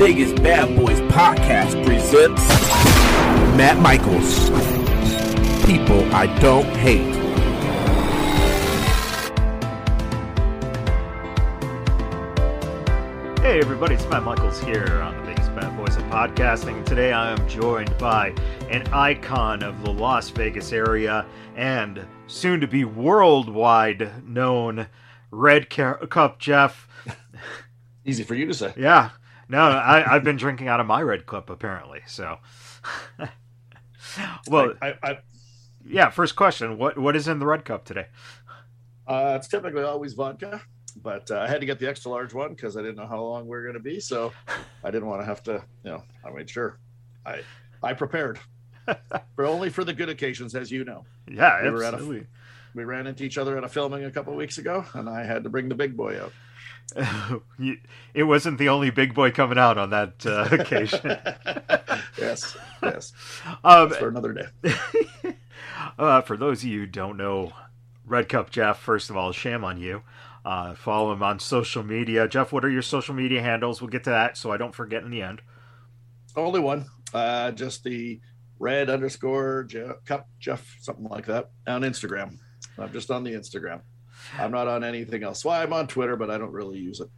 Vegas 0.00 0.32
Badboyz 0.32 1.06
podcast 1.10 1.84
presents 1.84 2.48
Matt 3.54 3.78
Michaels. 3.80 4.48
People 5.66 6.02
I 6.14 6.26
don't 6.40 6.64
hate. 6.74 7.14
Hey 13.42 13.60
everybody, 13.60 13.96
it's 13.96 14.08
Matt 14.08 14.22
Michaels 14.22 14.58
here 14.60 14.86
on 15.02 15.18
the 15.18 15.22
Vegas 15.24 15.48
Badboyz 15.48 15.98
of 15.98 16.04
Podcasting. 16.04 16.82
Today 16.86 17.12
I 17.12 17.32
am 17.32 17.46
joined 17.46 17.94
by 17.98 18.34
an 18.70 18.86
icon 18.94 19.62
of 19.62 19.84
the 19.84 19.92
Las 19.92 20.30
Vegas 20.30 20.72
area 20.72 21.26
and 21.56 22.06
soon 22.26 22.58
to 22.62 22.66
be 22.66 22.86
worldwide 22.86 24.26
known 24.26 24.86
Red 25.30 25.68
Cup 25.68 26.38
Geoff. 26.38 26.88
Easy 28.06 28.24
for 28.24 28.34
you 28.34 28.46
to 28.46 28.54
say. 28.54 28.72
Yeah. 28.78 29.10
No, 29.50 29.58
I, 29.62 30.14
I've 30.14 30.22
been 30.24 30.36
drinking 30.36 30.68
out 30.68 30.78
of 30.80 30.86
my 30.86 31.02
Red 31.02 31.26
Cup 31.26 31.50
apparently. 31.50 32.00
So, 32.06 32.38
well, 34.48 34.74
I, 34.80 34.94
I, 35.02 35.18
yeah. 35.84 36.10
First 36.10 36.36
question: 36.36 36.78
What 36.78 36.96
what 36.98 37.16
is 37.16 37.28
in 37.28 37.38
the 37.38 37.46
Red 37.46 37.64
Cup 37.64 37.84
today? 37.84 38.06
uh, 39.06 39.34
it's 39.36 39.48
typically 39.48 39.82
always 39.82 40.12
vodka, 40.14 40.60
but 41.02 41.30
uh, 41.30 41.40
I 41.40 41.48
had 41.48 41.60
to 41.60 41.66
get 41.66 41.78
the 41.80 41.88
extra 41.88 42.10
large 42.10 42.32
one 42.32 42.50
because 42.54 42.76
I 42.76 42.80
didn't 42.82 42.96
know 42.96 43.06
how 43.06 43.20
long 43.20 43.44
we 43.44 43.50
were 43.50 43.62
going 43.62 43.74
to 43.74 43.80
be, 43.80 43.98
so 44.00 44.32
I 44.84 44.90
didn't 44.90 45.08
want 45.08 45.20
to 45.22 45.26
have 45.26 45.42
to. 45.44 45.62
You 45.84 45.90
know, 45.90 46.02
I 46.24 46.30
made 46.30 46.48
sure 46.48 46.78
I 47.26 47.40
I 47.82 47.92
prepared, 47.92 48.38
for 49.34 49.46
only 49.46 49.68
for 49.70 49.84
the 49.84 49.92
good 49.92 50.08
occasions, 50.08 50.54
as 50.54 50.70
you 50.70 50.84
know. 50.84 51.04
Yeah, 51.28 51.70
We 51.70 51.84
at 51.84 51.94
a- 51.94 52.26
We 52.72 52.84
ran 52.84 53.08
into 53.08 53.24
each 53.24 53.36
other 53.36 53.58
at 53.58 53.64
a 53.64 53.68
filming 53.68 54.04
a 54.04 54.10
couple 54.12 54.32
weeks 54.36 54.58
ago, 54.58 54.84
and 54.94 55.08
I 55.08 55.24
had 55.24 55.42
to 55.42 55.50
bring 55.50 55.68
the 55.68 55.74
big 55.74 55.96
boy 55.96 56.20
out. 56.22 56.32
It 58.12 58.24
wasn't 58.24 58.58
the 58.58 58.68
only 58.68 58.90
big 58.90 59.14
boy 59.14 59.30
coming 59.30 59.58
out 59.58 59.78
on 59.78 59.90
that 59.90 60.26
uh, 60.26 60.48
occasion. 60.52 61.16
yes, 62.18 62.56
yes. 62.82 63.12
Um, 63.62 63.90
for 63.90 64.08
another 64.08 64.32
day. 64.32 64.74
uh, 65.98 66.20
for 66.22 66.36
those 66.36 66.62
of 66.62 66.68
you 66.68 66.80
who 66.80 66.86
don't 66.86 67.16
know 67.16 67.52
Red 68.04 68.28
Cup 68.28 68.50
Geoff, 68.50 68.80
first 68.80 69.10
of 69.10 69.16
all, 69.16 69.32
shame 69.32 69.64
on 69.64 69.78
you. 69.78 70.02
Uh, 70.44 70.74
follow 70.74 71.12
him 71.12 71.22
on 71.22 71.38
social 71.38 71.82
media. 71.82 72.26
Geoff, 72.26 72.52
what 72.52 72.64
are 72.64 72.70
your 72.70 72.82
social 72.82 73.14
media 73.14 73.42
handles? 73.42 73.80
We'll 73.80 73.90
get 73.90 74.04
to 74.04 74.10
that 74.10 74.36
so 74.36 74.50
I 74.50 74.56
don't 74.56 74.74
forget 74.74 75.02
in 75.02 75.10
the 75.10 75.22
end. 75.22 75.42
Only 76.34 76.60
one. 76.60 76.86
Uh, 77.12 77.50
just 77.52 77.84
the 77.84 78.20
red 78.58 78.90
underscore 78.90 79.64
Geoff, 79.64 80.04
cup 80.04 80.28
Geoff, 80.38 80.76
something 80.80 81.08
like 81.08 81.26
that, 81.26 81.50
on 81.66 81.82
Instagram. 81.82 82.38
I'm 82.78 82.92
just 82.92 83.10
on 83.10 83.24
the 83.24 83.32
Instagram. 83.32 83.82
I'm 84.38 84.50
not 84.50 84.68
on 84.68 84.84
anything 84.84 85.22
else. 85.22 85.44
Well, 85.44 85.60
I'm 85.60 85.72
on 85.72 85.86
Twitter, 85.86 86.16
but 86.16 86.30
I 86.30 86.38
don't 86.38 86.52
really 86.52 86.78
use 86.78 87.00
it. 87.00 87.08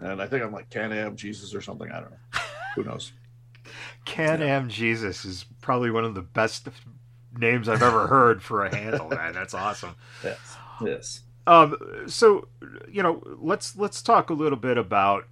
And 0.00 0.20
I 0.20 0.26
think 0.26 0.42
I'm 0.42 0.52
like 0.52 0.70
Can 0.70 0.92
Am 0.92 1.16
Jesus 1.16 1.54
or 1.54 1.60
something. 1.60 1.90
I 1.90 2.00
don't 2.00 2.10
know. 2.10 2.40
Who 2.76 2.84
knows? 2.84 3.12
Can 4.04 4.42
Am 4.42 4.68
Jesus 4.68 5.24
is 5.24 5.44
probably 5.60 5.90
one 5.90 6.04
of 6.04 6.14
the 6.14 6.22
best 6.22 6.68
names 7.36 7.68
I've 7.68 7.82
ever 7.82 8.06
heard 8.06 8.42
for 8.42 8.64
a 8.64 8.74
handle, 8.74 9.08
man. 9.08 9.34
That's 9.34 9.54
awesome. 9.54 9.94
Yes. 10.24 10.56
Yes. 10.82 11.20
Um, 11.46 11.76
so 12.06 12.48
you 12.90 13.02
know, 13.02 13.22
let's 13.38 13.76
let's 13.76 14.02
talk 14.02 14.30
a 14.30 14.34
little 14.34 14.58
bit 14.58 14.78
about 14.78 15.24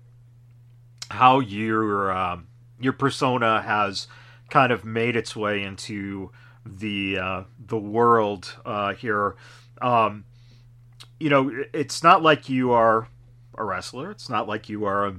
how 1.10 1.40
your 1.40 2.12
um, 2.12 2.48
your 2.80 2.92
persona 2.92 3.62
has 3.62 4.06
kind 4.50 4.72
of 4.72 4.84
made 4.84 5.16
its 5.16 5.34
way 5.36 5.62
into 5.62 6.30
the 6.64 7.18
uh, 7.18 7.42
the 7.58 7.78
world 7.78 8.56
uh, 8.64 8.94
here. 8.94 9.36
Um, 9.80 10.24
you 11.20 11.30
know, 11.30 11.64
it's 11.72 12.02
not 12.02 12.22
like 12.22 12.48
you 12.48 12.72
are 12.72 13.08
a 13.56 13.64
wrestler. 13.64 14.10
It's 14.10 14.28
not 14.28 14.46
like 14.48 14.68
you 14.68 14.84
are 14.84 15.06
a 15.06 15.16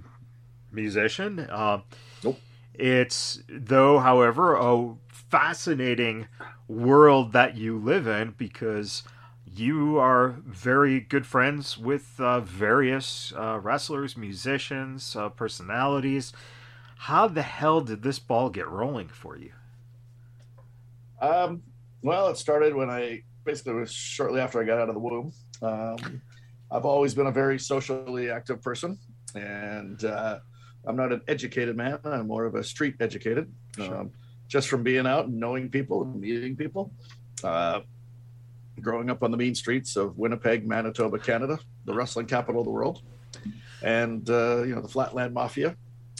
musician. 0.71 1.39
Uh, 1.39 1.81
Nope. 2.23 2.39
It's 2.73 3.43
though, 3.49 3.99
however, 3.99 4.55
a 4.55 4.95
fascinating 5.09 6.27
world 6.67 7.33
that 7.33 7.57
you 7.57 7.77
live 7.77 8.07
in 8.07 8.35
because 8.37 9.03
you 9.45 9.97
are 9.97 10.37
very 10.45 10.99
good 10.99 11.25
friends 11.25 11.77
with 11.77 12.19
uh, 12.19 12.39
various 12.39 13.33
uh, 13.35 13.59
wrestlers, 13.61 14.15
musicians, 14.15 15.15
uh, 15.15 15.29
personalities. 15.29 16.31
How 16.99 17.27
the 17.27 17.41
hell 17.41 17.81
did 17.81 18.03
this 18.03 18.19
ball 18.19 18.49
get 18.49 18.67
rolling 18.67 19.07
for 19.07 19.37
you? 19.37 19.51
Um, 21.21 21.63
well, 22.01 22.29
it 22.29 22.37
started 22.37 22.75
when 22.75 22.89
I 22.89 23.23
basically 23.43 23.73
was 23.73 23.91
shortly 23.91 24.39
after 24.39 24.61
I 24.61 24.65
got 24.65 24.79
out 24.79 24.89
of 24.89 24.95
the 24.95 25.01
womb. 25.01 25.33
Um, 25.61 26.21
I've 26.71 26.85
always 26.85 27.13
been 27.13 27.27
a 27.27 27.31
very 27.31 27.59
socially 27.59 28.29
active 28.29 28.61
person, 28.61 28.97
and 29.35 30.03
uh, 30.03 30.39
I'm 30.85 30.95
not 30.95 31.11
an 31.11 31.21
educated 31.27 31.75
man. 31.75 31.99
I'm 32.03 32.27
more 32.27 32.45
of 32.45 32.55
a 32.55 32.63
street 32.63 32.95
educated, 32.99 33.51
Sure. 33.75 33.95
um, 34.01 34.11
just 34.47 34.67
from 34.69 34.83
being 34.83 35.05
out 35.07 35.25
and 35.25 35.39
knowing 35.39 35.69
people 35.69 36.03
and 36.03 36.19
meeting 36.21 36.55
people. 36.55 36.91
Uh, 37.43 37.81
growing 38.81 39.09
up 39.09 39.23
on 39.23 39.31
the 39.31 39.37
mean 39.37 39.55
streets 39.55 39.95
of 39.97 40.17
Winnipeg, 40.17 40.65
Manitoba, 40.67 41.19
Canada, 41.19 41.59
the 41.85 41.93
wrestling 41.93 42.25
capital 42.27 42.61
of 42.61 42.65
the 42.65 42.71
world, 42.71 43.01
and 43.81 44.29
uh, 44.29 44.63
you 44.63 44.75
know 44.75 44.81
the 44.81 44.87
Flatland 44.87 45.33
Mafia. 45.33 45.75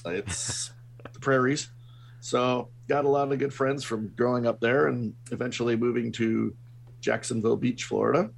It's 0.06 0.72
the 1.14 1.20
prairies. 1.20 1.70
So 2.22 2.70
got 2.90 3.06
a 3.06 3.10
lot 3.10 3.32
of 3.32 3.40
good 3.40 3.54
friends 3.54 3.84
from 3.84 4.10
growing 4.18 4.46
up 4.46 4.60
there 4.60 4.88
and 4.88 5.14
eventually 5.32 5.76
moving 5.78 6.12
to 6.14 6.54
Jacksonville 7.02 7.56
Beach, 7.56 7.86
Florida. 7.86 8.30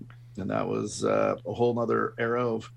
And 0.41 0.49
that 0.49 0.67
was 0.67 1.05
uh, 1.05 1.35
a 1.45 1.53
whole 1.53 1.73
nother 1.73 2.13
era 2.17 2.45
of 2.45 2.69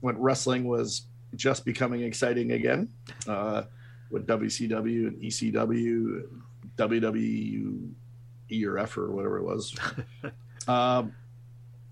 when 0.00 0.18
wrestling 0.18 0.66
was 0.66 1.06
just 1.34 1.64
becoming 1.64 2.02
exciting 2.02 2.52
again 2.52 2.88
uh, 3.26 3.64
with 4.10 4.26
WCW 4.26 5.08
and 5.08 5.20
ECW, 5.20 6.22
WWE 6.76 7.90
E 8.50 8.64
or 8.64 8.78
F 8.78 8.96
or 8.96 9.10
whatever 9.10 9.38
it 9.38 9.44
was. 9.44 9.76
um, 10.68 11.12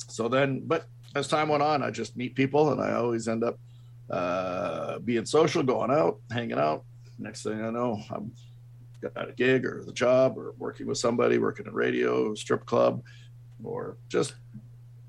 so 0.08 0.28
then, 0.28 0.62
but 0.64 0.86
as 1.14 1.28
time 1.28 1.48
went 1.48 1.62
on, 1.62 1.82
I 1.82 1.90
just 1.90 2.16
meet 2.16 2.34
people 2.34 2.72
and 2.72 2.80
I 2.80 2.94
always 2.94 3.28
end 3.28 3.44
up 3.44 3.58
uh, 4.08 4.98
being 5.00 5.26
social, 5.26 5.62
going 5.62 5.90
out, 5.90 6.20
hanging 6.30 6.58
out. 6.58 6.84
Next 7.18 7.42
thing 7.42 7.62
I 7.62 7.70
know, 7.70 8.00
I'm 8.10 8.32
got 9.00 9.28
a 9.28 9.32
gig 9.32 9.64
or 9.66 9.82
the 9.84 9.92
job 9.92 10.38
or 10.38 10.54
working 10.58 10.86
with 10.86 10.98
somebody, 10.98 11.38
working 11.38 11.66
in 11.66 11.74
radio, 11.74 12.34
strip 12.34 12.64
club, 12.64 13.02
or 13.62 13.96
just 14.08 14.34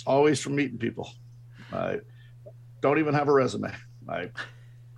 always 0.07 0.41
from 0.41 0.55
meeting 0.55 0.77
people. 0.77 1.11
I 1.71 1.99
don't 2.81 2.97
even 2.99 3.13
have 3.13 3.27
a 3.27 3.33
resume. 3.33 3.71
I 4.09 4.29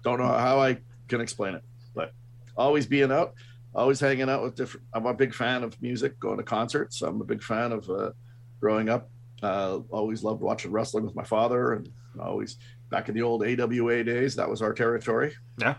don't 0.03 0.19
know 0.19 0.27
how 0.27 0.59
I 0.59 0.77
can 1.07 1.19
explain 1.19 1.55
it, 1.55 1.63
but 1.95 2.13
always 2.55 2.85
being 2.85 3.11
out, 3.11 3.33
always 3.73 3.99
hanging 3.99 4.29
out 4.29 4.43
with 4.43 4.55
different. 4.55 4.85
I'm 4.93 5.05
a 5.07 5.13
big 5.13 5.33
fan 5.33 5.63
of 5.63 5.81
music, 5.81 6.19
going 6.19 6.37
to 6.37 6.43
concerts. 6.43 7.01
I'm 7.01 7.19
a 7.21 7.25
big 7.25 7.41
fan 7.43 7.71
of 7.71 7.89
uh, 7.89 8.11
growing 8.59 8.87
up. 8.89 9.09
Uh, 9.41 9.79
always 9.89 10.23
loved 10.23 10.41
watching 10.41 10.71
wrestling 10.71 11.05
with 11.05 11.15
my 11.15 11.23
father, 11.23 11.73
and 11.73 11.89
always 12.19 12.57
back 12.91 13.09
in 13.09 13.15
the 13.15 13.21
old 13.23 13.43
AWA 13.43 14.03
days. 14.03 14.35
That 14.35 14.49
was 14.49 14.61
our 14.61 14.73
territory 14.73 15.33
Yeah. 15.59 15.75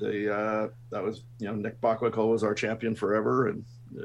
the 0.00 0.34
uh, 0.34 0.68
that 0.90 1.02
was 1.02 1.24
you 1.40 1.48
know 1.48 1.54
Nick 1.54 1.80
Bockwinkel 1.80 2.30
was 2.30 2.42
our 2.42 2.54
champion 2.54 2.94
forever, 2.94 3.48
and 3.48 3.64
uh, 4.00 4.04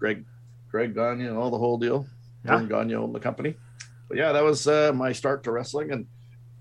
Greg 0.00 0.24
Greg 0.70 0.94
Gagne 0.94 1.26
and 1.26 1.36
all 1.36 1.50
the 1.50 1.58
whole 1.58 1.78
deal. 1.78 2.06
Yeah. 2.44 2.62
Gagne 2.64 2.94
owned 2.94 3.14
the 3.14 3.20
company, 3.20 3.54
but 4.08 4.16
yeah, 4.16 4.32
that 4.32 4.42
was 4.42 4.66
uh, 4.66 4.92
my 4.94 5.12
start 5.12 5.44
to 5.44 5.52
wrestling, 5.52 5.90
and 5.92 6.06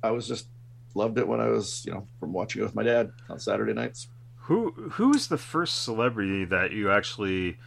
I 0.03 0.11
was 0.11 0.27
just 0.27 0.47
loved 0.93 1.17
it 1.17 1.27
when 1.27 1.39
I 1.39 1.47
was 1.47 1.85
you 1.85 1.93
know 1.93 2.07
from 2.19 2.33
watching 2.33 2.61
it 2.61 2.65
with 2.65 2.75
my 2.75 2.83
dad 2.83 3.11
on 3.29 3.39
Saturday 3.39 3.73
nights. 3.73 4.07
Who 4.35 4.71
who's 4.91 5.27
the 5.27 5.37
first 5.37 5.83
celebrity 5.83 6.45
that 6.45 6.71
you 6.71 6.91
actually 6.91 7.57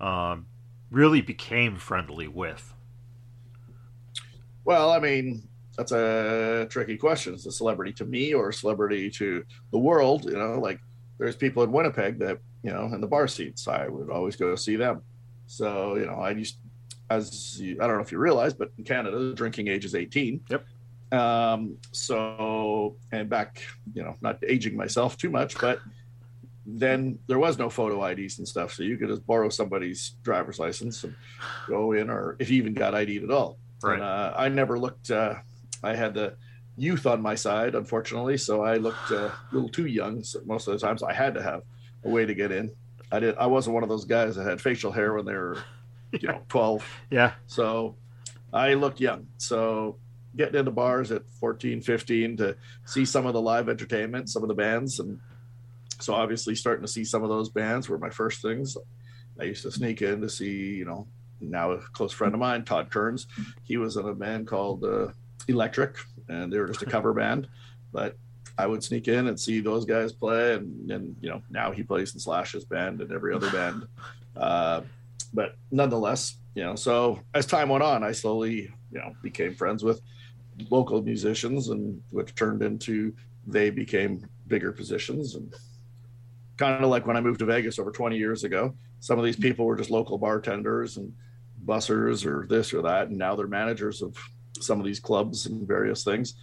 um, 0.00 0.46
really 0.90 1.20
became 1.20 1.76
friendly 1.76 2.28
with? 2.28 2.74
Well, 4.64 4.90
I 4.90 4.98
mean 4.98 5.48
that's 5.76 5.92
a 5.92 6.66
tricky 6.68 6.96
question. 6.96 7.34
Is 7.34 7.46
a 7.46 7.52
celebrity 7.52 7.92
to 7.94 8.04
me 8.04 8.34
or 8.34 8.48
a 8.48 8.52
celebrity 8.52 9.10
to 9.10 9.44
the 9.70 9.78
world? 9.78 10.24
You 10.24 10.36
know, 10.36 10.58
like 10.58 10.80
there's 11.18 11.36
people 11.36 11.62
in 11.62 11.70
Winnipeg 11.70 12.18
that 12.18 12.38
you 12.62 12.72
know 12.72 12.84
in 12.86 13.00
the 13.00 13.06
bar 13.06 13.28
seats. 13.28 13.68
I 13.68 13.86
would 13.86 14.10
always 14.10 14.36
go 14.36 14.54
see 14.56 14.76
them. 14.76 15.02
So 15.46 15.96
you 15.96 16.06
know, 16.06 16.14
I 16.14 16.30
used 16.30 16.58
as 17.10 17.60
you, 17.60 17.76
I 17.80 17.86
don't 17.86 17.96
know 17.96 18.02
if 18.02 18.12
you 18.12 18.18
realize, 18.18 18.54
but 18.54 18.70
in 18.78 18.84
Canada, 18.84 19.18
the 19.18 19.34
drinking 19.34 19.68
age 19.68 19.84
is 19.84 19.94
18. 19.94 20.40
Yep. 20.48 20.66
Um, 21.10 21.78
so 21.92 22.96
and 23.12 23.28
back, 23.30 23.62
you 23.94 24.02
know, 24.02 24.16
not 24.20 24.38
aging 24.46 24.76
myself 24.76 25.16
too 25.16 25.30
much, 25.30 25.58
but 25.58 25.80
then 26.66 27.18
there 27.26 27.38
was 27.38 27.58
no 27.58 27.70
photo 27.70 28.04
IDs 28.04 28.38
and 28.38 28.46
stuff, 28.46 28.74
so 28.74 28.82
you 28.82 28.98
could 28.98 29.08
just 29.08 29.26
borrow 29.26 29.48
somebody's 29.48 30.16
driver's 30.22 30.58
license 30.58 31.04
and 31.04 31.14
go 31.66 31.92
in, 31.92 32.10
or 32.10 32.36
if 32.38 32.50
you 32.50 32.58
even 32.58 32.74
got 32.74 32.94
ID'd 32.94 33.24
at 33.24 33.30
all. 33.30 33.56
Right. 33.82 33.94
And, 33.94 34.02
uh, 34.02 34.34
I 34.36 34.48
never 34.48 34.78
looked. 34.78 35.10
Uh, 35.10 35.36
I 35.82 35.94
had 35.94 36.12
the 36.12 36.34
youth 36.76 37.06
on 37.06 37.22
my 37.22 37.34
side, 37.34 37.74
unfortunately, 37.74 38.36
so 38.36 38.62
I 38.62 38.76
looked 38.76 39.10
uh, 39.10 39.30
a 39.30 39.34
little 39.50 39.68
too 39.70 39.86
young. 39.86 40.22
So 40.22 40.40
most 40.44 40.68
of 40.68 40.78
the 40.78 40.86
times, 40.86 41.02
I 41.02 41.14
had 41.14 41.32
to 41.34 41.42
have 41.42 41.62
a 42.04 42.08
way 42.10 42.26
to 42.26 42.34
get 42.34 42.52
in. 42.52 42.70
I 43.10 43.20
did. 43.20 43.36
I 43.36 43.46
wasn't 43.46 43.72
one 43.72 43.82
of 43.82 43.88
those 43.88 44.04
guys 44.04 44.36
that 44.36 44.44
had 44.44 44.60
facial 44.60 44.92
hair 44.92 45.14
when 45.14 45.24
they 45.24 45.32
were, 45.32 45.62
you 46.20 46.28
know, 46.28 46.42
twelve. 46.48 46.84
Yeah. 47.10 47.32
So 47.46 47.96
I 48.52 48.74
looked 48.74 49.00
young. 49.00 49.26
So 49.36 49.96
getting 50.36 50.60
into 50.60 50.70
bars 50.70 51.10
at 51.10 51.22
14, 51.40 51.80
15 51.80 52.36
to 52.36 52.56
see 52.84 53.04
some 53.04 53.26
of 53.26 53.32
the 53.34 53.40
live 53.40 53.68
entertainment, 53.68 54.28
some 54.28 54.42
of 54.42 54.48
the 54.48 54.54
bands, 54.54 55.00
and 55.00 55.18
so 56.00 56.14
obviously 56.14 56.54
starting 56.54 56.82
to 56.82 56.90
see 56.90 57.04
some 57.04 57.22
of 57.22 57.28
those 57.28 57.48
bands 57.48 57.88
were 57.88 57.98
my 57.98 58.10
first 58.10 58.40
things. 58.40 58.76
I 59.40 59.44
used 59.44 59.62
to 59.62 59.70
sneak 59.70 60.02
in 60.02 60.20
to 60.20 60.28
see, 60.28 60.76
you 60.76 60.84
know, 60.84 61.06
now 61.40 61.72
a 61.72 61.78
close 61.78 62.12
friend 62.12 62.34
of 62.34 62.40
mine, 62.40 62.64
Todd 62.64 62.90
Kerns. 62.90 63.26
He 63.64 63.76
was 63.76 63.96
in 63.96 64.06
a 64.08 64.14
band 64.14 64.46
called 64.46 64.84
uh, 64.84 65.08
Electric, 65.48 65.96
and 66.28 66.52
they 66.52 66.58
were 66.58 66.68
just 66.68 66.82
a 66.82 66.86
cover 66.86 67.12
band. 67.14 67.48
But 67.92 68.16
I 68.56 68.66
would 68.66 68.82
sneak 68.82 69.08
in 69.08 69.28
and 69.28 69.38
see 69.38 69.60
those 69.60 69.84
guys 69.84 70.12
play, 70.12 70.54
and, 70.54 70.90
and 70.90 71.16
you 71.20 71.30
know 71.30 71.42
now 71.50 71.70
he 71.72 71.82
plays 71.82 72.14
in 72.14 72.20
Slash's 72.20 72.64
band 72.64 73.00
and 73.00 73.12
every 73.12 73.34
other 73.34 73.50
band. 73.50 73.86
Uh, 74.36 74.82
but 75.32 75.54
nonetheless, 75.70 76.38
you 76.54 76.64
know, 76.64 76.74
so 76.74 77.20
as 77.34 77.46
time 77.46 77.68
went 77.68 77.84
on, 77.84 78.02
I 78.02 78.12
slowly, 78.12 78.72
you 78.90 78.98
know, 78.98 79.12
became 79.22 79.54
friends 79.54 79.84
with 79.84 80.00
local 80.70 81.02
musicians, 81.02 81.68
and 81.68 82.02
which 82.10 82.34
turned 82.34 82.62
into 82.62 83.14
they 83.46 83.70
became 83.70 84.26
bigger 84.46 84.72
positions 84.72 85.34
and 85.34 85.54
kind 86.56 86.82
of 86.84 86.90
like 86.90 87.06
when 87.06 87.16
I 87.16 87.20
moved 87.20 87.38
to 87.38 87.46
Vegas 87.46 87.78
over 87.78 87.90
20 87.90 88.16
years 88.16 88.44
ago. 88.44 88.74
Some 89.00 89.18
of 89.18 89.24
these 89.24 89.36
people 89.36 89.64
were 89.64 89.76
just 89.76 89.90
local 89.90 90.18
bartenders 90.18 90.96
and 90.96 91.12
bussers 91.64 92.26
or 92.26 92.46
this 92.48 92.74
or 92.74 92.82
that, 92.82 93.08
and 93.08 93.16
now 93.16 93.34
they're 93.34 93.46
managers 93.46 94.02
of 94.02 94.16
some 94.60 94.80
of 94.80 94.84
these 94.84 95.00
clubs 95.00 95.46
and 95.46 95.66
various 95.66 96.04
things. 96.04 96.34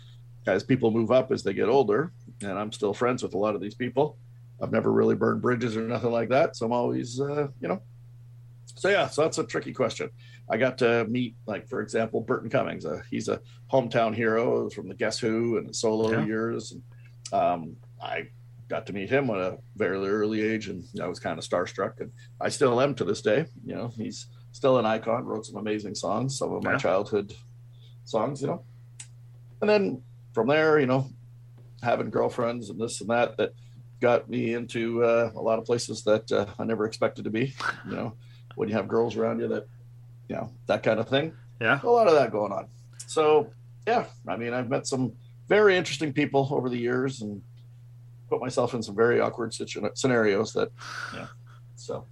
As 0.47 0.63
people 0.63 0.91
move 0.91 1.11
up 1.11 1.31
as 1.31 1.43
they 1.43 1.53
get 1.53 1.67
older, 1.67 2.11
and 2.41 2.57
I'm 2.57 2.71
still 2.71 2.93
friends 2.93 3.23
with 3.23 3.33
a 3.33 3.37
lot 3.37 3.55
of 3.55 3.61
these 3.61 3.75
people. 3.75 4.17
I've 4.61 4.71
never 4.71 4.91
really 4.91 5.15
burned 5.15 5.41
bridges 5.41 5.75
or 5.75 5.81
nothing 5.81 6.11
like 6.11 6.29
that, 6.29 6.55
so 6.55 6.65
I'm 6.65 6.71
always, 6.71 7.19
uh, 7.19 7.47
you 7.59 7.67
know. 7.67 7.81
So 8.65 8.89
yeah, 8.89 9.07
so 9.07 9.21
that's 9.21 9.37
a 9.37 9.43
tricky 9.43 9.73
question. 9.73 10.09
I 10.49 10.57
got 10.57 10.77
to 10.79 11.05
meet, 11.05 11.35
like 11.45 11.67
for 11.67 11.81
example, 11.81 12.21
Burton 12.21 12.49
Cummings. 12.49 12.85
Uh, 12.85 13.01
he's 13.09 13.29
a 13.29 13.39
hometown 13.71 14.13
hero 14.13 14.69
from 14.69 14.87
the 14.87 14.95
Guess 14.95 15.19
Who 15.19 15.57
and 15.57 15.75
solo 15.75 16.11
yeah. 16.11 16.25
years. 16.25 16.71
And, 16.71 16.83
um, 17.33 17.75
I 18.01 18.27
got 18.67 18.85
to 18.87 18.93
meet 18.93 19.09
him 19.09 19.29
at 19.29 19.37
a 19.37 19.57
very 19.75 19.97
early 19.97 20.41
age, 20.41 20.67
and 20.67 20.83
I 21.01 21.07
was 21.07 21.19
kind 21.19 21.37
of 21.37 21.45
starstruck, 21.45 21.99
and 21.99 22.11
I 22.41 22.49
still 22.49 22.79
am 22.81 22.95
to 22.95 23.03
this 23.03 23.21
day. 23.21 23.45
You 23.65 23.75
know, 23.75 23.91
he's 23.95 24.27
still 24.51 24.77
an 24.77 24.85
icon. 24.85 25.25
Wrote 25.25 25.45
some 25.45 25.57
amazing 25.57 25.95
songs, 25.95 26.37
some 26.37 26.53
of 26.53 26.63
my 26.63 26.73
yeah. 26.73 26.77
childhood 26.77 27.33
songs. 28.03 28.41
You 28.41 28.47
know, 28.47 28.63
and 29.61 29.69
then 29.69 30.01
from 30.33 30.47
there, 30.47 30.79
you 30.79 30.85
know, 30.85 31.09
having 31.81 32.09
girlfriends 32.09 32.69
and 32.69 32.79
this 32.79 33.01
and 33.01 33.09
that 33.09 33.37
that 33.37 33.53
got 34.01 34.29
me 34.29 34.53
into 34.53 35.03
uh, 35.03 35.31
a 35.35 35.41
lot 35.41 35.59
of 35.59 35.65
places 35.65 36.03
that 36.03 36.31
uh, 36.31 36.45
I 36.59 36.65
never 36.65 36.85
expected 36.85 37.23
to 37.25 37.31
be. 37.31 37.53
You 37.87 37.95
know, 37.95 38.13
when 38.55 38.69
you 38.69 38.75
have 38.75 38.87
girls 38.87 39.15
around 39.15 39.39
you 39.39 39.47
that, 39.47 39.67
you 40.27 40.35
know, 40.35 40.49
that 40.67 40.83
kind 40.83 40.99
of 40.99 41.07
thing. 41.07 41.33
Yeah, 41.61 41.79
a 41.81 41.89
lot 41.89 42.07
of 42.07 42.13
that 42.15 42.31
going 42.31 42.51
on. 42.51 42.67
So 43.07 43.51
yeah, 43.87 44.05
I 44.27 44.35
mean, 44.35 44.53
I've 44.53 44.69
met 44.69 44.87
some 44.87 45.13
very 45.47 45.77
interesting 45.77 46.11
people 46.13 46.47
over 46.51 46.69
the 46.69 46.77
years 46.77 47.21
and 47.21 47.41
put 48.29 48.41
myself 48.41 48.73
in 48.73 48.81
some 48.81 48.95
very 48.95 49.19
awkward 49.19 49.53
situ- 49.53 49.89
scenarios 49.93 50.53
that, 50.53 50.71
yeah. 51.13 51.27
So, 51.75 52.05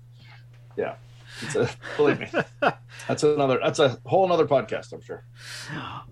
yeah, 0.78 0.96
it's 1.42 1.56
a, 1.56 1.70
believe 1.98 2.20
me, 2.20 2.28
that's 3.08 3.24
another, 3.24 3.60
that's 3.62 3.80
a 3.80 3.98
whole 4.06 4.26
another 4.26 4.46
podcast, 4.46 4.94
I'm 4.94 5.02
sure. 5.02 5.24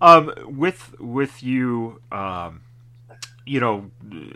Um, 0.00 0.32
with, 0.46 0.98
with 0.98 1.42
you, 1.42 2.00
um, 2.10 2.62
you 3.46 3.60
know, 3.60 3.90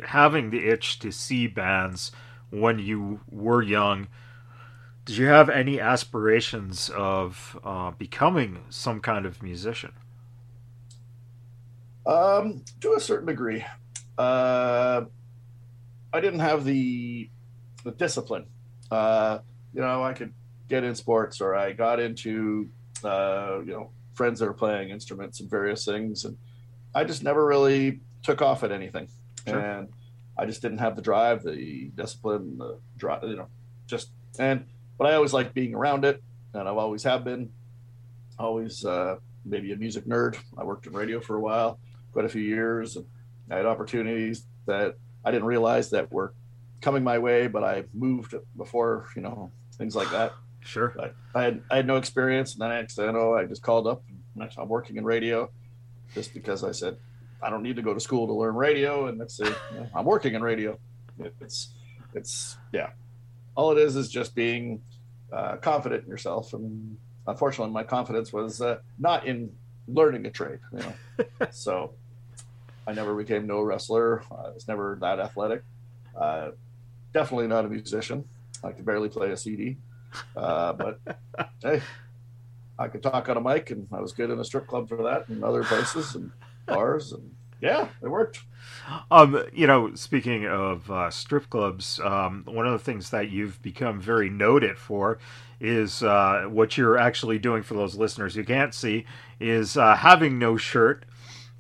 having 0.05 0.51
the 0.51 0.69
itch 0.69 0.99
to 1.01 1.11
see 1.11 1.47
bands 1.47 2.13
when 2.51 2.79
you 2.79 3.21
were 3.29 3.63
young, 3.63 4.07
did 5.07 5.17
you 5.17 5.27
have 5.27 5.49
any 5.49 5.81
aspirations 5.81 6.91
of 6.91 7.59
uh, 7.65 7.93
becoming 7.93 8.65
some 8.71 9.01
kind 9.01 9.25
of 9.25 9.41
musician? 9.41 9.93
Um, 12.05 12.65
to 12.81 12.95
a 12.95 13.01
certain 13.01 13.27
degree. 13.27 13.65
Uh, 14.19 15.05
I 16.13 16.21
didn't 16.21 16.41
have 16.41 16.65
the 16.65 17.31
the 17.85 17.93
discipline. 17.93 18.47
Uh, 18.91 19.39
you 19.73 19.81
know, 19.81 20.03
I 20.03 20.13
could 20.13 20.35
get 20.69 20.83
in 20.83 20.95
sports, 20.97 21.41
or 21.41 21.55
I 21.55 21.73
got 21.73 22.01
into 22.01 22.69
uh, 23.05 23.61
you 23.65 23.73
know 23.73 23.91
friends 24.15 24.41
that 24.41 24.47
were 24.47 24.55
playing 24.55 24.91
instruments 24.91 25.39
and 25.39 25.49
various 25.49 25.85
things, 25.85 26.25
and 26.25 26.37
I 26.95 27.05
just 27.05 27.23
never 27.23 27.47
really 27.47 28.01
took 28.25 28.43
off 28.43 28.65
at 28.65 28.73
anything, 28.73 29.07
sure. 29.47 29.59
and 29.59 29.89
I 30.37 30.47
just 30.47 30.63
didn't 30.63 30.79
have 30.79 30.97
the 30.97 31.03
drive, 31.03 31.45
the 31.45 31.93
discipline, 31.95 32.59
the 32.59 32.79
drive, 32.97 33.23
you 33.23 33.37
know, 33.37 33.49
just 33.87 34.11
and 34.39 34.65
but 34.99 35.07
I 35.07 35.15
always 35.15 35.33
like 35.33 35.55
being 35.55 35.75
around 35.75 36.05
it, 36.05 36.23
and 36.55 36.69
I've 36.69 36.77
always 36.77 37.03
have 37.05 37.25
been, 37.25 37.51
always 38.39 38.85
uh, 38.85 39.17
maybe 39.45 39.73
a 39.73 39.77
music 39.77 40.05
nerd. 40.07 40.37
I 40.57 40.65
worked 40.65 40.87
in 40.87 40.93
radio 40.93 41.21
for 41.21 41.37
a 41.37 41.41
while, 41.41 41.79
quite 42.13 42.25
a 42.25 42.29
few 42.29 42.43
years, 42.43 42.97
and 42.97 43.07
I 43.51 43.57
had 43.57 43.67
opportunities 43.67 44.45
that 44.67 44.97
I 45.25 45.31
didn't 45.31 45.47
realize 45.47 45.91
that 45.91 46.11
were 46.11 46.35
coming 46.81 47.03
my 47.03 47.19
way, 47.19 47.47
but 47.47 47.65
I 47.65 47.85
moved 47.95 48.35
before, 48.57 49.07
you 49.17 49.23
know, 49.23 49.51
things 49.77 49.97
like 49.97 50.11
that. 50.11 50.33
Sure. 50.67 50.93
But 50.97 51.15
I 51.33 51.45
had 51.45 51.63
I 51.71 51.77
had 51.77 51.87
no 51.87 51.95
experience, 51.95 52.55
and 52.55 52.61
then 52.61 52.71
next 52.71 52.97
thing 52.97 53.09
I 53.09 53.13
know, 53.13 53.37
I 53.37 53.45
just 53.45 53.63
called 53.63 53.87
up. 53.87 54.03
And 54.35 54.51
I'm 54.59 54.69
working 54.69 54.97
in 54.97 55.05
radio, 55.05 55.49
just 56.13 56.35
because 56.35 56.65
I 56.65 56.73
said 56.73 56.97
I 57.41 57.51
don't 57.51 57.63
need 57.63 57.77
to 57.77 57.83
go 57.83 57.95
to 57.95 58.01
school 58.01 58.27
to 58.27 58.33
learn 58.33 58.57
radio, 58.57 59.07
and 59.07 59.21
that's 59.21 59.39
it. 59.39 59.55
You 59.73 59.77
know, 59.81 59.87
I'm 59.95 60.05
working 60.05 60.35
in 60.35 60.43
radio. 60.43 60.77
It's 61.41 61.73
it's 62.15 62.57
yeah. 62.73 62.91
All 63.57 63.73
it 63.73 63.79
is 63.79 63.97
is 63.97 64.09
just 64.09 64.35
being 64.35 64.83
uh, 65.33 65.57
confident 65.57 66.05
in 66.05 66.11
yourself, 66.11 66.53
and 66.53 66.97
unfortunately, 67.27 67.73
my 67.73 67.83
confidence 67.83 68.33
was 68.33 68.61
uh, 68.61 68.79
not 68.99 69.27
in 69.27 69.51
learning 69.89 70.27
a 70.27 70.31
trade. 70.31 70.61
You 70.73 70.79
know, 70.79 71.27
so 71.51 71.93
I 72.87 72.93
never 72.93 73.15
became 73.15 73.47
no 73.47 73.61
wrestler. 73.61 74.23
I 74.31 74.51
was 74.51 74.69
never 74.69 74.99
that 75.01 75.19
athletic. 75.19 75.63
Uh, 76.17 76.51
definitely 77.13 77.49
not 77.49 77.65
a 77.65 77.69
musician. 77.69 78.25
I 78.63 78.73
could 78.73 78.85
barely 78.85 79.09
play 79.09 79.31
a 79.31 79.37
CD. 79.37 79.77
Uh, 80.37 80.73
but 80.73 81.01
hey, 81.63 81.83
I 82.79 82.89
could 82.89 83.03
talk 83.03 83.29
on 83.29 83.37
a 83.37 83.41
mic, 83.41 83.71
and 83.71 83.89
I 83.93 84.01
was 84.01 84.13
good 84.13 84.31
in 84.31 84.39
a 84.39 84.45
strip 84.45 84.67
club 84.67 84.89
for 84.89 85.03
that, 85.05 85.29
and 85.29 85.43
other 85.43 85.65
places 85.65 86.15
and 86.15 86.31
bars, 86.67 87.13
and 87.13 87.35
yeah, 87.61 87.89
it 88.03 88.09
worked. 88.09 88.43
Um, 89.11 89.43
you 89.53 89.67
know, 89.67 89.95
speaking 89.95 90.47
of 90.47 90.91
uh, 90.91 91.11
strip 91.11 91.49
clubs, 91.51 92.01
um, 92.01 92.43
one 92.47 92.67
of 92.67 92.73
the 92.73 92.79
things 92.79 93.11
that 93.11 93.31
you've 93.31 93.61
become 93.63 94.01
very 94.01 94.29
noted 94.31 94.79
for 94.79 95.19
is 95.61 96.03
uh, 96.03 96.47
what 96.49 96.77
you're 96.77 96.99
actually 96.99 97.39
doing 97.39 97.63
for 97.63 97.75
those 97.75 97.97
listeners 97.97 98.35
who 98.35 98.45
can't 98.45 98.75
see 98.75 99.07
is 99.41 99.77
uh, 99.77 99.97
having 99.97 100.39
no 100.39 100.57
shirt. 100.57 101.05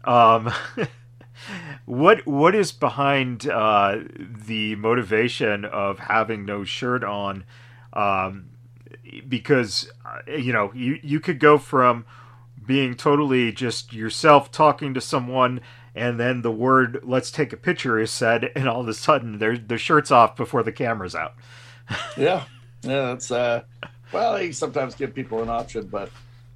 Um, 0.04 0.52
what 1.85 2.26
what 2.26 2.54
is 2.54 2.73
behind 2.73 3.49
uh, 3.49 3.99
the 4.18 4.76
motivation 4.76 5.64
of 5.64 5.99
having 5.99 6.44
no 6.44 6.64
shirt 6.64 7.02
on? 7.02 7.44
Um, 7.92 8.50
because 9.28 9.90
uh, 10.04 10.30
you 10.30 10.52
know 10.52 10.73
you 10.75 10.99
you 11.02 11.21
could 11.21 11.38
go 11.38 11.59
from 11.59 12.04
being 12.66 12.94
totally 12.94 13.52
just 13.52 13.92
yourself 13.92 14.50
talking 14.50 14.92
to 14.94 15.00
someone 15.00 15.61
and 15.97 16.21
then 16.21 16.43
the 16.43 16.53
word 16.53 17.00
let's 17.03 17.31
take 17.31 17.53
a 17.53 17.57
picture 17.57 17.99
is 17.99 18.11
said 18.11 18.50
and 18.55 18.69
all 18.69 18.81
of 18.81 18.88
a 18.88 18.95
sudden 18.95 19.38
their 19.38 19.57
the 19.57 19.79
shirt's 19.79 20.11
off 20.11 20.37
before 20.37 20.62
the 20.62 20.73
camera's 20.73 21.15
out 21.15 21.35
yeah 22.17 22.45
yeah 22.83 23.07
that's 23.07 23.31
uh 23.31 23.62
well 24.12 24.35
i 24.35 24.50
sometimes 24.50 24.95
give 24.95 25.15
people 25.15 25.43
an 25.43 25.49
option 25.49 25.87
but 25.87 26.11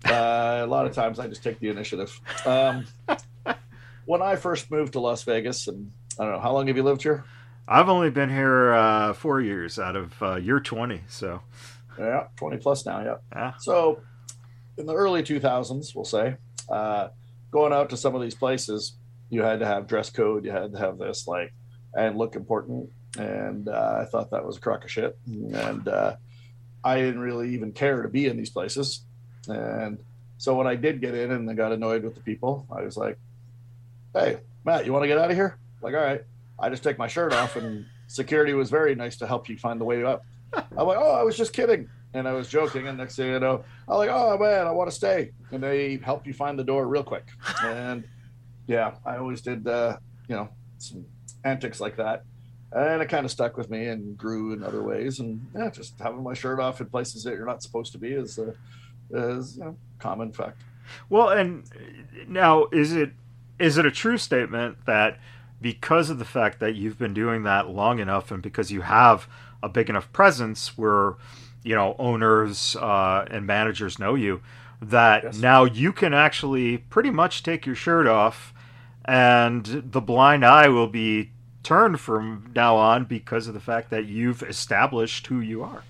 uh, 0.07 0.63
a 0.63 0.67
lot 0.67 0.87
of 0.87 0.95
times 0.95 1.19
i 1.19 1.27
just 1.27 1.43
take 1.43 1.59
the 1.59 1.69
initiative 1.69 2.21
um 2.47 2.87
when 4.11 4.23
I 4.23 4.35
first 4.35 4.73
moved 4.73 4.95
to 4.95 5.01
Las 5.01 5.23
Vegas, 5.23 5.69
and 5.69 5.93
I 6.19 6.25
don't 6.25 6.33
know 6.33 6.41
how 6.41 6.53
long 6.53 6.67
have 6.67 6.77
you 6.77 6.83
lived 6.83 7.01
here? 7.03 7.25
I've 7.69 7.89
only 7.89 8.11
been 8.11 8.29
here 8.29 8.73
uh, 8.73 9.13
four 9.13 9.41
years 9.41 9.79
out 9.79 9.95
of 9.95 10.21
uh, 10.21 10.35
year 10.35 10.59
twenty, 10.59 11.03
so 11.07 11.43
yeah, 11.97 12.27
twenty 12.35 12.57
plus 12.57 12.85
now. 12.85 13.05
Yeah. 13.05 13.15
yeah. 13.33 13.53
So 13.61 14.01
in 14.77 14.87
the 14.87 14.95
early 14.95 15.23
two 15.23 15.39
thousands, 15.39 15.95
we'll 15.95 16.05
say, 16.05 16.37
uh, 16.69 17.09
going 17.53 17.73
out 17.73 17.91
to 17.91 17.97
some 17.97 18.17
of 18.17 18.21
these 18.21 18.35
places, 18.35 18.95
you 19.31 19.43
had 19.43 19.61
to 19.61 19.67
have 19.67 19.87
dress 19.87 20.11
code, 20.11 20.45
you 20.45 20.51
had 20.51 20.73
to 20.73 20.79
have 20.79 20.99
this 20.99 21.27
like, 21.27 21.53
and 21.95 22.19
look 22.19 22.37
important, 22.37 22.91
and 23.19 23.69
uh, 23.69 23.99
I 24.03 24.05
thought 24.05 24.31
that 24.31 24.45
was 24.45 24.59
a 24.59 24.61
crock 24.61 24.85
of 24.85 24.91
shit, 24.91 25.17
and 25.27 25.89
uh, 25.89 26.17
I 26.85 26.97
didn't 26.97 27.21
really 27.21 27.55
even 27.55 27.73
care 27.73 28.03
to 28.03 28.09
be 28.09 28.27
in 28.27 28.37
these 28.37 28.51
places, 28.51 29.05
and 29.49 29.99
so 30.41 30.55
when 30.55 30.67
I 30.67 30.75
did 30.75 31.03
get 31.03 31.15
in 31.15 31.33
and 31.33 31.51
I 31.51 31.53
got 31.53 31.71
annoyed 31.71 32.03
with 32.03 32.15
the 32.15 32.23
people, 32.23 32.67
I 32.71 32.83
was 32.83 32.97
like, 32.97 33.19
hey, 34.15 34.39
Matt, 34.65 34.87
you 34.87 34.93
want 34.93 35.03
to 35.03 35.07
get 35.07 35.19
out 35.19 35.31
of 35.31 35.37
here? 35.37 35.59
Like, 35.83 35.95
all 35.95 36.01
right. 36.01 36.25
I 36.59 36.71
just 36.71 36.83
take 36.83 36.97
my 36.97 37.09
shirt 37.09 37.35
off, 37.35 37.57
and 37.57 37.85
security 38.07 38.55
was 38.55 38.71
very 38.71 38.95
nice 38.95 39.17
to 39.19 39.27
help 39.27 39.51
you 39.51 39.59
find 39.59 39.79
the 39.79 39.85
way 39.85 40.03
up. 40.03 40.25
I'm 40.55 40.87
like, 40.87 40.99
oh, 40.99 41.13
I 41.13 41.23
was 41.23 41.37
just 41.37 41.53
kidding. 41.53 41.91
And 42.15 42.27
I 42.27 42.33
was 42.33 42.49
joking. 42.49 42.89
And 42.89 42.97
next 42.97 43.17
thing 43.17 43.29
you 43.29 43.39
know, 43.39 43.65
I'm 43.87 43.97
like, 43.99 44.09
oh, 44.11 44.39
man, 44.39 44.67
I 44.67 44.71
want 44.71 44.91
to 44.91 44.97
stay. 44.97 45.33
And 45.53 45.63
they 45.63 45.99
help 46.03 46.27
you 46.27 46.33
find 46.33 46.59
the 46.59 46.65
door 46.65 46.89
real 46.89 47.05
quick. 47.05 47.29
And 47.63 48.05
yeah, 48.67 48.95
I 49.05 49.17
always 49.17 49.41
did, 49.41 49.67
uh, 49.67 49.97
you 50.29 50.37
know, 50.37 50.49
some 50.79 51.05
antics 51.45 51.81
like 51.81 51.97
that. 51.97 52.25
And 52.73 53.03
it 53.03 53.09
kind 53.09 53.25
of 53.25 53.33
stuck 53.33 53.57
with 53.57 53.69
me 53.69 53.87
and 53.87 54.17
grew 54.17 54.53
in 54.53 54.63
other 54.63 54.83
ways. 54.83 55.19
And 55.19 55.45
yeah, 55.57 55.71
just 55.71 55.99
having 55.99 56.23
my 56.23 56.35
shirt 56.35 56.61
off 56.61 56.81
in 56.81 56.87
places 56.87 57.25
that 57.25 57.35
you're 57.35 57.47
not 57.47 57.63
supposed 57.63 57.93
to 57.93 57.99
be 57.99 58.13
is, 58.13 58.39
a, 58.39 58.55
is 59.11 59.57
you 59.57 59.65
know, 59.65 59.77
common 59.99 60.33
fact. 60.33 60.63
Well, 61.09 61.29
and 61.31 61.65
now 62.29 62.67
is 62.73 62.95
it 62.95 63.13
is 63.59 63.77
it 63.77 63.87
a 63.87 63.91
true 63.91 64.19
statement 64.19 64.87
that 64.87 65.19
because 65.61 66.11
of 66.11 66.19
the 66.19 66.25
fact 66.25 66.61
that 66.61 66.75
you've 66.75 66.99
been 66.99 67.15
doing 67.15 67.43
that 67.43 67.69
long 67.69 67.99
enough 67.99 68.31
and 68.31 68.43
because 68.43 68.73
you 68.73 68.81
have 68.81 69.29
a 69.63 69.69
big 69.69 69.91
enough 69.91 70.11
presence 70.13 70.79
where 70.79 71.15
you 71.63 71.75
know 71.75 71.95
owners 71.99 72.77
uh, 72.77 73.27
and 73.31 73.47
managers 73.47 73.99
know 73.99 74.15
you 74.15 74.41
that 74.83 75.25
Yes. 75.25 75.39
now 75.39 75.65
you 75.65 75.93
can 75.93 76.15
actually 76.15 76.79
pretty 76.79 77.11
much 77.11 77.43
take 77.43 77.67
your 77.67 77.75
shirt 77.75 78.07
off 78.07 78.55
and 79.05 79.65
the 79.67 80.01
blind 80.01 80.45
eye 80.45 80.69
will 80.69 80.87
be 80.89 81.33
turned 81.63 82.01
from 82.01 82.51
now 82.55 82.77
on 82.77 83.05
because 83.05 83.47
of 83.47 83.55
the 83.55 83.61
fact 83.61 83.91
that 83.91 84.07
you've 84.07 84.43
established 84.43 85.27
who 85.27 85.41
you 85.41 85.63
are 85.63 85.83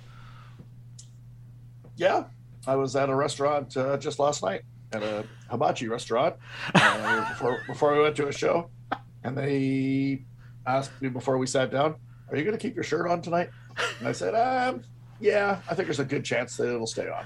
Yeah, 1.96 2.24
I 2.66 2.76
was 2.76 2.96
at 2.96 3.08
a 3.08 3.14
restaurant 3.14 3.76
uh, 3.76 3.96
just 3.96 4.18
last 4.18 4.42
night 4.42 4.62
at 4.92 5.02
a 5.02 5.24
hibachi 5.50 5.86
restaurant 5.88 6.34
uh, 6.74 7.28
before 7.34 7.62
before 7.66 7.92
we 7.94 8.02
went 8.02 8.16
to 8.16 8.28
a 8.28 8.32
show, 8.32 8.70
and 9.22 9.36
they 9.36 10.24
asked 10.66 11.00
me 11.00 11.08
before 11.08 11.38
we 11.38 11.46
sat 11.46 11.70
down, 11.70 11.94
"Are 12.30 12.36
you 12.36 12.42
going 12.44 12.56
to 12.56 12.60
keep 12.60 12.74
your 12.74 12.84
shirt 12.84 13.08
on 13.08 13.22
tonight?" 13.22 13.50
And 13.98 14.08
I 14.08 14.12
said, 14.12 14.34
um, 14.34 14.82
"Yeah, 15.20 15.60
I 15.70 15.74
think 15.74 15.86
there's 15.86 16.00
a 16.00 16.04
good 16.04 16.24
chance 16.24 16.56
that 16.56 16.68
it'll 16.74 16.86
stay 16.86 17.08
on. 17.08 17.24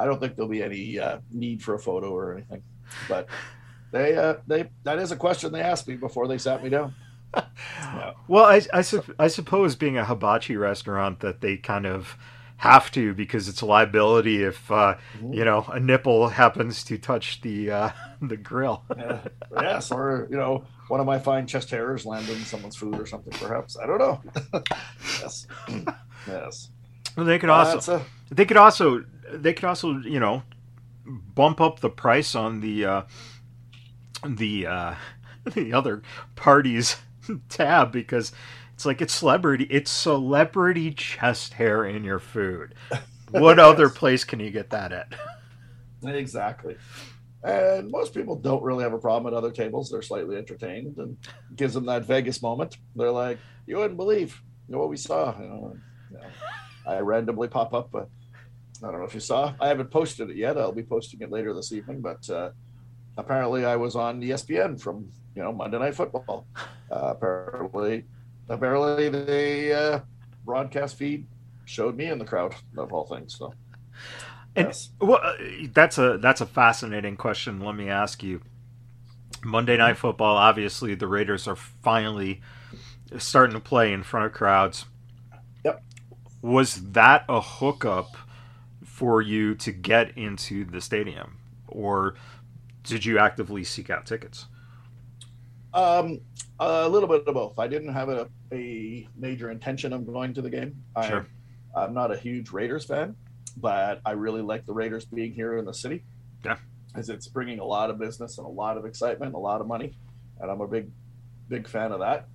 I 0.00 0.04
don't 0.06 0.18
think 0.20 0.34
there'll 0.36 0.48
be 0.50 0.62
any 0.62 0.98
uh, 0.98 1.18
need 1.30 1.62
for 1.62 1.74
a 1.74 1.78
photo 1.78 2.10
or 2.14 2.32
anything." 2.34 2.62
But 3.08 3.28
they 3.92 4.16
uh, 4.16 4.34
they 4.46 4.70
that 4.84 4.98
is 4.98 5.12
a 5.12 5.16
question 5.16 5.52
they 5.52 5.60
asked 5.62 5.86
me 5.88 5.96
before 5.96 6.26
they 6.28 6.38
sat 6.38 6.62
me 6.64 6.70
down. 6.70 6.94
Yeah. 7.34 7.42
Well, 8.28 8.44
I, 8.44 8.60
I, 8.72 8.82
sup- 8.82 9.10
I 9.18 9.26
suppose 9.28 9.74
being 9.76 9.96
a 9.98 10.04
hibachi 10.04 10.56
restaurant 10.56 11.20
that 11.20 11.40
they 11.40 11.56
kind 11.56 11.84
of 11.86 12.16
have 12.58 12.90
to 12.92 13.14
because 13.14 13.48
it's 13.48 13.60
a 13.60 13.66
liability 13.66 14.42
if 14.44 14.70
uh, 14.70 14.96
Mhm. 15.18 15.34
you 15.34 15.44
know 15.44 15.64
a 15.72 15.80
nipple 15.80 16.28
happens 16.28 16.84
to 16.84 16.98
touch 16.98 17.40
the 17.40 17.70
uh, 17.70 17.90
the 18.22 18.36
grill. 18.36 18.84
Yes, 19.60 19.90
or 19.90 20.28
you 20.30 20.36
know, 20.36 20.64
one 20.88 21.00
of 21.00 21.06
my 21.06 21.18
fine 21.18 21.46
chest 21.46 21.70
hairs 21.70 22.04
land 22.06 22.28
in 22.28 22.36
someone's 22.44 22.76
food 22.76 22.98
or 22.98 23.06
something, 23.06 23.32
perhaps. 23.38 23.76
I 23.82 23.86
don't 23.86 23.98
know. 23.98 24.22
yes, 25.20 25.46
yes. 26.28 26.70
Well, 27.16 27.26
they 27.26 27.38
could 27.38 27.50
also 27.50 27.96
a- 27.98 28.34
they 28.34 28.44
could 28.44 28.56
also 28.58 29.04
they 29.32 29.52
could 29.52 29.64
also 29.64 29.98
you 29.98 30.20
know 30.20 30.42
bump 31.06 31.60
up 31.60 31.80
the 31.80 31.90
price 31.90 32.34
on 32.34 32.60
the 32.60 32.84
uh, 32.84 33.02
the 34.26 34.66
uh, 34.66 34.94
the 35.54 35.72
other 35.72 36.02
party's 36.36 36.96
tab 37.48 37.92
because 37.92 38.32
it's 38.74 38.86
like 38.86 39.00
it's 39.00 39.14
celebrity 39.14 39.64
it's 39.64 39.90
celebrity 39.90 40.92
chest 40.92 41.54
hair 41.54 41.84
in 41.84 42.04
your 42.04 42.18
food. 42.18 42.74
What 43.30 43.58
other 43.58 43.88
place 43.88 44.24
can 44.24 44.40
you 44.40 44.50
get 44.50 44.70
that 44.70 44.92
at? 44.92 45.14
Exactly. 46.04 46.76
And 47.42 47.90
most 47.90 48.12
people 48.12 48.36
don't 48.36 48.62
really 48.62 48.82
have 48.82 48.92
a 48.92 48.98
problem 48.98 49.32
at 49.32 49.36
other 49.36 49.50
tables. 49.50 49.90
They're 49.90 50.02
slightly 50.02 50.36
entertained 50.36 50.98
and 50.98 51.16
gives 51.56 51.72
them 51.72 51.86
that 51.86 52.04
Vegas 52.04 52.42
moment. 52.42 52.76
They're 52.94 53.10
like, 53.10 53.38
you 53.66 53.76
wouldn't 53.76 53.96
believe 53.96 54.42
you 54.68 54.74
know, 54.74 54.78
what 54.78 54.90
we 54.90 54.98
saw. 54.98 55.34
You 55.40 55.48
know, 55.48 55.72
and, 55.72 55.80
you 56.10 56.18
know, 56.18 56.24
I 56.86 56.98
randomly 56.98 57.48
pop 57.48 57.72
up. 57.72 57.90
But 57.90 58.10
I 58.82 58.90
don't 58.90 59.00
know 59.00 59.06
if 59.06 59.14
you 59.14 59.20
saw. 59.20 59.54
I 59.60 59.68
haven't 59.68 59.90
posted 59.90 60.30
it 60.30 60.36
yet. 60.36 60.56
I'll 60.56 60.72
be 60.72 60.82
posting 60.82 61.20
it 61.20 61.30
later 61.30 61.52
this 61.52 61.72
evening. 61.72 62.00
But 62.00 62.28
uh, 62.30 62.50
apparently, 63.16 63.64
I 63.64 63.76
was 63.76 63.96
on 63.96 64.20
ESPN 64.20 64.80
from 64.80 65.10
you 65.34 65.42
know 65.42 65.52
Monday 65.52 65.78
Night 65.78 65.94
Football. 65.94 66.46
Uh, 66.90 67.14
apparently, 67.14 68.04
apparently 68.48 69.08
the 69.08 69.72
uh, 69.72 70.00
broadcast 70.44 70.96
feed 70.96 71.24
showed 71.64 71.96
me 71.96 72.06
in 72.06 72.18
the 72.18 72.24
crowd 72.24 72.54
of 72.76 72.92
all 72.92 73.06
things. 73.06 73.36
So. 73.38 73.54
And- 74.56 74.66
yes. 74.66 74.90
Well, 75.00 75.20
that's 75.72 75.98
a 75.98 76.18
that's 76.18 76.40
a 76.40 76.46
fascinating 76.46 77.16
question. 77.16 77.60
Let 77.60 77.76
me 77.76 77.88
ask 77.88 78.22
you. 78.22 78.40
Monday 79.44 79.76
Night 79.76 79.96
Football. 79.96 80.36
Obviously, 80.36 80.94
the 80.94 81.06
Raiders 81.06 81.46
are 81.48 81.56
finally 81.56 82.40
starting 83.18 83.54
to 83.54 83.60
play 83.60 83.92
in 83.92 84.02
front 84.02 84.26
of 84.26 84.32
crowds. 84.32 84.86
Yep. 85.64 85.82
Was 86.42 86.92
that 86.92 87.24
a 87.28 87.40
hookup 87.40 88.16
for 89.00 89.22
you 89.22 89.54
to 89.54 89.72
get 89.72 90.18
into 90.18 90.62
the 90.62 90.78
stadium, 90.78 91.38
or 91.68 92.16
did 92.84 93.02
you 93.02 93.18
actively 93.18 93.64
seek 93.64 93.88
out 93.88 94.04
tickets? 94.04 94.44
Um, 95.72 96.20
a 96.58 96.86
little 96.86 97.08
bit 97.08 97.26
of 97.26 97.32
both. 97.32 97.58
I 97.58 97.66
didn't 97.66 97.94
have 97.94 98.10
a, 98.10 98.28
a 98.52 99.08
major 99.16 99.50
intention 99.50 99.94
of 99.94 100.06
going 100.06 100.34
to 100.34 100.42
the 100.42 100.50
game. 100.50 100.84
I, 100.94 101.08
Sure. 101.08 101.26
I'm 101.74 101.94
not 101.94 102.12
a 102.12 102.16
huge 102.18 102.50
Raiders 102.50 102.84
fan, 102.84 103.16
but 103.56 104.02
I 104.04 104.10
really 104.10 104.42
like 104.42 104.66
the 104.66 104.74
Raiders 104.74 105.06
being 105.06 105.32
here 105.32 105.56
in 105.56 105.64
the 105.64 105.72
city. 105.72 106.04
Yeah. 106.44 106.56
As 106.94 107.08
it's 107.08 107.26
bringing 107.26 107.58
a 107.58 107.64
lot 107.64 107.88
of 107.88 107.98
business 107.98 108.36
and 108.36 108.46
a 108.46 108.50
lot 108.50 108.76
of 108.76 108.84
excitement, 108.84 109.34
a 109.34 109.38
lot 109.38 109.62
of 109.62 109.66
money, 109.66 109.96
and 110.40 110.50
I'm 110.50 110.60
a 110.60 110.68
big, 110.68 110.90
big 111.48 111.66
fan 111.66 111.92
of 111.92 112.00
that. 112.00 112.28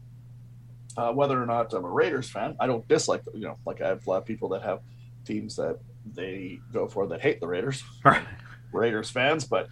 Uh, 0.97 1.11
whether 1.11 1.39
or 1.39 1.45
not 1.45 1.71
I'm 1.75 1.85
a 1.85 1.89
Raiders 1.91 2.27
fan, 2.27 2.55
I 2.59 2.65
don't 2.65 2.87
dislike. 2.87 3.21
You 3.35 3.41
know, 3.41 3.57
like 3.67 3.81
I 3.81 3.89
have 3.89 4.07
a 4.07 4.09
lot 4.09 4.17
of 4.17 4.25
people 4.25 4.49
that 4.49 4.63
have 4.63 4.79
teams 5.25 5.57
that 5.57 5.77
they 6.13 6.59
go 6.73 6.87
for 6.87 7.07
that 7.07 7.21
hate 7.21 7.39
the 7.39 7.47
Raiders. 7.47 7.83
Raiders 8.73 9.09
fans, 9.09 9.45
but 9.45 9.67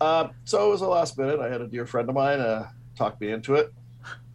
uh, 0.00 0.28
so 0.44 0.68
it 0.68 0.70
was 0.70 0.80
a 0.80 0.86
last 0.86 1.18
minute. 1.18 1.40
I 1.40 1.48
had 1.48 1.60
a 1.60 1.66
dear 1.66 1.86
friend 1.86 2.08
of 2.08 2.14
mine 2.14 2.40
uh, 2.40 2.68
talk 2.96 3.20
me 3.20 3.30
into 3.30 3.54
it, 3.54 3.72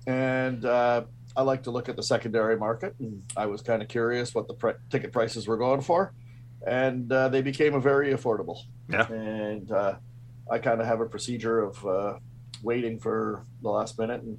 and 0.05 0.65
uh, 0.65 1.03
I 1.35 1.41
like 1.41 1.63
to 1.63 1.71
look 1.71 1.89
at 1.89 1.95
the 1.95 2.03
secondary 2.03 2.57
market. 2.57 2.95
And 2.99 3.23
I 3.35 3.47
was 3.47 3.61
kind 3.61 3.81
of 3.81 3.87
curious 3.87 4.35
what 4.35 4.47
the 4.47 4.53
pre- 4.53 4.73
ticket 4.89 5.11
prices 5.11 5.47
were 5.47 5.57
going 5.57 5.81
for, 5.81 6.13
and 6.65 7.11
uh, 7.11 7.29
they 7.29 7.41
became 7.41 7.73
a 7.73 7.79
very 7.79 8.13
affordable. 8.13 8.59
Yeah. 8.89 9.07
And 9.07 9.71
uh, 9.71 9.95
I 10.51 10.59
kind 10.59 10.81
of 10.81 10.87
have 10.87 10.99
a 10.99 11.05
procedure 11.05 11.61
of 11.63 11.85
uh, 11.85 12.13
waiting 12.61 12.99
for 12.99 13.45
the 13.61 13.69
last 13.69 13.97
minute 13.97 14.21
and 14.21 14.37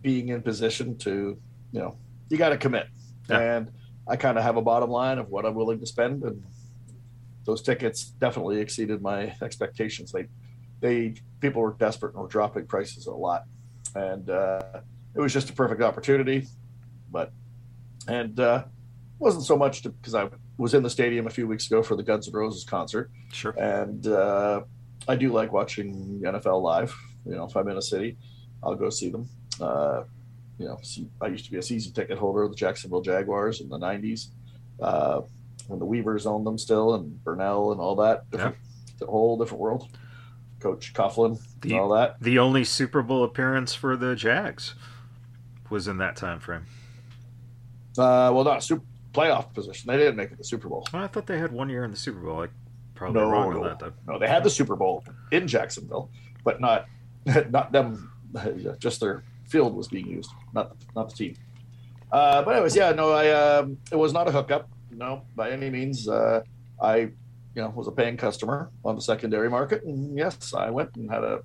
being 0.00 0.28
in 0.28 0.42
position 0.42 0.96
to, 0.98 1.38
you 1.72 1.80
know, 1.80 1.96
you 2.28 2.36
got 2.36 2.50
to 2.50 2.56
commit. 2.56 2.86
Yeah. 3.28 3.38
And 3.38 3.70
I 4.08 4.16
kind 4.16 4.36
of 4.36 4.44
have 4.44 4.56
a 4.56 4.62
bottom 4.62 4.90
line 4.90 5.18
of 5.18 5.28
what 5.30 5.44
I'm 5.46 5.54
willing 5.54 5.80
to 5.80 5.86
spend, 5.86 6.22
and 6.24 6.42
those 7.44 7.62
tickets 7.62 8.04
definitely 8.04 8.60
exceeded 8.60 9.00
my 9.02 9.34
expectations. 9.42 10.12
They, 10.12 10.26
they 10.80 11.14
people 11.40 11.62
were 11.62 11.74
desperate 11.78 12.14
and 12.14 12.22
were 12.22 12.28
dropping 12.28 12.66
prices 12.66 13.06
a 13.06 13.12
lot, 13.12 13.44
and 13.94 14.28
uh, 14.28 14.80
it 15.14 15.20
was 15.20 15.32
just 15.32 15.50
a 15.50 15.52
perfect 15.52 15.82
opportunity. 15.82 16.46
But 17.10 17.32
and 18.08 18.38
uh, 18.40 18.64
wasn't 19.18 19.44
so 19.44 19.56
much 19.56 19.82
because 19.84 20.14
I 20.14 20.28
was 20.58 20.74
in 20.74 20.82
the 20.82 20.90
stadium 20.90 21.26
a 21.26 21.30
few 21.30 21.46
weeks 21.46 21.66
ago 21.66 21.82
for 21.82 21.96
the 21.96 22.02
Guns 22.02 22.26
N' 22.28 22.34
Roses 22.34 22.64
concert, 22.64 23.10
Sure. 23.32 23.52
and 23.52 24.06
uh, 24.06 24.62
I 25.06 25.16
do 25.16 25.32
like 25.32 25.52
watching 25.52 26.20
NFL 26.24 26.60
live. 26.62 26.94
You 27.24 27.36
know, 27.36 27.44
if 27.44 27.56
I'm 27.56 27.68
in 27.68 27.76
a 27.76 27.82
city, 27.82 28.16
I'll 28.64 28.74
go 28.74 28.90
see 28.90 29.10
them. 29.10 29.28
Uh, 29.60 30.02
you 30.62 30.68
know, 30.68 30.78
I 31.20 31.26
used 31.26 31.44
to 31.46 31.50
be 31.50 31.58
a 31.58 31.62
season 31.62 31.92
ticket 31.92 32.18
holder 32.18 32.42
of 32.42 32.50
the 32.50 32.56
Jacksonville 32.56 33.00
Jaguars 33.02 33.60
in 33.60 33.68
the 33.68 33.78
'90s 33.78 34.28
uh, 34.80 35.22
when 35.66 35.78
the 35.78 35.84
Weavers 35.84 36.26
owned 36.26 36.46
them 36.46 36.56
still, 36.58 36.94
and 36.94 37.18
Brunell 37.24 37.72
and 37.72 37.80
all 37.80 37.96
that. 37.96 38.30
Different, 38.30 38.56
The 38.98 39.06
whole 39.06 39.36
different 39.38 39.60
world. 39.60 39.88
Coach 40.60 40.94
Coughlin 40.94 41.40
The- 41.60 41.70
and 41.72 41.80
all 41.80 41.88
that. 41.90 42.20
The 42.20 42.38
only 42.38 42.62
Super 42.64 43.02
Bowl 43.02 43.24
appearance 43.24 43.74
for 43.74 43.96
the 43.96 44.14
Jags 44.14 44.74
was 45.70 45.88
in 45.88 45.98
that 45.98 46.14
time 46.16 46.38
frame. 46.38 46.66
Uh, 47.98 48.30
well, 48.32 48.44
not 48.44 48.62
super 48.62 48.84
playoff 49.12 49.52
position. 49.52 49.88
They 49.88 49.96
didn't 49.96 50.16
make 50.16 50.28
it 50.28 50.32
to 50.32 50.36
the 50.36 50.44
Super 50.44 50.68
Bowl. 50.68 50.86
Well, 50.92 51.02
I 51.02 51.06
thought 51.08 51.26
they 51.26 51.38
had 51.38 51.52
one 51.52 51.68
year 51.68 51.84
in 51.84 51.90
the 51.90 51.96
Super 51.96 52.20
Bowl. 52.20 52.42
I 52.42 52.48
probably 52.94 53.20
No, 53.20 53.28
wrong 53.30 53.50
no. 53.52 53.58
on 53.58 53.64
that 53.64 53.78
though. 53.80 53.92
No, 54.06 54.18
they 54.18 54.28
had 54.28 54.44
the 54.44 54.50
Super 54.50 54.76
Bowl 54.76 55.04
in 55.32 55.46
Jacksonville, 55.48 56.10
but 56.44 56.60
not 56.60 56.86
not 57.50 57.72
them. 57.72 58.10
Just 58.78 59.00
their 59.00 59.22
field 59.52 59.74
was 59.76 59.88
being 59.88 60.08
used, 60.08 60.30
not 60.52 60.66
not 60.96 61.10
the 61.10 61.16
team. 61.16 61.34
Uh, 62.10 62.42
but 62.42 62.52
anyways, 62.54 62.74
yeah, 62.74 62.90
no, 62.92 63.12
I 63.12 63.30
um, 63.30 63.76
it 63.90 63.96
was 63.96 64.12
not 64.12 64.26
a 64.28 64.32
hookup, 64.32 64.68
no, 64.90 65.22
by 65.36 65.50
any 65.50 65.70
means. 65.70 66.08
Uh, 66.08 66.42
I, 66.80 66.96
you 67.54 67.60
know, 67.62 67.70
was 67.76 67.86
a 67.86 67.92
paying 67.92 68.16
customer 68.16 68.70
on 68.84 68.96
the 68.96 69.02
secondary 69.02 69.48
market, 69.48 69.84
and 69.84 70.16
yes, 70.16 70.54
I 70.54 70.70
went 70.70 70.90
and 70.96 71.10
had 71.10 71.22
a 71.22 71.40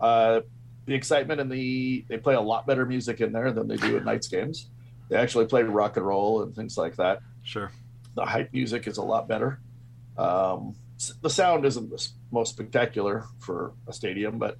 uh, 0.00 0.40
the 0.86 0.94
excitement 0.94 1.40
and 1.40 1.50
the 1.50 2.04
they 2.08 2.18
play 2.18 2.34
a 2.34 2.40
lot 2.40 2.66
better 2.66 2.84
music 2.86 3.20
in 3.20 3.32
there 3.32 3.50
than 3.52 3.66
they 3.68 3.76
do 3.76 3.96
at 3.96 4.04
nights 4.04 4.28
games. 4.28 4.70
They 5.08 5.16
actually 5.16 5.46
play 5.46 5.62
rock 5.62 5.96
and 5.96 6.06
roll 6.06 6.42
and 6.42 6.54
things 6.54 6.78
like 6.78 6.94
that 6.96 7.18
Sure. 7.42 7.70
the 8.14 8.24
hype 8.24 8.52
music 8.52 8.86
is 8.86 8.96
a 8.98 9.02
lot 9.02 9.26
better. 9.26 9.60
Um, 10.16 10.76
the 11.20 11.30
sound 11.30 11.64
isn't 11.64 11.90
the 11.90 12.08
most 12.30 12.50
spectacular 12.52 13.24
for 13.40 13.72
a 13.88 13.92
stadium, 13.92 14.38
but 14.38 14.56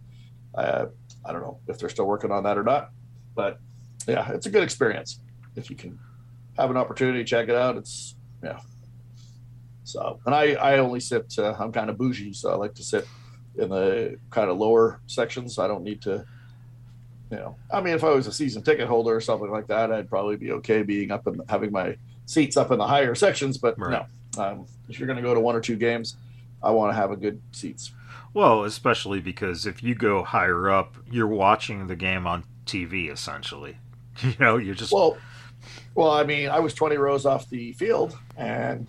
uh, 0.54 0.86
I 1.24 1.32
don't 1.32 1.42
know 1.42 1.58
if 1.68 1.78
they're 1.78 1.88
still 1.88 2.06
working 2.06 2.30
on 2.30 2.44
that 2.44 2.56
or 2.58 2.62
not. 2.64 2.90
But 3.34 3.58
yeah, 4.06 4.30
it's 4.32 4.46
a 4.46 4.50
good 4.50 4.62
experience 4.62 5.20
if 5.56 5.70
you 5.70 5.76
can 5.76 5.98
have 6.58 6.70
an 6.70 6.76
opportunity, 6.76 7.24
check 7.24 7.48
it 7.48 7.54
out. 7.54 7.76
It's 7.76 8.14
yeah. 8.42 8.58
So, 9.84 10.20
and 10.26 10.34
I 10.34 10.52
I 10.54 10.78
only 10.78 11.00
sit. 11.00 11.34
Uh, 11.38 11.54
I'm 11.58 11.72
kind 11.72 11.90
of 11.90 11.98
bougie, 11.98 12.32
so 12.32 12.50
I 12.50 12.54
like 12.54 12.74
to 12.74 12.82
sit 12.84 13.06
in 13.58 13.68
the 13.70 14.18
kind 14.30 14.50
of 14.50 14.58
lower 14.58 15.00
sections. 15.06 15.58
I 15.58 15.66
don't 15.68 15.82
need 15.82 16.02
to. 16.02 16.24
You 17.30 17.36
know, 17.36 17.56
I 17.72 17.80
mean, 17.80 17.94
if 17.94 18.02
I 18.02 18.10
was 18.10 18.26
a 18.26 18.32
season 18.32 18.62
ticket 18.62 18.88
holder 18.88 19.14
or 19.14 19.20
something 19.20 19.50
like 19.50 19.68
that, 19.68 19.92
I'd 19.92 20.08
probably 20.08 20.36
be 20.36 20.50
okay 20.52 20.82
being 20.82 21.12
up 21.12 21.28
and 21.28 21.40
having 21.48 21.70
my 21.70 21.96
seats 22.26 22.56
up 22.56 22.72
in 22.72 22.78
the 22.78 22.86
higher 22.86 23.14
sections. 23.14 23.56
But 23.56 23.78
Right. 23.78 24.04
no, 24.36 24.42
um, 24.42 24.66
if 24.88 24.98
you're 24.98 25.06
going 25.06 25.16
to 25.16 25.22
go 25.22 25.32
to 25.32 25.38
one 25.40 25.54
or 25.54 25.60
two 25.60 25.76
games, 25.76 26.16
I 26.60 26.72
want 26.72 26.90
to 26.90 26.96
have 26.96 27.12
a 27.12 27.16
good 27.16 27.40
seats. 27.52 27.92
Well, 28.32 28.64
especially 28.64 29.20
because 29.20 29.66
if 29.66 29.82
you 29.82 29.94
go 29.94 30.22
higher 30.22 30.70
up, 30.70 30.96
you're 31.10 31.26
watching 31.26 31.86
the 31.88 31.96
game 31.96 32.26
on 32.26 32.44
TV 32.66 33.10
essentially. 33.10 33.76
You 34.22 34.34
know, 34.38 34.56
you're 34.58 34.74
just 34.74 34.92
well. 34.92 35.16
Well, 35.94 36.10
I 36.10 36.24
mean, 36.24 36.48
I 36.50 36.58
was 36.60 36.74
20 36.74 36.96
rows 36.96 37.24
off 37.24 37.48
the 37.48 37.72
field, 37.72 38.18
and 38.36 38.86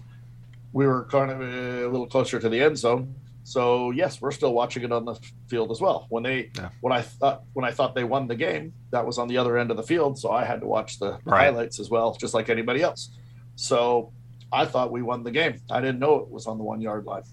we 0.73 0.85
were 0.87 1.05
kind 1.05 1.31
of 1.31 1.39
a 1.41 1.87
little 1.87 2.07
closer 2.07 2.37
to 2.39 2.49
the 2.49 2.59
end 2.61 2.77
zone. 2.77 3.15
So 3.45 3.91
yes, 3.91 4.19
we're 4.21 4.31
still 4.31 4.53
watching 4.53 4.83
it 4.83 4.91
on 4.91 5.05
the 5.05 5.15
field 5.47 5.71
as 5.71 5.79
well. 5.79 6.05
When 6.09 6.23
they 6.23 6.51
Yeah. 6.57 6.69
when 6.81 6.91
I 6.91 7.01
thought 7.01 7.43
when 7.53 7.63
I 7.65 7.71
thought 7.71 7.95
they 7.95 8.03
won 8.03 8.27
the 8.27 8.35
game, 8.35 8.73
that 8.91 9.05
was 9.05 9.17
on 9.17 9.27
the 9.29 9.37
other 9.37 9.57
end 9.57 9.71
of 9.71 9.77
the 9.77 9.83
field, 9.83 10.19
so 10.19 10.31
I 10.31 10.43
had 10.43 10.59
to 10.61 10.67
watch 10.67 10.99
the 10.99 11.17
Right. 11.23 11.45
highlights 11.45 11.79
as 11.79 11.89
well, 11.89 12.13
just 12.19 12.33
like 12.33 12.49
anybody 12.49 12.81
else. 12.81 13.11
So 13.55 14.11
I 14.51 14.65
thought 14.65 14.91
we 14.91 15.01
won 15.01 15.23
the 15.23 15.31
game. 15.31 15.61
I 15.69 15.79
didn't 15.79 15.99
know 15.99 16.15
it 16.17 16.29
was 16.29 16.45
on 16.45 16.57
the 16.57 16.63
one 16.63 16.81
yard 16.81 17.05
line, 17.05 17.23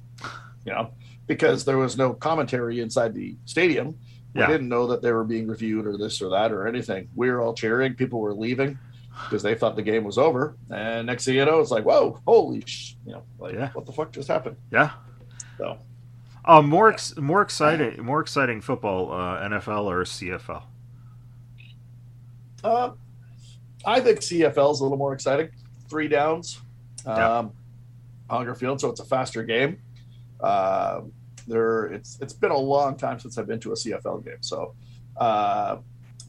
you 0.65 0.73
know, 0.73 0.91
because 1.29 1.65
there 1.65 1.79
was 1.79 1.97
no 1.97 2.13
commentary 2.15 2.81
inside 2.81 3.15
the 3.15 3.37
stadium. 3.45 3.97
We 4.35 4.41
Yeah. 4.41 4.49
didn't 4.49 4.69
know 4.69 4.87
that 4.89 5.01
they 5.03 5.13
were 5.13 5.25
being 5.25 5.47
reviewed 5.47 5.87
or 5.87 5.97
this 5.97 6.21
or 6.21 6.29
that 6.31 6.51
or 6.53 6.67
anything. 6.67 7.09
We 7.15 7.31
were 7.31 7.41
all 7.41 7.55
cheering. 7.55 7.95
People 7.95 8.21
were 8.21 8.35
leaving 8.35 8.79
because 9.25 9.43
they 9.43 9.55
thought 9.55 9.77
the 9.77 9.83
game 9.83 10.05
was 10.05 10.19
over. 10.19 10.57
And 10.71 11.07
next 11.07 11.25
thing 11.25 11.37
you 11.37 11.45
know, 11.45 11.61
it's 11.61 11.71
like, 11.71 11.85
whoa, 11.85 12.21
holy, 12.27 12.63
sh-, 12.67 12.95
you 13.07 13.13
know, 13.13 13.23
like 13.39 13.55
Yeah. 13.55 13.71
what 13.73 13.87
the 13.87 13.93
fuck 13.93 14.11
just 14.13 14.27
happened? 14.29 14.57
yeah. 14.73 14.91
So. 15.57 15.79
Uh, 16.45 16.63
more 16.63 16.89
ex- 16.91 17.17
more 17.19 17.43
exciting 17.43 18.03
more 18.03 18.21
exciting 18.21 18.61
football 18.63 19.13
uh, 19.13 19.41
NFL 19.49 19.85
or 19.85 20.05
CFL. 20.05 20.63
Uh, 22.65 22.91
I 23.85 24.01
think 24.01 24.21
CFL 24.21 24.73
is 24.73 24.81
a 24.81 24.83
little 24.83 24.99
more 24.99 25.13
exciting. 25.13 25.51
Three 25.89 26.09
downs, 26.09 26.61
Yeah. 27.07 27.39
um, 27.39 27.53
Hunger 28.31 28.55
Field, 28.55 28.81
so 28.81 28.89
it's 28.91 29.01
a 29.01 29.05
faster 29.05 29.43
game. 29.43 29.79
Uh, 30.41 31.03
there, 31.49 31.87
it's 31.87 32.19
it's 32.21 32.33
been 32.33 32.51
a 32.51 32.57
long 32.59 32.97
time 32.97 33.19
since 33.19 33.39
I've 33.39 33.47
been 33.47 33.61
to 33.61 33.73
a 33.73 33.75
CFL 33.75 34.25
game. 34.25 34.37
So, 34.41 34.75
uh, 35.17 35.79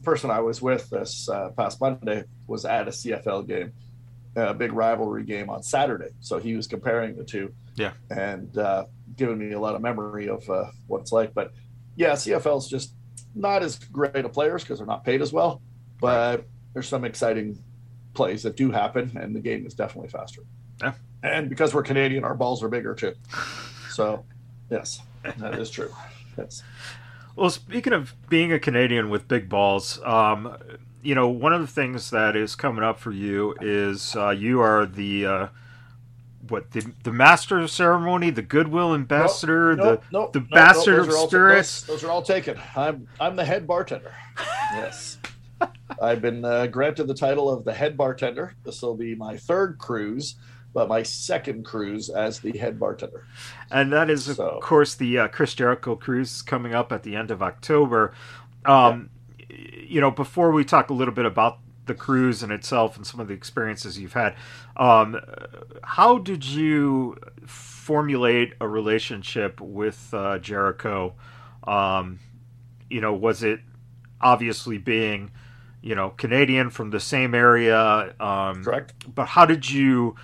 person 0.02 0.30
I 0.30 0.40
was 0.40 0.60
with 0.62 0.88
this 0.90 1.28
uh, 1.28 1.50
past 1.50 1.80
Monday 1.80 2.24
was 2.46 2.64
at 2.64 2.88
a 2.88 2.90
CFL 2.90 3.46
game, 3.46 3.72
a 4.36 4.54
big 4.54 4.72
rivalry 4.72 5.24
game 5.24 5.50
on 5.50 5.62
Saturday. 5.62 6.08
So 6.20 6.38
he 6.38 6.56
was 6.56 6.66
comparing 6.66 7.16
the 7.16 7.24
two, 7.24 7.52
Yeah. 7.76 7.92
and 8.10 8.56
uh, 8.56 8.86
giving 9.16 9.38
me 9.38 9.52
a 9.52 9.60
lot 9.60 9.74
of 9.74 9.82
memory 9.82 10.28
of 10.28 10.48
uh, 10.48 10.70
what 10.86 11.02
it's 11.02 11.12
like. 11.12 11.34
But 11.34 11.52
yeah, 11.96 12.12
CFL 12.12 12.58
is 12.58 12.68
just 12.68 12.94
not 13.34 13.62
as 13.62 13.78
great 13.78 14.24
of 14.24 14.32
players 14.32 14.62
because 14.64 14.78
they're 14.78 14.86
not 14.86 15.04
paid 15.04 15.20
as 15.22 15.32
well 15.32 15.60
but 16.00 16.46
there's 16.72 16.88
some 16.88 17.04
exciting 17.04 17.62
plays 18.14 18.42
that 18.44 18.56
do 18.56 18.70
happen, 18.70 19.14
and 19.20 19.36
the 19.36 19.40
game 19.40 19.66
is 19.66 19.74
definitely 19.74 20.08
faster. 20.08 20.40
Yeah. 20.80 20.94
And 21.22 21.50
because 21.50 21.74
we're 21.74 21.82
Canadian, 21.82 22.24
our 22.24 22.34
balls 22.34 22.62
are 22.62 22.68
bigger 22.70 22.94
too. 22.94 23.12
So, 23.90 24.24
yes, 24.70 25.02
that 25.38 25.58
is 25.58 25.70
true. 25.70 25.92
Yes. 26.38 26.62
Well, 27.36 27.50
speaking 27.50 27.92
of 27.92 28.14
being 28.28 28.52
a 28.52 28.58
Canadian 28.58 29.08
with 29.10 29.28
big 29.28 29.48
balls, 29.48 30.00
um, 30.04 30.56
you 31.02 31.14
know, 31.14 31.28
one 31.28 31.52
of 31.52 31.60
the 31.60 31.66
things 31.66 32.10
that 32.10 32.36
is 32.36 32.54
coming 32.54 32.82
up 32.84 32.98
for 32.98 33.12
you 33.12 33.54
is 33.60 34.14
uh, 34.16 34.30
you 34.30 34.60
are 34.60 34.84
the 34.86 35.26
uh, 35.26 35.46
what 36.48 36.72
the 36.72 36.92
the 37.04 37.12
master 37.12 37.58
of 37.58 37.70
ceremony, 37.70 38.30
the 38.30 38.42
goodwill 38.42 38.94
ambassador, 38.94 39.76
Nope, 39.76 40.02
the 40.02 40.06
nope, 40.18 40.32
the 40.32 40.40
nope, 40.40 40.48
bastard 40.50 40.96
nope, 40.96 41.00
of 41.00 41.06
those 41.06 41.14
are 41.14 41.18
all- 41.18 41.28
spirits. 41.28 41.80
those, 41.82 42.00
those 42.00 42.08
are 42.08 42.10
all 42.12 42.22
taken. 42.22 42.58
I'm 42.76 43.06
I'm 43.20 43.36
the 43.36 43.44
head 43.44 43.66
bartender. 43.66 44.14
Yes. 44.72 45.18
I've 46.02 46.22
been 46.22 46.44
uh, 46.44 46.66
granted 46.68 47.04
the 47.06 47.14
title 47.14 47.50
of 47.50 47.64
the 47.64 47.72
head 47.74 47.96
bartender. 47.96 48.54
This 48.64 48.80
will 48.82 48.96
be 48.96 49.14
my 49.14 49.36
third 49.36 49.76
cruise, 49.78 50.36
but 50.72 50.88
my 50.88 51.02
second 51.02 51.64
cruise 51.64 52.08
as 52.10 52.38
the 52.40 52.56
head 52.56 52.78
bartender. 52.78 53.26
and 53.70 53.92
that 53.92 54.08
is 54.10 54.28
of 54.28 54.36
So- 54.36 54.58
course 54.62 54.94
the 54.94 55.18
uh, 55.18 55.28
Chris 55.28 55.54
Jericho 55.54 55.96
cruise 55.96 56.42
coming 56.42 56.74
up 56.74 56.92
at 56.92 57.02
the 57.02 57.16
end 57.16 57.30
of 57.30 57.42
October. 57.42 58.12
Um, 58.64 59.10
You 59.48 60.00
know, 60.00 60.10
before 60.12 60.52
we 60.52 60.64
talk 60.64 60.90
a 60.90 60.94
little 60.94 61.12
bit 61.14 61.24
about 61.26 61.58
the 61.86 61.94
cruise 61.94 62.42
in 62.44 62.52
itself 62.52 62.96
and 62.96 63.04
some 63.04 63.18
of 63.18 63.26
the 63.26 63.34
experiences 63.34 63.98
you've 63.98 64.12
had, 64.12 64.36
um, 64.76 65.18
how 65.82 66.18
did 66.18 66.44
you 66.44 67.16
formulate 67.46 68.54
a 68.60 68.68
relationship 68.68 69.60
with 69.60 70.12
uh, 70.14 70.38
Jericho? 70.38 71.14
Um, 71.66 72.20
you 72.88 73.00
know, 73.00 73.12
was 73.12 73.42
it 73.42 73.60
obviously 74.20 74.78
being 74.78 75.30
you 75.82 75.94
know 75.94 76.10
Canadian 76.10 76.70
from 76.70 76.90
the 76.90 77.00
same 77.00 77.34
area? 77.34 78.14
Um, 78.20 78.62
Correct. 78.62 79.12
but 79.14 79.26
how 79.26 79.44
did 79.46 79.68
you 79.70 80.14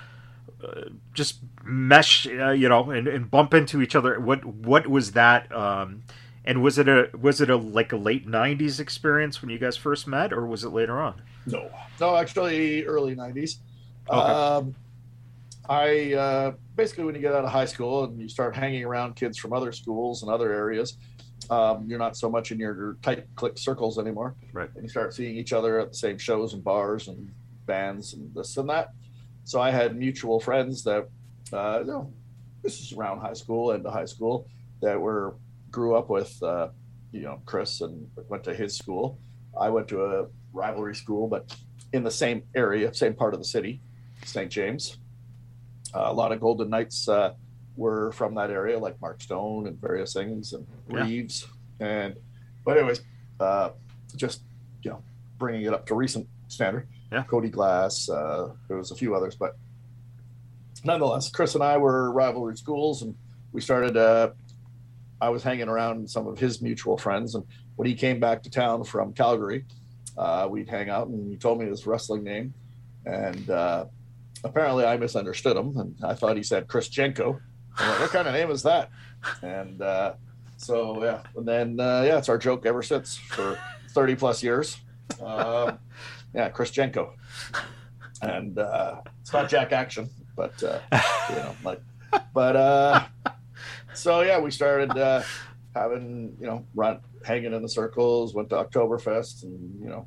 just 1.12 1.40
mesh 1.64 2.27
uh, 2.27 2.51
you 2.51 2.69
know 2.69 2.90
and, 2.90 3.07
and 3.07 3.31
bump 3.31 3.53
into 3.53 3.83
each 3.83 3.95
other 3.95 4.19
what 4.19 4.45
what 4.45 4.87
was 4.87 5.12
that 5.12 5.55
um 5.55 6.03
and 6.45 6.62
was 6.62 6.79
it 6.79 6.88
a 6.88 7.11
was 7.21 7.40
it 7.40 7.51
a 7.51 7.57
like 7.57 7.92
a 7.92 7.97
late 7.97 8.27
90s 8.27 8.81
experience 8.81 9.42
when 9.42 9.51
you 9.51 9.59
guys 9.59 9.77
first 9.77 10.07
met 10.07 10.33
or 10.33 10.47
was 10.47 10.64
it 10.64 10.71
later 10.71 10.99
on 10.99 11.23
No, 11.47 11.71
no, 12.01 12.16
actually, 12.16 12.85
early 12.85 13.14
'90s. 13.14 13.59
Okay. 14.11 14.19
Um, 14.19 14.75
I 15.69 16.12
uh, 16.14 16.53
basically, 16.75 17.05
when 17.05 17.14
you 17.14 17.21
get 17.21 17.33
out 17.33 17.45
of 17.45 17.51
high 17.51 17.64
school 17.64 18.05
and 18.05 18.21
you 18.21 18.29
start 18.29 18.55
hanging 18.55 18.85
around 18.85 19.14
kids 19.14 19.38
from 19.38 19.53
other 19.53 19.73
schools 19.73 20.23
and 20.23 20.31
other 20.31 20.53
areas, 20.53 20.99
um, 21.51 21.87
you're 21.88 21.99
not 21.99 22.16
so 22.16 22.29
much 22.29 22.51
in 22.51 22.59
your 22.59 22.97
tight 23.03 23.27
click 23.37 23.59
circles 23.59 23.99
anymore. 23.99 24.35
Right. 24.53 24.71
And 24.75 24.83
you 24.83 24.88
start 24.88 25.14
seeing 25.14 25.37
each 25.37 25.53
other 25.53 25.79
at 25.79 25.90
the 25.90 25.97
same 25.97 26.19
shows 26.19 26.53
and 26.53 26.62
bars 26.62 27.09
and 27.09 27.31
bands 27.66 28.14
and 28.14 28.35
this 28.35 28.57
and 28.57 28.69
that. 28.71 28.90
So 29.46 29.61
I 29.61 29.70
had 29.70 29.96
mutual 29.96 30.40
friends 30.40 30.82
that, 30.82 31.09
uh, 31.52 31.78
you 31.78 31.87
know, 31.87 32.12
this 32.64 32.80
is 32.80 32.92
around 32.92 33.20
high 33.20 33.32
school 33.32 33.70
and 33.70 33.85
the 33.85 33.90
high 33.92 34.04
school 34.04 34.48
that 34.82 35.00
were 35.00 35.37
grew 35.70 35.94
up 35.94 36.11
with, 36.11 36.37
uh, 36.42 36.68
you 37.12 37.20
know, 37.20 37.40
Chris 37.46 37.80
and 37.80 38.11
went 38.28 38.42
to 38.42 38.52
his 38.52 38.76
school. 38.76 39.20
I 39.59 39.68
went 39.70 39.87
to 39.88 40.04
a 40.04 40.26
rivalry 40.52 40.96
school, 40.96 41.28
but 41.28 41.56
in 41.92 42.02
the 42.02 42.11
same 42.11 42.42
area, 42.56 42.92
same 42.92 43.14
part 43.14 43.35
of 43.35 43.40
the 43.40 43.46
city, 43.46 43.80
St. 44.24 44.50
James. 44.50 44.98
Uh, 45.94 46.06
a 46.06 46.12
lot 46.12 46.32
of 46.32 46.40
Golden 46.40 46.68
Knights 46.68 47.09
uh, 47.09 47.35
were 47.76 48.11
from 48.11 48.35
that 48.35 48.50
area, 48.50 48.76
like 48.76 49.00
Mark 49.00 49.22
Stone 49.22 49.68
and 49.68 49.80
various 49.80 50.12
things, 50.12 50.54
and 50.54 50.66
Yeah. 50.90 51.04
Reaves. 51.04 51.46
And 51.78 52.16
but 52.64 52.78
anyways, 52.78 53.00
uh, 53.38 53.70
just 54.16 54.42
you 54.82 54.90
know, 54.90 55.04
bringing 55.38 55.62
it 55.62 55.72
up 55.72 55.87
to 55.87 55.94
recent 55.94 56.26
standard. 56.48 56.88
Yeah. 57.12 57.23
Cody 57.25 57.49
Glass. 57.49 58.09
Uh, 58.09 58.53
there 58.69 58.77
was 58.77 58.90
a 58.90 58.97
few 58.97 59.14
others, 59.14 59.37
but 59.37 59.57
nonetheless, 60.85 61.31
Chris 61.31 61.55
and 61.55 61.62
I 61.62 61.77
were 61.77 62.11
rivalry 62.11 62.57
schools, 62.57 63.03
and 63.03 63.14
we 63.53 63.61
started. 63.61 63.97
Uh, 63.97 64.31
I 65.21 65.31
was 65.31 65.42
hanging 65.42 65.69
around 65.69 66.11
some 66.11 66.27
of 66.27 66.38
his 66.38 66.61
mutual 66.61 66.99
friends, 66.99 67.35
and 67.35 67.45
when 67.77 67.88
he 67.88 67.95
came 67.95 68.21
back 68.21 68.42
to 68.42 68.51
town 68.51 68.85
from 68.85 69.12
Calgary, 69.12 69.64
uh, 70.19 70.47
we'd 70.51 70.69
hang 70.69 70.90
out, 70.90 71.09
and 71.09 71.31
he 71.31 71.37
told 71.37 71.59
me 71.59 71.66
his 71.66 71.87
wrestling 71.87 72.23
name, 72.23 72.53
and 73.05 73.49
uh, 73.49 73.87
apparently 74.45 74.85
I 74.85 74.97
misunderstood 74.97 75.57
him, 75.57 75.77
and 75.77 75.97
I 76.03 76.14
thought 76.14 76.37
he 76.37 76.42
said 76.42 76.69
Chris 76.69 76.88
Jenko. 76.88 77.40
Like, 77.79 78.01
what 78.01 78.11
kind 78.11 78.29
of 78.29 78.35
name 78.35 78.51
is 78.51 78.62
that? 78.64 78.90
And 79.42 79.81
uh, 79.81 80.14
so 80.57 81.03
yeah, 81.05 81.23
and 81.37 81.47
then 81.47 81.81
uh, 81.81 82.03
yeah, 82.07 82.19
it's 82.19 82.29
our 82.29 82.38
joke 82.38 82.66
ever 82.66 82.83
since 82.83 83.16
for 83.16 83.59
30 83.90 84.16
plus 84.16 84.42
years. 84.42 84.79
Yeah, 86.37 86.51
Chris 86.51 86.70
Jenko, 86.70 87.12
and 88.20 88.59
uh, 88.59 89.01
it's 89.22 89.33
not 89.33 89.49
Jack 89.49 89.72
Action, 89.72 90.11
but 90.37 90.62
uh, 90.62 90.81
you 91.31 91.37
know, 91.37 91.57
like, 91.64 91.81
but 92.35 92.57
uh, 92.57 93.05
so 93.94 94.20
yeah, 94.20 94.38
we 94.38 94.51
started 94.51 94.90
uh, 94.90 95.22
having 95.75 96.37
you 96.38 96.46
know 96.46 96.66
run 96.75 97.01
hanging 97.25 97.55
in 97.55 97.62
the 97.62 97.68
circles, 97.68 98.35
went 98.35 98.51
to 98.51 98.57
Oktoberfest, 98.57 99.44
and 99.44 99.81
you 99.81 99.88
know 99.88 100.07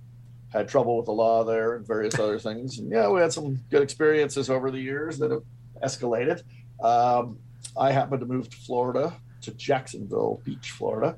had 0.54 0.68
trouble 0.68 0.98
with 0.98 1.08
the 1.08 1.12
law 1.12 1.44
there 1.44 1.76
and 1.76 1.88
various 1.88 2.20
other 2.20 2.39
things. 2.39 2.80
And 2.80 2.92
yeah, 2.92 3.10
we 3.10 3.22
had 3.22 3.34
some 3.34 3.60
good 3.70 3.82
experiences 3.82 4.50
over 4.50 4.72
the 4.72 4.80
years 4.80 5.18
that 5.20 5.32
have 5.32 5.44
escalated. 5.84 6.44
Um, 6.84 7.39
I 7.78 7.92
happened 7.92 8.22
to 8.22 8.26
move 8.28 8.50
to 8.50 8.58
Florida 8.58 9.15
to 9.42 9.52
Jacksonville 9.52 10.42
Beach, 10.44 10.72
Florida, 10.72 11.18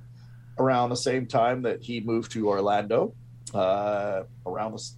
around 0.58 0.90
the 0.90 0.96
same 0.96 1.28
time 1.28 1.62
that 1.64 1.82
he 1.82 2.00
moved 2.00 2.32
to 2.34 2.48
Orlando, 2.48 3.14
uh, 3.54 4.24
around 4.46 4.74
this 4.74 4.96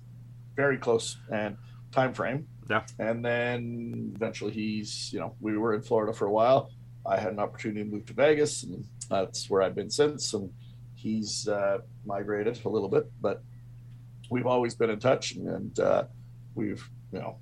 very 0.55 0.77
close 0.77 1.17
and 1.31 1.57
time 1.91 2.13
frame. 2.13 2.47
Yeah. 2.69 2.83
And 2.99 3.23
then 3.23 4.13
eventually 4.15 4.51
he's, 4.51 5.11
you 5.11 5.19
know, 5.19 5.35
we 5.41 5.57
were 5.57 5.73
in 5.73 5.81
Florida 5.81 6.13
for 6.13 6.25
a 6.25 6.31
while. 6.31 6.69
I 7.05 7.17
had 7.17 7.33
an 7.33 7.39
opportunity 7.39 7.83
to 7.83 7.89
move 7.89 8.05
to 8.05 8.13
Vegas, 8.13 8.63
and 8.63 8.85
that's 9.09 9.49
where 9.49 9.61
I've 9.61 9.75
been 9.75 9.89
since. 9.89 10.33
And 10.33 10.49
he's 10.95 11.47
uh, 11.47 11.79
migrated 12.05 12.59
a 12.65 12.69
little 12.69 12.87
bit, 12.87 13.11
but 13.21 13.43
we've 14.29 14.47
always 14.47 14.73
been 14.73 14.89
in 14.89 14.99
touch, 14.99 15.33
and, 15.33 15.47
and 15.47 15.79
uh, 15.79 16.03
we've, 16.55 16.89
you 17.11 17.19
know, 17.19 17.37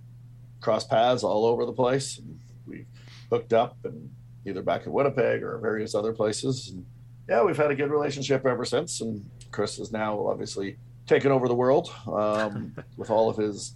crossed 0.61 0.89
paths 0.89 1.23
all 1.23 1.45
over 1.45 1.65
the 1.65 1.73
place. 1.73 2.17
And 2.17 2.39
we've 2.65 2.87
hooked 3.29 3.53
up, 3.53 3.77
and 3.83 4.09
either 4.47 4.63
back 4.63 4.87
in 4.87 4.91
Winnipeg 4.91 5.43
or 5.43 5.59
various 5.59 5.93
other 5.93 6.13
places. 6.13 6.69
And 6.69 6.83
yeah, 7.29 7.43
we've 7.43 7.57
had 7.57 7.69
a 7.69 7.75
good 7.75 7.91
relationship 7.91 8.45
ever 8.45 8.65
since. 8.65 9.01
And 9.01 9.29
Chris 9.51 9.77
is 9.77 9.91
now 9.91 10.25
obviously 10.27 10.77
taken 11.11 11.29
over 11.29 11.49
the 11.49 11.55
world 11.55 11.93
um, 12.07 12.73
with 12.97 13.09
all 13.09 13.29
of 13.29 13.35
his 13.35 13.75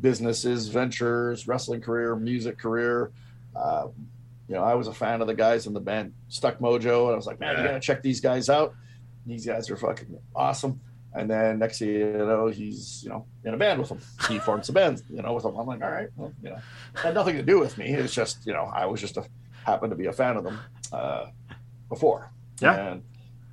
businesses, 0.00 0.68
ventures, 0.68 1.48
wrestling 1.48 1.80
career, 1.80 2.14
music 2.14 2.58
career. 2.58 3.10
Um, 3.56 3.92
you 4.48 4.54
know, 4.54 4.62
I 4.62 4.74
was 4.74 4.86
a 4.86 4.92
fan 4.92 5.22
of 5.22 5.26
the 5.26 5.34
guys 5.34 5.66
in 5.66 5.72
the 5.72 5.80
band 5.80 6.12
Stuck 6.28 6.58
Mojo, 6.58 7.04
and 7.04 7.12
I 7.12 7.16
was 7.16 7.26
like, 7.26 7.40
man, 7.40 7.56
you 7.56 7.64
gotta 7.64 7.80
check 7.80 8.02
these 8.02 8.20
guys 8.20 8.50
out. 8.50 8.74
These 9.24 9.46
guys 9.46 9.70
are 9.70 9.76
fucking 9.76 10.18
awesome. 10.36 10.78
And 11.14 11.30
then 11.30 11.58
next 11.58 11.78
thing 11.78 11.88
you 11.88 12.12
know, 12.12 12.48
he's 12.48 13.02
you 13.02 13.08
know 13.08 13.24
in 13.44 13.54
a 13.54 13.56
band 13.56 13.78
with 13.78 13.88
them. 13.88 14.00
He 14.28 14.38
forms 14.46 14.68
a 14.68 14.72
band, 14.72 15.02
you 15.08 15.22
know, 15.22 15.32
with 15.32 15.44
them. 15.44 15.56
I'm 15.56 15.66
like, 15.66 15.82
all 15.82 15.90
right, 15.90 16.08
well, 16.16 16.34
you 16.42 16.50
know, 16.50 16.58
had 16.94 17.14
nothing 17.14 17.36
to 17.36 17.42
do 17.42 17.58
with 17.58 17.78
me. 17.78 17.86
It's 17.94 18.12
just 18.12 18.46
you 18.46 18.52
know, 18.52 18.70
I 18.74 18.84
was 18.84 19.00
just 19.00 19.16
a 19.16 19.24
happened 19.64 19.90
to 19.92 19.96
be 19.96 20.06
a 20.06 20.12
fan 20.12 20.36
of 20.36 20.44
them 20.44 20.58
uh, 20.92 21.26
before. 21.88 22.30
Yeah. 22.60 22.92
And, 22.92 23.02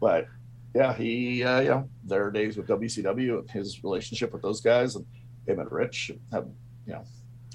but 0.01 0.27
yeah, 0.73 0.93
he 0.93 1.43
uh, 1.43 1.60
you 1.62 1.69
know 1.69 1.89
their 2.03 2.31
days 2.31 2.57
with 2.57 2.67
WCW 2.67 3.39
and 3.39 3.49
his 3.51 3.84
relationship 3.84 4.31
with 4.34 4.41
those 4.41 4.62
guys 4.62 4.95
and 4.95 5.05
him 5.47 5.60
and 5.60 5.71
Rich 5.71 6.12
have 6.31 6.47
you 6.86 6.93
know 6.93 7.03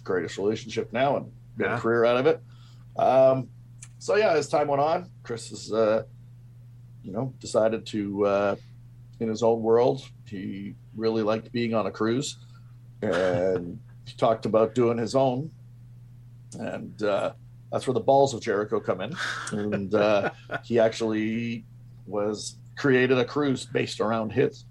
greatest 0.04 0.38
relationship 0.38 0.92
now 0.92 1.16
and 1.16 1.32
Yeah. 1.58 1.76
a 1.76 1.80
career 1.80 2.04
out 2.04 2.16
of 2.18 2.26
it. 2.26 2.40
Um, 2.96 3.48
so 3.98 4.16
yeah, 4.16 4.32
as 4.32 4.48
time 4.48 4.68
went 4.68 4.80
on, 4.82 5.10
Chris 5.22 5.48
has 5.50 5.72
uh, 5.72 6.02
you 7.02 7.12
know 7.12 7.32
decided 7.40 7.86
to 7.86 8.26
uh, 8.26 8.56
in 9.20 9.28
his 9.28 9.42
own 9.42 9.62
world. 9.62 10.02
He 10.26 10.74
really 10.94 11.22
liked 11.22 11.50
being 11.52 11.74
on 11.74 11.86
a 11.86 11.90
cruise, 11.90 12.38
and 13.02 13.78
he 14.04 14.16
talked 14.16 14.44
about 14.46 14.74
doing 14.74 14.98
his 14.98 15.14
own, 15.14 15.50
and 16.58 17.02
uh, 17.02 17.32
that's 17.72 17.86
where 17.86 17.94
the 17.94 18.00
balls 18.00 18.34
of 18.34 18.40
Jericho 18.40 18.80
come 18.80 19.00
in. 19.00 19.12
And 19.52 19.94
uh, 19.94 20.30
he 20.64 20.78
actually 20.78 21.64
was 22.06 22.56
created 22.76 23.18
a 23.18 23.24
cruise 23.24 23.64
based 23.66 24.00
around 24.00 24.30
his, 24.30 24.64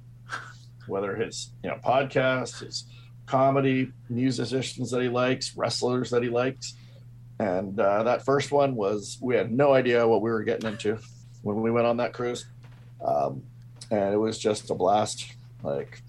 whether 0.88 1.16
his 1.16 1.52
you 1.64 1.70
know 1.70 1.78
podcast, 1.84 2.64
his 2.64 2.86
comedy, 3.26 3.92
musicians 4.10 4.92
that 4.92 5.02
he 5.02 5.10
likes, 5.10 5.56
wrestlers 5.58 6.10
that 6.12 6.24
he 6.24 6.30
likes. 6.30 6.76
And 7.40 7.78
uh, 7.80 8.04
that 8.04 8.24
first 8.24 8.52
one 8.52 8.76
was 8.76 9.18
we 9.22 9.36
had 9.36 9.52
no 9.52 9.74
idea 9.74 10.08
what 10.08 10.22
we 10.22 10.32
were 10.32 10.44
getting 10.44 10.70
into 10.70 10.98
when 11.42 11.62
we 11.62 11.70
went 11.72 11.86
on 11.86 11.98
that 11.98 12.14
cruise, 12.14 12.46
um, 13.06 13.44
and 13.92 14.14
it 14.14 14.18
was 14.18 14.40
just 14.40 14.70
a 14.70 14.76
blast. 14.76 15.34
Like, 15.64 16.02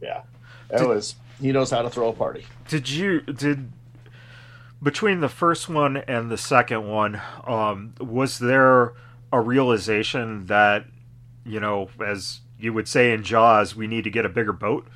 yeah, 0.00 0.22
it 0.70 0.78
Did- 0.78 0.88
was. 0.88 1.16
He 1.40 1.52
knows 1.52 1.70
how 1.70 1.80
to 1.80 1.88
throw 1.88 2.08
a 2.08 2.12
party. 2.12 2.44
Did 2.68 2.90
you 2.90 3.22
did 3.22 3.72
between 4.82 5.20
the 5.20 5.28
first 5.28 5.68
one 5.68 5.96
and 5.96 6.30
the 6.30 6.38
second 6.38 6.88
one, 6.88 7.20
um, 7.46 7.94
was 8.00 8.38
there 8.38 8.92
a 9.32 9.40
realization 9.40 10.46
that 10.46 10.86
you 11.44 11.60
know, 11.60 11.88
as 12.04 12.40
you 12.58 12.72
would 12.72 12.88
say 12.88 13.12
in 13.12 13.22
Jaws, 13.24 13.74
we 13.74 13.86
need 13.86 14.04
to 14.04 14.10
get 14.10 14.24
a 14.26 14.28
bigger 14.28 14.52
boat? 14.52 14.86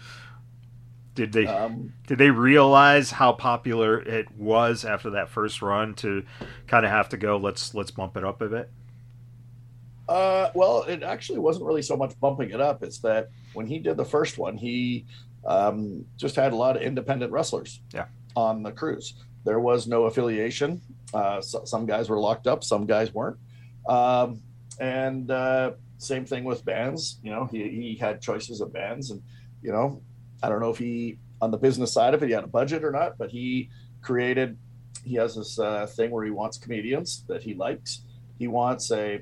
Did 1.15 1.33
they 1.33 1.47
Um, 1.47 1.93
did 2.07 2.19
they 2.19 2.31
realize 2.31 3.13
how 3.13 3.33
popular 3.33 4.01
it 4.01 4.31
was 4.37 4.85
after 4.85 5.11
that 5.11 5.29
first 5.29 5.63
run 5.63 5.95
to 5.97 6.25
kind 6.67 6.85
of 6.85 6.91
have 6.91 7.09
to 7.11 7.17
go 7.17 7.37
let's 7.37 7.73
let's 7.75 7.91
bump 7.93 8.17
it 8.17 8.25
up 8.25 8.41
a 8.43 8.49
bit? 8.49 8.71
Uh, 10.09 10.51
well, 10.55 10.83
it 10.83 11.03
actually 11.03 11.39
wasn't 11.39 11.65
really 11.65 11.83
so 11.83 11.97
much 11.97 12.19
bumping 12.21 12.51
it 12.51 12.61
up. 12.61 12.83
It's 12.83 12.99
that 12.99 13.31
when 13.55 13.67
he 13.67 13.79
did 13.79 13.97
the 13.97 14.05
first 14.05 14.37
one, 14.39 14.57
he 14.57 15.07
um, 15.47 16.05
just 16.17 16.37
had 16.37 16.53
a 16.53 16.57
lot 16.57 16.77
of 16.77 16.83
independent 16.83 17.33
wrestlers 17.33 17.81
Yeah. 17.93 18.07
on 18.37 18.63
the 18.63 18.73
cruise. 18.73 19.15
There 19.45 19.61
was 19.61 19.87
no 19.87 20.05
affiliation. 20.05 20.81
Uh, 21.15 21.41
so, 21.41 21.65
some 21.65 21.87
guys 21.87 22.09
were 22.11 22.19
locked 22.19 22.47
up, 22.47 22.65
some 22.65 22.87
guys 22.87 23.15
weren't. 23.15 23.39
Um, 23.89 24.41
and 24.81 25.31
uh, 25.31 25.73
same 25.99 26.25
thing 26.25 26.45
with 26.45 26.65
bands. 26.65 27.19
You 27.23 27.31
know, 27.31 27.47
he, 27.47 27.69
he 27.69 27.95
had 27.97 28.21
choices 28.21 28.61
of 28.61 28.73
bands, 28.73 29.11
and 29.11 29.23
you 29.63 29.73
know, 29.73 30.03
I 30.43 30.49
don't 30.49 30.61
know 30.61 30.71
if 30.71 30.79
he 30.79 31.19
on 31.41 31.51
the 31.51 31.59
business 31.59 31.93
side 31.93 32.15
of 32.15 32.23
it, 32.23 32.27
he 32.27 32.33
had 32.33 32.45
a 32.45 32.49
budget 32.49 32.85
or 32.85 32.91
not, 32.91 33.19
but 33.19 33.31
he 33.31 33.71
created. 34.03 34.57
He 35.05 35.17
has 35.17 35.35
this 35.37 35.59
uh, 35.59 35.87
thing 35.87 36.11
where 36.11 36.25
he 36.25 36.31
wants 36.31 36.57
comedians 36.57 37.25
that 37.29 37.43
he 37.43 37.55
likes. 37.55 38.03
He 38.39 38.47
wants 38.49 38.91
a 38.91 39.21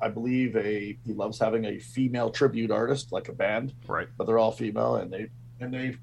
I 0.00 0.08
believe 0.08 0.56
a 0.56 0.96
he 1.04 1.12
loves 1.12 1.38
having 1.40 1.64
a 1.64 1.78
female 1.80 2.30
tribute 2.30 2.70
artist 2.70 3.10
like 3.10 3.28
a 3.28 3.32
band, 3.32 3.74
Right. 3.86 4.06
but 4.16 4.26
they're 4.26 4.38
all 4.38 4.52
female 4.52 4.96
and 4.96 5.12
they 5.12 5.28
and 5.60 5.74
they 5.74 5.96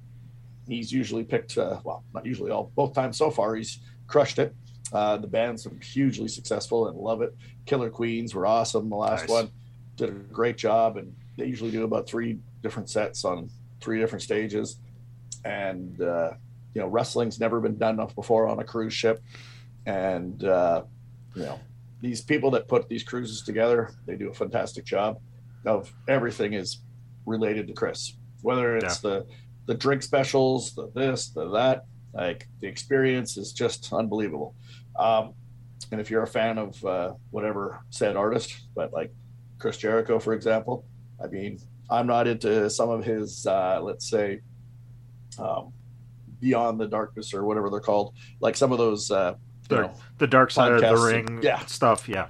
he's 0.67 0.91
usually 0.91 1.23
picked 1.23 1.57
uh, 1.57 1.79
well 1.83 2.03
not 2.13 2.25
usually 2.25 2.51
all 2.51 2.71
both 2.75 2.93
times 2.93 3.17
so 3.17 3.31
far 3.31 3.55
he's 3.55 3.79
crushed 4.07 4.37
it. 4.39 4.53
Uh, 4.91 5.15
the 5.17 5.27
band's 5.27 5.65
been 5.65 5.79
hugely 5.79 6.27
successful 6.27 6.87
and 6.89 6.97
love 6.97 7.21
it. 7.21 7.33
Killer 7.65 7.89
Queens 7.89 8.35
were 8.35 8.45
awesome. 8.45 8.89
The 8.89 8.95
last 8.95 9.21
Nice. 9.21 9.29
one 9.29 9.51
did 9.95 10.10
a 10.10 10.12
great 10.12 10.58
job 10.58 10.97
and 10.97 11.13
they 11.38 11.45
usually 11.45 11.71
do 11.71 11.84
about 11.84 12.08
three 12.08 12.39
different 12.62 12.89
sets 12.89 13.25
on 13.25 13.49
three 13.81 13.99
different 13.99 14.21
stages. 14.21 14.79
And 15.43 16.01
uh, 16.01 16.31
you 16.75 16.81
know 16.81 16.88
wrestling's 16.88 17.39
never 17.39 17.60
been 17.60 17.77
done 17.77 17.95
before 18.13 18.47
on 18.47 18.60
a 18.60 18.63
cruise 18.63 18.93
ship, 18.93 19.23
and 19.88 20.43
uh, 20.43 20.84
you 21.34 21.43
know 21.43 21.60
these 22.01 22.21
people 22.21 22.51
that 22.51 22.67
put 22.67 22.88
these 22.88 23.03
cruises 23.03 23.41
together, 23.41 23.91
they 24.05 24.15
do 24.15 24.29
a 24.29 24.34
fantastic 24.34 24.86
job. 24.86 25.17
Of 25.65 25.91
everything 26.08 26.53
is 26.53 26.81
related 27.25 27.65
to 27.67 27.73
Chris, 27.73 28.13
whether 28.41 28.77
it's 28.77 28.99
the 28.99 29.25
the 29.65 29.73
drink 29.73 30.03
specials, 30.03 30.75
the 30.75 30.91
this, 30.93 31.29
the 31.29 31.49
that. 31.51 31.86
Like 32.13 32.47
the 32.62 32.67
experience 32.67 33.36
is 33.36 33.51
just 33.51 33.91
unbelievable. 33.91 34.55
Um, 34.97 35.34
and 35.91 35.99
if 35.99 36.10
you're 36.10 36.23
a 36.23 36.27
fan 36.27 36.58
of 36.58 36.86
uh, 36.86 37.13
whatever 37.31 37.81
said 37.89 38.15
artist, 38.15 38.55
but 38.73 38.93
like 38.93 39.12
Chris 39.59 39.77
Jericho, 39.77 40.19
for 40.19 40.33
example, 40.33 40.85
I 41.23 41.27
mean, 41.27 41.59
I'm 41.89 42.07
not 42.07 42.27
into 42.27 42.69
some 42.69 42.89
of 42.89 43.03
his, 43.03 43.45
uh, 43.45 43.79
let's 43.81 44.09
say, 44.09 44.41
um, 45.39 45.71
Beyond 46.39 46.79
the 46.79 46.87
Darkness 46.87 47.33
or 47.33 47.45
whatever 47.45 47.69
they're 47.69 47.79
called, 47.79 48.13
like 48.39 48.55
some 48.55 48.71
of 48.71 48.77
those, 48.77 49.11
uh, 49.11 49.35
Sure. 49.69 49.81
know, 49.83 49.93
The 50.19 50.27
Dark 50.27 50.51
Side 50.51 50.71
of 50.73 50.81
the 50.81 50.95
Ring 50.95 51.39
yeah. 51.41 51.65
stuff, 51.65 52.07
yeah. 52.07 52.27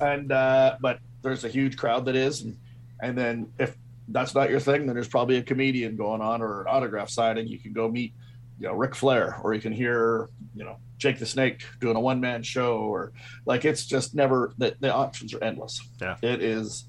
and 0.00 0.30
uh, 0.30 0.76
but 0.80 1.00
there's 1.22 1.44
a 1.44 1.48
huge 1.48 1.76
crowd 1.76 2.04
that 2.04 2.14
is, 2.14 2.42
and, 2.42 2.56
and 3.02 3.18
then 3.18 3.52
if 3.58 3.76
that's 4.08 4.34
not 4.34 4.50
your 4.50 4.60
thing, 4.60 4.86
then 4.86 4.94
there's 4.94 5.08
probably 5.08 5.36
a 5.36 5.42
comedian 5.42 5.96
going 5.96 6.20
on 6.20 6.42
or 6.42 6.60
an 6.60 6.66
autograph 6.68 7.08
signing. 7.08 7.48
You 7.48 7.58
can 7.58 7.72
go 7.72 7.90
meet, 7.90 8.12
you 8.58 8.68
know, 8.68 8.74
Ric 8.74 8.94
Flair, 8.94 9.38
or 9.42 9.54
you 9.54 9.60
can 9.60 9.72
hear, 9.72 10.28
you 10.54 10.64
know, 10.64 10.76
Jake 10.98 11.18
the 11.18 11.26
Snake 11.26 11.64
doing 11.80 11.96
a 11.96 12.00
one 12.00 12.20
man 12.20 12.42
show, 12.42 12.78
or 12.78 13.12
like 13.46 13.64
it's 13.64 13.84
just 13.86 14.14
never 14.14 14.52
the, 14.58 14.76
the 14.80 14.92
options 14.92 15.34
are 15.34 15.42
endless. 15.42 15.80
Yeah. 16.00 16.16
it 16.22 16.42
is 16.42 16.84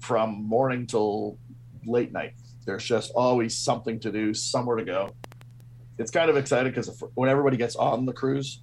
from 0.00 0.44
morning 0.44 0.86
till 0.86 1.38
late 1.84 2.12
night. 2.12 2.34
There's 2.64 2.84
just 2.84 3.12
always 3.14 3.56
something 3.56 3.98
to 4.00 4.12
do, 4.12 4.34
somewhere 4.34 4.76
to 4.76 4.84
go. 4.84 5.10
It's 5.98 6.10
kind 6.10 6.28
of 6.28 6.36
exciting 6.36 6.72
because 6.72 7.02
when 7.14 7.30
everybody 7.30 7.56
gets 7.56 7.76
on 7.76 8.04
the 8.04 8.12
cruise, 8.12 8.60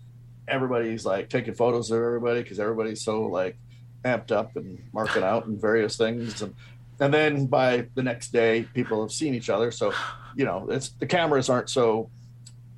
everybody's 0.47 1.05
like 1.05 1.29
taking 1.29 1.53
photos 1.53 1.89
of 1.89 1.97
everybody 1.97 2.43
because 2.43 2.59
everybody's 2.59 3.03
so 3.03 3.23
like 3.23 3.57
amped 4.03 4.31
up 4.31 4.55
and 4.55 4.81
marking 4.93 5.23
out 5.23 5.45
and 5.45 5.59
various 5.59 5.95
things 5.95 6.41
and 6.41 6.53
and 6.99 7.13
then 7.13 7.45
by 7.45 7.87
the 7.95 8.03
next 8.03 8.33
day 8.33 8.67
people 8.73 9.01
have 9.01 9.11
seen 9.11 9.33
each 9.33 9.49
other 9.49 9.71
so 9.71 9.93
you 10.35 10.43
know 10.43 10.67
it's 10.69 10.89
the 10.99 11.05
cameras 11.05 11.49
aren't 11.49 11.69
so 11.69 12.09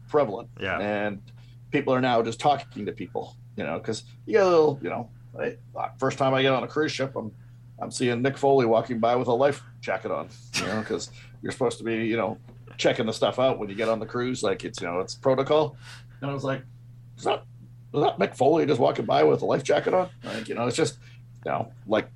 prevalent 0.09 0.49
Yeah. 0.59 0.79
and 0.79 1.21
people 1.71 1.93
are 1.93 2.01
now 2.01 2.21
just 2.21 2.39
talking 2.39 2.85
to 2.85 2.91
people 2.91 3.35
you 3.57 3.63
know 3.63 3.77
because 3.79 4.03
you 4.25 4.33
get 4.33 4.43
a 4.43 4.49
little 4.49 4.79
you 4.81 4.89
know 4.89 5.09
I, 5.39 5.57
first 5.97 6.17
time 6.17 6.33
i 6.33 6.41
get 6.41 6.53
on 6.53 6.63
a 6.63 6.67
cruise 6.67 6.91
ship 6.91 7.13
i'm 7.15 7.31
i'm 7.81 7.91
seeing 7.91 8.21
Mick 8.23 8.37
Foley 8.37 8.65
walking 8.65 8.99
by 8.99 9.15
with 9.15 9.27
a 9.27 9.33
life 9.33 9.61
jacket 9.81 10.11
on 10.11 10.29
you 10.55 10.65
know 10.67 10.79
because 10.79 11.09
you're 11.41 11.51
supposed 11.51 11.77
to 11.79 11.83
be 11.83 11.95
you 12.05 12.17
know 12.17 12.37
checking 12.77 13.05
the 13.05 13.13
stuff 13.13 13.39
out 13.39 13.59
when 13.59 13.69
you 13.69 13.75
get 13.75 13.89
on 13.89 13.99
the 13.99 14.05
cruise 14.05 14.43
like 14.43 14.63
it's 14.63 14.81
you 14.81 14.87
know 14.87 14.99
it's 14.99 15.15
protocol 15.15 15.75
and 16.21 16.29
i 16.29 16.33
was 16.33 16.43
like 16.43 16.61
is 17.17 17.23
that 17.23 17.43
was 17.91 18.03
that 18.03 18.17
Mick 18.19 18.35
Foley 18.35 18.65
just 18.65 18.79
walking 18.79 19.05
by 19.05 19.23
with 19.23 19.41
a 19.41 19.45
life 19.45 19.63
jacket 19.63 19.93
on? 19.93 20.09
Like, 20.21 20.49
you 20.49 20.55
know, 20.55 20.67
it's 20.67 20.75
just, 20.75 20.97
you 21.45 21.51
know, 21.51 21.71
like, 21.87 22.09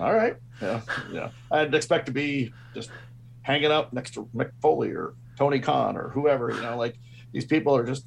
all 0.00 0.14
right, 0.14 0.36
yeah, 0.62 0.80
yeah. 1.12 1.28
I'd 1.50 1.74
expect 1.74 2.06
to 2.06 2.12
be 2.12 2.50
just 2.74 2.88
hanging 3.42 3.70
out 3.70 3.92
next 3.92 4.12
to 4.14 4.26
Mick 4.34 4.52
Foley 4.62 4.90
or 4.92 5.12
Tony 5.36 5.60
Khan 5.60 5.98
or 5.98 6.08
whoever. 6.08 6.50
You 6.50 6.62
know, 6.62 6.78
like 6.78 6.98
these 7.32 7.44
people 7.44 7.76
are 7.76 7.84
just 7.84 8.04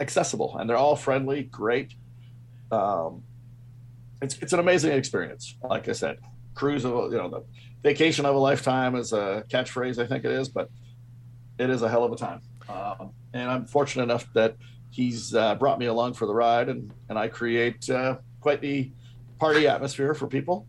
accessible 0.00 0.56
and 0.58 0.68
they're 0.68 0.76
all 0.76 0.96
friendly, 0.96 1.44
great. 1.44 1.94
Um, 2.70 3.22
it's 4.22 4.38
it's 4.38 4.52
an 4.52 4.60
amazing 4.60 4.92
experience. 4.92 5.56
Like 5.62 5.88
I 5.88 5.92
said, 5.92 6.18
cruise 6.54 6.84
of 6.84 7.12
you 7.12 7.18
know 7.18 7.28
the 7.28 7.44
vacation 7.82 8.26
of 8.26 8.34
a 8.34 8.38
lifetime 8.38 8.94
is 8.96 9.12
a 9.12 9.44
catchphrase, 9.48 9.98
I 9.98 10.06
think 10.06 10.24
it 10.24 10.30
is, 10.30 10.48
but 10.48 10.70
it 11.58 11.70
is 11.70 11.82
a 11.82 11.88
hell 11.88 12.04
of 12.04 12.12
a 12.12 12.16
time. 12.16 12.40
Um, 12.68 13.10
and 13.32 13.50
I'm 13.50 13.66
fortunate 13.66 14.04
enough 14.04 14.26
that 14.34 14.56
he's 14.90 15.34
uh, 15.34 15.54
brought 15.54 15.78
me 15.78 15.86
along 15.86 16.14
for 16.14 16.26
the 16.26 16.34
ride, 16.34 16.68
and 16.68 16.92
and 17.08 17.18
I 17.18 17.28
create 17.28 17.88
uh, 17.90 18.18
quite 18.40 18.60
the 18.60 18.90
party 19.38 19.66
atmosphere 19.66 20.14
for 20.14 20.26
people. 20.26 20.66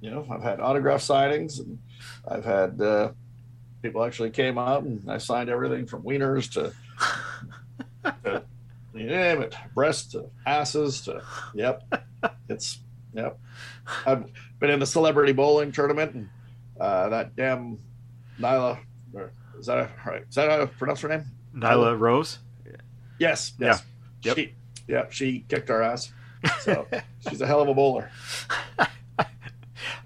You 0.00 0.10
know, 0.10 0.26
I've 0.30 0.42
had 0.42 0.60
autograph 0.60 1.00
signings, 1.00 1.60
and 1.60 1.78
I've 2.26 2.44
had 2.44 2.80
uh, 2.80 3.12
people 3.82 4.04
actually 4.04 4.30
came 4.30 4.58
out, 4.58 4.84
and 4.84 5.10
I 5.10 5.18
signed 5.18 5.50
everything 5.50 5.86
from 5.86 6.02
wieners 6.02 6.50
to, 6.52 6.72
to 8.24 8.42
you 8.94 9.06
name 9.06 9.42
it, 9.42 9.54
breasts 9.74 10.12
to 10.12 10.30
asses 10.46 11.02
to 11.02 11.22
yep, 11.54 11.82
it's 12.48 12.80
yep. 13.14 13.38
I've 14.06 14.24
been 14.58 14.70
in 14.70 14.80
the 14.80 14.86
celebrity 14.86 15.32
bowling 15.32 15.72
tournament, 15.72 16.14
and 16.14 16.28
uh, 16.80 17.08
that 17.08 17.36
damn 17.36 17.78
Nyla, 18.40 18.78
or 19.12 19.32
is 19.58 19.66
that 19.66 19.78
a, 19.78 19.90
right? 20.06 20.22
Is 20.28 20.34
that 20.34 20.50
how 20.50 20.58
to 20.58 20.66
pronounce 20.66 21.00
her 21.02 21.08
name? 21.08 21.24
Nyla 21.54 21.98
Rose? 21.98 22.38
Yes. 23.18 23.52
Yeah. 23.58 23.66
Yes. 23.66 23.82
Yep. 24.22 24.36
She, 24.36 24.54
yeah, 24.86 25.06
she 25.10 25.44
kicked 25.48 25.70
our 25.70 25.82
ass. 25.82 26.12
So 26.60 26.86
she's 27.28 27.40
a 27.40 27.46
hell 27.46 27.60
of 27.60 27.68
a 27.68 27.74
bowler. 27.74 28.10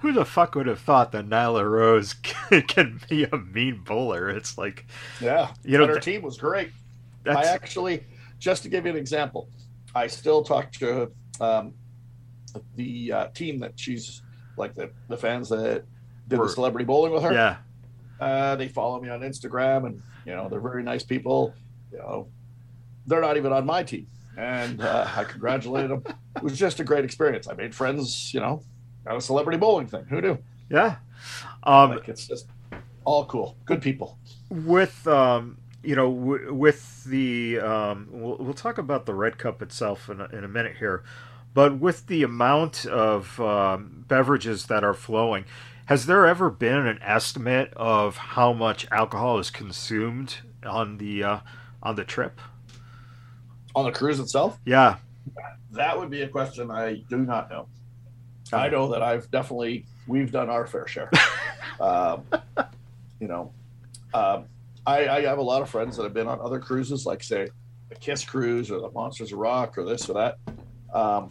Who 0.01 0.13
the 0.13 0.25
fuck 0.25 0.55
would 0.55 0.67
have 0.67 0.81
thought 0.81 1.13
that 1.13 1.29
Nyla 1.29 1.69
Rose 1.69 2.15
can 2.69 3.01
be 3.09 3.25
a 3.25 3.37
mean 3.37 3.83
bowler. 3.85 4.29
It's 4.29 4.59
like 4.59 4.87
yeah, 5.21 5.53
you 5.65 5.79
know, 5.79 5.87
but 5.87 5.95
her 5.95 6.01
th- 6.01 6.17
team 6.17 6.23
was 6.23 6.37
great. 6.37 6.73
I 7.27 7.45
actually, 7.45 8.05
just 8.39 8.63
to 8.65 8.69
give 8.69 8.85
you 8.85 8.91
an 8.93 8.97
example, 8.99 9.49
I 9.95 10.07
still 10.07 10.43
talk 10.43 10.73
to 10.73 11.11
um, 11.41 11.75
the 12.77 13.13
uh, 13.13 13.27
team 13.29 13.59
that 13.61 13.73
she's 13.79 14.23
like 14.57 14.75
the, 14.75 14.91
the 15.09 15.17
fans 15.17 15.49
that 15.51 15.85
did 16.29 16.39
Were- 16.39 16.47
the 16.47 16.53
celebrity 16.53 16.85
bowling 16.85 17.13
with 17.13 17.23
her. 17.23 17.33
yeah, 17.33 17.57
Uh, 18.21 18.57
they 18.57 18.69
follow 18.69 19.01
me 19.01 19.09
on 19.09 19.21
Instagram, 19.21 19.87
and 19.87 20.03
you 20.27 20.35
know 20.35 20.49
they're 20.49 20.61
very 20.61 20.83
nice 20.83 21.03
people. 21.03 21.55
You 21.93 21.99
know, 21.99 22.29
they're 23.07 23.21
not 23.21 23.37
even 23.37 23.53
on 23.53 23.67
my 23.67 23.83
team, 23.83 24.07
and 24.37 24.81
uh, 24.81 25.07
I 25.17 25.25
congratulated 25.25 25.91
them. 25.91 26.03
It 26.37 26.43
was 26.43 26.59
just 26.59 26.81
a 26.81 26.85
great 26.85 27.05
experience. 27.05 27.49
I 27.49 27.55
made 27.55 27.75
friends. 27.75 28.33
You 28.35 28.41
know, 28.41 28.63
at 29.07 29.17
a 29.17 29.21
celebrity 29.21 29.59
bowling 29.59 29.87
thing. 29.87 30.05
Who 30.09 30.21
knew? 30.21 30.39
yeah. 30.71 30.97
Um, 31.65 31.91
like 31.91 32.09
it's 32.09 32.27
just 32.27 32.47
all 33.05 33.25
cool, 33.27 33.57
good 33.65 33.81
people. 33.83 34.19
with 34.51 35.07
um, 35.07 35.59
you 35.83 35.97
know, 35.97 36.13
w- 36.13 36.55
with 36.55 37.05
the 37.05 37.59
um, 37.61 38.09
we'll, 38.11 38.37
we'll 38.39 38.55
talk 38.55 38.79
about 38.79 39.07
the 39.07 39.15
Red 39.15 39.39
Cup 39.39 39.63
itself 39.63 40.09
in 40.09 40.21
a, 40.21 40.27
in 40.27 40.45
a 40.45 40.49
minute 40.49 40.77
here, 40.79 41.03
but 41.55 41.79
with 41.79 42.07
the 42.07 42.23
amount 42.23 42.87
of 42.87 43.41
um, 43.41 44.05
beverages 44.09 44.67
that 44.67 44.85
are 44.85 44.95
flowing, 44.95 45.45
has 45.87 46.07
there 46.07 46.27
ever 46.27 46.51
been 46.51 46.87
an 46.87 46.99
estimate 47.03 47.73
of 47.75 48.17
how 48.17 48.53
much 48.53 48.87
alcohol 48.91 49.39
is 49.39 49.51
consumed 49.51 50.39
on 50.65 50.99
the 50.99 51.23
uh, 51.25 51.39
on 51.83 51.97
the 51.97 52.05
trip? 52.05 52.41
On 53.75 53.85
the 53.85 53.93
cruise 53.93 54.21
itself, 54.21 54.59
Yeah, 54.65 54.97
that 55.71 55.99
would 55.99 56.11
be 56.11 56.23
a 56.23 56.29
question 56.29 56.71
I 56.71 57.03
do 57.09 57.19
not 57.19 57.51
know. 57.51 57.69
I 58.53 58.69
know 58.69 58.89
that 58.89 59.03
I've 59.03 59.31
definitely 59.31 59.87
we've 60.07 60.31
done 60.31 60.51
our 60.51 60.67
fair 60.67 60.87
share. 60.87 61.11
um, 61.81 62.25
you 63.21 63.29
know, 63.29 63.53
um, 64.15 64.45
I, 64.87 65.09
I 65.09 65.23
have 65.23 65.39
a 65.39 65.43
lot 65.43 65.63
of 65.63 65.71
friends 65.71 65.97
that 65.97 66.03
have 66.03 66.15
been 66.15 66.27
on 66.29 66.41
other 66.41 66.59
cruises, 66.59 67.07
like 67.07 67.23
say 67.23 67.49
the 67.89 67.95
Kiss 67.97 68.25
cruise 68.25 68.71
or 68.71 68.81
the 68.81 68.91
Monsters 68.91 69.33
of 69.33 69.39
Rock 69.39 69.79
or 69.79 69.85
this 69.85 70.09
or 70.09 70.15
that. 70.15 70.39
Um, 70.93 71.31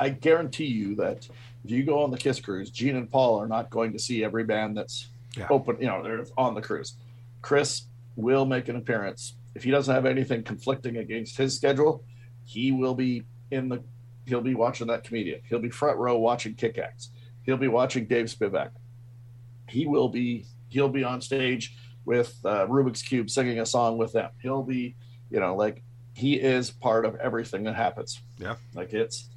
I 0.00 0.08
guarantee 0.10 0.66
you 0.66 0.94
that 0.96 1.28
if 1.64 1.70
you 1.70 1.84
go 1.84 2.02
on 2.02 2.10
the 2.10 2.16
Kiss 2.18 2.40
cruise, 2.40 2.70
Gene 2.70 2.96
and 2.96 3.10
Paul 3.10 3.38
are 3.40 3.46
not 3.48 3.70
going 3.70 3.92
to 3.92 3.98
see 3.98 4.24
every 4.24 4.44
band 4.44 4.76
that's 4.76 5.08
Yeah. 5.36 5.46
open. 5.50 5.76
You 5.80 5.86
know, 5.88 6.02
they're 6.02 6.24
on 6.38 6.54
the 6.54 6.62
cruise. 6.62 6.94
Chris 7.42 7.82
will 8.16 8.46
make 8.46 8.68
an 8.68 8.76
appearance 8.76 9.34
if 9.54 9.64
he 9.64 9.70
doesn't 9.70 9.94
have 9.94 10.06
anything 10.06 10.42
conflicting 10.42 10.96
against 10.96 11.36
his 11.36 11.54
schedule. 11.54 12.02
He 12.44 12.72
will 12.72 12.94
be 12.94 13.24
in 13.50 13.68
the. 13.68 13.82
He'll 14.26 14.40
be 14.40 14.54
watching 14.54 14.86
that 14.88 15.04
comedian. 15.04 15.40
He'll 15.48 15.60
be 15.60 15.70
front 15.70 15.98
row 15.98 16.16
watching 16.18 16.54
Kick 16.54 16.78
Acts. 16.78 17.10
He'll 17.44 17.56
be 17.56 17.68
watching 17.68 18.06
Dave 18.06 18.26
Spivak. 18.26 18.70
He 19.68 19.86
will 19.86 20.08
be. 20.08 20.46
He'll 20.68 20.88
be 20.88 21.04
on 21.04 21.20
stage 21.20 21.76
with 22.06 22.34
uh, 22.44 22.66
Rubix 22.66 23.02
Kube 23.04 23.28
singing 23.28 23.60
a 23.60 23.66
song 23.66 23.98
with 23.98 24.12
them. 24.12 24.30
He'll 24.40 24.62
be, 24.62 24.94
you 25.30 25.40
know, 25.40 25.56
like 25.56 25.82
he 26.14 26.34
is 26.34 26.70
part 26.70 27.04
of 27.04 27.16
everything 27.16 27.64
that 27.64 27.74
happens. 27.74 28.22
Yeah. 28.38 28.54
Like 28.74 28.94
it's, 28.94 29.28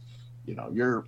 you 0.45 0.55
know, 0.55 0.69
you're, 0.71 1.05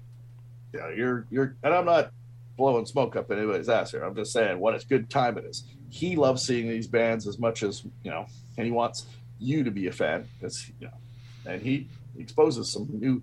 you 0.73 0.79
know, 0.79 0.89
you're, 0.89 1.27
you're, 1.29 1.55
and 1.63 1.73
I'm 1.73 1.85
not 1.85 2.11
blowing 2.57 2.85
smoke 2.85 3.15
up 3.15 3.31
anybody's 3.31 3.69
ass 3.69 3.91
here. 3.91 4.03
I'm 4.03 4.15
just 4.15 4.33
saying 4.33 4.59
what 4.59 4.75
a 4.75 4.85
good 4.85 5.09
time 5.09 5.37
it 5.37 5.45
is. 5.45 5.63
He 5.89 6.15
loves 6.15 6.41
seeing 6.41 6.67
these 6.67 6.87
bands 6.87 7.27
as 7.27 7.39
much 7.39 7.63
as, 7.63 7.83
you 8.03 8.11
know, 8.11 8.25
and 8.57 8.65
he 8.65 8.71
wants 8.71 9.05
you 9.39 9.63
to 9.63 9.71
be 9.71 9.87
a 9.87 9.91
fan 9.91 10.27
because, 10.39 10.69
you 10.79 10.87
know, 10.87 10.93
and 11.45 11.61
he 11.61 11.87
exposes 12.17 12.69
some 12.69 12.87
new, 12.91 13.21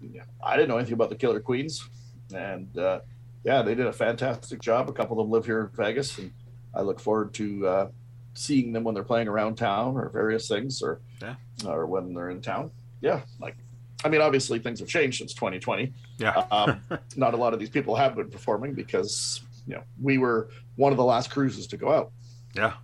you 0.00 0.18
know, 0.18 0.24
I 0.42 0.56
didn't 0.56 0.68
know 0.68 0.76
anything 0.76 0.94
about 0.94 1.10
the 1.10 1.16
Killer 1.16 1.40
Queens. 1.40 1.88
And, 2.34 2.76
uh, 2.78 3.00
yeah, 3.44 3.62
they 3.62 3.74
did 3.74 3.86
a 3.86 3.92
fantastic 3.92 4.60
job. 4.60 4.88
A 4.88 4.92
couple 4.92 5.18
of 5.18 5.26
them 5.26 5.32
live 5.32 5.44
here 5.44 5.62
in 5.62 5.68
Vegas, 5.76 6.16
and 6.18 6.32
I 6.74 6.82
look 6.82 7.00
forward 7.00 7.34
to 7.34 7.66
uh, 7.66 7.88
seeing 8.34 8.72
them 8.72 8.84
when 8.84 8.94
they're 8.94 9.04
playing 9.04 9.28
around 9.28 9.56
town 9.56 9.96
or 9.96 10.08
various 10.08 10.48
things, 10.48 10.82
or 10.82 11.00
Yeah. 11.20 11.34
or 11.66 11.86
when 11.86 12.14
they're 12.14 12.30
in 12.30 12.40
town. 12.40 12.70
Yeah, 13.00 13.20
like 13.40 13.56
I 14.04 14.08
mean, 14.08 14.20
obviously 14.20 14.58
things 14.58 14.80
have 14.80 14.88
changed 14.88 15.18
since 15.18 15.34
2020. 15.34 15.92
yeah, 16.18 16.30
Um, 16.50 16.80
not 17.16 17.34
a 17.34 17.36
lot 17.36 17.52
of 17.54 17.60
these 17.60 17.70
people 17.70 17.94
have 17.96 18.16
been 18.16 18.30
performing 18.30 18.74
because 18.74 19.42
you 19.66 19.74
know 19.74 19.82
we 20.00 20.18
were 20.18 20.48
one 20.76 20.92
of 20.92 20.96
the 20.98 21.04
last 21.04 21.30
cruises 21.30 21.66
to 21.68 21.76
go 21.76 21.92
out. 21.92 22.10
yeah, 22.54 22.74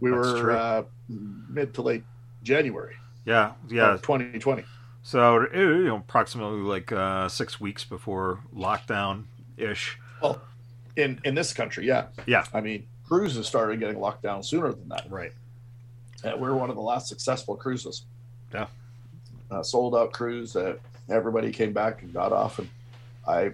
We 0.00 0.10
That's 0.10 0.26
were 0.26 0.50
uh, 0.52 0.82
mid 1.08 1.74
to 1.74 1.82
late 1.82 2.04
January 2.42 2.96
yeah, 3.24 3.52
yeah. 3.68 3.98
2020. 4.02 4.64
So 5.04 5.46
you 5.54 5.84
know, 5.84 5.96
approximately 5.96 6.60
like 6.60 6.90
uh, 6.92 7.28
six 7.28 7.60
weeks 7.60 7.84
before 7.84 8.40
lockdown 8.54 9.24
ish. 9.56 9.98
Well, 10.20 10.40
in 10.96 11.20
in 11.24 11.34
this 11.34 11.52
country, 11.52 11.86
yeah, 11.86 12.06
Yeah. 12.26 12.44
I 12.52 12.60
mean, 12.60 12.86
cruises 13.12 13.46
started 13.46 13.78
getting 13.78 14.00
locked 14.00 14.22
down 14.22 14.42
sooner 14.42 14.72
than 14.72 14.88
that. 14.88 15.04
Right. 15.10 15.32
Uh, 16.24 16.32
we're 16.38 16.54
one 16.54 16.70
of 16.70 16.76
the 16.76 16.82
last 16.82 17.08
successful 17.08 17.56
cruises. 17.56 18.06
Yeah. 18.54 18.68
Uh, 19.50 19.62
sold 19.62 19.94
out 19.94 20.12
cruise 20.12 20.54
that 20.54 20.78
everybody 21.10 21.52
came 21.52 21.74
back 21.74 22.00
and 22.00 22.10
got 22.14 22.32
off, 22.32 22.58
and 22.58 22.70
I, 23.28 23.50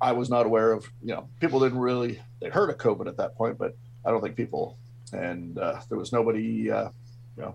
I 0.00 0.10
was 0.10 0.28
not 0.28 0.44
aware 0.44 0.72
of. 0.72 0.90
You 1.04 1.14
know, 1.14 1.28
people 1.38 1.60
didn't 1.60 1.78
really 1.78 2.20
they 2.40 2.48
heard 2.48 2.68
of 2.68 2.78
COVID 2.78 3.06
at 3.06 3.16
that 3.18 3.36
point, 3.36 3.58
but 3.58 3.76
I 4.04 4.10
don't 4.10 4.20
think 4.20 4.34
people 4.34 4.76
and 5.12 5.56
uh, 5.56 5.80
there 5.88 5.98
was 5.98 6.12
nobody. 6.12 6.68
Uh, 6.68 6.88
you 7.36 7.44
know, 7.44 7.54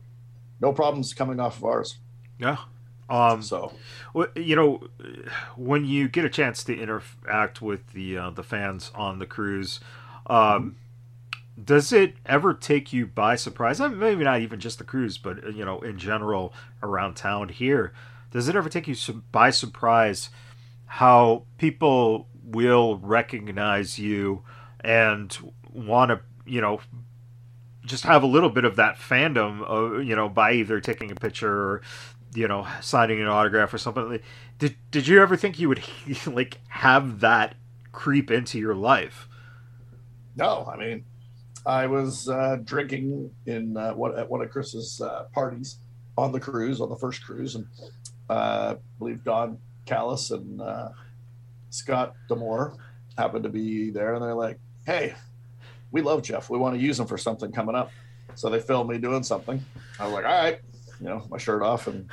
no 0.62 0.72
problems 0.72 1.14
coming 1.14 1.42
off 1.42 1.58
of 1.58 1.66
ours. 1.66 1.98
Yeah. 2.40 2.60
Um, 3.10 3.42
So 3.42 3.74
you 4.36 4.56
know, 4.56 4.88
when 5.58 5.84
you 5.86 6.08
get 6.08 6.24
a 6.24 6.30
chance 6.30 6.64
to 6.64 6.78
interact 6.78 7.62
with 7.62 7.92
the 7.92 8.18
uh, 8.18 8.30
the 8.30 8.44
fans 8.44 8.90
on 8.96 9.20
the 9.20 9.26
cruise, 9.26 9.82
um, 10.28 10.78
does 11.62 11.92
it 11.92 12.16
ever 12.26 12.54
take 12.54 12.94
you 12.94 13.08
by 13.08 13.36
surprise? 13.36 13.80
Maybe 13.80 14.24
not 14.24 14.42
even 14.42 14.60
just 14.60 14.78
the 14.78 14.84
cruise, 14.84 15.18
but 15.18 15.44
uh, 15.44 15.50
you 15.50 15.66
know, 15.66 15.80
in 15.80 15.98
general 15.98 16.54
around 16.84 17.16
town 17.16 17.50
here, 17.50 17.94
does 18.32 18.48
it 18.48 18.56
ever 18.56 18.70
take 18.70 18.88
you 18.88 18.96
by 19.32 19.50
surprise 19.50 20.30
how 20.86 21.44
people 21.58 22.28
will 22.44 22.98
recognize 22.98 24.00
you 24.00 24.44
and 24.82 25.38
want 25.72 26.10
to, 26.12 26.22
you 26.46 26.62
know, 26.62 26.80
just 27.86 28.04
have 28.04 28.24
a 28.24 28.28
little 28.28 28.50
bit 28.50 28.66
of 28.66 28.76
that 28.76 28.98
fandom, 28.98 29.64
of, 29.64 30.04
you 30.04 30.16
know, 30.16 30.30
by 30.30 30.54
either 30.54 30.80
taking 30.80 31.10
a 31.12 31.16
picture 31.16 31.52
or 31.52 31.82
you 32.34 32.48
know, 32.48 32.68
signing 32.82 33.20
an 33.20 33.28
autograph 33.28 33.74
or 33.74 33.78
something. 33.78 34.20
Did 34.60 34.76
did 34.92 35.08
you 35.08 35.22
ever 35.22 35.36
think 35.36 35.60
you 35.60 35.70
would 35.70 35.82
like 36.28 36.60
have 36.68 37.22
that 37.22 37.56
creep 37.92 38.30
into 38.30 38.60
your 38.60 38.76
life? 38.76 39.28
No, 40.38 40.70
I 40.72 40.78
mean, 40.78 41.04
I 41.66 41.88
was 41.88 42.30
uh, 42.30 42.60
drinking 42.64 43.32
in 43.48 43.76
uh, 43.76 43.90
at 44.18 44.30
one 44.30 44.42
of 44.42 44.50
Chris's 44.52 45.02
uh, 45.02 45.26
parties 45.34 45.80
on 46.18 46.32
the 46.32 46.40
cruise, 46.40 46.80
on 46.80 46.90
the 46.90 46.96
first 46.96 47.24
cruise, 47.26 47.56
and 47.56 47.66
uh, 48.30 48.76
I 48.76 48.78
believe 49.00 49.24
Don 49.24 49.58
Callis 49.86 50.32
and 50.32 50.62
uh, 50.62 50.90
Scott 51.72 52.14
D'Amore 52.30 52.76
happened 53.18 53.44
to 53.44 53.50
be 53.50 53.90
there, 53.90 54.14
and 54.14 54.24
they're 54.24 54.36
like, 54.36 54.60
"Hey, 54.86 55.16
we 55.92 56.02
love 56.02 56.22
Geoff. 56.22 56.50
We 56.50 56.60
want 56.60 56.76
to 56.76 56.82
use 56.82 57.00
him 57.00 57.08
for 57.08 57.18
something 57.18 57.52
coming 57.52 57.76
up." 57.76 57.92
So 58.36 58.50
they 58.50 58.60
filmed 58.60 58.90
me 58.90 59.00
doing 59.00 59.24
something. 59.24 59.64
I 60.00 60.06
was 60.06 60.14
like, 60.14 60.26
"All 60.26 60.32
right," 60.32 60.60
you 61.00 61.08
know, 61.08 61.26
my 61.30 61.38
shirt 61.38 61.64
off, 61.64 61.88
and 61.88 62.08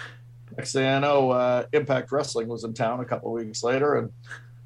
next 0.57 0.73
thing 0.73 0.87
I 0.87 0.99
know, 0.99 1.31
uh, 1.31 1.67
Impact 1.73 2.11
Wrestling 2.11 2.49
was 2.49 2.65
in 2.65 2.73
town 2.73 3.01
a 3.01 3.05
couple 3.05 3.31
weeks 3.33 3.63
later, 3.63 3.97
and 3.97 4.11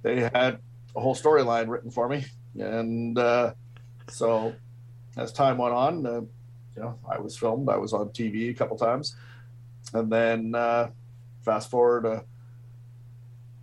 they 0.02 0.20
had 0.20 0.60
a 0.94 1.00
whole 1.00 1.14
storyline 1.14 1.68
written 1.68 1.90
for 1.90 2.08
me, 2.08 2.24
and 2.60 3.18
uh, 3.18 3.52
so 4.08 4.54
as 5.16 5.32
time 5.32 5.58
went 5.58 5.74
on, 5.74 6.06
uh, 6.06 6.20
you 6.76 6.82
know, 6.82 6.98
I 7.10 7.18
was 7.18 7.36
filmed. 7.36 7.68
I 7.68 7.76
was 7.76 7.92
on 7.92 8.10
TV 8.10 8.50
a 8.50 8.54
couple 8.54 8.76
times, 8.76 9.16
and 9.92 10.10
then 10.10 10.54
uh, 10.54 10.90
fast 11.44 11.70
forward 11.70 12.06
a 12.06 12.24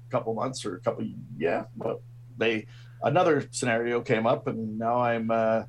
couple 0.10 0.34
months 0.34 0.66
or 0.66 0.76
a 0.76 0.80
couple, 0.80 1.08
yeah, 1.38 1.66
but 1.78 2.02
they 2.38 2.66
another 3.04 3.48
scenario 3.52 4.02
came 4.02 4.28
up, 4.28 4.48
and 4.48 4.78
now 4.78 5.02
I'm 5.02 5.32
uh, 5.32 5.64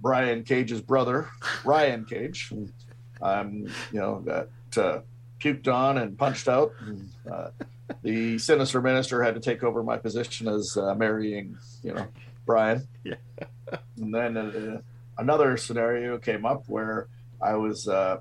Brian 0.00 0.44
Cage's 0.44 0.80
brother, 0.80 1.28
Ryan 1.64 2.04
Cage. 2.04 2.50
And 2.52 2.72
I'm, 3.20 3.66
you 3.92 3.98
know, 3.98 4.22
got 4.24 4.48
uh, 4.76 5.00
puked 5.40 5.72
on 5.72 5.98
and 5.98 6.16
punched 6.16 6.48
out. 6.48 6.72
And, 6.80 7.10
uh, 7.30 7.50
the 8.02 8.38
sinister 8.38 8.80
minister 8.82 9.22
had 9.22 9.34
to 9.34 9.40
take 9.40 9.64
over 9.64 9.82
my 9.82 9.96
position 9.96 10.46
as 10.46 10.76
marrying, 10.96 11.56
you 11.82 11.94
know, 11.94 12.06
Brian. 12.48 12.88
Yeah. 13.04 13.16
and 13.98 14.14
then 14.14 14.36
uh, 14.38 14.80
another 15.18 15.56
scenario 15.58 16.16
came 16.18 16.46
up 16.46 16.64
where 16.68 17.08
I 17.40 17.54
was 17.56 17.86
uh, 17.86 18.18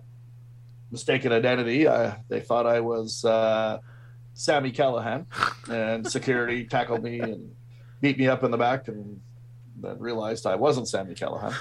mistaken 0.91 1.31
identity. 1.31 1.87
I, 1.87 2.17
they 2.27 2.41
thought 2.41 2.65
I 2.65 2.81
was 2.81 3.23
uh, 3.23 3.79
Sami 4.33 4.73
Callihan, 4.73 5.25
and 5.69 6.05
security 6.05 6.65
tackled 6.69 7.01
me 7.01 7.21
and 7.21 7.55
beat 8.01 8.17
me 8.19 8.27
up 8.27 8.43
in 8.43 8.51
the 8.51 8.57
back, 8.57 8.89
and 8.89 9.21
then 9.81 9.97
realized 9.99 10.45
I 10.45 10.55
wasn't 10.55 10.89
Sami 10.89 11.15
Callihan. 11.15 11.53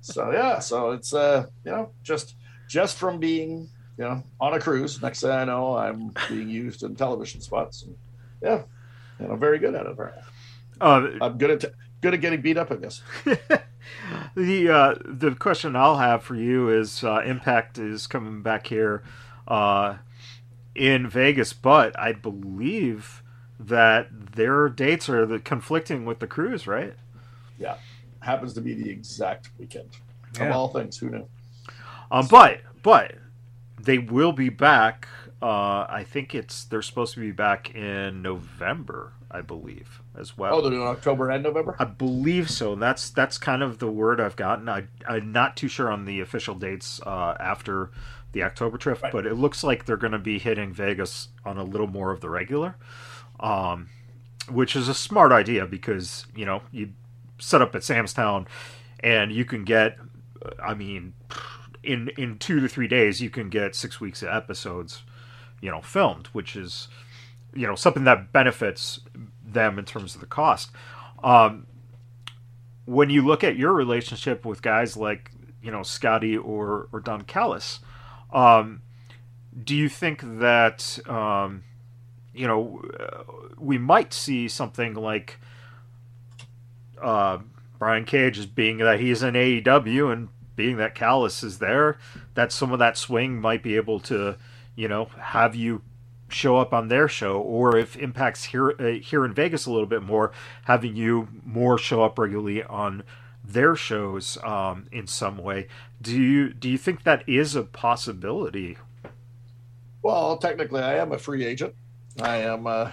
so 0.00 0.30
yeah, 0.32 0.58
so 0.58 0.92
it's 0.92 1.12
uh, 1.12 1.44
you 1.64 1.70
know 1.70 1.90
just 2.02 2.34
just 2.66 2.96
from 2.96 3.18
being 3.18 3.68
you 3.98 4.04
know 4.04 4.22
on 4.40 4.54
a 4.54 4.60
cruise. 4.60 5.00
Next 5.02 5.20
thing 5.20 5.30
I 5.30 5.44
know, 5.44 5.76
I'm 5.76 6.12
being 6.28 6.48
used 6.48 6.82
in 6.82 6.96
television 6.96 7.42
spots. 7.42 7.82
And, 7.82 7.94
yeah, 8.42 8.62
and 9.18 9.32
I'm 9.32 9.38
very 9.38 9.58
good 9.58 9.74
at 9.74 9.84
it. 9.84 9.98
Uh, 10.80 11.08
I'm 11.20 11.36
good 11.36 11.50
at. 11.50 11.60
T- 11.60 11.68
good 12.00 12.14
at 12.14 12.20
getting 12.20 12.40
beat 12.40 12.56
up, 12.56 12.70
I 12.70 12.76
guess. 12.76 13.02
the 14.34 14.68
uh, 14.68 14.94
the 15.04 15.34
question 15.34 15.76
I'll 15.76 15.98
have 15.98 16.22
for 16.22 16.34
you 16.34 16.68
is 16.68 17.02
uh, 17.04 17.22
Impact 17.24 17.78
is 17.78 18.06
coming 18.06 18.42
back 18.42 18.66
here 18.68 19.02
uh, 19.46 19.96
in 20.74 21.08
Vegas, 21.08 21.52
but 21.52 21.98
I 21.98 22.12
believe 22.12 23.22
that 23.60 24.08
their 24.36 24.68
dates 24.68 25.08
are 25.08 25.26
the 25.26 25.38
conflicting 25.40 26.04
with 26.04 26.20
the 26.20 26.26
cruise, 26.26 26.66
right? 26.66 26.94
Yeah, 27.58 27.76
happens 28.20 28.52
to 28.54 28.60
be 28.60 28.74
the 28.74 28.88
exact 28.88 29.50
weekend 29.58 29.88
Yeah. 30.36 30.46
of 30.46 30.52
all 30.56 30.68
things. 30.68 30.96
Who 30.98 31.10
knew? 31.10 31.28
Um, 32.10 32.26
but 32.28 32.60
but 32.82 33.14
they 33.80 33.98
will 33.98 34.32
be 34.32 34.48
back. 34.48 35.08
Uh, 35.40 35.86
I 35.88 36.04
think 36.08 36.34
it's 36.34 36.64
they're 36.64 36.82
supposed 36.82 37.14
to 37.14 37.20
be 37.20 37.30
back 37.30 37.74
in 37.74 38.22
November, 38.22 39.12
I 39.30 39.40
believe, 39.40 40.02
as 40.18 40.36
well. 40.36 40.54
Oh, 40.56 40.60
they're 40.60 40.72
doing 40.72 40.82
October 40.86 41.30
and 41.30 41.44
November. 41.44 41.76
I 41.78 41.84
believe 41.84 42.50
so. 42.50 42.74
That's 42.74 43.10
that's 43.10 43.38
kind 43.38 43.62
of 43.62 43.78
the 43.78 43.86
word 43.90 44.20
I've 44.20 44.34
gotten. 44.36 44.68
I, 44.68 44.88
I'm 45.08 45.30
not 45.30 45.56
too 45.56 45.68
sure 45.68 45.92
on 45.92 46.06
the 46.06 46.20
official 46.20 46.56
dates 46.56 47.00
uh, 47.06 47.36
after 47.38 47.90
the 48.32 48.42
October 48.42 48.78
trip, 48.78 49.00
Right. 49.02 49.12
but 49.12 49.26
it 49.26 49.34
looks 49.34 49.62
like 49.62 49.84
they're 49.84 49.96
going 49.96 50.12
to 50.12 50.18
be 50.18 50.38
hitting 50.40 50.72
Vegas 50.74 51.28
on 51.44 51.56
a 51.56 51.62
little 51.64 51.86
more 51.86 52.10
of 52.10 52.20
the 52.20 52.28
regular, 52.28 52.74
um, 53.38 53.88
which 54.50 54.74
is 54.74 54.88
a 54.88 54.94
smart 54.94 55.30
idea 55.32 55.66
because 55.66 56.26
you 56.34 56.44
know 56.44 56.62
you 56.72 56.90
set 57.38 57.62
up 57.62 57.74
at 57.76 57.84
Sam's 57.84 58.12
Town 58.12 58.48
and 59.00 59.30
you 59.30 59.44
can 59.44 59.62
get, 59.64 59.96
I 60.60 60.74
mean, 60.74 61.14
in 61.84 62.08
in 62.18 62.38
two 62.38 62.58
to 62.58 62.68
three 62.68 62.88
days 62.88 63.20
you 63.20 63.30
can 63.30 63.48
get 63.50 63.76
six 63.76 64.00
weeks 64.00 64.22
of 64.22 64.28
episodes, 64.30 65.04
you 65.60 65.70
know, 65.70 65.80
filmed, 65.80 66.28
which 66.28 66.56
is 66.56 66.88
you 67.54 67.66
know 67.66 67.74
something 67.74 68.04
that 68.04 68.32
benefits 68.32 69.00
them 69.44 69.78
in 69.78 69.84
terms 69.84 70.14
of 70.14 70.20
the 70.20 70.26
cost. 70.26 70.70
Um, 71.22 71.66
when 72.84 73.10
you 73.10 73.22
look 73.22 73.42
at 73.42 73.56
your 73.56 73.72
relationship 73.72 74.44
with 74.44 74.62
guys 74.62 74.96
like 74.96 75.30
you 75.62 75.70
know 75.70 75.82
Scotty 75.82 76.36
or 76.36 76.88
or 76.92 77.00
Don 77.00 77.22
Callis, 77.22 77.80
um, 78.32 78.82
do 79.64 79.74
you 79.74 79.88
think 79.88 80.22
that 80.40 80.98
um, 81.08 81.64
you 82.34 82.46
know 82.46 82.82
we 83.58 83.78
might 83.78 84.12
see 84.12 84.48
something 84.48 84.94
like 84.94 85.38
uh, 87.00 87.38
Brian 87.78 88.04
Cage 88.04 88.38
as 88.38 88.46
being 88.46 88.78
that 88.78 89.00
he's 89.00 89.22
in 89.22 89.34
AEW 89.34 90.12
and 90.12 90.28
being 90.56 90.76
that 90.78 90.94
Callis 90.94 91.42
is 91.42 91.58
there, 91.58 91.98
that 92.34 92.50
some 92.50 92.72
of 92.72 92.78
that 92.80 92.96
swing 92.96 93.40
might 93.40 93.62
be 93.62 93.76
able 93.76 94.00
to 94.00 94.36
you 94.78 94.86
know 94.86 95.06
have 95.18 95.56
you 95.56 95.82
show 96.28 96.56
up 96.56 96.72
on 96.72 96.88
their 96.88 97.08
show, 97.08 97.40
or 97.40 97.76
if 97.76 97.96
Impact's 97.96 98.44
here 98.44 98.70
uh, 98.78 99.00
here 99.02 99.24
in 99.24 99.34
Vegas 99.34 99.66
a 99.66 99.70
little 99.72 99.86
bit 99.86 100.02
more, 100.02 100.30
having 100.64 100.94
you 100.94 101.28
more 101.44 101.76
show 101.76 102.04
up 102.04 102.18
regularly 102.18 102.62
on 102.62 103.02
their 103.44 103.74
shows 103.74 104.38
um, 104.44 104.86
in 104.92 105.06
some 105.06 105.38
way. 105.38 105.66
Do 106.00 106.20
you 106.20 106.52
do 106.52 106.68
you 106.68 106.78
think 106.78 107.02
that 107.02 107.28
is 107.28 107.56
a 107.56 107.64
possibility? 107.64 108.76
Well, 110.02 110.36
technically, 110.36 110.82
I 110.82 110.98
am 110.98 111.10
a 111.12 111.18
free 111.18 111.44
agent. 111.44 111.74
I 112.20 112.36
am, 112.38 112.66
uh, 112.66 112.92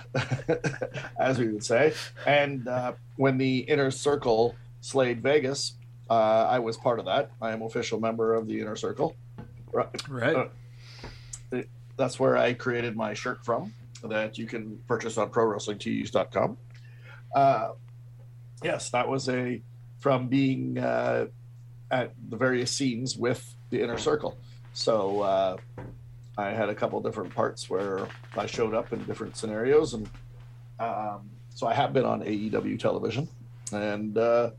as 1.20 1.38
we 1.38 1.50
would 1.50 1.64
say. 1.64 1.94
And 2.26 2.68
uh, 2.68 2.94
when 3.16 3.38
the 3.38 3.60
inner 3.60 3.92
circle 3.92 4.56
slayed 4.82 5.22
Vegas, 5.22 5.74
uh, 6.10 6.48
I 6.50 6.60
was 6.60 6.78
part 6.78 7.00
of 7.00 7.06
that. 7.06 7.32
I 7.42 7.52
am 7.52 7.62
official 7.62 8.00
member 8.00 8.34
of 8.34 8.48
the 8.48 8.60
inner 8.60 8.76
circle. 8.76 9.16
Right. 9.72 10.10
Right. 10.10 10.52
Uh, 11.52 11.62
That's 11.98 12.20
where 12.20 12.38
I 12.38 12.54
created 12.54 12.96
my 12.96 13.14
shirt 13.14 13.44
from 13.46 13.74
that 14.04 14.38
you 14.38 14.46
can 14.46 14.78
purchase 14.88 15.18
on 15.18 15.30
prowrestlingtees.com. 15.30 16.58
Uh, 17.34 17.72
yes, 18.64 18.90
that 18.92 19.08
was 19.08 19.28
a 19.30 19.62
from 20.00 20.28
being 20.28 20.78
uh, 20.78 21.26
at 21.92 22.14
the 22.30 22.38
various 22.38 22.72
scenes 22.72 23.18
with 23.18 23.56
the 23.70 23.82
inner 23.82 23.98
circle. 23.98 24.38
So 24.74 25.22
uh, 25.22 25.58
I 26.38 26.50
had 26.50 26.70
a 26.70 26.76
couple 26.76 27.00
different 27.02 27.34
parts 27.34 27.70
where 27.70 28.08
I 28.38 28.46
showed 28.46 28.74
up 28.74 28.94
in 28.94 29.04
different 29.06 29.38
scenarios, 29.38 29.94
and 29.94 30.10
um, 30.80 31.30
so 31.54 31.68
I 31.68 31.74
have 31.74 31.94
been 31.94 32.06
on 32.06 32.22
AEW 32.22 32.78
television, 32.80 33.28
and 33.72 34.18
uh, 34.18 34.52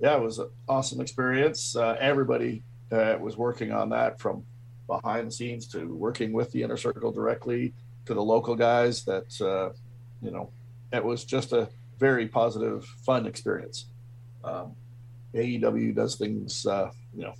yeah, 0.00 0.16
it 0.16 0.22
was 0.22 0.38
an 0.38 0.48
awesome 0.68 1.00
experience. 1.00 1.76
Uh, 1.76 1.96
everybody 2.00 2.62
that 2.88 3.20
was 3.20 3.36
working 3.36 3.70
on 3.70 3.90
that, 3.90 4.18
from 4.18 4.44
behind 4.90 5.28
the 5.28 5.30
scenes 5.30 5.66
to 5.68 5.86
working 5.86 6.32
with 6.32 6.50
the 6.50 6.62
inner 6.62 6.76
circle 6.76 7.12
directly 7.12 7.72
to 8.06 8.14
the 8.14 8.22
local 8.22 8.56
guys, 8.56 9.04
that 9.04 9.40
uh, 9.40 9.70
you 10.20 10.30
know, 10.30 10.50
it 10.92 11.04
was 11.04 11.24
just 11.24 11.52
a 11.52 11.68
very 11.98 12.26
positive, 12.26 12.84
fun 13.06 13.26
experience. 13.26 13.86
Um, 14.42 14.74
AEW 15.34 15.94
does 15.94 16.16
things, 16.16 16.66
uh, 16.66 16.90
you 17.14 17.22
know, 17.22 17.34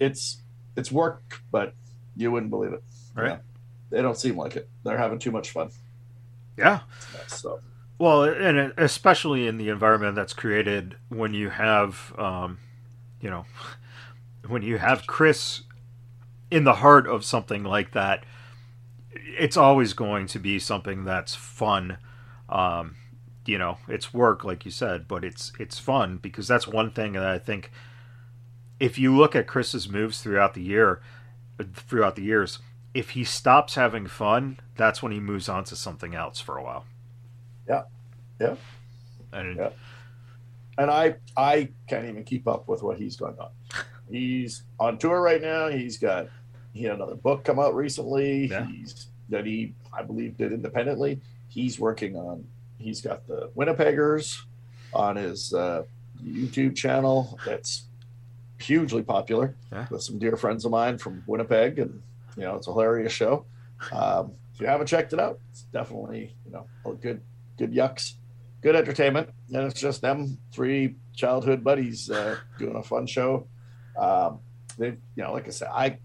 it's 0.00 0.42
it's 0.76 0.90
work, 0.90 1.40
but 1.52 1.74
you 2.16 2.32
wouldn't 2.32 2.50
believe 2.50 2.72
it. 2.72 2.82
Right. 3.14 3.30
Yeah. 3.30 3.38
They 3.90 4.02
don't 4.02 4.18
seem 4.18 4.36
like 4.36 4.56
it. 4.56 4.68
They're 4.82 4.98
having 4.98 5.20
too 5.20 5.30
much 5.30 5.52
fun. 5.52 5.70
Yeah. 6.56 6.80
So 7.28 7.60
Well, 7.98 8.24
and 8.24 8.72
especially 8.76 9.46
in 9.46 9.56
the 9.56 9.68
environment 9.68 10.16
that's 10.16 10.32
created 10.32 10.96
when 11.10 11.32
you 11.32 11.50
have, 11.50 12.12
um, 12.18 12.58
you 13.20 13.30
know, 13.30 13.46
when 14.48 14.62
you 14.62 14.78
have 14.78 15.06
Chris 15.06 15.62
in 16.54 16.62
the 16.62 16.74
heart 16.74 17.08
of 17.08 17.24
something 17.24 17.64
like 17.64 17.90
that, 17.92 18.24
it's 19.10 19.56
always 19.56 19.92
going 19.92 20.28
to 20.28 20.38
be 20.38 20.60
something 20.60 21.04
that's 21.04 21.34
fun. 21.34 21.98
Um, 22.48 22.94
you 23.44 23.58
know, 23.58 23.78
it's 23.88 24.14
work, 24.14 24.44
like 24.44 24.64
you 24.64 24.70
said, 24.70 25.08
but 25.08 25.24
it's 25.24 25.52
it's 25.58 25.80
fun 25.80 26.18
because 26.18 26.46
that's 26.46 26.68
one 26.68 26.92
thing 26.92 27.14
that 27.14 27.24
I 27.26 27.38
think. 27.38 27.72
If 28.78 28.98
you 28.98 29.16
look 29.16 29.34
at 29.34 29.46
Chris's 29.48 29.88
moves 29.88 30.20
throughout 30.22 30.54
the 30.54 30.62
year, 30.62 31.00
throughout 31.74 32.14
the 32.16 32.22
years, 32.22 32.60
if 32.92 33.10
he 33.10 33.24
stops 33.24 33.74
having 33.74 34.06
fun, 34.06 34.60
that's 34.76 35.02
when 35.02 35.10
he 35.12 35.20
moves 35.20 35.48
on 35.48 35.64
to 35.64 35.76
something 35.76 36.14
else 36.14 36.40
for 36.40 36.56
a 36.56 36.62
while. 36.62 36.84
Yeah. 37.68 37.82
Yeah. 38.40 38.56
And 39.32 39.56
Yeah. 39.56 39.70
and 40.78 40.90
I 40.90 41.16
I 41.36 41.70
can't 41.88 42.04
even 42.06 42.22
keep 42.24 42.46
up 42.46 42.68
with 42.68 42.82
what 42.82 42.98
he's 42.98 43.16
going 43.16 43.38
on. 43.38 43.50
He's 44.08 44.64
on 44.78 44.98
tour 44.98 45.20
right 45.20 45.40
now. 45.40 45.68
He's 45.68 45.98
got 45.98 46.28
he 46.74 46.84
had 46.84 46.96
another 46.96 47.14
book 47.14 47.44
come 47.44 47.58
out 47.58 47.74
recently. 47.74 48.46
Yeah. 48.48 48.66
He's 48.66 49.06
that 49.30 49.46
he 49.46 49.72
I 49.92 50.02
believe 50.02 50.36
did 50.36 50.52
independently. 50.52 51.20
He's 51.48 51.80
working 51.80 52.16
on. 52.16 52.44
He's 52.78 53.00
got 53.00 53.26
the 53.26 53.48
Winnipeggers 53.56 54.36
on 54.92 55.16
his 55.16 55.54
uh, 55.54 55.84
YouTube 56.22 56.76
channel. 56.76 57.38
That's 57.46 57.84
hugely 58.58 59.02
popular 59.02 59.54
Yeah. 59.72 59.86
with 59.90 60.02
some 60.02 60.18
dear 60.18 60.36
friends 60.36 60.64
of 60.64 60.70
mine 60.72 60.98
from 60.98 61.22
Winnipeg, 61.26 61.78
and 61.78 62.02
you 62.36 62.42
know 62.42 62.56
it's 62.56 62.66
a 62.66 62.72
hilarious 62.72 63.12
show. 63.12 63.46
Um, 63.92 64.32
if 64.54 64.60
you 64.60 64.66
haven't 64.66 64.86
checked 64.88 65.12
it 65.12 65.20
out, 65.20 65.38
it's 65.50 65.62
definitely 65.72 66.34
you 66.44 66.52
know 66.52 66.66
a 66.84 66.92
good 66.92 67.20
good 67.56 67.72
yucks 67.72 68.14
good 68.62 68.74
entertainment, 68.76 69.28
and 69.52 69.64
it's 69.64 69.78
just 69.78 70.00
them 70.00 70.38
three 70.50 70.96
childhood 71.14 71.62
buddies 71.62 72.10
uh, 72.10 72.36
doing 72.58 72.74
a 72.76 72.82
fun 72.82 73.06
show. 73.06 73.46
Um, 73.98 74.38
they, 74.78 74.86
you 74.88 74.96
know, 75.22 75.32
like 75.34 75.46
I 75.46 75.50
said, 75.50 75.68
I 75.70 75.98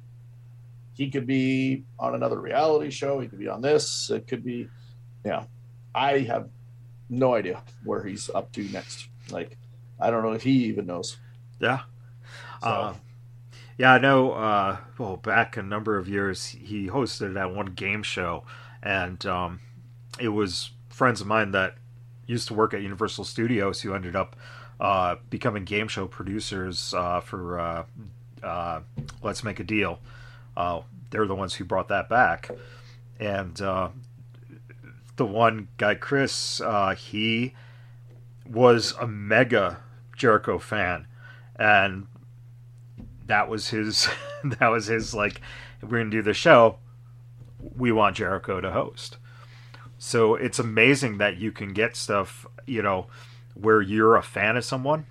he 1.00 1.10
could 1.10 1.26
be 1.26 1.86
on 1.98 2.14
another 2.14 2.42
reality 2.42 2.90
show. 2.90 3.22
He 3.22 3.30
could 3.30 3.40
be 3.40 3.48
on 3.48 3.62
this. 3.62 4.10
It 4.10 4.28
could 4.28 4.44
be, 4.44 4.68
you 5.24 5.32
know, 5.32 5.48
I 5.96 6.20
have 6.20 6.50
no 7.10 7.36
idea 7.36 7.64
where 7.86 8.04
he's 8.04 8.30
up 8.36 8.52
to 8.52 8.64
next. 8.66 9.08
Like, 9.32 9.58
I 9.98 10.12
don't 10.12 10.24
know 10.24 10.34
if 10.34 10.44
he 10.44 10.66
even 10.66 10.88
knows. 10.88 11.16
yeah. 11.62 11.84
So, 12.62 12.68
Uh, 12.68 12.94
yeah, 13.78 13.94
I 13.94 13.98
know. 14.00 14.34
Uh, 14.34 14.78
well, 14.98 15.16
back 15.16 15.56
a 15.56 15.64
number 15.64 15.98
of 15.98 16.10
years, 16.10 16.48
he 16.48 16.88
hosted 16.88 17.36
that 17.36 17.56
one 17.56 17.68
game 17.68 18.04
show, 18.04 18.44
and 18.84 19.26
um, 19.26 19.62
it 20.20 20.28
was 20.28 20.72
friends 20.90 21.22
of 21.22 21.28
mine 21.28 21.52
that 21.52 21.76
used 22.26 22.50
to 22.50 22.54
work 22.54 22.74
at 22.74 22.82
Universal 22.82 23.24
Studios 23.24 23.80
who 23.80 23.94
ended 23.94 24.18
up 24.18 24.36
uh, 24.82 25.16
becoming 25.30 25.64
game 25.64 25.88
show 25.88 26.08
producers 26.08 26.94
uh, 26.94 27.22
for 27.22 27.58
uh, 27.58 27.84
uh, 28.44 28.82
Let's 29.24 29.46
Make 29.46 29.62
a 29.62 29.64
Deal. 29.64 30.02
Uh, 30.60 30.82
they're 31.10 31.26
the 31.26 31.36
ones 31.36 31.56
who 31.56 31.64
brought 31.64 31.88
that 31.88 32.10
back, 32.10 32.52
and 33.18 33.62
uh, 33.62 33.88
the 35.16 35.26
one 35.26 35.70
guy, 35.78 35.96
Chris, 35.96 36.60
uh, 36.60 36.94
he 36.96 37.54
was 38.46 38.94
a 39.00 39.08
mega 39.08 39.80
Jericho 40.18 40.60
fan, 40.60 41.08
and 41.58 42.08
that 43.26 43.48
was 43.48 43.70
his 43.70 44.10
that 44.44 44.68
was 44.68 44.88
his 44.88 45.14
like 45.14 45.40
we're 45.82 46.00
gonna 46.00 46.10
do 46.10 46.22
the 46.22 46.34
show. 46.34 46.78
We 47.78 47.94
want 47.94 48.18
jericho 48.18 48.60
to 48.60 48.72
host. 48.72 49.16
So 49.98 50.36
it's 50.36 50.60
amazing 50.60 51.20
that 51.20 51.38
you 51.38 51.54
can 51.54 51.72
get 51.72 51.96
stuff 51.96 52.46
you 52.66 52.82
know 52.82 53.08
where 53.54 53.82
you're 53.82 54.18
a 54.18 54.24
fan 54.24 54.58
of 54.58 54.66
someone 54.66 55.06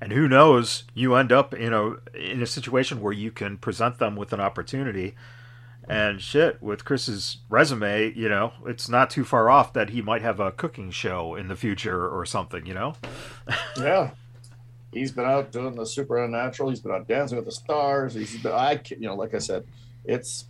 and 0.00 0.12
who 0.12 0.28
knows 0.28 0.84
you 0.94 1.14
end 1.14 1.32
up 1.32 1.54
in 1.54 1.72
a 1.72 1.94
in 2.16 2.42
a 2.42 2.46
situation 2.46 3.00
where 3.00 3.12
you 3.12 3.30
can 3.30 3.56
present 3.58 3.98
them 3.98 4.16
with 4.16 4.32
an 4.32 4.40
opportunity 4.40 5.14
And 5.88 6.20
shit, 6.20 6.62
with 6.62 6.84
Chris's 6.84 7.38
resume, 7.48 8.12
you 8.14 8.28
know, 8.28 8.52
it's 8.66 8.88
not 8.88 9.10
too 9.10 9.24
far 9.24 9.50
off 9.50 9.72
that 9.72 9.90
he 9.90 10.02
might 10.02 10.22
have 10.22 10.38
a 10.38 10.52
cooking 10.52 10.90
show 10.92 11.34
in 11.34 11.48
the 11.48 11.56
future 11.56 12.08
or 12.08 12.24
something, 12.26 12.64
you 12.66 12.74
know? 12.74 12.94
yeah. 13.76 14.12
He's 14.92 15.12
been 15.12 15.24
out 15.26 15.52
doing 15.52 15.74
the 15.76 15.86
supernatural. 15.86 16.70
He's 16.70 16.80
been 16.80 16.92
out 16.92 17.08
dancing 17.08 17.36
with 17.36 17.46
the 17.46 17.52
stars. 17.52 18.14
He's 18.14 18.40
been, 18.42 18.52
I, 18.52 18.80
you 18.90 19.06
know, 19.08 19.14
like 19.14 19.34
I 19.34 19.38
said, 19.38 19.64
it's, 20.04 20.46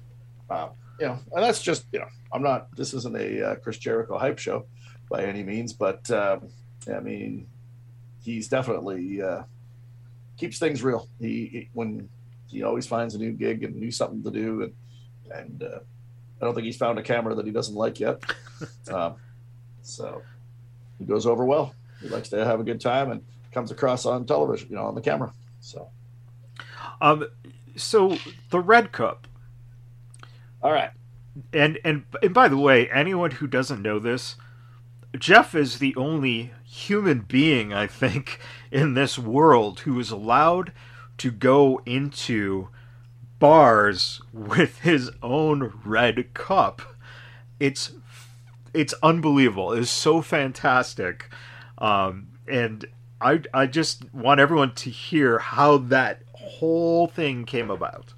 uh, 0.51 0.69
you 0.99 1.07
know, 1.07 1.19
and 1.33 1.45
that's 1.45 1.63
just, 1.63 1.87
you 1.93 2.01
know, 2.01 2.09
I'm 2.33 2.43
not, 2.43 2.75
this 2.77 2.95
isn't 2.95 3.17
a 3.17 3.53
uh, 3.53 3.55
Chris 3.57 3.79
Jericho 3.79 4.19
hype 4.19 4.39
show 4.39 4.67
by 5.11 5.25
any 5.25 5.43
means, 5.43 5.73
but 5.73 6.11
um, 6.11 6.49
I 6.95 7.01
mean, 7.01 7.49
he's 8.23 8.49
definitely 8.49 9.23
uh, 9.23 9.43
keeps 10.37 10.59
things 10.59 10.83
real. 10.83 11.09
He, 11.21 11.47
he, 11.47 11.69
when 11.73 12.09
he 12.49 12.63
always 12.63 12.87
finds 12.87 13.15
a 13.15 13.19
new 13.19 13.33
gig 13.33 13.63
and 13.63 13.77
new 13.77 13.91
something 13.91 14.23
to 14.23 14.31
do, 14.31 14.63
and 14.63 14.73
and 15.33 15.63
uh, 15.63 15.79
I 16.41 16.45
don't 16.45 16.55
think 16.55 16.65
he's 16.65 16.77
found 16.77 16.99
a 16.99 17.03
camera 17.03 17.35
that 17.35 17.47
he 17.47 17.53
doesn't 17.53 17.75
like 17.75 18.01
yet. 18.01 18.23
um, 18.93 19.17
so 19.83 20.23
he 20.99 21.05
goes 21.05 21.27
over 21.27 21.45
well. 21.45 21.75
He 22.01 22.09
likes 22.09 22.31
to 22.31 22.45
have 22.45 22.61
a 22.61 22.65
good 22.65 22.81
time 22.81 23.11
and 23.11 23.23
comes 23.53 23.71
across 23.71 24.07
on 24.07 24.25
television, 24.25 24.69
you 24.71 24.77
know, 24.77 24.85
on 24.85 24.95
the 24.95 25.01
camera. 25.01 25.33
So, 25.61 25.89
um, 27.01 27.27
so 27.77 28.17
the 28.51 28.61
Red 28.61 28.93
Cup. 28.93 29.27
All 30.63 30.73
right. 30.73 30.91
And 31.53 31.79
and 31.85 32.05
and 32.23 32.35
by 32.35 32.49
the 32.49 32.59
way, 32.59 32.91
anyone 32.91 33.33
who 33.33 33.47
doesn't 33.47 33.83
know 33.83 33.99
this, 33.99 34.37
Geoff 35.19 35.55
is 35.55 35.79
the 35.79 35.95
only 35.97 36.53
human 36.71 37.21
being 37.21 37.73
I 37.73 37.89
think 37.89 38.39
in 38.71 38.95
this 38.95 39.19
world 39.19 39.81
who 39.81 39.99
is 39.99 40.11
allowed 40.11 40.73
to 41.19 41.31
go 41.31 41.83
into 41.85 42.69
bars 43.41 44.21
with 44.33 44.81
his 44.81 45.11
own 45.23 45.73
red 45.85 46.33
cup. 46.33 46.83
It's 47.59 47.93
it's 48.73 48.95
unbelievable. 49.03 49.73
It's 49.73 49.91
so 49.91 50.23
fantastic, 50.23 51.29
um, 51.79 52.29
and 52.47 52.87
I 53.21 53.43
I 53.53 53.67
just 53.67 54.15
want 54.15 54.39
everyone 54.39 54.75
to 54.77 54.91
hear 54.91 55.41
how 55.41 55.79
that 55.79 56.23
whole 56.33 57.09
thing 57.09 57.45
came 57.45 57.71
about. 57.71 58.15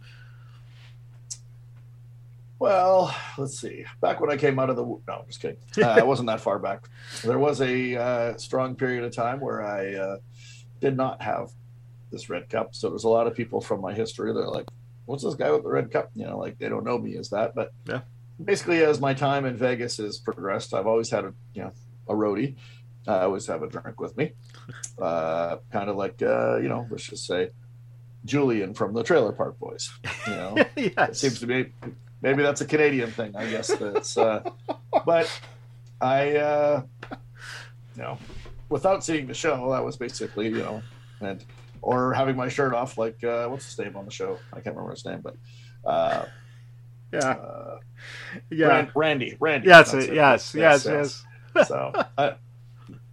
Well, 2.63 3.13
let's 3.39 3.59
see. 3.59 3.85
Back 4.01 4.21
when 4.21 4.31
I 4.31 4.37
came 4.37 4.61
out 4.61 4.71
of 4.71 4.77
the 4.77 4.85
no, 4.85 5.01
I'm 5.09 5.27
just 5.27 5.41
kidding. 5.41 5.57
Uh, 5.83 5.89
I 5.89 6.05
wasn't 6.05 6.29
that 6.29 6.41
far 6.41 6.61
back. 6.61 6.85
There 7.25 7.39
was 7.39 7.61
a 7.61 7.97
uh, 7.97 8.37
strong 8.37 8.77
period 8.77 9.03
of 9.03 9.13
time 9.13 9.41
where 9.41 9.63
I 9.63 9.95
uh, 9.95 10.17
did 10.81 10.97
not 10.97 11.21
have 11.21 11.51
this 12.13 12.31
red 12.31 12.49
cup. 12.49 12.77
So 12.77 12.89
there's 12.89 13.03
a 13.03 13.09
lot 13.09 13.27
of 13.27 13.35
people 13.35 13.61
from 13.61 13.81
my 13.81 13.93
history. 13.93 14.33
They're 14.33 14.47
like, 14.47 14.69
"What's 15.07 15.25
this 15.25 15.35
guy 15.35 15.51
with 15.51 15.65
the 15.65 15.71
red 15.71 15.91
cup?" 15.91 16.11
You 16.15 16.25
know, 16.27 16.39
like 16.39 16.57
they 16.59 16.69
don't 16.69 16.85
know 16.85 16.99
me 16.99 17.17
as 17.17 17.31
that. 17.31 17.57
But 17.57 17.73
yeah. 17.89 18.03
basically, 18.43 18.85
as 18.85 19.01
my 19.01 19.13
time 19.13 19.45
in 19.45 19.57
Vegas 19.57 19.97
has 19.97 20.19
progressed, 20.19 20.73
I've 20.73 20.87
always 20.87 21.11
had 21.11 21.25
a 21.25 21.35
you 21.55 21.63
know 21.63 21.73
a 22.09 22.15
roadie. 22.15 22.55
I 23.09 23.23
always 23.23 23.45
have 23.49 23.65
a 23.65 23.67
drink 23.67 23.99
with 23.99 24.17
me, 24.17 24.35
uh, 25.03 25.57
kind 25.73 25.91
of 25.91 25.97
like 25.97 26.23
uh, 26.23 26.59
you 26.59 26.69
know, 26.69 26.87
let's 26.89 27.09
just 27.09 27.27
say 27.27 27.51
Julian 28.25 28.73
from 28.73 28.95
the 28.95 29.03
Trailer 29.03 29.33
Park 29.33 29.59
Boys. 29.59 29.91
You 30.29 30.33
know, 30.33 30.57
yes. 30.77 30.95
it 30.97 31.17
seems 31.17 31.41
to 31.41 31.49
be 31.49 31.73
maybe 32.23 32.43
that's 32.43 32.61
a 32.61 32.67
Canadian 32.67 33.11
thing. 33.11 33.37
I 33.37 33.51
guess 33.51 33.69
that's. 33.69 34.17
Uh, 34.17 34.43
but 35.05 35.31
I, 36.01 36.37
uh, 36.37 36.83
you 37.97 38.03
know, 38.03 38.19
without 38.69 39.05
seeing 39.05 39.27
the 39.27 39.35
show, 39.35 39.71
that 39.71 39.85
was 39.85 39.97
basically 39.97 40.49
you 40.49 40.59
know, 40.59 40.83
and 41.21 41.45
or 41.83 42.15
having 42.15 42.37
my 42.37 42.49
shirt 42.49 42.75
off, 42.75 42.97
like 42.97 43.23
uh, 43.25 43.49
what's 43.49 43.67
his 43.67 43.79
name 43.79 43.97
on 43.97 44.05
the 44.05 44.11
show? 44.11 44.39
I 44.53 44.61
can't 44.61 44.77
remember 44.77 44.93
his 44.93 45.05
name, 45.05 45.21
but. 45.23 45.37
Uh, 45.85 46.27
yeah. 47.13 47.31
Uh, 47.31 47.79
yeah. 48.51 48.67
Rand, 48.67 48.91
Randy. 48.95 49.37
Randy. 49.39 49.69
Yes. 49.69 49.93
It. 49.93 50.15
Yes, 50.15 50.55
yes. 50.55 50.87
Yes. 50.87 51.25
Yes. 51.55 51.69
so 51.69 51.93
I, 52.17 52.35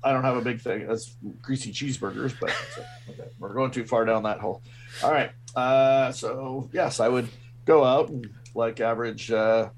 I 0.03 0.13
don't 0.13 0.23
have 0.23 0.37
a 0.37 0.41
big 0.41 0.61
thing. 0.61 0.83
as 0.83 1.15
greasy 1.41 1.71
cheeseburgers, 1.71 2.33
but 2.39 2.51
so, 2.73 2.83
okay. 3.09 3.29
we're 3.37 3.53
going 3.53 3.71
too 3.71 3.85
far 3.85 4.05
down 4.05 4.23
that 4.23 4.39
hole. 4.39 4.61
All 5.03 5.11
right. 5.11 5.31
Uh, 5.55 6.11
so 6.11 6.69
yes, 6.71 6.99
I 6.99 7.09
would 7.09 7.27
go 7.65 7.83
out 7.83 8.09
and 8.09 8.29
like 8.55 8.79
average, 8.79 9.31
uh, 9.31 9.69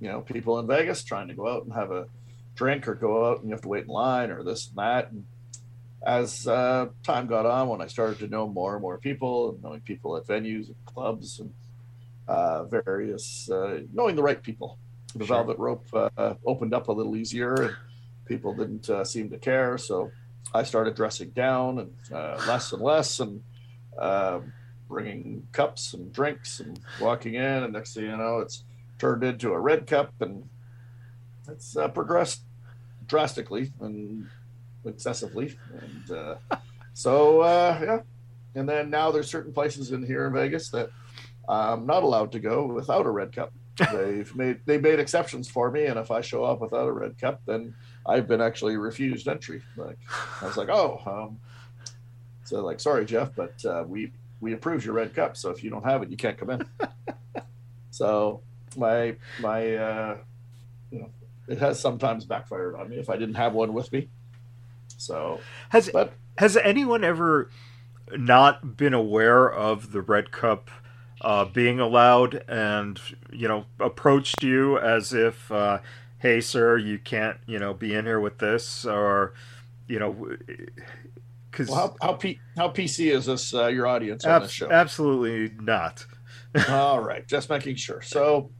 you 0.00 0.08
know, 0.08 0.20
people 0.20 0.58
in 0.58 0.66
Vegas 0.66 1.02
trying 1.02 1.28
to 1.28 1.34
go 1.34 1.48
out 1.48 1.64
and 1.64 1.72
have 1.72 1.90
a 1.90 2.06
drink 2.54 2.88
or 2.88 2.94
go 2.94 3.30
out 3.30 3.38
and 3.38 3.48
you 3.48 3.52
have 3.52 3.62
to 3.62 3.68
wait 3.68 3.84
in 3.84 3.90
line 3.90 4.30
or 4.30 4.42
this 4.42 4.68
and 4.68 4.76
that. 4.76 5.10
And 5.10 5.24
as 6.06 6.46
uh, 6.46 6.86
time 7.02 7.26
got 7.26 7.46
on, 7.46 7.68
when 7.68 7.80
I 7.80 7.86
started 7.86 8.18
to 8.20 8.28
know 8.28 8.48
more 8.48 8.74
and 8.74 8.82
more 8.82 8.98
people 8.98 9.50
and 9.50 9.62
knowing 9.62 9.80
people 9.80 10.16
at 10.16 10.26
venues 10.26 10.66
and 10.66 10.76
clubs 10.86 11.40
and 11.40 11.52
uh, 12.26 12.64
various, 12.64 13.50
uh, 13.50 13.80
knowing 13.92 14.16
the 14.16 14.22
right 14.22 14.42
people, 14.42 14.78
the 15.14 15.24
sure. 15.24 15.36
Velvet 15.36 15.58
Rope 15.58 15.86
uh, 15.92 16.34
opened 16.46 16.74
up 16.74 16.88
a 16.88 16.92
little 16.92 17.16
easier 17.16 17.54
and 17.54 17.76
people 18.26 18.54
didn't 18.54 18.88
uh, 18.90 19.04
seem 19.04 19.30
to 19.30 19.38
care. 19.38 19.78
So 19.78 20.10
I 20.54 20.62
started 20.62 20.94
dressing 20.94 21.30
down 21.30 21.78
and 21.78 21.92
uh, 22.12 22.42
less 22.46 22.72
and 22.72 22.82
less 22.82 23.20
and 23.20 23.42
bringing 24.88 25.46
cups 25.52 25.94
and 25.94 26.12
drinks 26.12 26.60
and 26.60 26.80
walking 27.00 27.34
in. 27.34 27.42
And 27.64 27.72
next 27.72 27.94
thing 27.94 28.04
you 28.04 28.16
know, 28.16 28.38
it's 28.38 28.64
turned 28.98 29.22
into 29.22 29.52
a 29.52 29.60
red 29.60 29.86
cup 29.86 30.12
and 30.20 30.48
it's 31.48 31.76
progressed 31.94 32.42
drastically 33.06 33.72
and 33.80 34.28
excessively. 34.84 35.56
And 35.80 36.10
uh, 36.10 36.34
so, 36.94 37.40
uh, 37.40 37.78
yeah. 37.82 38.00
And 38.54 38.68
then 38.68 38.90
now 38.90 39.10
there's 39.10 39.30
certain 39.30 39.52
places 39.52 39.92
in 39.92 40.04
here 40.04 40.26
in 40.26 40.32
Vegas 40.32 40.70
that 40.70 40.90
I'm 41.48 41.86
not 41.86 42.02
allowed 42.02 42.32
to 42.32 42.40
go 42.40 42.66
without 42.66 43.06
a 43.06 43.10
red 43.10 43.32
cup. 43.32 43.52
They've 43.92 44.34
made 44.34 44.60
they 44.66 44.76
made 44.76 44.98
exceptions 44.98 45.48
for 45.48 45.70
me, 45.70 45.86
and 45.86 46.00
if 46.00 46.10
I 46.10 46.20
show 46.20 46.44
up 46.44 46.60
without 46.60 46.88
a 46.88 46.92
red 46.92 47.16
cup, 47.16 47.42
then 47.46 47.74
I've 48.04 48.26
been 48.26 48.40
actually 48.40 48.76
refused 48.76 49.28
entry. 49.28 49.62
Like 49.76 49.98
I 50.42 50.46
was 50.46 50.56
like, 50.56 50.68
oh, 50.68 51.00
um, 51.06 51.38
so 52.42 52.60
like, 52.64 52.80
sorry, 52.80 53.04
Geoff, 53.04 53.30
but 53.36 53.64
uh, 53.64 53.84
we 53.86 54.10
we 54.40 54.52
approved 54.52 54.84
your 54.84 54.94
red 54.94 55.14
cup, 55.14 55.36
so 55.36 55.50
if 55.50 55.64
you 55.64 55.70
don't 55.70 55.84
have 55.84 56.02
it, 56.02 56.10
you 56.10 56.16
can't 56.16 56.38
come 56.38 56.50
in. 56.50 56.68
so 57.90 58.42
my 58.76 59.16
my 59.40 59.76
uh, 59.76 60.16
you 60.90 61.00
know 61.00 61.10
it 61.48 61.58
has 61.58 61.80
sometimes 61.80 62.24
backfired 62.24 62.74
on 62.76 62.88
me 62.88 62.96
if 62.96 63.10
I 63.10 63.16
didn't 63.16 63.34
have 63.36 63.54
one 63.54 63.72
with 63.72 63.92
me. 63.92 64.08
So 64.96 65.40
has 65.70 65.90
but 65.92 66.12
has 66.38 66.56
anyone 66.56 67.04
ever 67.04 67.50
not 68.16 68.76
been 68.76 68.94
aware 68.94 69.50
of 69.50 69.92
the 69.92 70.00
red 70.00 70.30
cup 70.30 70.70
uh, 71.20 71.44
being 71.44 71.80
allowed 71.80 72.44
and 72.48 73.00
you 73.32 73.48
know 73.48 73.64
approached 73.80 74.42
you 74.42 74.78
as 74.78 75.12
if 75.12 75.50
uh, 75.50 75.78
hey 76.20 76.40
sir 76.40 76.76
you 76.76 76.98
can't 76.98 77.38
you 77.46 77.58
know 77.58 77.74
be 77.74 77.94
in 77.94 78.04
here 78.04 78.20
with 78.20 78.38
this 78.38 78.84
or 78.84 79.34
you 79.88 79.98
know 79.98 80.36
because 81.50 81.68
well, 81.68 81.96
how 82.00 82.08
how, 82.08 82.12
P- 82.14 82.40
how 82.56 82.68
PC 82.68 83.12
is 83.12 83.26
this 83.26 83.54
uh, 83.54 83.66
your 83.66 83.86
audience 83.86 84.24
on 84.24 84.30
ab- 84.32 84.42
this 84.42 84.52
show? 84.52 84.70
Absolutely 84.70 85.54
not. 85.60 86.04
All 86.68 87.00
right, 87.00 87.26
just 87.26 87.50
making 87.50 87.76
sure. 87.76 88.00
So 88.02 88.50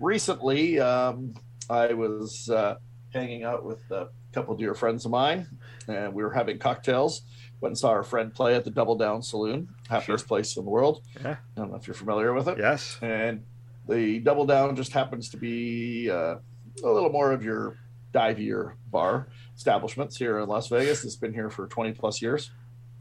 recently, 0.00 0.80
um, 0.80 1.34
I 1.70 1.94
was 1.94 2.50
uh, 2.50 2.76
hanging 3.12 3.44
out 3.44 3.64
with 3.64 3.90
a 3.90 4.08
couple 4.32 4.54
dear 4.56 4.74
friends 4.74 5.04
of 5.04 5.10
mine, 5.10 5.46
and 5.86 6.12
we 6.14 6.22
were 6.22 6.32
having 6.32 6.58
cocktails. 6.58 7.22
Went 7.60 7.72
and 7.72 7.78
saw 7.78 7.88
our 7.88 8.04
friend 8.04 8.32
play 8.32 8.54
at 8.54 8.64
the 8.64 8.70
Double 8.70 8.94
Down 8.94 9.20
Saloon, 9.20 9.68
happiest 9.88 10.22
sure. 10.22 10.28
place 10.28 10.56
in 10.56 10.64
the 10.64 10.70
world. 10.70 11.02
Yeah. 11.20 11.36
I 11.56 11.60
don't 11.60 11.70
know 11.70 11.76
if 11.76 11.88
you're 11.88 11.94
familiar 11.94 12.32
with 12.32 12.46
it. 12.48 12.56
Yes. 12.56 12.98
And 13.02 13.44
the 13.88 14.20
Double 14.20 14.46
Down 14.46 14.76
just 14.76 14.92
happens 14.92 15.30
to 15.30 15.36
be 15.36 16.08
uh, 16.08 16.36
a 16.84 16.88
little 16.88 17.10
more 17.10 17.32
of 17.32 17.42
your 17.42 17.76
divier 18.12 18.76
bar 18.90 19.28
establishments 19.56 20.16
here 20.16 20.38
in 20.38 20.48
Las 20.48 20.68
Vegas. 20.68 21.04
It's 21.04 21.16
been 21.16 21.32
here 21.32 21.50
for 21.50 21.66
20 21.66 21.92
plus 21.92 22.22
years. 22.22 22.50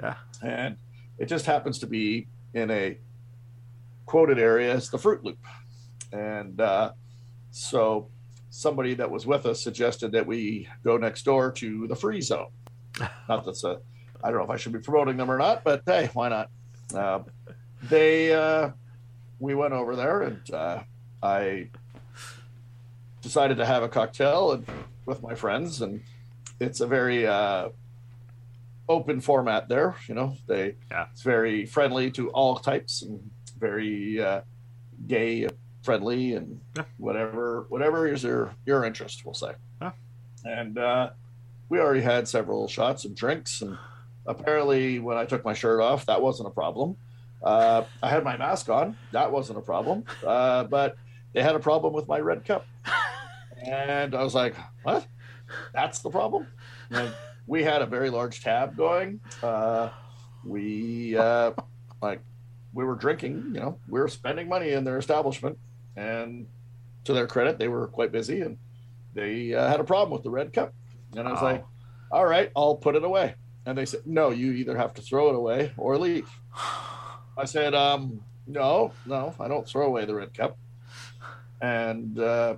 Yeah. 0.02 0.16
And 0.44 0.78
it 1.18 1.28
just 1.28 1.46
happens 1.46 1.80
to 1.80 1.88
be 1.88 2.28
in 2.54 2.70
a 2.72 2.98
quoted 4.06 4.40
area 4.40 4.74
as 4.74 4.90
the 4.90 4.98
Fruit 4.98 5.24
Loop. 5.24 5.40
And 6.12 6.60
uh, 6.60 6.92
so 7.52 8.10
somebody 8.50 8.94
that 8.96 9.10
was 9.10 9.26
with 9.26 9.46
us 9.46 9.62
suggested 9.62 10.12
that 10.14 10.26
we 10.26 10.68
go 10.84 10.98
next 10.98 11.24
door 11.24 11.52
to 11.54 11.88
the 11.88 11.96
Free 11.96 12.22
Zone. 12.22 12.50
Not 13.30 13.46
that's 13.46 13.64
a, 13.64 13.80
I 14.24 14.30
don't 14.30 14.40
know 14.40 14.46
if 14.46 14.50
I 14.50 14.58
should 14.58 14.74
be 14.74 14.80
promoting 14.80 15.18
them 15.18 15.30
or 15.30 15.38
not, 15.38 15.64
but 15.64 15.84
hey, 15.86 16.10
why 16.14 16.30
not? 16.30 16.50
Uh, 16.94 17.20
they, 17.84 18.34
uh, 18.34 18.72
we 19.40 19.54
went 19.54 19.74
over 19.74 19.96
there 19.96 20.24
and 20.24 20.52
uh, 20.52 20.82
I 21.22 21.70
decided 23.22 23.58
to 23.58 23.66
have 23.66 23.84
a 23.84 23.90
cocktail 23.90 24.54
and, 24.54 24.66
with 25.08 25.24
my 25.24 25.34
friends, 25.34 25.82
and 25.82 26.02
it's 26.60 26.82
a 26.82 26.86
very 26.86 27.26
uh, 27.26 27.70
open 28.88 29.22
format 29.22 29.68
there. 29.68 29.96
You 30.08 30.14
know, 30.14 30.38
they 30.46 30.76
yeah. 30.92 31.08
it's 31.12 31.24
very 31.24 31.66
friendly 31.66 32.12
to 32.12 32.30
all 32.30 32.58
types 32.58 33.02
and 33.02 33.32
very 33.58 34.22
uh, 34.22 34.42
gay 35.08 35.48
friendly 35.82 36.34
and 36.34 36.60
yeah. 36.76 36.84
whatever 36.98 37.66
whatever 37.70 38.08
is 38.08 38.24
your 38.24 38.54
your 38.66 38.86
interest, 38.86 39.26
we'll 39.26 39.34
say. 39.34 39.54
And 40.46 40.78
uh, 40.78 41.10
we 41.70 41.80
already 41.80 42.02
had 42.02 42.28
several 42.28 42.68
shots 42.68 43.06
and 43.06 43.16
drinks, 43.16 43.62
and 43.62 43.78
apparently 44.26 45.00
when 45.00 45.18
I 45.18 45.26
took 45.26 45.44
my 45.44 45.54
shirt 45.54 45.82
off, 45.82 46.06
that 46.06 46.22
wasn't 46.22 46.48
a 46.48 46.52
problem. 46.52 46.96
Uh, 47.44 47.84
I 48.02 48.10
had 48.10 48.24
my 48.24 48.38
mask 48.38 48.70
on, 48.70 48.98
that 49.12 49.32
wasn't 49.32 49.60
a 49.60 49.62
problem. 49.62 50.04
Uh, 50.26 50.64
but 50.64 50.96
they 51.34 51.42
had 51.42 51.56
a 51.56 51.60
problem 51.60 51.94
with 51.94 52.08
my 52.08 52.20
red 52.20 52.46
cup. 52.46 52.66
And 53.64 54.16
I 54.16 54.24
was 54.24 54.36
like, 54.36 54.56
what? 54.84 55.06
That's 55.74 56.00
the 56.00 56.10
problem? 56.10 56.48
And 56.92 57.14
we 57.46 57.64
had 57.64 57.82
a 57.82 57.86
very 57.86 58.10
large 58.10 58.42
tab 58.44 58.76
going. 58.76 59.20
Uh, 59.42 59.90
we, 60.44 61.18
uh, 61.18 61.52
like, 62.02 62.22
we 62.74 62.84
were 62.84 62.96
drinking, 62.96 63.52
you 63.54 63.60
know, 63.60 63.80
we 63.88 64.00
were 64.00 64.08
spending 64.08 64.48
money 64.50 64.72
in 64.72 64.84
their 64.84 64.98
establishment. 64.98 65.58
And 65.96 66.48
to 67.06 67.14
their 67.14 67.28
credit, 67.28 67.58
they 67.58 67.68
were 67.70 67.88
quite 67.88 68.12
busy 68.12 68.42
and 68.42 68.58
they 69.14 69.54
uh, 69.54 69.68
had 69.68 69.80
a 69.80 69.84
problem 69.84 70.12
with 70.12 70.24
the 70.24 70.30
red 70.30 70.54
cup. 70.54 70.74
And 71.16 71.28
I 71.28 71.32
was 71.32 71.42
Oh. 71.42 71.46
like, 71.46 71.66
all 72.12 72.26
right, 72.26 72.52
I'll 72.56 72.76
put 72.76 72.96
it 72.96 73.04
away. 73.04 73.36
And 73.66 73.78
they 73.78 73.86
said, 73.86 74.02
no, 74.06 74.30
you 74.30 74.52
either 74.52 74.78
have 74.78 74.94
to 74.96 75.02
throw 75.02 75.30
it 75.30 75.36
away 75.36 75.72
or 75.78 75.98
leave. 75.98 76.30
I 77.38 77.46
said, 77.46 77.74
um, 77.74 78.22
no, 78.46 78.92
no, 79.06 79.34
I 79.40 79.48
don't 79.48 79.68
throw 79.68 79.86
away 79.88 80.06
the 80.06 80.16
red 80.16 80.34
cup. 80.34 80.58
And 81.62 82.18
uh, 82.20 82.58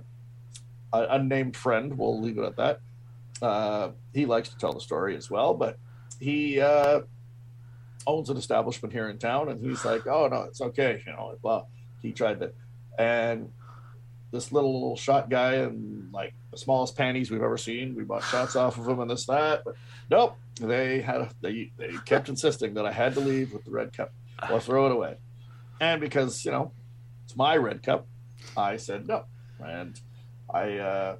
an 0.92 1.06
unnamed 1.10 1.56
friend, 1.56 1.96
we'll 1.96 2.20
leave 2.20 2.38
it 2.38 2.44
at 2.44 2.56
that. 2.56 2.80
Uh, 3.42 3.90
he 4.12 4.26
likes 4.26 4.48
to 4.50 4.58
tell 4.58 4.72
the 4.72 4.80
story 4.80 5.16
as 5.16 5.30
well, 5.30 5.54
but 5.54 5.78
he 6.18 6.60
uh, 6.60 7.00
owns 8.06 8.30
an 8.30 8.36
establishment 8.36 8.92
here 8.92 9.08
in 9.08 9.18
town, 9.18 9.48
and 9.48 9.64
he's 9.64 9.84
like, 9.84 10.06
"Oh 10.06 10.28
no, 10.28 10.42
it's 10.42 10.60
okay," 10.60 11.02
you 11.06 11.12
know. 11.12 11.36
Well, 11.42 11.68
he 12.02 12.12
tried 12.12 12.40
to, 12.40 12.52
and 12.98 13.50
this 14.30 14.52
little, 14.52 14.72
little 14.72 14.96
shot 14.96 15.28
guy 15.28 15.56
in 15.56 16.08
like 16.12 16.34
the 16.50 16.58
smallest 16.58 16.96
panties 16.96 17.30
we've 17.30 17.42
ever 17.42 17.56
seen. 17.56 17.94
We 17.94 18.04
bought 18.04 18.24
shots 18.24 18.56
off 18.56 18.78
of 18.78 18.86
him 18.86 19.00
and 19.00 19.10
this 19.10 19.26
that, 19.26 19.62
but 19.64 19.74
nope. 20.10 20.36
They 20.60 21.00
had 21.00 21.22
a, 21.22 21.30
they 21.40 21.72
they 21.78 21.94
kept 22.04 22.28
insisting 22.28 22.74
that 22.74 22.84
I 22.84 22.92
had 22.92 23.14
to 23.14 23.20
leave 23.20 23.52
with 23.52 23.64
the 23.64 23.70
red 23.70 23.94
cup 23.96 24.12
or 24.50 24.60
throw 24.60 24.86
it 24.86 24.92
away, 24.92 25.16
and 25.80 26.00
because 26.00 26.44
you 26.44 26.50
know 26.50 26.72
it's 27.24 27.34
my 27.36 27.56
red 27.56 27.82
cup, 27.82 28.06
I 28.56 28.76
said 28.76 29.06
no, 29.06 29.24
and 29.58 29.98
I 30.52 30.78
uh, 30.78 31.16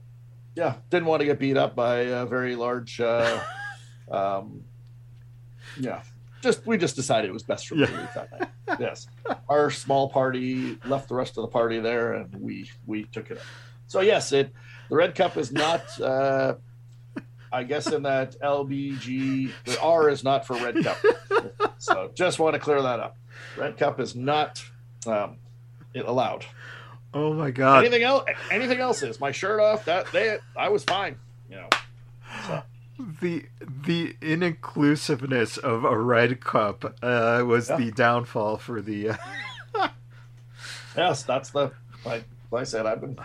yeah 0.55 0.77
didn't 0.91 1.07
want 1.07 1.21
to 1.21 1.27
get 1.27 1.39
beat 1.39 1.57
up 1.57 1.75
by 1.75 1.99
a 1.99 2.27
very 2.27 2.57
large. 2.57 3.01
Uh, 3.01 3.41
um, 4.11 4.63
yeah, 5.79 6.03
just 6.43 6.67
we 6.67 6.77
just 6.77 6.97
decided 6.97 7.31
it 7.31 7.33
was 7.33 7.43
best 7.43 7.69
for 7.69 7.75
me 7.77 7.87
to 7.87 7.93
leave 7.93 8.15
that 8.15 8.31
night. 8.33 8.79
Yes, 8.81 9.09
our 9.49 9.71
small 9.71 10.09
party 10.09 10.79
left 10.85 11.09
the 11.09 11.15
rest 11.15 11.37
of 11.39 11.43
the 11.43 11.49
party 11.49 11.79
there, 11.81 12.15
and 12.15 12.35
we 12.41 12.71
we 12.87 13.05
took 13.05 13.31
it 13.31 13.39
up. 13.39 13.45
So 13.87 14.01
yes, 14.01 14.33
it 14.33 14.53
the 14.89 14.97
red 14.97 15.15
cup 15.15 15.37
is 15.37 15.53
not. 15.53 15.83
Uh, 16.01 16.55
I 17.53 17.65
guess 17.65 17.89
in 17.89 18.05
that 18.05 18.39
LBG, 18.41 19.51
the 19.65 19.81
R 19.81 20.09
is 20.09 20.23
not 20.23 20.47
for 20.47 20.55
red 20.55 20.85
cup. 20.85 20.99
So 21.79 22.13
just 22.15 22.39
want 22.39 22.55
to 22.55 22.61
clear 22.61 22.81
that 22.81 23.01
up. 23.01 23.17
Red 23.57 23.77
cup 23.77 23.99
is 23.99 24.15
not 24.15 24.65
um, 25.05 25.39
it 25.95 26.05
allowed. 26.05 26.45
Oh 27.13 27.33
my 27.35 27.51
god. 27.51 27.85
anything 27.85 28.03
else? 28.05 28.25
Anything 28.51 28.79
else 28.81 29.03
is 29.03 29.19
my 29.21 29.33
shirt 29.33 29.61
off. 29.61 29.85
That 29.85 30.07
they, 30.13 30.39
I 30.57 30.69
was 30.69 30.85
fine. 30.85 31.17
You 31.49 31.57
know. 31.57 31.69
So 32.47 32.63
the 33.21 33.47
the 33.85 34.15
inclusiveness 34.21 35.57
of 35.57 35.85
a 35.85 35.99
red 35.99 36.41
cup 36.41 36.85
uh, 37.03 37.43
was 37.47 37.69
Yeah. 37.69 37.77
the 37.79 37.91
downfall 37.93 38.59
for 38.59 38.81
the. 38.81 39.11
Uh, 39.11 39.17
yes, 40.97 41.23
that's 41.23 41.51
the 41.51 41.73
like, 42.05 42.25
like 42.51 42.61
I 42.61 42.65
said. 42.65 42.87
I've 42.87 43.01
been 43.01 43.19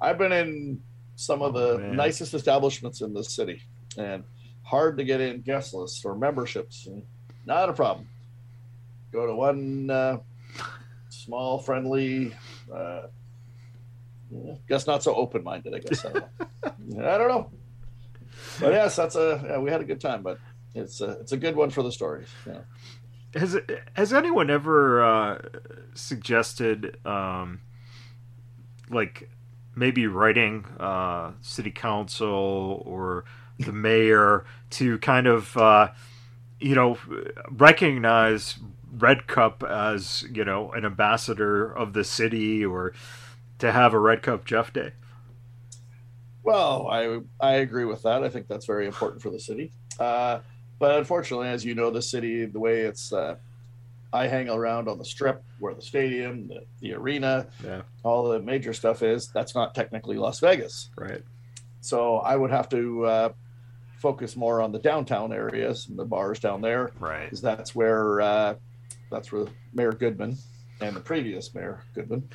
I've 0.00 0.18
been 0.18 0.32
in 0.32 0.82
some 1.14 1.42
of 1.42 1.54
the 1.54 1.74
Oh, 1.74 1.92
nicest 1.92 2.34
establishments 2.34 3.00
in 3.00 3.14
the 3.14 3.22
city, 3.24 3.62
and 3.96 4.24
hard 4.62 4.98
to 4.98 5.04
get 5.04 5.20
in 5.20 5.40
guest 5.42 5.72
lists 5.74 6.04
or 6.04 6.16
memberships, 6.16 6.86
and 6.86 7.02
not 7.46 7.68
a 7.68 7.72
problem. 7.72 8.08
Go 9.12 9.26
to 9.26 9.34
one 9.34 9.88
uh, 9.90 10.18
small, 11.08 11.58
friendly. 11.58 12.34
Uh, 12.72 13.02
guess 14.68 14.86
not 14.86 15.02
so 15.02 15.14
open 15.14 15.44
minded. 15.44 15.74
I 15.74 15.78
guess 15.78 16.04
I 16.04 16.12
don't 16.12 16.24
know. 16.90 17.04
I 17.08 17.18
don't 17.18 17.28
know. 17.28 17.50
But 18.60 18.72
yes, 18.72 18.96
that's 18.96 19.16
a 19.16 19.42
yeah, 19.48 19.58
we 19.58 19.70
had 19.70 19.80
a 19.80 19.84
good 19.84 20.00
time, 20.00 20.22
but 20.22 20.38
it's 20.74 21.00
a 21.00 21.12
it's 21.20 21.32
a 21.32 21.36
good 21.36 21.56
one 21.56 21.70
for 21.70 21.82
the 21.82 21.92
stories. 21.92 22.28
Yeah. 22.46 22.60
has 23.34 23.56
has 23.94 24.12
anyone 24.12 24.50
ever 24.50 25.04
uh, 25.04 25.42
suggested 25.94 26.98
um, 27.06 27.60
like 28.90 29.30
maybe 29.74 30.06
writing 30.06 30.64
uh, 30.80 31.32
city 31.40 31.70
council 31.70 32.82
or 32.84 33.24
the 33.58 33.72
mayor 33.72 34.44
to 34.70 34.98
kind 34.98 35.26
of 35.26 35.56
uh, 35.56 35.88
you 36.60 36.74
know 36.74 36.98
recognize 37.50 38.58
red 38.92 39.26
cup 39.26 39.62
as 39.62 40.24
you 40.32 40.44
know 40.44 40.70
an 40.72 40.84
ambassador 40.84 41.70
of 41.70 41.92
the 41.92 42.04
city 42.04 42.64
or 42.64 42.92
to 43.58 43.72
have 43.72 43.92
a 43.92 43.98
red 43.98 44.22
cup 44.22 44.44
Geoff 44.44 44.72
day 44.72 44.92
Well, 46.42 46.88
I 46.88 47.20
I 47.40 47.54
agree 47.54 47.84
with 47.84 48.02
that. 48.02 48.22
I 48.22 48.28
think 48.28 48.46
that's 48.46 48.66
very 48.66 48.86
important 48.86 49.20
for 49.22 49.30
the 49.30 49.40
city. 49.40 49.72
Uh, 49.98 50.40
but 50.78 50.98
unfortunately, 50.98 51.48
as 51.48 51.64
you 51.64 51.74
know, 51.74 51.90
the 51.90 52.02
city, 52.02 52.44
the 52.44 52.60
way 52.60 52.82
it's, 52.82 53.12
uh, 53.12 53.36
I 54.12 54.26
hang 54.26 54.48
around 54.48 54.88
on 54.88 54.98
the 54.98 55.04
strip 55.04 55.42
where 55.58 55.74
the 55.74 55.82
stadium, 55.82 56.48
the, 56.48 56.60
the 56.80 56.94
arena, 56.94 57.46
yeah 57.64 57.82
all 58.02 58.28
the 58.28 58.38
major 58.40 58.72
stuff 58.72 59.02
is. 59.02 59.28
That's 59.28 59.54
not 59.54 59.74
technically 59.74 60.16
Las 60.16 60.38
Vegas. 60.40 60.90
right 60.96 61.22
So 61.80 62.18
I 62.18 62.36
would 62.36 62.50
have 62.50 62.68
to 62.68 63.04
uh, 63.04 63.28
focus 63.98 64.36
more 64.36 64.60
on 64.60 64.70
the 64.70 64.78
downtown 64.78 65.32
areas 65.32 65.88
and 65.88 65.98
the 65.98 66.04
bars 66.04 66.38
down 66.38 66.60
there, 66.60 66.92
right 67.00 67.24
because 67.24 67.40
that's 67.40 67.74
where 67.74 68.20
uh, 68.20 68.54
that's 69.10 69.32
where 69.32 69.46
Mayor 69.72 69.92
Goodman 69.92 70.36
and 70.80 70.96
the 70.96 71.00
previous 71.00 71.54
Mayor 71.54 71.82
Goodman 71.94 72.28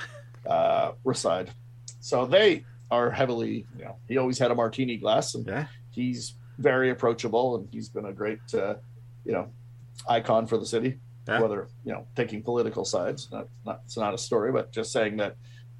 uh, 0.45 0.93
reside. 1.03 1.51
So 1.99 2.25
they 2.25 2.65
are 2.89 3.11
heavily, 3.11 3.65
you 3.77 3.85
know, 3.85 3.95
he 4.07 4.17
always 4.17 4.39
had 4.39 4.51
a 4.51 4.55
martini 4.55 4.97
glass, 4.97 5.35
and 5.35 5.45
yeah 5.47 5.67
he's 5.91 6.35
very 6.57 6.89
approachable, 6.89 7.55
and 7.55 7.67
he's 7.71 7.89
been 7.89 8.05
a 8.05 8.13
great, 8.13 8.39
uh, 8.53 8.75
you 9.25 9.33
know, 9.33 9.49
icon 10.09 10.47
for 10.47 10.57
the 10.57 10.65
city. 10.65 10.99
Yeah. 11.27 11.39
Whether 11.39 11.67
you 11.85 11.93
know 11.93 12.07
taking 12.15 12.41
political 12.41 12.83
sides, 12.83 13.29
not, 13.31 13.47
not 13.63 13.81
it's 13.85 13.95
not 13.95 14.13
a 14.13 14.17
story, 14.17 14.51
but 14.51 14.71
just 14.71 14.91
saying 14.91 15.17
that 15.17 15.35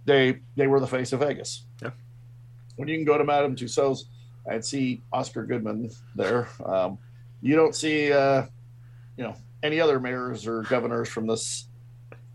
they 0.06 0.40
they 0.56 0.68
were 0.68 0.80
the 0.80 0.88
face 0.88 1.14
of 1.14 1.22
Vegas. 1.22 1.66
Yeah. 1.82 1.92
When 2.76 2.88
you 2.88 2.96
can 2.96 3.06
go 3.06 3.18
to 3.18 3.24
Madame 3.24 3.56
Tussauds 3.56 4.04
and 4.46 4.64
see 4.64 5.02
Oscar 5.12 5.44
Goodman 5.46 5.90
there, 6.16 6.48
um, 6.64 7.00
you 7.42 7.56
don't 7.56 7.76
see, 7.76 8.14
uh, 8.14 8.46
you 9.18 9.24
know, 9.24 9.36
any 9.64 9.80
other 9.80 10.00
mayors 10.00 10.48
or 10.48 10.64
governors 10.64 11.10
from 11.10 11.28
this. 11.28 11.68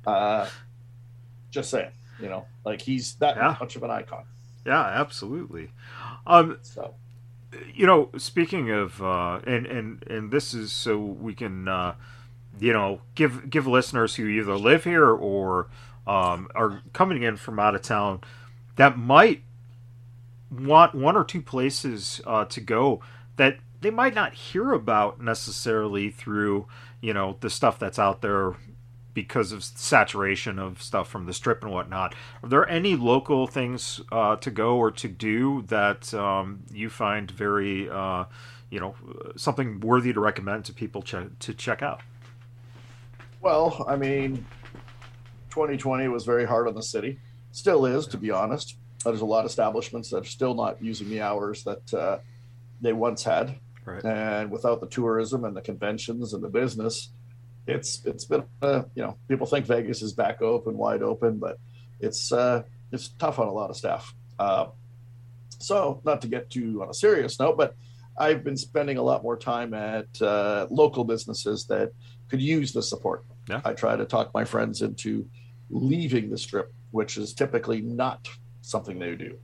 Uh, 0.06 0.48
just 1.50 1.70
saying, 1.70 1.90
you 2.20 2.28
know, 2.28 2.46
like 2.64 2.80
he's 2.82 3.14
that 3.16 3.36
Yeah. 3.36 3.56
much 3.60 3.76
of 3.76 3.82
an 3.82 3.90
icon. 3.90 4.24
yeah 4.64 4.82
absolutely 4.82 5.70
um 6.26 6.58
So 6.62 6.94
you 7.72 7.86
know 7.86 8.10
speaking 8.18 8.70
of 8.70 9.00
uh 9.02 9.40
and 9.46 9.66
and 9.66 10.02
and 10.08 10.30
this 10.30 10.52
is 10.54 10.72
so 10.72 10.98
we 10.98 11.34
can 11.34 11.68
uh 11.68 11.94
you 12.58 12.72
know 12.72 13.00
give 13.14 13.48
give 13.48 13.66
listeners 13.66 14.16
who 14.16 14.26
either 14.26 14.56
live 14.56 14.84
here 14.84 15.08
or 15.08 15.68
um 16.06 16.48
are 16.54 16.82
coming 16.92 17.22
in 17.22 17.36
from 17.36 17.58
out 17.58 17.74
of 17.74 17.82
town 17.82 18.20
that 18.76 18.98
might 18.98 19.42
want 20.50 20.94
one 20.94 21.16
or 21.16 21.24
two 21.24 21.42
places 21.42 22.20
uh 22.26 22.44
to 22.44 22.60
go 22.60 23.00
that 23.36 23.58
they 23.80 23.90
might 23.90 24.14
not 24.14 24.34
hear 24.34 24.72
about 24.72 25.20
necessarily 25.20 26.10
through 26.10 26.66
you 27.00 27.12
know 27.12 27.36
the 27.40 27.50
stuff 27.50 27.78
that's 27.78 27.98
out 27.98 28.22
there 28.22 28.54
because 29.16 29.50
of 29.50 29.64
saturation 29.64 30.58
of 30.58 30.82
stuff 30.82 31.08
from 31.08 31.24
the 31.24 31.32
strip 31.32 31.62
and 31.62 31.72
whatnot. 31.72 32.14
Are 32.42 32.48
there 32.50 32.68
any 32.68 32.96
local 32.96 33.46
things 33.46 33.98
uh, 34.12 34.36
to 34.36 34.50
go 34.50 34.76
or 34.76 34.90
to 34.90 35.08
do 35.08 35.62
that 35.68 36.12
um, 36.12 36.64
you 36.70 36.90
find 36.90 37.30
very, 37.30 37.88
uh, 37.88 38.26
you 38.68 38.78
know, 38.78 38.94
something 39.34 39.80
worthy 39.80 40.12
to 40.12 40.20
recommend 40.20 40.66
to 40.66 40.74
people 40.74 41.00
to 41.00 41.54
check 41.54 41.80
out? 41.80 42.02
Well, 43.40 43.86
I 43.88 43.96
mean, 43.96 44.44
2020 45.48 46.08
was 46.08 46.26
very 46.26 46.44
hard 46.44 46.68
on 46.68 46.74
the 46.74 46.82
city. 46.82 47.18
Still 47.52 47.86
is, 47.86 48.06
to 48.08 48.18
be 48.18 48.30
honest. 48.30 48.76
There's 49.02 49.22
a 49.22 49.24
lot 49.24 49.46
of 49.46 49.46
establishments 49.46 50.10
that 50.10 50.18
are 50.18 50.28
still 50.28 50.52
not 50.52 50.82
using 50.82 51.08
the 51.08 51.22
hours 51.22 51.64
that 51.64 51.94
uh, 51.94 52.18
they 52.82 52.92
once 52.92 53.24
had, 53.24 53.58
Right. 53.86 54.04
and 54.04 54.50
without 54.50 54.80
the 54.80 54.88
tourism 54.88 55.44
and 55.44 55.56
the 55.56 55.62
conventions 55.62 56.34
and 56.34 56.42
the 56.42 56.48
business, 56.48 57.10
it's 57.66 58.04
it's 58.04 58.24
been 58.24 58.44
uh, 58.62 58.82
you 58.94 59.02
know 59.02 59.16
people 59.28 59.46
think 59.46 59.66
Vegas 59.66 60.02
is 60.02 60.12
back 60.12 60.42
open, 60.42 60.76
wide 60.76 61.02
open, 61.02 61.38
but 61.38 61.58
it's 62.00 62.32
uh, 62.32 62.62
it's 62.92 63.08
tough 63.18 63.38
on 63.38 63.46
a 63.48 63.52
lot 63.52 63.70
of 63.70 63.76
staff. 63.76 64.14
Uh, 64.38 64.66
so, 65.58 66.00
not 66.04 66.20
to 66.22 66.28
get 66.28 66.50
too 66.50 66.82
on 66.82 66.90
a 66.90 66.94
serious 66.94 67.38
note, 67.40 67.56
but 67.56 67.74
I've 68.18 68.44
been 68.44 68.56
spending 68.56 68.98
a 68.98 69.02
lot 69.02 69.22
more 69.22 69.36
time 69.36 69.74
at 69.74 70.20
uh, 70.20 70.66
local 70.70 71.04
businesses 71.04 71.66
that 71.66 71.92
could 72.28 72.40
use 72.40 72.72
the 72.72 72.82
support. 72.82 73.24
Yeah. 73.48 73.60
I 73.64 73.72
try 73.72 73.96
to 73.96 74.04
talk 74.04 74.34
my 74.34 74.44
friends 74.44 74.82
into 74.82 75.26
leaving 75.70 76.30
the 76.30 76.38
strip, 76.38 76.72
which 76.90 77.16
is 77.16 77.34
typically 77.34 77.80
not 77.80 78.28
something 78.62 78.98
they 78.98 79.14
do. 79.14 79.38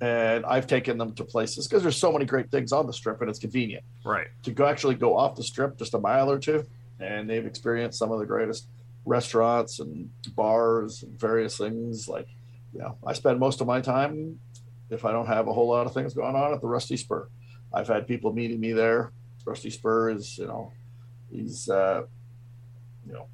And 0.00 0.44
I've 0.46 0.66
taken 0.66 0.98
them 0.98 1.14
to 1.14 1.24
places 1.24 1.66
because 1.68 1.82
there's 1.82 1.96
so 1.96 2.12
many 2.12 2.24
great 2.24 2.50
things 2.50 2.72
on 2.72 2.86
the 2.86 2.92
strip 2.92 3.20
and 3.20 3.30
it's 3.30 3.38
convenient 3.38 3.84
Right. 4.04 4.26
to 4.42 4.50
go 4.52 4.66
actually 4.66 4.96
go 4.96 5.16
off 5.16 5.36
the 5.36 5.42
strip 5.44 5.78
just 5.78 5.94
a 5.94 5.98
mile 5.98 6.30
or 6.30 6.38
two. 6.38 6.64
And 7.00 7.28
they've 7.28 7.46
experienced 7.46 7.98
some 7.98 8.10
of 8.12 8.18
the 8.18 8.26
greatest 8.26 8.66
restaurants 9.06 9.80
and 9.80 10.10
bars 10.34 11.02
and 11.02 11.18
various 11.18 11.56
things 11.58 12.08
like 12.08 12.26
you 12.72 12.80
know, 12.80 12.98
I 13.06 13.12
spend 13.12 13.38
most 13.38 13.60
of 13.60 13.68
my 13.68 13.80
time, 13.80 14.40
if 14.90 15.04
I 15.04 15.12
don't 15.12 15.26
have 15.26 15.46
a 15.46 15.52
whole 15.52 15.68
lot 15.68 15.86
of 15.86 15.94
things 15.94 16.12
going 16.12 16.34
on, 16.34 16.52
at 16.52 16.60
the 16.60 16.66
Rusty 16.66 16.96
Spur. 16.96 17.28
I've 17.72 17.86
had 17.86 18.08
people 18.08 18.32
meeting 18.32 18.58
me 18.58 18.72
there. 18.72 19.12
Rusty 19.44 19.70
Spur 19.70 20.10
is, 20.10 20.38
you 20.38 20.46
know, 20.48 20.72
he's, 21.30 21.68
uh, 21.68 22.02
you 23.06 23.12
know, 23.12 23.26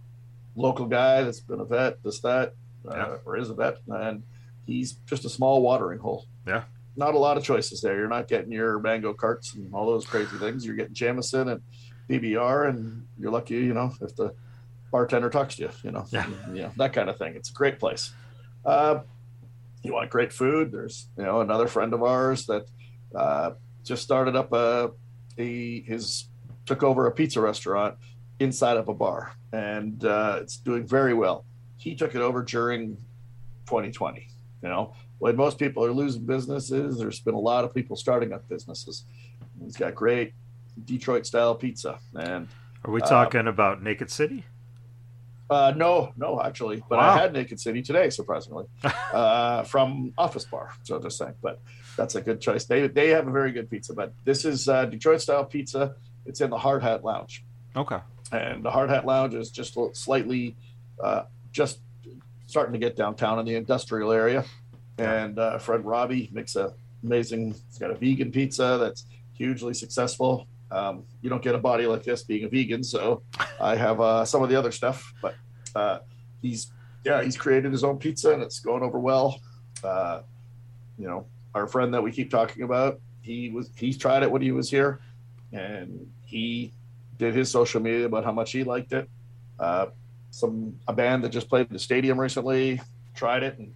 local 0.57 0.85
guy 0.85 1.23
that's 1.23 1.41
been 1.41 1.61
a 1.61 1.65
vet, 1.65 2.03
this, 2.03 2.21
that, 2.21 2.53
uh, 2.87 2.95
Yeah. 2.95 3.17
or 3.25 3.39
is 3.39 3.49
a 3.49 3.55
vet, 3.55 3.79
and 3.89 4.23
he's 4.67 4.93
just 5.07 5.25
a 5.25 5.29
small 5.31 5.63
watering 5.63 5.99
hole. 5.99 6.27
Yeah. 6.47 6.65
Not 6.97 7.15
a 7.15 7.19
lot 7.19 7.37
of 7.37 7.45
choices 7.45 7.81
there. 7.81 7.97
You're 7.97 8.09
not 8.09 8.29
getting 8.29 8.51
your 8.53 8.79
mango 8.81 9.13
carts 9.15 9.55
and 9.55 9.73
all 9.75 9.87
those 9.87 10.05
crazy 10.07 10.37
things. 10.39 10.67
You're 10.67 10.77
getting 10.77 10.95
Jameson 10.95 11.49
and 11.49 11.61
BBR, 12.09 12.69
and 12.69 13.07
you're 13.19 13.31
lucky, 13.31 13.55
you 13.55 13.73
know, 13.75 13.93
if 14.01 14.17
the 14.17 14.35
bartender 14.91 15.31
talks 15.31 15.55
to 15.57 15.63
you, 15.63 15.71
you 15.85 15.91
know, 15.93 16.05
Yeah. 16.11 16.27
you 16.49 16.63
know, 16.63 16.73
that 16.77 16.93
kind 16.93 17.09
of 17.09 17.17
thing. 17.17 17.37
It's 17.37 17.51
a 17.51 17.53
great 17.53 17.79
place. 17.79 18.13
Uh, 18.65 19.01
you 19.83 19.93
want 19.95 20.11
great 20.11 20.33
food. 20.33 20.73
There's, 20.73 21.07
you 21.17 21.23
know, 21.25 21.41
another 21.41 21.69
friend 21.69 21.95
of 21.95 22.03
ours 22.03 22.47
that 22.47 22.67
uh, 23.15 23.53
just 23.85 24.03
started 24.03 24.35
up 24.37 24.53
a, 24.53 24.91
a 25.39 25.81
his 25.83 26.27
took 26.67 26.83
over 26.83 27.07
a 27.07 27.13
pizza 27.13 27.41
restaurant 27.41 27.95
inside 28.41 28.77
of 28.77 28.89
a 28.89 28.95
bar, 28.95 29.33
and 29.53 30.05
uh, 30.05 30.39
it's 30.43 30.57
doing 30.59 30.87
very 30.87 31.15
well. 31.15 31.45
He 31.79 31.95
took 31.95 32.15
it 32.15 32.21
over 32.21 32.43
during 32.43 32.97
2020. 33.67 34.27
You 34.63 34.69
know, 34.69 34.93
when 35.19 35.37
most 35.37 35.59
people 35.59 35.85
are 35.85 35.93
losing 35.93 36.25
businesses, 36.27 36.99
there's 36.99 37.21
been 37.21 37.35
a 37.35 37.39
lot 37.41 37.65
of 37.65 37.75
people 37.75 37.97
starting 37.97 38.33
up 38.33 38.47
businesses. 38.49 39.05
He's 39.63 39.77
got 39.77 39.95
great 39.95 40.35
Detroit 40.85 41.27
style 41.27 41.55
pizza, 41.55 41.99
and 42.15 42.49
Are 42.85 42.91
we 42.91 43.01
Uh, 43.03 43.07
talking 43.07 43.47
about 43.47 43.83
Naked 43.83 44.11
City? 44.11 44.45
uh, 45.51 45.73
no, 45.77 46.13
no, 46.17 46.41
actually, 46.41 46.83
but 46.89 46.99
Wow. 46.99 47.11
I 47.11 47.19
had 47.19 47.33
Naked 47.33 47.59
City 47.59 47.83
today, 47.83 48.09
surprisingly, 48.11 48.67
uh, 49.13 49.65
from 49.65 50.13
Office 50.17 50.45
Bar. 50.45 50.71
So 50.85 51.01
just 51.01 51.19
saying, 51.19 51.35
but 51.43 51.61
that's 51.97 52.15
a 52.15 52.21
good 52.21 52.41
choice. 52.41 52.65
They 52.67 52.87
they 52.87 53.09
have 53.11 53.27
a 53.27 53.31
very 53.33 53.53
good 53.53 53.69
pizza, 53.69 53.93
but 53.95 54.13
this 54.25 54.45
is 54.45 54.69
uh, 54.69 54.85
Detroit 54.87 55.21
style 55.23 55.45
pizza. 55.45 55.95
It's 56.27 56.41
in 56.41 56.51
the 56.51 56.59
Hard 56.59 56.83
Hat 56.83 57.03
Lounge, 57.05 57.45
Okay. 57.75 57.99
and 58.31 58.63
the 58.65 58.71
Hard 58.71 58.91
Hat 58.91 59.05
Lounge 59.07 59.35
is 59.35 59.51
just 59.51 59.77
slightly, 59.95 60.55
uh, 61.03 61.23
just 61.51 61.81
starting 62.51 62.73
to 62.73 62.79
get 62.79 62.97
downtown 62.97 63.39
in 63.39 63.47
the 63.47 63.55
industrial 63.55 64.13
area. 64.13 64.45
And 64.99 65.39
uh, 65.39 65.59
Fred 65.59 65.85
Robbie 65.85 66.29
makes 66.33 66.57
a 66.57 66.75
amazing. 67.05 67.55
He's 67.69 67.79
got 67.79 67.91
a 67.91 67.95
vegan 67.95 68.31
pizza 68.31 68.77
that's 68.81 69.07
hugely 69.33 69.73
successful. 69.73 70.47
Um, 70.71 71.05
you 71.23 71.31
don't 71.31 71.43
get 71.43 71.55
a 71.55 71.59
body 71.59 71.87
like 71.87 72.03
this 72.03 72.23
being 72.23 72.45
a 72.45 72.49
vegan, 72.49 72.85
so 72.85 73.23
I 73.61 73.77
have 73.77 74.01
uh, 74.01 74.25
some 74.25 74.43
of 74.43 74.49
the 74.49 74.57
other 74.57 74.71
stuff. 74.73 75.13
But 75.23 75.35
uh, 75.75 76.01
he's 76.43 76.73
yeah, 77.05 77.23
he's 77.23 77.37
created 77.37 77.73
his 77.73 77.83
own 77.83 77.99
pizza 77.99 78.33
and 78.33 78.43
it's 78.43 78.61
going 78.61 78.83
over 78.83 78.99
well. 78.99 79.41
Uh, 79.83 80.21
you 80.99 81.09
know, 81.09 81.27
our 81.55 81.67
friend 81.67 81.95
that 81.95 82.03
we 82.03 82.13
keep 82.13 82.31
talking 82.31 82.65
about, 82.65 83.01
he 83.23 83.49
was 83.49 83.71
he's 83.77 83.97
tried 83.97 84.23
it 84.23 84.31
when 84.31 84.43
he 84.43 84.53
was 84.53 84.71
here, 84.71 85.01
and 85.53 86.07
he 86.25 86.73
did 87.17 87.35
his 87.35 87.51
social 87.51 87.81
media 87.81 88.07
about 88.07 88.25
how 88.25 88.33
much 88.33 88.53
he 88.53 88.65
liked 88.65 88.93
it. 88.93 89.09
Some 90.31 90.77
a 90.87 90.93
band 90.93 91.25
that 91.25 91.31
just 91.31 91.49
played 91.49 91.69
the 91.71 91.79
stadium 91.79 92.19
recently 92.19 92.81
tried 93.15 93.43
it 93.43 93.59
and 93.59 93.73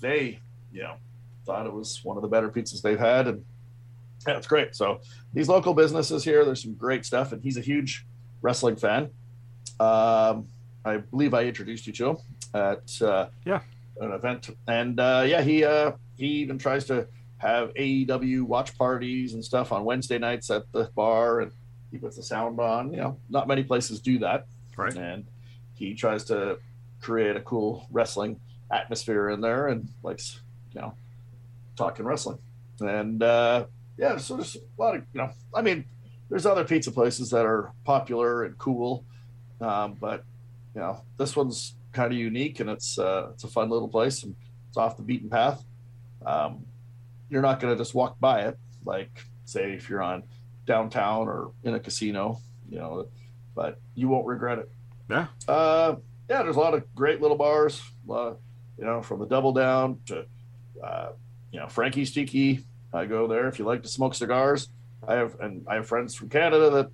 they 0.00 0.38
you 0.72 0.82
know 0.82 0.94
thought 1.46 1.66
it 1.66 1.72
was 1.72 2.00
one 2.04 2.16
of 2.16 2.22
the 2.22 2.28
better 2.28 2.48
pizzas 2.50 2.82
they've 2.82 2.98
had 2.98 3.26
and 3.26 3.44
yeah, 4.26 4.36
it's 4.38 4.46
great. 4.46 4.74
So 4.74 5.00
these 5.34 5.48
local 5.48 5.74
businesses 5.74 6.24
here, 6.24 6.44
there's 6.46 6.62
some 6.62 6.72
great 6.74 7.04
stuff, 7.04 7.32
and 7.32 7.42
he's 7.42 7.58
a 7.58 7.60
huge 7.60 8.06
wrestling 8.40 8.76
fan. 8.76 9.10
Um, 9.80 10.48
I 10.84 10.98
believe 11.10 11.34
I 11.34 11.44
introduced 11.44 11.86
you 11.86 11.92
to 11.94 12.08
him 12.10 12.16
at 12.54 13.02
uh, 13.02 13.26
Yeah. 13.44 13.60
an 14.00 14.12
event, 14.12 14.48
and 14.66 14.98
uh, 14.98 15.24
yeah, 15.26 15.42
he 15.42 15.64
uh, 15.64 15.92
he 16.16 16.26
even 16.26 16.56
tries 16.58 16.84
to 16.86 17.06
have 17.38 17.74
AEW 17.74 18.42
watch 18.44 18.76
parties 18.78 19.34
and 19.34 19.44
stuff 19.44 19.72
on 19.72 19.84
Wednesday 19.84 20.18
nights 20.18 20.50
at 20.50 20.70
the 20.72 20.88
bar, 20.94 21.40
and 21.40 21.52
he 21.90 21.98
puts 21.98 22.16
the 22.16 22.22
sound 22.22 22.58
on. 22.60 22.92
You 22.92 22.98
know, 22.98 23.18
not 23.28 23.46
many 23.46 23.62
places 23.62 24.00
do 24.00 24.18
that, 24.20 24.46
Right. 24.76 24.94
and 24.96 25.26
he 25.74 25.94
tries 25.94 26.24
to 26.24 26.58
create 27.00 27.36
a 27.36 27.40
cool 27.40 27.86
wrestling 27.90 28.40
atmosphere 28.70 29.30
in 29.30 29.40
there, 29.40 29.68
and 29.68 29.88
likes 30.02 30.40
you 30.72 30.80
know 30.80 30.94
talking 31.76 32.04
wrestling, 32.04 32.38
and 32.80 33.22
uh, 33.22 33.66
yeah, 33.96 34.16
so 34.16 34.36
there's 34.36 34.56
a 34.56 34.80
lot 34.80 34.96
of 34.96 35.02
you 35.12 35.20
know, 35.20 35.30
I 35.54 35.62
mean, 35.62 35.84
there's 36.30 36.46
other 36.46 36.64
pizza 36.64 36.90
places 36.90 37.30
that 37.30 37.44
are 37.44 37.72
popular 37.84 38.44
and 38.44 38.56
cool, 38.58 39.04
um, 39.60 39.96
but 40.00 40.24
you 40.74 40.80
know, 40.80 41.02
this 41.18 41.36
one's 41.36 41.74
kind 41.92 42.12
of 42.12 42.18
unique 42.18 42.60
and 42.60 42.68
it's 42.68 42.98
uh, 42.98 43.28
it's 43.32 43.44
a 43.44 43.48
fun 43.48 43.70
little 43.70 43.88
place 43.88 44.24
and 44.24 44.34
it's 44.68 44.76
off 44.76 44.96
the 44.96 45.02
beaten 45.02 45.30
path. 45.30 45.64
Um, 46.26 46.64
you're 47.28 47.42
not 47.42 47.60
going 47.60 47.72
to 47.72 47.78
just 47.78 47.94
walk 47.94 48.18
by 48.18 48.42
it 48.42 48.58
like 48.84 49.24
say 49.44 49.72
if 49.72 49.88
you're 49.88 50.02
on 50.02 50.24
downtown 50.66 51.28
or 51.28 51.52
in 51.62 51.74
a 51.74 51.80
casino, 51.80 52.40
you 52.68 52.78
know, 52.78 53.06
but 53.54 53.80
you 53.94 54.08
won't 54.08 54.26
regret 54.26 54.58
it. 54.58 54.70
Yeah. 55.08 55.26
Uh, 55.46 55.96
yeah, 56.28 56.42
there's 56.42 56.56
a 56.56 56.60
lot 56.60 56.74
of 56.74 56.94
great 56.94 57.20
little 57.20 57.36
bars, 57.36 57.82
uh, 58.10 58.34
you 58.78 58.84
know, 58.84 59.02
from 59.02 59.20
the 59.20 59.26
Double 59.26 59.52
Down 59.52 59.98
to, 60.06 60.26
uh, 60.82 61.08
you 61.52 61.60
know, 61.60 61.68
Frankie's 61.68 62.12
Tiki. 62.12 62.64
I 62.92 63.06
go 63.06 63.26
there 63.26 63.48
if 63.48 63.58
you 63.58 63.64
like 63.64 63.82
to 63.82 63.88
smoke 63.88 64.14
cigars. 64.14 64.68
I 65.06 65.14
have 65.14 65.38
and 65.40 65.66
I 65.68 65.74
have 65.76 65.86
friends 65.86 66.14
from 66.14 66.28
Canada 66.28 66.70
that 66.70 66.90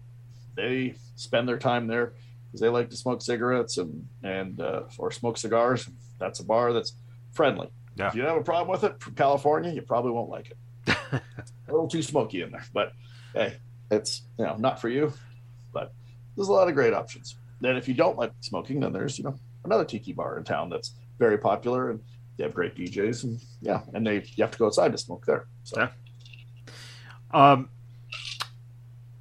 they 0.56 0.94
spend 1.14 1.48
their 1.48 1.58
time 1.58 1.86
there 1.86 2.14
because 2.46 2.60
they 2.60 2.68
like 2.68 2.90
to 2.90 2.96
smoke 2.96 3.22
cigarettes 3.22 3.78
and 3.78 4.08
and 4.22 4.60
uh, 4.60 4.82
or 4.98 5.10
smoke 5.12 5.38
cigars. 5.38 5.88
That's 6.18 6.40
a 6.40 6.44
bar 6.44 6.72
that's 6.72 6.94
friendly. 7.32 7.68
Yeah. 7.96 8.08
If 8.08 8.14
you 8.14 8.22
have 8.22 8.36
a 8.36 8.42
problem 8.42 8.70
with 8.70 8.84
it 8.84 9.00
from 9.00 9.14
California, 9.14 9.72
you 9.72 9.82
probably 9.82 10.10
won't 10.10 10.30
like 10.30 10.50
it. 10.50 10.56
a 11.12 11.20
little 11.68 11.88
too 11.88 12.02
smoky 12.02 12.42
in 12.42 12.50
there, 12.50 12.64
but 12.72 12.92
hey, 13.34 13.56
it's 13.90 14.22
you 14.38 14.44
know 14.44 14.56
not 14.56 14.80
for 14.80 14.88
you. 14.88 15.12
But 15.72 15.92
there's 16.34 16.48
a 16.48 16.52
lot 16.52 16.68
of 16.68 16.74
great 16.74 16.94
options. 16.94 17.36
Then 17.60 17.76
if 17.76 17.88
you 17.88 17.94
don't 17.94 18.16
like 18.16 18.32
smoking, 18.40 18.80
then 18.80 18.92
there's 18.92 19.18
you 19.18 19.24
know 19.24 19.38
another 19.64 19.84
tiki 19.84 20.12
bar 20.12 20.38
in 20.38 20.44
town 20.44 20.70
that's 20.70 20.94
very 21.18 21.38
popular 21.38 21.90
and 21.90 22.00
they 22.36 22.44
have 22.44 22.54
great 22.54 22.74
DJs 22.74 23.24
and 23.24 23.40
yeah, 23.60 23.82
and 23.92 24.06
they 24.06 24.24
you 24.34 24.42
have 24.42 24.50
to 24.50 24.58
go 24.58 24.66
outside 24.66 24.92
to 24.92 24.98
smoke 24.98 25.26
there. 25.26 25.46
So 25.64 25.80
Yeah. 25.80 25.90
Um, 27.32 27.68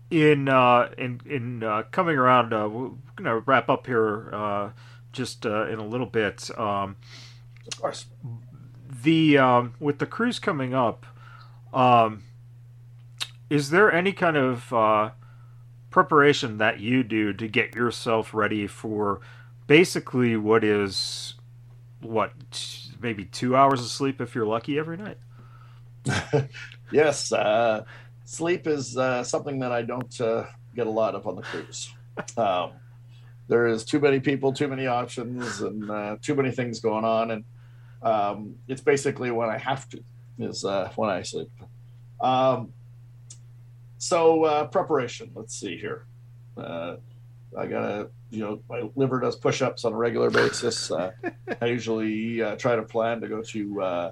in 0.10 0.50
uh, 0.50 0.90
in 0.98 1.22
in 1.26 1.64
uh, 1.64 1.84
coming 1.92 2.18
around, 2.18 2.54
uh, 2.54 2.68
we're 2.68 2.92
gonna 3.16 3.40
wrap 3.40 3.70
up 3.70 3.86
here 3.86 4.34
uh, 4.34 4.70
just 5.12 5.46
uh, 5.46 5.68
in 5.68 5.80
a 5.80 5.86
little 5.86 6.08
bit. 6.08 6.50
Um, 6.58 6.96
of 7.68 7.80
course. 7.80 8.06
the 9.04 9.38
um, 9.38 9.74
with 9.80 10.00
the 10.00 10.06
cruise 10.06 10.40
coming 10.40 10.74
up, 10.74 11.06
um, 11.74 12.24
is 13.50 13.70
there 13.70 13.92
any 13.92 14.12
kind 14.12 14.38
of 14.38 14.74
uh, 14.74 15.12
preparation 15.90 16.58
that 16.58 16.80
you 16.80 17.04
do 17.04 17.34
to 17.34 17.48
get 17.48 17.76
yourself 17.76 18.34
ready 18.34 18.68
for 18.68 19.22
basically 19.68 20.36
what 20.38 20.64
is 20.64 21.36
what 22.02 22.32
maybe 23.02 23.26
two 23.26 23.56
hours 23.56 23.82
of 23.82 23.88
sleep 23.88 24.22
if 24.22 24.36
you're 24.36 24.46
lucky 24.46 24.78
every 24.80 24.98
night? 24.98 25.18
yes, 26.92 27.32
uh, 27.32 27.84
sleep 28.26 28.68
is 28.68 28.98
uh, 28.98 29.24
something 29.24 29.60
that 29.60 29.72
I 29.72 29.82
don't 29.82 30.20
uh, 30.22 30.46
get 30.76 30.88
a 30.88 30.92
lot 30.92 31.16
of 31.16 31.28
on 31.28 31.36
the 31.36 31.42
cruise. 31.42 31.94
Um, 32.36 32.74
there 33.48 33.68
is 33.68 33.86
too 33.86 34.02
many 34.02 34.20
people, 34.20 34.52
too 34.52 34.68
many 34.68 34.88
options, 34.88 35.62
and 35.62 35.90
uh, 35.90 36.18
too 36.22 36.36
many 36.36 36.52
things 36.52 36.82
going 36.82 37.06
on, 37.06 37.32
and 37.32 37.46
um, 38.04 38.56
it's 38.68 38.82
basically 38.82 39.32
when 39.32 39.50
I 39.50 39.58
have 39.58 39.88
to 39.90 40.04
is 40.38 40.66
uh, 40.66 40.92
when 40.96 41.10
I 41.10 41.22
sleep. 41.22 41.50
Um, 42.20 42.74
so 44.00 44.46
uh, 44.46 44.66
preparation. 44.66 45.30
Let's 45.36 45.60
see 45.60 45.78
here. 45.78 46.06
Uh, 46.58 46.96
I 47.58 47.68
gotta, 47.68 48.10
you 48.30 48.40
know, 48.42 48.62
my 48.70 48.90
liver 48.96 49.20
does 49.20 49.36
push-ups 49.36 49.86
on 49.86 49.94
a 49.94 49.96
regular 49.96 50.30
basis. 50.32 50.90
Uh, 50.92 51.12
I 51.62 51.66
usually 51.66 52.42
uh, 52.42 52.56
try 52.56 52.76
to 52.76 52.84
plan 52.84 53.22
to 53.22 53.28
go 53.28 53.42
to 53.42 53.82
uh, 53.82 54.12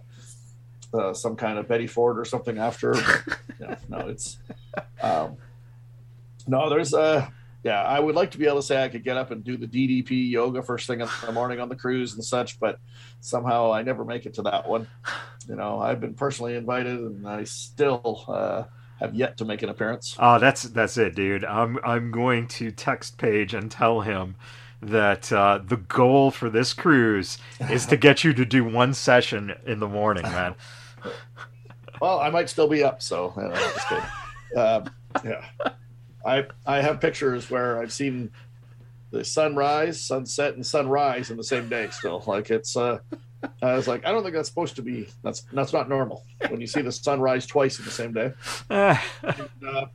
uh, 0.94 1.14
some 1.14 1.36
kind 1.36 1.58
of 1.58 1.68
Betty 1.68 1.88
Ford 1.88 2.20
or 2.20 2.26
something 2.26 2.58
after. 2.58 2.94
But, 2.94 3.40
you 3.60 3.68
know, 3.68 3.78
no, 3.90 3.98
it's 4.10 4.38
um, 5.02 5.38
no. 6.48 6.70
There's 6.70 6.94
a 6.94 7.32
yeah. 7.64 7.84
I 7.84 8.00
would 8.00 8.16
like 8.16 8.32
to 8.32 8.38
be 8.38 8.46
able 8.46 8.58
to 8.58 8.64
say 8.64 8.84
I 8.84 8.90
could 8.90 9.04
get 9.04 9.18
up 9.18 9.32
and 9.32 9.44
do 9.44 9.56
the 9.56 9.68
DDP 9.68 10.30
yoga 10.30 10.62
first 10.62 10.88
thing 10.88 11.02
in 11.02 11.08
the 11.26 11.32
morning 11.32 11.60
on 11.60 11.70
the 11.70 11.76
cruise 11.76 12.14
and 12.14 12.24
such, 12.24 12.60
but 12.60 12.80
somehow 13.20 13.72
I 13.72 13.84
never 13.84 14.04
make 14.04 14.26
it 14.26 14.34
to 14.36 14.42
that 14.44 14.68
one. 14.68 14.88
You 15.48 15.56
know, 15.56 15.80
I've 15.80 16.02
been 16.02 16.14
personally 16.14 16.56
invited, 16.56 17.00
and 17.00 17.26
I 17.26 17.46
still 17.46 18.26
uh, 18.28 18.64
have 19.00 19.14
yet 19.16 19.38
to 19.38 19.46
make 19.46 19.62
an 19.62 19.70
appearance. 19.70 20.16
Oh, 20.20 20.40
that's 20.40 20.64
that's 20.64 20.98
it, 20.98 21.16
dude. 21.16 21.46
I'm 21.46 21.80
I'm 21.84 22.12
going 22.12 22.48
to 22.50 22.72
text 22.72 23.18
Page 23.18 23.54
and 23.54 23.72
tell 23.72 24.02
him 24.02 24.36
that 24.82 25.32
uh, 25.32 25.60
the 25.66 25.78
goal 25.78 26.32
for 26.32 26.50
this 26.50 26.74
cruise 26.74 27.38
is 27.70 27.86
to 27.88 27.98
get 27.98 28.24
you 28.24 28.34
to 28.34 28.46
do 28.46 28.64
one 28.64 28.94
session 28.94 29.54
in 29.66 29.80
the 29.80 29.88
morning, 29.88 30.24
man. 30.24 30.56
Well, 32.00 32.20
I 32.20 32.30
might 32.30 32.48
still 32.48 32.68
be 32.68 32.84
up, 32.84 33.02
so 33.02 33.34
you 33.36 33.42
know, 33.42 33.56
just 33.56 33.88
kidding. 33.90 34.04
Um, 34.56 34.90
yeah, 35.26 35.72
I 36.24 36.46
I 36.64 36.82
have 36.82 37.02
pictures 37.02 37.50
where 37.50 37.82
I've 37.82 37.92
seen 37.92 38.30
the 39.10 39.24
sunrise, 39.24 40.00
sunset, 40.00 40.54
and 40.54 40.64
sunrise 40.64 41.32
in 41.32 41.38
the 41.38 41.44
same 41.44 41.70
day. 41.70 41.88
Still, 41.90 42.24
like 42.28 42.52
it's 42.52 42.78
uh, 42.78 43.00
I 43.62 43.76
was 43.76 43.88
like, 43.88 44.06
I 44.06 44.12
don't 44.12 44.24
think 44.24 44.36
that's 44.36 44.50
supposed 44.50 44.76
to 44.78 44.82
be. 44.82 45.08
That's 45.24 45.42
that's 45.54 45.74
not 45.74 45.90
normal 45.90 46.26
when 46.50 46.60
you 46.60 46.68
see 46.68 46.82
the 46.82 46.92
sun 46.92 47.20
rise 47.20 47.46
twice 47.46 47.80
in 47.80 47.86
the 47.86 47.92
same 47.92 48.14
day. 48.14 48.34
and, 48.70 49.00
uh, 49.68 49.86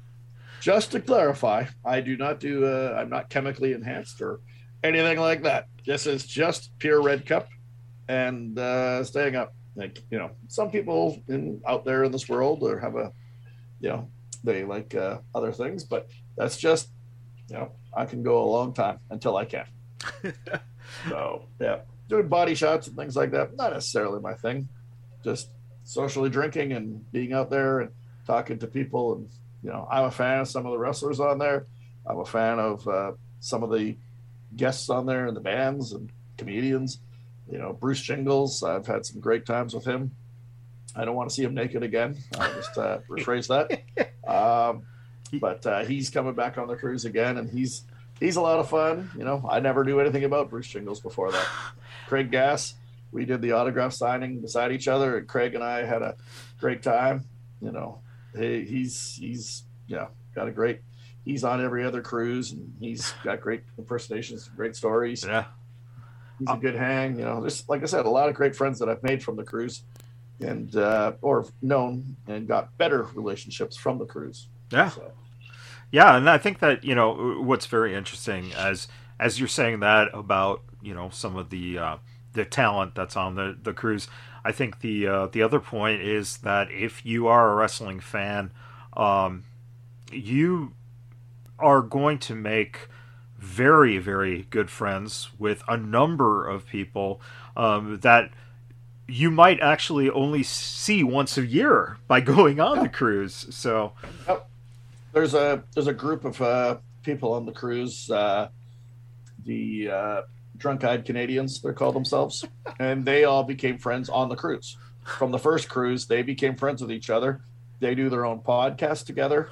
just 0.61 0.93
to 0.93 1.01
clarify, 1.01 1.67
I 1.85 2.01
do 2.01 2.17
not 2.17 2.39
do. 2.39 2.65
Uh, 2.67 2.97
I'm 2.99 3.11
not 3.11 3.31
chemically 3.31 3.73
enhanced 3.73 4.21
or 4.21 4.41
anything 4.85 5.19
like 5.19 5.43
that. 5.43 5.67
This 5.85 6.07
is 6.07 6.25
just 6.25 6.71
pure 6.79 7.03
red 7.03 7.27
cup 7.27 7.49
and 8.09 8.59
uh, 8.59 9.03
staying 9.05 9.37
up. 9.37 9.55
Like 9.75 10.03
you 10.11 10.19
know, 10.19 10.31
some 10.49 10.71
people 10.71 11.21
in 11.29 11.61
out 11.67 11.85
there 11.85 12.05
in 12.05 12.13
this 12.13 12.29
world 12.29 12.63
or 12.63 12.79
have 12.79 12.95
a, 12.95 13.13
you 13.81 13.89
know, 13.89 14.09
they 14.45 14.65
like 14.65 14.95
uh, 14.95 15.19
other 15.35 15.53
things, 15.53 15.85
but 15.85 16.09
that's 16.37 16.57
just, 16.57 16.91
you 17.49 17.57
know, 17.57 17.73
I 17.95 18.05
can 18.05 18.23
go 18.23 18.43
a 18.43 18.49
long 18.49 18.73
time 18.75 18.99
until 19.11 19.37
I 19.37 19.45
can. 19.47 19.67
so 21.09 21.47
yeah, 21.61 21.81
doing 22.13 22.29
body 22.29 22.55
shots 22.55 22.89
and 22.89 22.97
things 22.97 23.17
like 23.17 23.31
that, 23.31 23.57
not 23.57 23.73
necessarily 23.73 24.21
my 24.21 24.35
thing. 24.35 24.69
Just 25.25 25.49
socially 25.83 26.29
drinking 26.29 26.73
and 26.73 27.11
being 27.11 27.33
out 27.33 27.49
there 27.49 27.81
and 27.81 27.91
talking 28.27 28.59
to 28.59 28.67
people. 28.67 29.15
And, 29.15 29.29
you 29.63 29.71
know, 29.71 29.89
I'm 29.91 30.05
a 30.05 30.11
fan 30.11 30.41
of 30.41 30.49
some 30.49 30.67
of 30.67 30.73
the 30.73 30.79
wrestlers 30.79 31.21
on 31.21 31.39
there. 31.39 31.67
I'm 32.05 32.19
a 32.19 32.27
fan 32.27 32.59
of 32.59 32.87
uh, 32.87 33.13
some 33.41 33.63
of 33.63 33.71
the 33.71 33.97
guests 34.55 34.91
on 34.91 35.07
there 35.07 35.27
and 35.27 35.35
the 35.35 35.41
bands 35.41 35.93
and 35.93 36.11
comedians. 36.37 36.99
You 37.51 37.57
know, 37.57 37.73
Bruce 37.73 38.03
Jingles, 38.03 38.63
I've 38.63 38.87
had 38.87 39.07
some 39.07 39.21
great 39.21 39.47
times 39.47 39.73
with 39.73 39.87
him. 39.87 40.15
I 40.95 41.07
don't 41.07 41.17
want 41.17 41.31
to 41.31 41.35
see 41.35 41.43
him 41.43 41.55
naked 41.55 41.83
again. 41.83 42.19
I'll 42.39 42.53
just 42.53 42.77
uh, 42.77 42.99
rephrase 43.09 43.49
that. 43.49 44.31
Um, 44.31 44.83
but 45.41 45.67
uh, 45.67 45.85
he's 45.87 46.11
coming 46.11 46.35
back 46.35 46.59
on 46.59 46.69
the 46.69 46.77
cruise 46.77 47.07
again, 47.07 47.39
and 47.39 47.49
he's 47.51 47.85
he's 48.21 48.37
a 48.37 48.43
lot 48.43 48.59
of 48.59 48.69
fun. 48.69 49.11
You 49.17 49.25
know, 49.25 49.49
I 49.51 49.61
never 49.61 49.83
knew 49.83 49.99
anything 49.99 50.25
about 50.25 50.51
Bruce 50.51 50.69
Jingles 50.69 51.01
before 51.01 51.33
that. 51.33 51.47
Craig 52.13 52.31
Gass, 52.31 52.75
we 53.11 53.25
did 53.25 53.41
the 53.41 53.53
autograph 53.53 53.95
signing 53.95 54.43
beside 54.43 54.71
each 54.71 54.87
other, 54.87 55.17
and 55.17 55.27
Craig 55.27 55.55
and 55.55 55.65
I 55.65 55.83
had 55.87 56.03
a 56.03 56.15
great 56.61 56.83
time. 56.83 57.25
You 57.63 57.73
know, 57.73 58.01
he, 58.39 58.67
he's 58.67 59.17
he's 59.19 59.63
yeah 59.87 60.09
got 60.35 60.47
a 60.47 60.51
great. 60.51 60.81
He's 61.25 61.43
on 61.43 61.65
every 61.65 61.87
other 61.87 62.03
cruise, 62.03 62.53
and 62.53 62.71
he's 62.81 63.15
got 63.25 63.41
great 63.41 63.63
impersonations, 63.79 64.51
great 64.55 64.77
stories. 64.77 65.25
Yeah, 65.25 65.47
he's 66.39 66.51
a 66.51 66.59
good 66.59 66.75
hang. 66.75 67.19
You 67.19 67.25
know, 67.25 67.41
there's 67.41 67.67
like 67.67 67.81
I 67.81 67.87
said, 67.87 68.05
a 68.05 68.11
lot 68.11 68.29
of 68.29 68.35
great 68.35 68.55
friends 68.55 68.79
that 68.81 68.91
I've 68.91 69.03
made 69.03 69.23
from 69.23 69.37
the 69.37 69.45
cruise, 69.45 69.83
and 70.39 70.77
uh, 70.77 71.13
or 71.23 71.47
known 71.63 72.15
and 72.29 72.47
got 72.47 72.77
better 72.77 73.05
relationships 73.15 73.75
from 73.75 73.97
the 73.97 74.05
cruise. 74.05 74.49
Yeah. 74.71 74.91
So. 74.91 75.13
Yeah, 75.91 76.15
and 76.19 76.29
I 76.29 76.37
think 76.37 76.59
that 76.59 76.85
you 76.85 76.95
know 76.95 77.41
what's 77.41 77.65
very 77.65 77.95
interesting 77.95 78.53
as 78.53 78.87
as 79.19 79.39
you're 79.39 79.49
saying 79.49 79.81
that 79.81 80.09
about 80.13 80.61
you 80.83 80.95
know 80.95 81.11
some 81.11 81.37
of 81.37 81.51
the 81.51 81.79
uh, 81.79 81.97
the 82.33 82.45
talent 82.45 82.95
that's 82.95 83.17
on 83.17 83.35
the 83.35 83.57
the 83.63 83.73
cruise. 83.73 84.09
I 84.45 84.53
think 84.53 84.81
the 84.81 85.07
uh, 85.07 85.27
the 85.27 85.43
other 85.43 85.61
point 85.61 86.03
is 86.03 86.39
that 86.39 86.71
if 86.71 87.05
you 87.07 87.29
are 87.29 87.53
a 87.53 87.55
wrestling 87.55 88.01
fan, 88.01 88.51
um, 88.97 89.45
you 90.11 90.73
are 91.59 91.81
going 91.81 92.19
to 92.19 92.35
make 92.35 92.89
very 93.39 93.99
very 93.99 94.47
good 94.51 94.71
friends 94.71 95.31
with 95.39 95.63
a 95.69 95.77
number 95.77 96.47
of 96.47 96.67
people 96.67 97.21
um, 97.57 97.99
that 98.01 98.31
you 99.09 99.31
might 99.31 99.61
actually 99.61 100.09
only 100.11 100.43
see 100.43 101.03
once 101.03 101.37
a 101.37 101.45
year 101.45 101.99
by 102.07 102.21
going 102.21 102.61
on 102.61 102.83
the 102.83 102.89
cruise. 102.89 103.47
So. 103.51 103.93
There's 105.13 105.35
a 105.35 105.63
there's 105.75 105.89
a 105.89 105.93
group 105.93 106.25
of 106.25 106.41
uh, 106.41 106.79
people 107.03 107.35
on 107.35 107.45
the 107.45 107.53
cruise, 107.53 108.11
uh, 108.11 108.49
the 109.45 109.91
uh, 110.63 110.69
drunk-eyed 110.69 111.05
Canadians, 111.05 111.61
they're 111.61 111.73
called 111.73 111.95
themselves, 111.95 112.45
and 112.79 113.05
they 113.05 113.25
all 113.25 113.45
became 113.45 113.79
friends 113.79 114.09
on 114.09 114.29
the 114.29 114.37
cruise. 114.37 114.77
From 115.05 115.31
the 115.33 115.39
first 115.39 115.69
cruise, 115.69 116.07
they 116.07 116.23
became 116.23 116.57
friends 116.57 116.81
with 116.81 116.93
each 116.93 117.11
other. 117.11 117.43
They 117.81 117.95
do 117.95 118.09
their 118.09 118.25
own 118.25 118.41
podcast 118.41 119.07
together. 119.07 119.51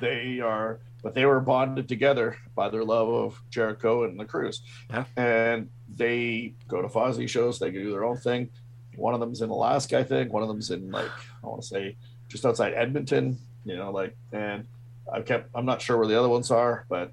They 0.00 0.40
are, 0.40 0.80
but 1.02 1.14
they 1.14 1.24
were 1.24 1.40
bonded 1.40 1.88
together 1.88 2.36
by 2.54 2.68
their 2.68 2.84
love 2.84 3.08
of 3.08 3.42
Jericho 3.50 4.04
and 4.04 4.18
the 4.18 4.24
cruise. 4.24 4.62
Yeah. 4.90 5.04
And 5.16 5.70
they 5.94 6.54
go 6.66 6.82
to 6.82 6.88
Fozzy 6.88 7.28
shows. 7.28 7.58
They 7.58 7.70
do 7.70 7.90
their 7.90 8.04
own 8.04 8.16
thing. 8.16 8.50
One 8.96 9.14
of 9.14 9.20
them's 9.20 9.42
in 9.42 9.50
Alaska, 9.50 9.98
I 9.98 10.04
think. 10.04 10.32
One 10.32 10.42
of 10.42 10.48
them's 10.48 10.70
in 10.70 10.90
like 10.90 11.10
I 11.42 11.46
want 11.46 11.62
to 11.62 11.68
say 11.68 11.96
just 12.28 12.44
outside 12.44 12.74
Edmonton 12.74 13.38
you 13.68 13.76
know, 13.76 13.90
like, 13.90 14.16
and 14.32 14.66
I 15.12 15.20
kept, 15.20 15.50
I'm 15.54 15.66
not 15.66 15.82
sure 15.82 15.98
where 15.98 16.06
the 16.06 16.18
other 16.18 16.28
ones 16.28 16.50
are, 16.50 16.86
but, 16.88 17.12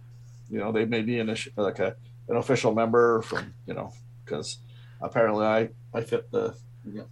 you 0.49 0.57
know, 0.57 0.71
they 0.71 0.85
may 0.85 1.01
be 1.01 1.19
an, 1.19 1.35
like 1.57 1.79
a, 1.79 1.95
an 2.27 2.37
official 2.37 2.73
member 2.73 3.21
from, 3.21 3.53
you 3.65 3.73
know, 3.73 3.91
because 4.23 4.57
apparently 5.01 5.45
I, 5.45 5.69
I 5.93 6.01
fit 6.01 6.31
the, 6.31 6.55
you 6.85 6.99
know, 6.99 7.05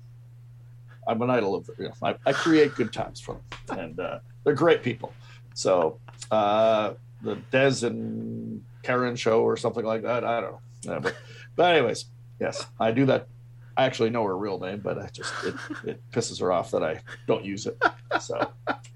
I'm 1.08 1.22
an 1.22 1.30
idol 1.30 1.56
of, 1.56 1.70
you 1.78 1.86
know, 1.86 1.94
I, 2.02 2.16
I 2.26 2.34
create 2.34 2.76
good 2.76 2.94
times 2.94 3.20
for 3.20 3.40
them 3.68 3.80
and 3.80 4.00
uh, 4.00 4.20
they're 4.44 4.54
great 4.54 4.84
people. 4.84 5.14
So 5.54 6.00
uh, 6.32 6.94
the 7.22 7.36
Des 7.52 7.86
and 7.86 8.64
Karen 8.82 9.16
show 9.16 9.42
or 9.42 9.58
something 9.58 9.86
like 9.86 10.02
that, 10.04 10.24
I 10.24 10.42
don't 10.42 10.52
know. 10.52 10.60
Yeah, 10.82 11.00
but, 11.00 11.16
but 11.56 11.76
anyways, 11.76 12.06
yes, 12.40 12.66
I 12.80 12.92
do 12.92 13.06
that 13.06 13.28
I 13.76 13.86
actually 13.86 14.12
know 14.12 14.24
her 14.24 14.38
real 14.38 14.60
name, 14.60 14.82
but 14.84 15.00
I 15.00 15.08
just 15.08 15.34
it, 15.44 15.56
it 15.84 16.12
pisses 16.12 16.40
her 16.42 16.52
off 16.52 16.72
that 16.72 16.84
I 16.84 17.02
don't 17.28 17.44
use 17.44 17.66
it. 17.66 17.82
So, 18.22 18.40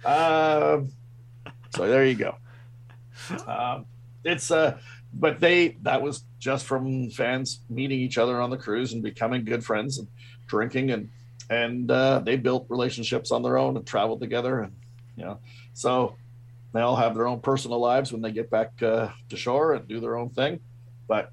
um, 0.06 0.90
so 1.72 1.88
there 1.88 2.06
you 2.06 2.16
go. 2.16 2.36
Um, 3.48 3.86
it's 4.24 4.52
uh, 4.52 4.78
but 5.14 5.40
they 5.40 5.78
that 5.84 6.02
was 6.02 6.24
just 6.40 6.66
from 6.66 7.10
fans 7.10 7.62
meeting 7.70 8.00
each 8.00 8.18
other 8.18 8.42
on 8.42 8.50
the 8.50 8.58
cruise 8.58 8.94
and 8.94 9.02
becoming 9.04 9.44
good 9.44 9.64
friends 9.64 9.98
and 9.98 10.08
drinking 10.48 10.92
and 10.92 11.10
and 11.50 11.90
uh, 11.90 12.20
they 12.20 12.36
built 12.36 12.66
relationships 12.70 13.32
on 13.32 13.42
their 13.42 13.58
own 13.58 13.78
and 13.78 13.86
traveled 13.86 14.20
together 14.20 14.62
and 14.62 14.74
you 15.16 15.24
know 15.24 15.40
so 15.74 16.16
they 16.74 16.82
all 16.82 16.96
have 16.96 17.16
their 17.16 17.28
own 17.28 17.40
personal 17.40 17.80
lives 17.80 18.12
when 18.12 18.22
they 18.22 18.32
get 18.32 18.50
back 18.50 18.72
uh, 18.84 19.10
to 19.30 19.38
shore 19.38 19.74
and 19.74 19.88
do 19.88 20.00
their 20.00 20.18
own 20.18 20.30
thing 20.30 20.60
but 21.08 21.32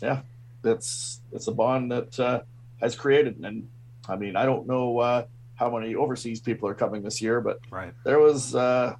yeah 0.00 0.20
it's 0.64 1.20
it's 1.32 1.48
a 1.48 1.52
bond 1.52 1.92
that 1.92 2.18
uh, 2.20 2.40
has 2.80 2.94
created. 2.94 3.38
And 3.42 3.68
I 4.08 4.16
mean, 4.16 4.36
I 4.36 4.44
don't 4.44 4.66
know 4.66 4.98
uh, 4.98 5.24
how 5.54 5.76
many 5.76 5.94
overseas 5.94 6.40
people 6.40 6.68
are 6.68 6.74
coming 6.74 7.02
this 7.02 7.20
year, 7.20 7.40
but 7.40 7.58
right. 7.70 7.92
there 8.04 8.18
was, 8.18 8.54
uh, 8.54 8.94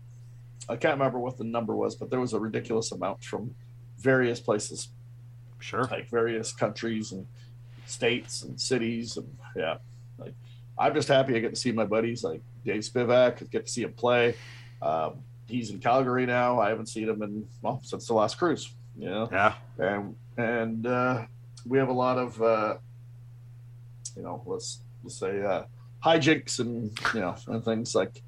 I 0.69 0.77
can't 0.77 0.99
remember 0.99 1.19
what 1.19 1.39
the 1.39 1.45
number 1.45 1.75
was, 1.75 1.95
but 1.95 2.11
there 2.11 2.21
was 2.21 2.33
a 2.33 2.41
ridiculous 2.41 2.93
amount 2.93 3.25
from 3.25 3.55
various 3.99 4.41
places. 4.41 4.89
Sure. 5.61 5.85
Like 5.85 6.09
various 6.09 6.53
countries 6.53 7.13
and 7.13 7.27
states 7.87 8.43
and 8.43 8.61
cities. 8.61 9.17
And 9.17 9.37
yeah, 9.57 9.79
like 10.19 10.35
I'm 10.79 10.95
just 10.95 11.09
happy 11.09 11.35
I 11.37 11.39
get 11.41 11.51
to 11.51 11.57
see 11.57 11.73
my 11.73 11.85
buddies 11.85 12.23
like 12.23 12.43
Dave 12.65 12.83
Spivak, 12.83 13.51
get 13.51 13.67
to 13.67 13.73
see 13.73 13.83
him 13.83 13.93
play. 13.93 14.35
Um, 14.83 15.15
he's 15.47 15.71
in 15.71 15.81
Calgary 15.81 16.27
now. 16.27 16.61
I 16.61 16.69
haven't 16.69 16.87
seen 16.87 17.09
him 17.09 17.23
in, 17.23 17.47
well, 17.63 17.81
since 17.83 18.07
the 18.07 18.15
last 18.15 18.39
cruise, 18.39 18.71
you 18.97 19.09
know? 19.09 19.29
Yeah. 19.33 19.55
And, 19.79 20.17
and, 20.37 20.87
uh, 20.87 21.25
we 21.67 21.79
have 21.79 21.89
a 21.89 21.93
lot 21.93 22.19
of, 22.19 22.41
uh, 22.41 22.77
you 24.17 24.23
know, 24.23 24.43
let's 24.47 24.81
let's 25.03 25.17
say 25.17 25.43
uh, 25.43 25.65
hijinks 26.05 26.61
and 26.61 26.97
you 27.15 27.21
know 27.21 27.37
and 27.49 27.65
things 27.65 27.95
like 27.95 28.23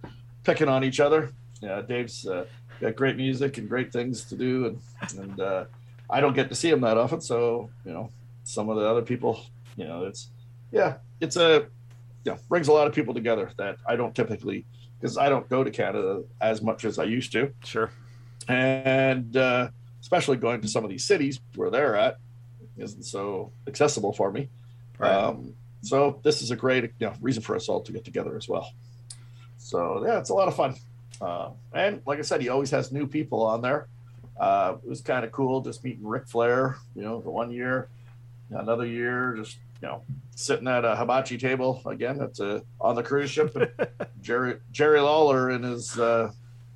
picking 0.44 0.68
on 0.68 0.84
each 0.84 1.00
other. 1.00 1.32
Yeah, 1.60 1.82
Dave's 1.82 2.26
uh, 2.26 2.46
got 2.80 2.96
great 2.96 3.16
music 3.16 3.58
and 3.58 3.68
great 3.68 3.92
things 3.92 4.24
to 4.24 4.36
do, 4.36 4.66
and 4.66 4.80
and 5.18 5.40
uh, 5.40 5.64
I 6.08 6.20
don't 6.20 6.34
get 6.34 6.48
to 6.48 6.54
see 6.54 6.70
him 6.70 6.80
that 6.80 6.96
often, 6.96 7.20
so 7.20 7.70
you 7.84 7.92
know, 7.92 8.10
some 8.44 8.68
of 8.68 8.76
the 8.76 8.86
other 8.86 9.02
people, 9.02 9.44
you 9.76 9.86
know, 9.86 10.04
it's 10.04 10.30
yeah, 10.72 10.96
it's 11.20 11.36
a 11.36 11.66
yeah 12.24 12.36
brings 12.48 12.68
a 12.68 12.72
lot 12.72 12.86
of 12.86 12.94
people 12.94 13.14
together 13.14 13.50
that 13.58 13.76
I 13.86 13.96
don't 13.96 14.14
typically 14.14 14.66
because 14.98 15.16
I 15.16 15.28
don't 15.28 15.48
go 15.48 15.64
to 15.64 15.70
Canada 15.70 16.22
as 16.40 16.62
much 16.62 16.84
as 16.84 16.98
I 16.98 17.04
used 17.04 17.32
to. 17.32 17.52
Sure, 17.64 17.90
and 18.48 19.36
uh, 19.36 19.68
especially 20.00 20.36
going 20.36 20.60
to 20.62 20.68
some 20.68 20.84
of 20.84 20.90
these 20.90 21.04
cities 21.04 21.40
where 21.56 21.70
they're 21.70 21.96
at 21.96 22.16
isn't 22.78 23.04
so 23.04 23.52
accessible 23.66 24.12
for 24.12 24.32
me. 24.32 24.48
Right. 24.98 25.12
Um, 25.12 25.54
so 25.82 26.20
this 26.22 26.42
is 26.42 26.50
a 26.50 26.56
great 26.56 26.84
you 26.98 27.06
know, 27.06 27.14
reason 27.20 27.42
for 27.42 27.56
us 27.56 27.68
all 27.68 27.80
to 27.82 27.92
get 27.92 28.04
together 28.04 28.36
as 28.36 28.48
well. 28.48 28.70
So 29.58 30.04
yeah, 30.06 30.18
it's 30.18 30.30
a 30.30 30.34
lot 30.34 30.48
of 30.48 30.56
fun. 30.56 30.74
Uh, 31.20 31.50
and 31.72 32.00
like 32.06 32.18
I 32.18 32.22
said, 32.22 32.40
he 32.40 32.48
always 32.48 32.70
has 32.70 32.92
new 32.92 33.06
people 33.06 33.42
on 33.42 33.60
there. 33.60 33.86
Uh, 34.38 34.76
it 34.82 34.88
was 34.88 35.00
kind 35.02 35.24
of 35.24 35.32
cool 35.32 35.60
just 35.60 35.84
meeting 35.84 36.06
Ric 36.06 36.26
Flair, 36.26 36.76
you 36.94 37.02
know, 37.02 37.20
the 37.20 37.30
one 37.30 37.50
year, 37.50 37.88
another 38.50 38.86
year, 38.86 39.34
just, 39.36 39.58
you 39.82 39.88
know, 39.88 40.02
sitting 40.34 40.66
at 40.66 40.84
a 40.84 40.96
hibachi 40.96 41.36
table 41.36 41.82
again. 41.84 42.16
That's 42.16 42.40
a, 42.40 42.62
on 42.80 42.94
the 42.94 43.02
cruise 43.02 43.30
ship. 43.30 43.54
And 43.54 43.70
Jerry, 44.22 44.56
Jerry 44.72 45.00
Lawler 45.00 45.50
and 45.50 45.64
his, 45.64 45.98
uh, 45.98 46.32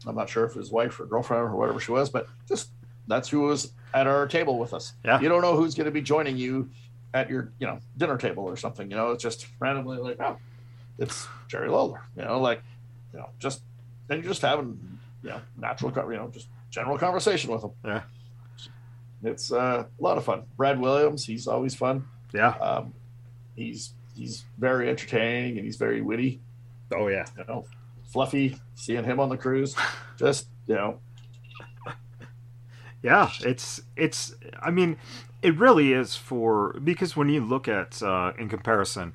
I'm 0.07 0.15
not 0.15 0.29
sure 0.29 0.45
if 0.45 0.53
his 0.53 0.71
wife 0.71 1.01
or 1.01 1.07
girlfriend 1.07 1.43
or 1.43 1.57
whatever 1.57 1.81
she 1.81 1.93
was, 1.93 2.11
but 2.11 2.29
just 2.49 2.69
that's 3.07 3.29
who 3.29 3.41
was 3.41 3.73
at 3.95 4.07
our 4.07 4.27
table 4.27 4.59
with 4.59 4.75
us. 4.75 4.93
Yeah. 5.05 5.21
You 5.21 5.29
don't 5.29 5.43
know 5.43 5.57
who's 5.57 5.75
going 5.75 5.87
to 5.87 5.91
be 5.91 6.03
joining 6.03 6.37
you 6.37 6.69
at 7.15 7.31
your 7.31 7.53
you 7.59 7.67
know 7.67 7.79
dinner 7.97 8.19
table 8.19 8.45
or 8.45 8.57
something. 8.57 8.91
You 8.91 8.97
know, 8.97 9.13
it's 9.13 9.23
just 9.23 9.47
randomly 9.61 9.99
like, 9.99 10.21
oh, 10.21 10.37
it's 10.99 11.27
Jerry 11.49 11.69
Lawler. 11.69 12.03
You 12.17 12.25
know, 12.25 12.41
like 12.41 12.63
you 13.13 13.21
know, 13.21 13.31
just 13.39 13.63
and 14.09 14.23
you're 14.23 14.31
just 14.33 14.43
having 14.43 14.79
you 15.23 15.31
know 15.31 15.41
natural, 15.57 15.93
you 16.11 16.17
know, 16.17 16.29
just 16.29 16.49
general 16.71 16.99
conversation 16.99 17.53
with 17.53 17.65
him. 17.65 17.71
Yeah, 17.85 18.03
it's 19.23 19.53
uh, 19.53 19.85
a 19.99 20.03
lot 20.03 20.19
of 20.19 20.25
fun. 20.25 20.45
Brad 20.57 20.79
Williams, 20.79 21.25
he's 21.25 21.47
always 21.47 21.75
fun. 21.75 22.05
Yeah. 22.33 22.51
Um, 22.51 22.93
he's 23.57 23.95
he's 24.17 24.45
very 24.59 24.89
entertaining 24.89 25.57
and 25.57 25.65
he's 25.65 25.77
very 25.77 26.01
witty. 26.01 26.41
Oh 26.93 27.09
yeah, 27.09 27.27
you 27.37 27.45
know, 27.49 27.65
fluffy. 28.13 28.57
Seeing 28.75 29.05
him 29.05 29.21
on 29.21 29.29
the 29.29 29.37
cruise, 29.37 29.77
just 30.19 30.49
you 30.67 30.75
know. 30.75 30.99
Yeah, 33.03 33.31
it's 33.43 33.83
it's. 33.97 34.35
I 34.61 34.71
mean, 34.71 34.97
it 35.43 35.59
really 35.59 35.93
is 35.93 36.17
for 36.17 36.73
because 36.83 37.17
when 37.17 37.29
you 37.29 37.45
look 37.45 37.69
at 37.69 38.03
uh, 38.03 38.33
in 38.39 38.49
comparison, 38.49 39.15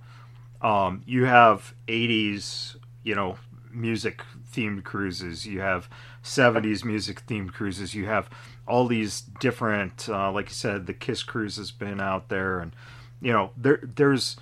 um, 0.61 1.01
you 1.07 1.25
have 1.25 1.73
'80s, 1.87 2.75
you 3.03 3.15
know, 3.15 3.37
music 3.79 4.21
themed 4.53 4.83
cruises. 4.83 5.45
You 5.47 5.61
have 5.61 5.89
70s 6.23 6.83
music 6.83 7.25
themed 7.25 7.53
cruises. 7.53 7.95
You 7.95 8.05
have 8.05 8.29
all 8.67 8.85
these 8.87 9.21
different, 9.21 10.07
uh, 10.09 10.31
like 10.31 10.49
you 10.49 10.55
said, 10.55 10.85
the 10.85 10.93
Kiss 10.93 11.23
cruise 11.23 11.57
has 11.57 11.71
been 11.71 11.99
out 11.99 12.29
there, 12.29 12.59
and 12.59 12.73
you 13.21 13.33
know, 13.33 13.51
there 13.57 13.79
there's 13.81 14.37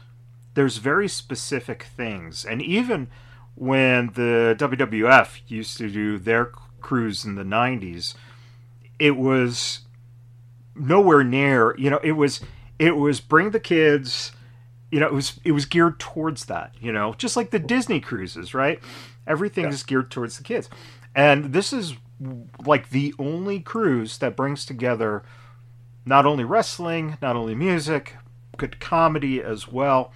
there's 0.53 0.77
very 0.77 1.07
specific 1.07 1.83
things, 1.83 2.43
and 2.43 2.61
even 2.61 3.07
when 3.55 4.07
the 4.13 4.55
WWF 4.59 5.41
used 5.47 5.77
to 5.77 5.89
do 5.89 6.19
their 6.19 6.51
cruise 6.79 7.25
in 7.25 7.35
the 7.35 7.43
90s, 7.43 8.13
it 8.99 9.17
was 9.17 9.79
nowhere 10.75 11.23
near, 11.23 11.75
you 11.77 11.89
know, 11.89 11.99
it 12.03 12.11
was 12.13 12.41
it 12.79 12.95
was 12.95 13.19
bring 13.19 13.51
the 13.51 13.59
kids, 13.59 14.31
you 14.91 14.99
know, 14.99 15.07
it 15.07 15.13
was 15.13 15.39
it 15.43 15.51
was 15.51 15.65
geared 15.65 15.99
towards 15.99 16.45
that, 16.45 16.73
you 16.79 16.91
know, 16.91 17.13
just 17.15 17.35
like 17.35 17.49
the 17.49 17.59
Disney 17.59 17.99
cruises, 17.99 18.53
right? 18.53 18.79
Everything 19.27 19.65
yeah. 19.65 19.71
is 19.71 19.83
geared 19.83 20.09
towards 20.09 20.37
the 20.37 20.43
kids. 20.43 20.69
And 21.15 21.53
this 21.53 21.73
is 21.73 21.95
like 22.65 22.89
the 22.89 23.13
only 23.19 23.59
cruise 23.59 24.17
that 24.19 24.35
brings 24.35 24.65
together 24.65 25.23
not 26.05 26.25
only 26.25 26.43
wrestling, 26.43 27.17
not 27.21 27.35
only 27.35 27.53
music, 27.53 28.15
good 28.55 28.79
comedy 28.79 29.41
as 29.41 29.67
well. 29.67 30.11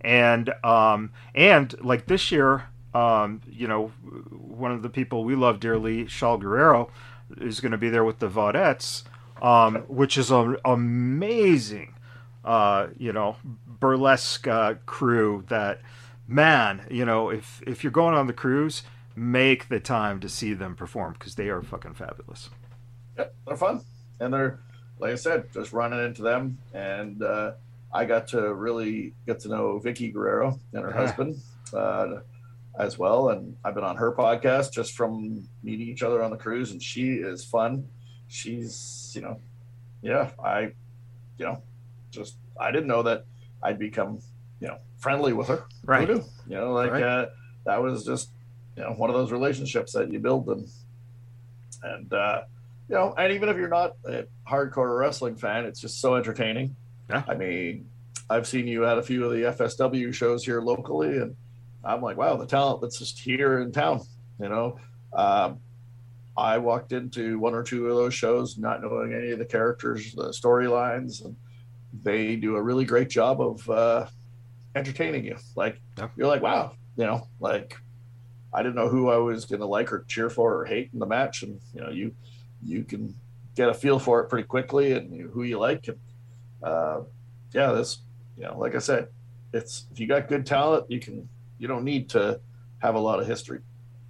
And 0.00 0.52
um 0.64 1.10
and 1.34 1.74
like 1.80 2.06
this 2.06 2.32
year 2.32 2.64
um, 2.94 3.40
you 3.50 3.66
know, 3.66 3.88
one 4.30 4.70
of 4.70 4.82
the 4.82 4.88
people 4.88 5.24
we 5.24 5.34
love 5.34 5.60
dearly, 5.60 6.04
Shaul 6.04 6.40
Guerrero, 6.40 6.90
is 7.38 7.60
going 7.60 7.72
to 7.72 7.78
be 7.78 7.90
there 7.90 8.04
with 8.04 8.20
the 8.20 8.28
Vaudettes, 8.28 9.02
um, 9.42 9.76
which 9.88 10.16
is 10.16 10.30
an 10.30 10.56
amazing, 10.64 11.94
uh, 12.44 12.86
you 12.96 13.12
know, 13.12 13.36
burlesque 13.44 14.46
uh, 14.46 14.74
crew 14.86 15.44
that, 15.48 15.80
man, 16.26 16.86
you 16.90 17.04
know, 17.04 17.30
if, 17.30 17.62
if 17.66 17.82
you're 17.82 17.92
going 17.92 18.14
on 18.14 18.26
the 18.26 18.32
cruise, 18.32 18.82
make 19.16 19.68
the 19.68 19.80
time 19.80 20.20
to 20.20 20.28
see 20.28 20.54
them 20.54 20.74
perform 20.74 21.14
because 21.14 21.34
they 21.34 21.48
are 21.48 21.62
fucking 21.62 21.94
fabulous. 21.94 22.50
Yeah, 23.18 23.26
they're 23.46 23.56
fun. 23.56 23.82
And 24.20 24.32
they're, 24.32 24.60
like 24.98 25.12
I 25.12 25.16
said, 25.16 25.52
just 25.52 25.72
running 25.72 26.04
into 26.04 26.22
them. 26.22 26.58
And 26.72 27.22
uh, 27.22 27.52
I 27.92 28.04
got 28.04 28.28
to 28.28 28.54
really 28.54 29.14
get 29.26 29.40
to 29.40 29.48
know 29.48 29.80
Vickie 29.84 30.12
Guerrero 30.12 30.58
and 30.72 30.82
her 30.82 30.90
yeah. 30.90 30.96
husband. 30.96 31.36
Uh, 31.72 32.20
as 32.78 32.98
well. 32.98 33.30
And 33.30 33.56
I've 33.64 33.74
been 33.74 33.84
on 33.84 33.96
her 33.96 34.12
podcast 34.12 34.72
just 34.72 34.94
from 34.94 35.48
meeting 35.62 35.88
each 35.88 36.02
other 36.02 36.22
on 36.22 36.30
the 36.30 36.36
cruise, 36.36 36.72
and 36.72 36.82
she 36.82 37.14
is 37.14 37.44
fun. 37.44 37.86
She's, 38.28 39.12
you 39.14 39.22
know, 39.22 39.40
yeah, 40.02 40.30
I, 40.42 40.72
you 41.38 41.46
know, 41.46 41.62
just 42.10 42.36
I 42.58 42.70
didn't 42.70 42.88
know 42.88 43.02
that 43.04 43.26
I'd 43.62 43.78
become, 43.78 44.18
you 44.60 44.68
know, 44.68 44.78
friendly 44.98 45.32
with 45.32 45.48
her. 45.48 45.64
Right. 45.84 46.08
You 46.08 46.24
know, 46.48 46.72
like 46.72 46.92
right. 46.92 47.02
uh, 47.02 47.26
that 47.66 47.82
was 47.82 48.04
just, 48.04 48.30
you 48.76 48.82
know, 48.82 48.92
one 48.92 49.10
of 49.10 49.16
those 49.16 49.32
relationships 49.32 49.92
that 49.92 50.12
you 50.12 50.18
build 50.18 50.48
and 50.48 50.68
and 51.82 52.12
uh, 52.12 52.42
you 52.88 52.94
know, 52.94 53.14
and 53.16 53.32
even 53.32 53.48
if 53.48 53.56
you're 53.56 53.68
not 53.68 53.96
a 54.04 54.26
hardcore 54.48 54.98
wrestling 54.98 55.36
fan, 55.36 55.64
it's 55.64 55.80
just 55.80 56.00
so 56.00 56.16
entertaining. 56.16 56.76
Yeah. 57.08 57.22
I 57.28 57.34
mean, 57.34 57.88
I've 58.28 58.46
seen 58.46 58.66
you 58.66 58.86
at 58.86 58.98
a 58.98 59.02
few 59.02 59.24
of 59.24 59.32
the 59.32 59.42
FSW 59.42 60.12
shows 60.14 60.44
here 60.44 60.60
locally, 60.60 61.18
and 61.18 61.36
I'm 61.84 62.00
like, 62.00 62.16
wow, 62.16 62.36
the 62.36 62.46
talent 62.46 62.80
that's 62.80 62.98
just 62.98 63.18
here 63.18 63.60
in 63.60 63.72
town. 63.72 64.00
You 64.40 64.48
know, 64.48 64.78
um, 65.12 65.60
I 66.36 66.58
walked 66.58 66.92
into 66.92 67.38
one 67.38 67.54
or 67.54 67.62
two 67.62 67.88
of 67.88 67.96
those 67.96 68.14
shows 68.14 68.58
not 68.58 68.82
knowing 68.82 69.12
any 69.12 69.30
of 69.30 69.38
the 69.38 69.44
characters, 69.44 70.12
the 70.14 70.30
storylines, 70.30 71.24
and 71.24 71.36
they 72.02 72.36
do 72.36 72.56
a 72.56 72.62
really 72.62 72.84
great 72.84 73.08
job 73.08 73.40
of 73.40 73.70
uh, 73.70 74.06
entertaining 74.74 75.24
you. 75.24 75.36
Like 75.56 75.80
yeah. 75.98 76.08
you're 76.16 76.28
like, 76.28 76.42
wow, 76.42 76.72
you 76.96 77.04
know, 77.04 77.28
like 77.40 77.76
I 78.52 78.62
didn't 78.62 78.76
know 78.76 78.88
who 78.88 79.10
I 79.10 79.16
was 79.16 79.44
going 79.44 79.60
to 79.60 79.66
like 79.66 79.92
or 79.92 80.04
cheer 80.08 80.30
for 80.30 80.54
or 80.54 80.64
hate 80.64 80.90
in 80.92 80.98
the 80.98 81.06
match, 81.06 81.42
and 81.42 81.60
you 81.74 81.80
know, 81.80 81.90
you 81.90 82.14
you 82.62 82.84
can 82.84 83.14
get 83.54 83.68
a 83.68 83.74
feel 83.74 83.98
for 83.98 84.20
it 84.20 84.28
pretty 84.28 84.46
quickly 84.46 84.92
and 84.92 85.14
you, 85.14 85.28
who 85.28 85.42
you 85.42 85.58
like. 85.58 85.88
And 85.88 85.98
uh, 86.62 87.00
yeah, 87.52 87.72
this, 87.72 87.98
you 88.36 88.44
know, 88.44 88.58
like 88.58 88.74
I 88.74 88.78
said, 88.78 89.08
it's 89.52 89.86
if 89.92 90.00
you 90.00 90.06
got 90.06 90.28
good 90.28 90.46
talent, 90.46 90.90
you 90.90 91.00
can 91.00 91.28
you 91.58 91.68
don't 91.68 91.84
need 91.84 92.08
to 92.10 92.40
have 92.78 92.94
a 92.94 92.98
lot 92.98 93.20
of 93.20 93.26
history. 93.26 93.60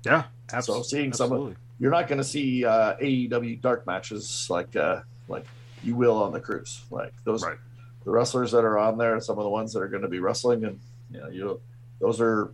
Yeah, 0.05 0.25
absolutely. 0.53 0.85
So 0.85 0.89
seeing 0.89 1.13
some, 1.13 1.33
of, 1.33 1.57
you're 1.79 1.91
not 1.91 2.09
going 2.09 2.19
to 2.19 2.25
see 2.25 2.65
uh, 2.65 2.97
AEW 2.97 3.61
dark 3.61 3.87
matches 3.87 4.47
like 4.51 4.75
uh, 4.77 5.01
like 5.29 5.47
you 5.83 5.95
will 5.95 6.23
on 6.23 6.33
the 6.33 6.41
cruise. 6.41 6.83
Like 6.91 7.13
those, 7.25 7.43
right. 7.45 7.59
The 8.05 8.11
wrestlers 8.11 8.53
that 8.53 8.65
are 8.65 8.79
on 8.79 8.99
there, 8.99 9.19
some 9.21 9.39
of 9.39 9.45
the 9.45 9.51
ones 9.51 9.73
that 9.73 9.81
are 9.81 9.89
going 9.89 10.03
to 10.03 10.09
be 10.09 10.21
wrestling, 10.21 10.65
and 10.65 10.81
you 11.11 11.21
know, 11.21 11.29
you 11.29 11.61
those 12.01 12.21
are, 12.21 12.53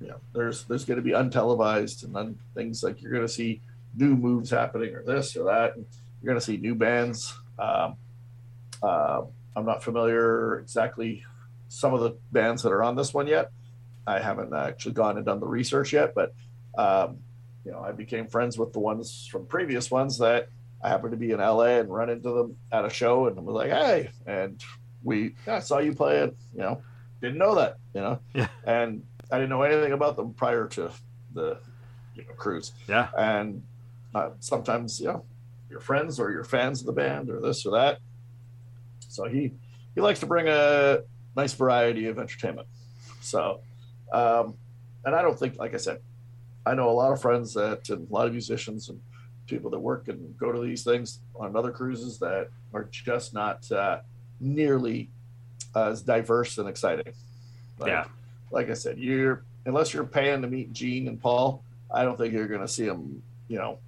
you 0.00 0.08
know, 0.08 0.16
there's 0.32 0.64
there's 0.64 0.84
going 0.84 0.96
to 0.96 1.02
be 1.02 1.12
untelevised 1.12 2.04
and 2.04 2.16
un, 2.16 2.38
things 2.54 2.82
like 2.82 3.00
you're 3.02 3.12
going 3.12 3.26
to 3.26 3.32
see 3.32 3.60
new 3.96 4.16
moves 4.16 4.50
happening 4.50 4.94
or 4.94 5.02
this 5.02 5.36
or 5.36 5.44
that. 5.44 5.76
And 5.76 5.86
you're 6.20 6.32
going 6.32 6.40
to 6.40 6.44
see 6.44 6.56
new 6.56 6.74
bands. 6.74 7.34
Um, 7.58 7.96
uh, 8.82 9.22
I'm 9.54 9.66
not 9.66 9.82
familiar 9.82 10.58
exactly 10.60 11.24
some 11.72 11.94
of 11.94 12.00
the 12.00 12.14
bands 12.30 12.62
that 12.62 12.72
are 12.72 12.82
on 12.82 12.96
this 12.96 13.14
one 13.14 13.26
yet, 13.26 13.50
I 14.06 14.20
haven't 14.20 14.52
actually 14.52 14.92
gone 14.92 15.16
and 15.16 15.24
done 15.24 15.40
the 15.40 15.46
research 15.46 15.94
yet, 15.94 16.14
but 16.14 16.34
um, 16.76 17.18
you 17.64 17.72
know, 17.72 17.80
I 17.80 17.92
became 17.92 18.26
friends 18.26 18.58
with 18.58 18.74
the 18.74 18.78
ones 18.78 19.26
from 19.30 19.46
previous 19.46 19.90
ones 19.90 20.18
that 20.18 20.48
I 20.82 20.90
happened 20.90 21.12
to 21.12 21.16
be 21.16 21.30
in 21.30 21.38
LA 21.38 21.78
and 21.78 21.92
run 21.92 22.10
into 22.10 22.30
them 22.30 22.56
at 22.70 22.84
a 22.84 22.90
show 22.90 23.26
and 23.26 23.36
was 23.46 23.54
like, 23.54 23.70
hey, 23.70 24.10
and 24.26 24.62
we 25.02 25.34
I 25.46 25.60
saw 25.60 25.78
you 25.78 25.94
play 25.94 26.18
it, 26.18 26.36
you 26.54 26.60
know, 26.60 26.82
didn't 27.20 27.38
know 27.38 27.54
that, 27.54 27.78
you 27.94 28.00
know, 28.00 28.18
yeah. 28.34 28.48
and 28.64 29.02
I 29.30 29.36
didn't 29.36 29.50
know 29.50 29.62
anything 29.62 29.92
about 29.92 30.16
them 30.16 30.34
prior 30.34 30.66
to 30.68 30.90
the 31.34 31.58
you 32.14 32.24
know 32.24 32.34
cruise, 32.36 32.72
yeah, 32.88 33.08
and 33.16 33.62
uh, 34.14 34.30
sometimes 34.40 35.00
you 35.00 35.06
know 35.06 35.24
your 35.70 35.80
friends 35.80 36.20
or 36.20 36.30
your 36.30 36.44
fans 36.44 36.80
of 36.80 36.86
the 36.86 36.92
band 36.92 37.30
or 37.30 37.40
this 37.40 37.64
or 37.64 37.72
that. 37.72 37.98
So 39.08 39.26
he 39.26 39.52
he 39.94 40.00
likes 40.00 40.20
to 40.20 40.26
bring 40.26 40.48
a 40.48 41.00
nice 41.34 41.54
variety 41.54 42.06
of 42.08 42.18
entertainment. 42.18 42.68
So 43.20 43.60
um, 44.12 44.54
and 45.04 45.14
I 45.14 45.22
don't 45.22 45.38
think, 45.38 45.58
like 45.58 45.74
I 45.74 45.78
said, 45.78 46.00
I 46.64 46.74
know 46.74 46.90
a 46.90 46.92
lot 46.92 47.12
of 47.12 47.20
friends 47.20 47.54
that, 47.54 47.88
and 47.88 48.08
a 48.08 48.12
lot 48.12 48.26
of 48.26 48.32
musicians 48.32 48.88
and 48.88 49.00
people 49.46 49.70
that 49.70 49.78
work 49.78 50.08
and 50.08 50.36
go 50.38 50.52
to 50.52 50.60
these 50.60 50.84
things 50.84 51.20
on 51.34 51.56
other 51.56 51.72
cruises 51.72 52.18
that 52.20 52.48
are 52.72 52.84
just 52.90 53.34
not 53.34 53.70
uh, 53.72 54.00
nearly 54.42 55.08
as 55.74 56.02
diverse 56.02 56.58
and 56.58 56.68
exciting. 56.68 57.12
Like, 57.78 57.88
yeah. 57.88 58.04
Like 58.50 58.68
I 58.68 58.74
said, 58.74 58.98
you're 58.98 59.44
unless 59.64 59.94
you're 59.94 60.04
paying 60.04 60.42
to 60.42 60.48
meet 60.48 60.72
Gene 60.72 61.08
and 61.08 61.20
Paul, 61.20 61.64
I 61.90 62.04
don't 62.04 62.18
think 62.18 62.34
you're 62.34 62.48
going 62.48 62.60
to 62.60 62.68
see 62.68 62.86
them, 62.86 63.22
you 63.48 63.58
know, 63.58 63.78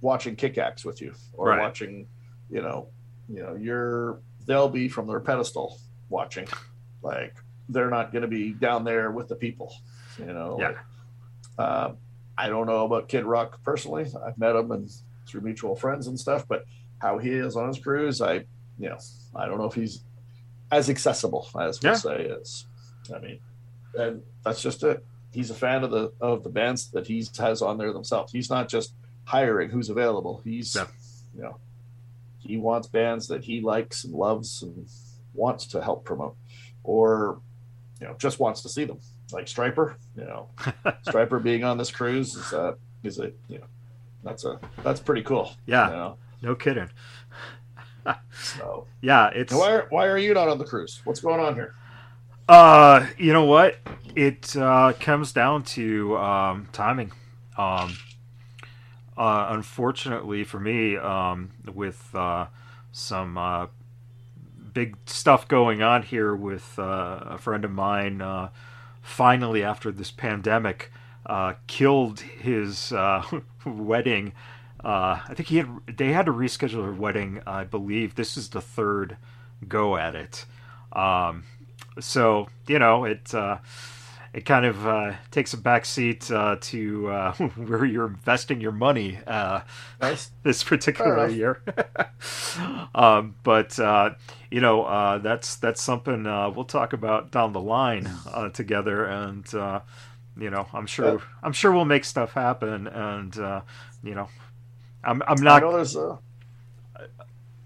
watching 0.00 0.36
Kickaxe 0.36 0.84
with 0.84 1.00
you 1.00 1.14
or 1.32 1.48
right. 1.48 1.60
watching, 1.60 2.06
you 2.50 2.60
know, 2.60 2.88
you 3.28 3.42
know, 3.42 3.54
you're 3.54 4.18
they'll 4.46 4.68
be 4.68 4.88
from 4.88 5.06
their 5.06 5.20
pedestal 5.20 5.78
watching, 6.08 6.46
like 7.02 7.34
they're 7.68 7.90
not 7.90 8.12
going 8.12 8.22
to 8.22 8.28
be 8.28 8.52
down 8.52 8.84
there 8.84 9.10
with 9.10 9.28
the 9.28 9.36
people. 9.36 9.74
You 10.18 10.26
know, 10.26 10.58
yeah. 10.60 10.66
Like, 10.68 10.76
uh, 11.58 11.92
I 12.36 12.48
don't 12.48 12.66
know 12.66 12.84
about 12.84 13.08
Kid 13.08 13.24
Rock 13.24 13.62
personally. 13.62 14.06
I've 14.26 14.38
met 14.38 14.56
him 14.56 14.72
and 14.72 14.90
through 15.26 15.42
mutual 15.42 15.76
friends 15.76 16.06
and 16.06 16.18
stuff, 16.18 16.46
but 16.48 16.64
how 16.98 17.18
he 17.18 17.30
is 17.30 17.54
on 17.56 17.68
his 17.68 17.78
cruise, 17.78 18.20
I, 18.20 18.44
you 18.80 18.88
know, 18.88 18.98
I 19.36 19.46
don't 19.46 19.58
know 19.58 19.66
if 19.66 19.74
he's 19.74 20.02
as 20.72 20.88
accessible 20.88 21.48
as 21.60 21.80
we'll 21.82 21.92
yeah. 21.92 21.98
say 21.98 22.22
is. 22.22 22.66
I 23.14 23.18
mean, 23.18 23.40
and 23.94 24.22
that's 24.44 24.62
just 24.62 24.82
it. 24.82 25.04
He's 25.32 25.50
a 25.50 25.54
fan 25.54 25.84
of 25.84 25.90
the 25.90 26.12
of 26.20 26.42
the 26.42 26.48
bands 26.48 26.90
that 26.90 27.06
he 27.06 27.24
has 27.38 27.62
on 27.62 27.78
there 27.78 27.92
themselves. 27.92 28.32
He's 28.32 28.50
not 28.50 28.68
just 28.68 28.94
hiring 29.24 29.70
who's 29.70 29.90
available. 29.90 30.40
He's, 30.44 30.74
yeah. 30.74 30.86
you 31.36 31.42
know, 31.42 31.58
he 32.38 32.56
wants 32.56 32.88
bands 32.88 33.28
that 33.28 33.44
he 33.44 33.60
likes 33.60 34.04
and 34.04 34.14
loves 34.14 34.62
and 34.62 34.88
wants 35.34 35.66
to 35.66 35.82
help 35.82 36.04
promote, 36.04 36.36
or 36.82 37.40
you 38.00 38.06
know 38.06 38.14
just 38.18 38.40
wants 38.40 38.62
to 38.62 38.68
see 38.68 38.84
them. 38.84 38.98
Like 39.32 39.46
Stryper, 39.46 39.94
you 40.16 40.24
know, 40.24 40.48
Stryper 41.06 41.42
being 41.42 41.62
on 41.64 41.78
this 41.78 41.90
cruise 41.90 42.34
is 42.34 42.52
a 42.52 42.76
is 43.04 43.18
a 43.20 43.32
you 43.48 43.58
know 43.58 43.66
that's 44.24 44.44
a 44.44 44.58
that's 44.82 45.00
pretty 45.00 45.22
cool. 45.22 45.52
Yeah, 45.66 45.90
you 45.90 45.96
know? 45.96 46.16
no 46.42 46.54
kidding. 46.54 46.90
So 48.32 48.86
yeah, 49.00 49.28
it's 49.28 49.52
why 49.52 49.72
are, 49.72 49.86
why 49.90 50.06
are 50.06 50.18
you 50.18 50.34
not 50.34 50.48
on 50.48 50.58
the 50.58 50.64
cruise? 50.64 51.00
What's 51.04 51.20
going 51.20 51.40
on 51.40 51.54
here? 51.54 51.74
Uh, 52.48 53.06
you 53.16 53.32
know 53.32 53.44
what? 53.44 53.76
It 54.16 54.56
uh, 54.56 54.92
comes 54.98 55.32
down 55.32 55.62
to 55.64 56.16
um, 56.16 56.68
timing. 56.72 57.12
Um, 57.56 57.96
uh, 59.16 59.48
unfortunately 59.50 60.44
for 60.44 60.58
me, 60.58 60.96
um, 60.96 61.50
with 61.72 62.14
uh, 62.14 62.46
some 62.90 63.36
uh, 63.36 63.66
big 64.72 64.96
stuff 65.06 65.46
going 65.48 65.82
on 65.82 66.02
here 66.02 66.34
with 66.34 66.78
uh, 66.78 67.20
a 67.22 67.38
friend 67.38 67.64
of 67.64 67.70
mine. 67.70 68.22
Uh, 68.22 68.50
finally, 69.02 69.62
after 69.62 69.90
this 69.90 70.10
pandemic, 70.10 70.90
uh, 71.26 71.54
killed 71.66 72.20
his 72.20 72.92
uh, 72.92 73.24
wedding. 73.64 74.32
Uh, 74.82 75.20
I 75.28 75.34
think 75.34 75.48
he 75.48 75.58
had 75.58 75.68
they 75.96 76.12
had 76.12 76.26
to 76.26 76.32
reschedule 76.32 76.82
their 76.82 76.92
wedding. 76.92 77.42
I 77.46 77.64
believe 77.64 78.14
this 78.14 78.36
is 78.36 78.50
the 78.50 78.60
third 78.60 79.16
go 79.68 79.96
at 79.96 80.14
it. 80.14 80.44
Um, 80.92 81.44
so 81.98 82.48
you 82.66 82.78
know 82.78 83.04
it 83.04 83.34
uh, 83.34 83.58
it 84.32 84.44
kind 84.46 84.64
of 84.64 84.86
uh, 84.86 85.12
takes 85.30 85.52
a 85.52 85.56
backseat 85.58 86.30
uh, 86.30 86.56
to 86.60 87.08
uh, 87.10 87.32
where 87.56 87.84
you're 87.84 88.06
investing 88.06 88.60
your 88.60 88.72
money 88.72 89.18
uh, 89.26 89.60
Nice. 90.00 90.30
this 90.44 90.62
particular 90.64 91.28
year. 91.28 91.62
um, 92.94 93.34
but 93.42 93.78
uh, 93.78 94.10
you 94.50 94.60
know 94.60 94.84
uh, 94.84 95.18
that's 95.18 95.56
that's 95.56 95.82
something 95.82 96.26
uh, 96.26 96.50
we'll 96.50 96.64
talk 96.64 96.92
about 96.92 97.30
down 97.30 97.52
the 97.52 97.60
line 97.60 98.10
uh, 98.32 98.48
together, 98.50 99.04
and 99.04 99.52
uh, 99.54 99.80
you 100.38 100.50
know 100.50 100.66
I'm 100.72 100.86
sure 100.86 101.14
Yeah. 101.14 101.18
I'm 101.42 101.52
sure 101.52 101.72
we'll 101.72 101.84
make 101.84 102.04
stuff 102.04 102.32
happen, 102.32 102.86
and 102.86 103.36
uh, 103.38 103.60
you 104.02 104.14
know 104.14 104.28
I'm 105.04 105.22
I'm 105.26 105.38
I 105.38 105.42
not 105.42 105.62
know 105.62 105.72
there's 105.72 105.96
a 105.96 106.18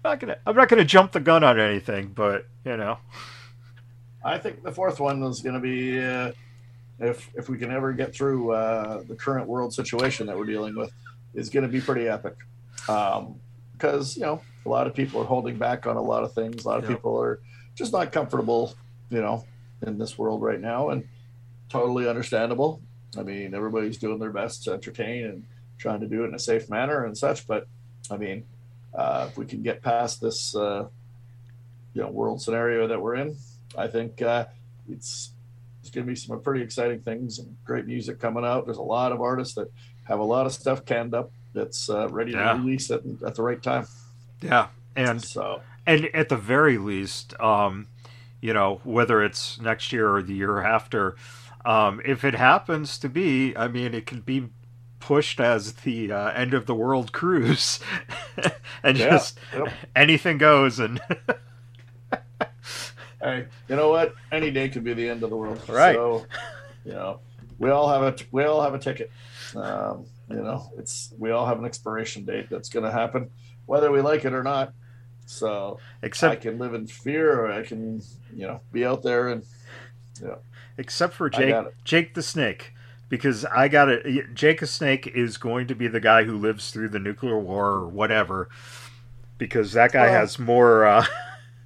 not 0.03 0.19
gonna 0.19 0.37
I'm 0.45 0.55
not 0.55 0.69
gonna 0.69 0.85
jump 0.85 1.11
the 1.11 1.19
gun 1.19 1.43
on 1.43 1.59
anything, 1.59 2.09
but 2.09 2.47
you 2.63 2.77
know 2.77 2.97
I 4.25 4.39
think 4.39 4.63
the 4.63 4.71
fourth 4.71 4.99
one 4.99 5.21
is 5.23 5.41
going 5.41 5.53
to 5.53 5.61
be 5.61 6.03
uh, 6.03 6.31
if 6.99 7.29
if 7.35 7.47
we 7.47 7.59
can 7.59 7.71
ever 7.71 7.93
get 7.93 8.13
through 8.13 8.51
uh, 8.51 9.03
the 9.03 9.15
current 9.15 9.47
world 9.47 9.71
situation 9.71 10.25
that 10.27 10.37
we're 10.37 10.45
dealing 10.45 10.75
with, 10.75 10.91
is 11.35 11.49
going 11.49 11.63
to 11.63 11.71
be 11.71 11.79
pretty 11.79 12.07
epic. 12.07 12.35
Because 12.77 14.17
you 14.17 14.23
know 14.23 14.41
a 14.65 14.69
lot 14.69 14.87
of 14.87 14.95
people 14.95 15.21
are 15.21 15.25
holding 15.25 15.57
back 15.57 15.85
on 15.85 15.95
a 15.95 16.01
lot 16.01 16.23
of 16.23 16.33
things. 16.33 16.65
A 16.65 16.67
lot 16.67 16.83
of 16.83 16.89
people 16.89 17.21
are 17.21 17.39
just 17.75 17.93
not 17.93 18.11
comfortable, 18.11 18.73
you 19.11 19.21
know, 19.21 19.45
in 19.85 19.99
this 19.99 20.17
world 20.17 20.41
right 20.41 20.59
now, 20.59 20.89
and 20.89 21.07
totally 21.69 22.09
understandable. 22.09 22.81
I 23.17 23.21
mean, 23.21 23.53
everybody's 23.53 23.97
doing 23.97 24.17
their 24.17 24.31
best 24.31 24.63
to 24.63 24.73
entertain 24.73 25.25
and 25.25 25.43
trying 25.77 26.01
to 26.01 26.07
do 26.07 26.23
it 26.23 26.27
in 26.27 26.35
a 26.35 26.39
safe 26.39 26.69
manner 26.69 27.05
and 27.05 27.17
such. 27.17 27.47
But 27.47 27.67
I 28.11 28.17
mean, 28.17 28.45
uh, 28.93 29.27
if 29.29 29.37
we 29.37 29.45
can 29.45 29.61
get 29.63 29.81
past 29.81 30.21
this, 30.21 30.55
uh, 30.55 30.87
you 31.93 32.01
know, 32.01 32.09
world 32.09 32.41
scenario 32.41 32.87
that 32.87 33.01
we're 33.01 33.15
in, 33.15 33.35
I 33.77 33.87
think 33.87 34.21
uh, 34.21 34.45
it's 34.89 35.31
it's 35.81 35.89
going 35.91 36.05
to 36.05 36.11
be 36.11 36.15
some 36.15 36.41
pretty 36.41 36.63
exciting 36.63 37.01
things 37.01 37.39
and 37.39 37.55
great 37.63 37.85
music 37.85 38.19
coming 38.19 38.43
out. 38.43 38.65
There's 38.65 38.77
a 38.77 38.81
lot 38.81 39.11
of 39.11 39.21
artists 39.21 39.53
that 39.55 39.71
have 40.05 40.19
a 40.19 40.23
lot 40.23 40.45
of 40.45 40.53
stuff 40.53 40.83
canned 40.85 41.13
up 41.13 41.31
that's 41.53 41.89
uh, 41.89 42.09
ready 42.09 42.33
Yeah. 42.33 42.53
to 42.53 42.59
release 42.59 42.89
it 42.89 43.03
at 43.25 43.35
the 43.35 43.43
right 43.43 43.61
time. 43.61 43.87
yeah, 44.41 44.67
and 44.95 45.23
So 45.23 45.61
and 45.85 46.05
at 46.13 46.29
the 46.29 46.37
very 46.37 46.77
least, 46.77 47.39
um, 47.39 47.87
you 48.41 48.53
know, 48.53 48.81
whether 48.83 49.23
it's 49.23 49.59
next 49.59 49.91
year 49.93 50.13
or 50.15 50.21
the 50.23 50.33
year 50.33 50.61
after, 50.63 51.15
um, 51.63 52.01
if 52.05 52.23
it 52.23 52.35
happens 52.35 52.97
to 52.99 53.09
be, 53.09 53.55
I 53.55 53.67
mean, 53.67 53.93
it 53.93 54.05
could 54.05 54.25
be 54.25 54.49
pushed 55.05 55.39
as 55.39 55.73
the 55.73 56.11
uh, 56.11 56.31
end 56.31 56.55
of 56.55 56.65
the 56.65 56.73
world 56.73 57.11
cruise, 57.11 57.79
and 58.83 58.97
Yeah, 58.97 59.11
just 59.11 59.37
yep. 59.53 59.71
anything 59.95 60.39
goes. 60.39 60.79
And 60.79 60.99
hey, 63.21 63.45
you 63.69 63.75
know 63.75 63.89
what? 63.89 64.15
Any 64.31 64.49
day 64.49 64.67
could 64.67 64.83
be 64.83 64.95
the 64.95 65.07
end 65.07 65.21
of 65.21 65.29
the 65.29 65.37
world. 65.37 65.61
Right. 65.69 65.93
So, 65.93 66.25
you 66.83 66.93
know, 66.93 67.19
we 67.59 67.69
all 67.69 67.87
have 67.87 68.01
a 68.01 68.15
we 68.31 68.45
all 68.45 68.63
have 68.63 68.73
a 68.73 68.79
ticket. 68.79 69.11
Um, 69.55 70.07
you 70.27 70.37
know, 70.37 70.71
it's 70.75 71.13
we 71.19 71.29
all 71.29 71.45
have 71.45 71.59
an 71.59 71.65
expiration 71.65 72.25
date 72.25 72.49
that's 72.49 72.69
going 72.69 72.85
to 72.85 72.91
happen, 72.91 73.29
whether 73.67 73.91
we 73.91 74.01
like 74.01 74.25
it 74.25 74.33
or 74.33 74.41
not. 74.41 74.73
So 75.27 75.79
except 76.01 76.31
I 76.31 76.35
can 76.37 76.57
live 76.57 76.73
in 76.73 76.87
fear, 76.87 77.41
or 77.41 77.51
I 77.51 77.61
can, 77.61 78.01
you 78.35 78.47
know, 78.47 78.59
be 78.71 78.83
out 78.83 79.03
there 79.03 79.29
and 79.29 79.45
yeah. 80.19 80.37
except 80.79 81.13
for 81.13 81.29
Jake. 81.29 81.53
Jake 81.83 82.15
the 82.15 82.23
Snake. 82.23 82.73
Because 83.09 83.45
I 83.45 83.67
got 83.67 83.89
it. 83.89 84.33
Jake 84.33 84.65
Snake 84.65 85.07
is 85.07 85.37
going 85.37 85.67
to 85.67 85.75
be 85.75 85.87
the 85.87 85.99
guy 85.99 86.23
who 86.23 86.37
lives 86.37 86.71
through 86.71 86.89
the 86.89 86.99
nuclear 86.99 87.37
war 87.39 87.67
or 87.67 87.87
whatever. 87.87 88.49
Because 89.37 89.73
that 89.73 89.91
guy 89.91 90.05
Well- 90.07 90.13
has 90.21 90.39
more. 90.39 90.85
Uh, 90.85 91.05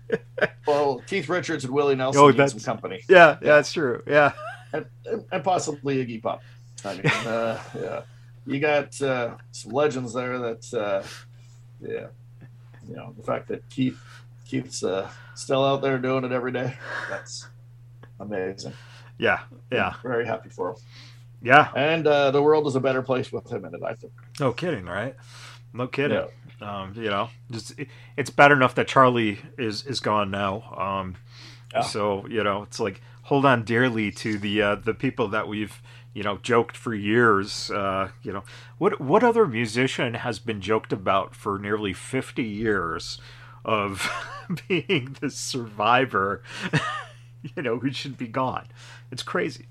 well, 0.67 1.01
Keith 1.07 1.29
Richards 1.29 1.63
and 1.63 1.73
Willie 1.73 1.95
Nelson 1.95 2.21
Oh, 2.21 2.27
need 2.27 2.37
that's- 2.37 2.51
some 2.51 2.59
company. 2.61 3.01
yeah, 3.07 3.37
yeah, 3.41 3.55
that's 3.55 3.71
true. 3.71 4.03
Yeah. 4.07 4.33
and, 4.73 4.85
and 5.31 5.43
possibly 5.43 6.05
Iggy 6.05 6.21
Pop. 6.21 6.41
I 6.85 6.93
mean, 6.95 7.05
uh, 7.05 7.59
yeah, 7.79 8.01
you 8.45 8.59
got 8.59 9.01
uh, 9.01 9.35
some 9.51 9.71
legends 9.71 10.13
there. 10.13 10.37
That 10.39 10.73
uh, 10.73 11.03
yeah, 11.81 12.07
you 12.87 12.95
know 12.95 13.13
the 13.17 13.23
fact 13.23 13.47
that 13.49 13.67
Keith 13.69 13.99
Keith's 14.47 14.83
uh, 14.83 15.09
still 15.35 15.63
out 15.65 15.81
there 15.81 15.97
doing 15.97 16.23
it 16.23 16.31
every 16.31 16.51
day. 16.51 16.77
That's 17.09 17.47
amazing. 18.19 18.73
Yeah. 19.17 19.39
Yeah. 19.71 19.95
very 20.01 20.25
happy 20.25 20.49
for 20.49 20.69
him. 20.71 20.75
Yeah. 21.41 21.69
And 21.75 22.05
uh, 22.05 22.31
the 22.31 22.41
world 22.41 22.67
is 22.67 22.75
a 22.75 22.79
better 22.79 23.01
place 23.01 23.31
with 23.31 23.49
him 23.51 23.65
in 23.65 23.73
it. 23.73 23.81
I 23.85 23.93
think. 23.93 24.13
No 24.39 24.51
kidding, 24.51 24.85
right? 24.85 25.15
No 25.73 25.87
kidding. 25.87 26.17
Yeah. 26.61 26.81
Um, 26.81 26.93
you 26.95 27.09
know, 27.09 27.29
just 27.51 27.79
it, 27.79 27.87
it's 28.17 28.29
bad 28.29 28.51
enough 28.51 28.75
that 28.75 28.87
Charlie 28.87 29.39
is 29.57 29.85
is 29.85 29.99
gone 29.99 30.29
now. 30.31 30.73
Um, 30.77 31.15
Yeah. 31.73 31.81
So 31.81 32.27
you 32.27 32.43
know, 32.43 32.63
it's 32.63 32.79
like 32.79 33.01
hold 33.23 33.45
on 33.45 33.63
dearly 33.63 34.11
to 34.11 34.37
the 34.37 34.61
uh, 34.61 34.75
the 34.75 34.93
people 34.93 35.27
that 35.29 35.47
we've 35.47 35.81
you 36.13 36.23
know 36.23 36.37
joked 36.41 36.75
for 36.75 36.93
years. 36.93 37.71
Uh, 37.71 38.09
you 38.23 38.33
know, 38.33 38.43
what 38.77 38.99
what 38.99 39.23
other 39.23 39.45
musician 39.47 40.15
has 40.15 40.39
been 40.39 40.59
joked 40.61 40.91
about 40.91 41.35
for 41.35 41.57
nearly 41.59 41.93
fifty 41.93 42.43
years 42.43 43.21
of 43.63 44.09
being 44.67 45.15
the 45.21 45.29
survivor? 45.29 46.43
you 47.55 47.61
know, 47.63 47.79
who 47.79 47.91
should 47.91 48.17
be 48.17 48.27
gone? 48.27 48.67
It's 49.11 49.23
crazy. 49.23 49.67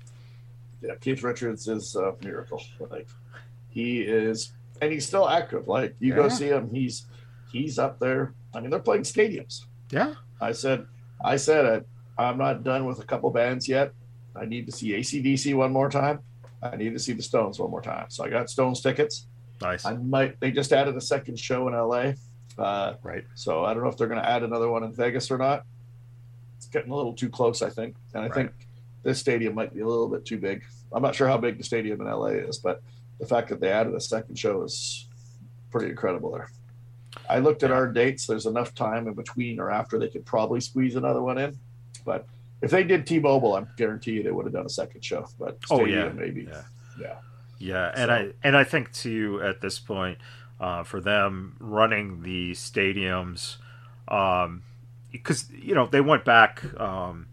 Yeah, 0.81 0.95
Keith 1.01 1.23
Richards 1.23 1.67
is 1.67 1.95
a 1.95 2.15
miracle. 2.23 2.61
Like 2.89 3.07
he 3.69 4.01
is, 4.01 4.53
and 4.81 4.91
he's 4.91 5.05
still 5.05 5.27
active. 5.27 5.67
Like 5.67 5.95
you 5.99 6.13
go 6.15 6.29
see 6.29 6.47
him, 6.47 6.69
he's 6.73 7.05
he's 7.51 7.77
up 7.79 7.99
there. 7.99 8.33
I 8.53 8.59
mean, 8.61 8.69
they're 8.69 8.79
playing 8.79 9.03
stadiums. 9.03 9.65
Yeah. 9.91 10.13
I 10.41 10.53
said, 10.53 10.85
I 11.23 11.35
said 11.35 11.65
it. 11.65 11.87
I'm 12.17 12.37
not 12.37 12.63
done 12.63 12.85
with 12.85 12.99
a 12.99 13.03
couple 13.05 13.29
bands 13.29 13.67
yet. 13.67 13.91
I 14.35 14.45
need 14.45 14.65
to 14.67 14.71
see 14.71 14.91
ACDC 14.91 15.55
one 15.55 15.71
more 15.71 15.89
time. 15.89 16.19
I 16.61 16.75
need 16.75 16.93
to 16.93 16.99
see 16.99 17.13
the 17.13 17.21
Stones 17.21 17.59
one 17.59 17.71
more 17.71 17.81
time. 17.81 18.05
So 18.09 18.23
I 18.23 18.29
got 18.29 18.49
Stones 18.49 18.81
tickets. 18.81 19.27
Nice. 19.61 19.85
I 19.85 19.93
might. 19.95 20.39
They 20.39 20.51
just 20.51 20.71
added 20.71 20.95
a 20.95 21.01
second 21.01 21.37
show 21.39 21.67
in 21.67 21.73
LA. 21.73 22.13
Uh, 22.57 22.95
right. 23.03 23.23
so 23.35 23.63
I 23.63 23.73
don't 23.73 23.83
know 23.83 23.89
if 23.89 23.95
they're 23.97 24.07
going 24.07 24.21
to 24.21 24.27
add 24.29 24.43
another 24.43 24.69
one 24.69 24.83
in 24.83 24.93
Vegas 24.93 25.31
or 25.31 25.37
not. 25.37 25.63
It's 26.57 26.65
getting 26.67 26.91
a 26.91 26.95
little 26.95 27.13
too 27.13 27.29
close, 27.29 27.61
I 27.61 27.69
think. 27.69 27.95
And 28.13 28.23
I 28.23 28.27
Right. 28.27 28.33
think 28.33 28.51
this 29.03 29.19
stadium 29.19 29.55
might 29.55 29.73
be 29.73 29.81
a 29.81 29.87
little 29.87 30.07
bit 30.09 30.25
too 30.25 30.37
big. 30.37 30.63
I'm 30.91 31.01
not 31.01 31.15
sure 31.15 31.27
how 31.27 31.37
big 31.37 31.57
the 31.57 31.63
stadium 31.63 32.01
in 32.01 32.07
LA 32.07 32.27
is, 32.27 32.57
but 32.57 32.81
the 33.19 33.25
fact 33.25 33.49
that 33.49 33.59
they 33.59 33.69
added 33.71 33.93
a 33.95 33.99
second 34.01 34.37
show 34.37 34.63
is 34.63 35.07
pretty 35.71 35.89
incredible 35.89 36.31
there. 36.31 36.49
I 37.29 37.39
looked 37.39 37.63
at 37.63 37.71
our 37.71 37.87
dates. 37.91 38.25
There's 38.27 38.45
enough 38.45 38.73
time 38.75 39.07
in 39.07 39.13
between 39.13 39.59
or 39.59 39.69
after 39.71 39.99
they 39.99 40.07
could 40.09 40.25
probably 40.25 40.59
squeeze 40.61 40.95
another 40.95 41.21
one 41.21 41.37
in. 41.37 41.57
But 42.05 42.25
if 42.61 42.71
they 42.71 42.83
did 42.83 43.05
T-Mobile, 43.05 43.55
I'm 43.55 43.67
guarantee 43.77 44.13
you 44.13 44.23
they 44.23 44.31
would 44.31 44.45
have 44.45 44.53
done 44.53 44.65
a 44.65 44.69
second 44.69 45.03
show. 45.03 45.27
But 45.39 45.57
Oh, 45.69 45.85
yeah. 45.85 46.09
maybe. 46.09 46.47
Yeah. 46.49 46.61
Yeah. 46.99 47.15
Yeah, 47.59 47.91
and 47.95 48.09
So- 48.09 48.13
I 48.13 48.31
and 48.43 48.55
I 48.57 48.63
think 48.63 48.91
too 48.93 49.41
at 49.43 49.59
this 49.61 49.79
point, 49.79 50.17
uh, 50.61 50.83
for 50.83 51.01
them 51.01 51.55
running 51.59 52.23
the 52.23 52.51
stadiums, 52.51 53.57
um, 54.07 54.63
because 55.11 55.49
you 55.51 55.75
know 55.75 55.85
they 55.87 56.01
went 56.01 56.23
back 56.25 56.63
um, 56.79 57.27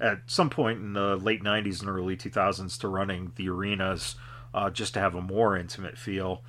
at 0.00 0.20
some 0.26 0.50
point 0.50 0.80
in 0.80 0.92
the 0.92 1.16
late 1.16 1.42
'90s 1.42 1.80
and 1.80 1.88
early 1.88 2.16
2000s 2.16 2.78
to 2.80 2.88
running 2.88 3.32
the 3.36 3.48
arenas 3.48 4.16
uh, 4.54 4.70
just 4.70 4.94
to 4.94 5.00
have 5.00 5.14
a 5.14 5.20
more 5.22 5.56
intimate 5.56 5.96
feel, 5.98 6.42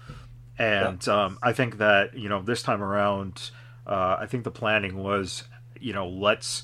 and 0.58 1.08
um, 1.08 1.38
I 1.42 1.54
think 1.54 1.78
that 1.78 2.18
you 2.18 2.30
know 2.30 2.42
this 2.42 2.62
time 2.62 2.82
around, 2.84 3.52
uh, 3.86 4.18
I 4.20 4.26
think 4.28 4.44
the 4.44 4.52
planning 4.52 4.98
was, 4.98 5.44
you 5.80 5.94
know, 5.94 6.08
let's 6.08 6.64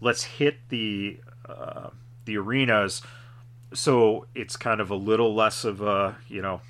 let's 0.00 0.24
hit 0.24 0.56
the 0.68 1.18
uh, 1.48 1.90
the 2.24 2.36
arenas 2.38 3.02
so 3.74 4.26
it's 4.34 4.56
kind 4.56 4.80
of 4.80 4.90
a 4.90 4.94
little 4.94 5.34
less 5.34 5.64
of 5.64 5.80
a 5.80 6.16
you 6.28 6.42
know, 6.42 6.60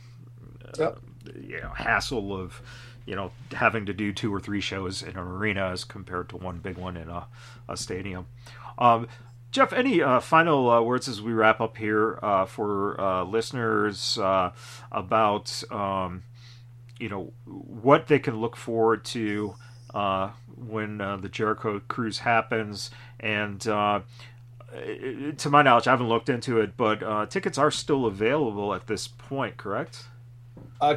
Yep. 0.79 0.99
uh, 1.27 1.31
you 1.39 1.61
know 1.61 1.69
hassle 1.71 2.35
of 2.39 2.63
you 3.07 3.15
know 3.17 3.33
having 3.53 3.87
to 3.87 3.93
do 3.93 4.13
two 4.13 4.33
or 4.33 4.41
three 4.41 4.61
shows 4.61 5.03
in 5.03 5.11
an 5.11 5.19
arena 5.19 5.67
as 5.67 5.85
compared 5.85 6.29
to 6.31 6.37
one 6.37 6.59
big 6.59 6.79
one 6.79 6.97
in 6.97 7.09
a, 7.09 7.27
a 7.69 7.77
stadium. 7.77 8.27
Um, 8.79 9.09
Geoff, 9.53 9.75
any 9.75 10.01
uh, 10.01 10.19
final 10.21 10.71
uh, 10.71 10.81
words 10.81 11.09
as 11.09 11.21
we 11.21 11.35
wrap 11.35 11.61
up 11.61 11.77
here 11.77 12.19
uh, 12.23 12.47
for 12.47 12.99
uh, 12.99 13.23
listeners 13.23 14.17
uh, 14.17 14.51
about 14.91 15.63
um, 15.71 16.23
you 16.99 17.11
know 17.11 17.35
what 17.45 18.07
they 18.07 18.19
can 18.19 18.41
look 18.41 18.57
forward 18.57 19.05
to 19.05 19.55
uh, 19.93 20.31
when 20.57 20.97
the 20.97 21.29
Jericho 21.31 21.83
cruise 21.87 22.21
happens 22.21 22.91
and 23.21 23.61
to 23.61 24.03
my 25.51 25.61
knowledge, 25.61 25.87
I 25.87 25.91
haven't 25.91 26.09
looked 26.09 26.31
into 26.31 26.59
it, 26.59 26.79
but 26.79 27.29
tickets 27.29 27.59
are 27.59 27.71
still 27.71 28.07
available 28.07 28.73
at 28.73 28.87
this 28.87 29.07
point, 29.07 29.59
correct? 29.59 30.07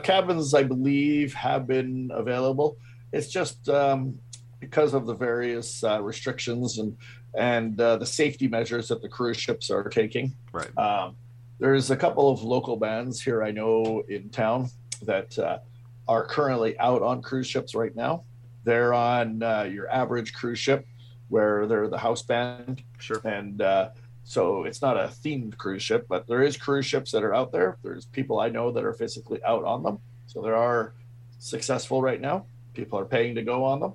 Cabins, 0.03 0.53
I 0.53 0.63
believe, 0.63 1.33
have 1.33 1.67
been 1.67 2.09
available. 2.13 2.77
It's 3.11 3.27
just 3.27 3.67
um, 3.67 4.19
because 4.61 4.93
of 4.93 5.07
the 5.07 5.13
various 5.13 5.83
restrictions 5.99 6.77
and 6.77 6.95
and 7.37 7.79
uh, 7.79 7.97
the 7.97 8.05
safety 8.05 8.47
measures 8.47 8.87
that 8.87 9.01
the 9.01 9.09
cruise 9.09 9.37
ships 9.37 9.69
are 9.69 9.83
taking. 9.89 10.33
Right. 10.51 10.75
Um, 10.77 11.15
there's 11.59 11.91
a 11.91 11.95
couple 11.95 12.29
of 12.29 12.43
local 12.43 12.75
bands 12.77 13.21
here 13.21 13.43
I 13.43 13.51
know 13.51 14.03
in 14.09 14.29
town 14.29 14.69
that 15.03 15.37
uh, 15.39 15.59
are 16.07 16.25
currently 16.25 16.77
out 16.79 17.01
on 17.01 17.21
cruise 17.21 17.47
ships 17.47 17.75
right 17.75 17.95
now. 17.95 18.23
They're 18.63 18.93
on 18.93 19.41
uh, 19.43 19.63
your 19.63 19.89
average 19.89 20.33
cruise 20.33 20.59
ship 20.59 20.85
where 21.29 21.65
they're 21.67 21.87
the 21.87 21.97
house 21.97 22.21
band, 22.21 22.83
Sure. 22.99 23.19
and 23.23 23.61
uh, 23.61 23.89
so 24.23 24.63
it's 24.63 24.81
not 24.81 24.97
a 24.97 25.07
themed 25.07 25.57
cruise 25.57 25.81
ship, 25.83 26.05
but 26.07 26.27
there 26.27 26.43
is 26.43 26.57
cruise 26.57 26.85
ships 26.85 27.11
that 27.11 27.23
are 27.23 27.33
out 27.33 27.51
there. 27.51 27.77
There's 27.83 28.05
people 28.05 28.39
I 28.39 28.49
know 28.49 28.71
that 28.71 28.83
are 28.83 28.93
physically 28.93 29.39
out 29.43 29.63
on 29.63 29.83
them, 29.83 29.99
so 30.27 30.41
there 30.41 30.55
are 30.55 30.93
successful 31.39 32.01
right 32.01 32.21
now. 32.21 32.45
People 32.73 32.99
are 32.99 33.05
paying 33.05 33.35
to 33.35 33.41
go 33.41 33.63
on 33.63 33.79
them, 33.79 33.93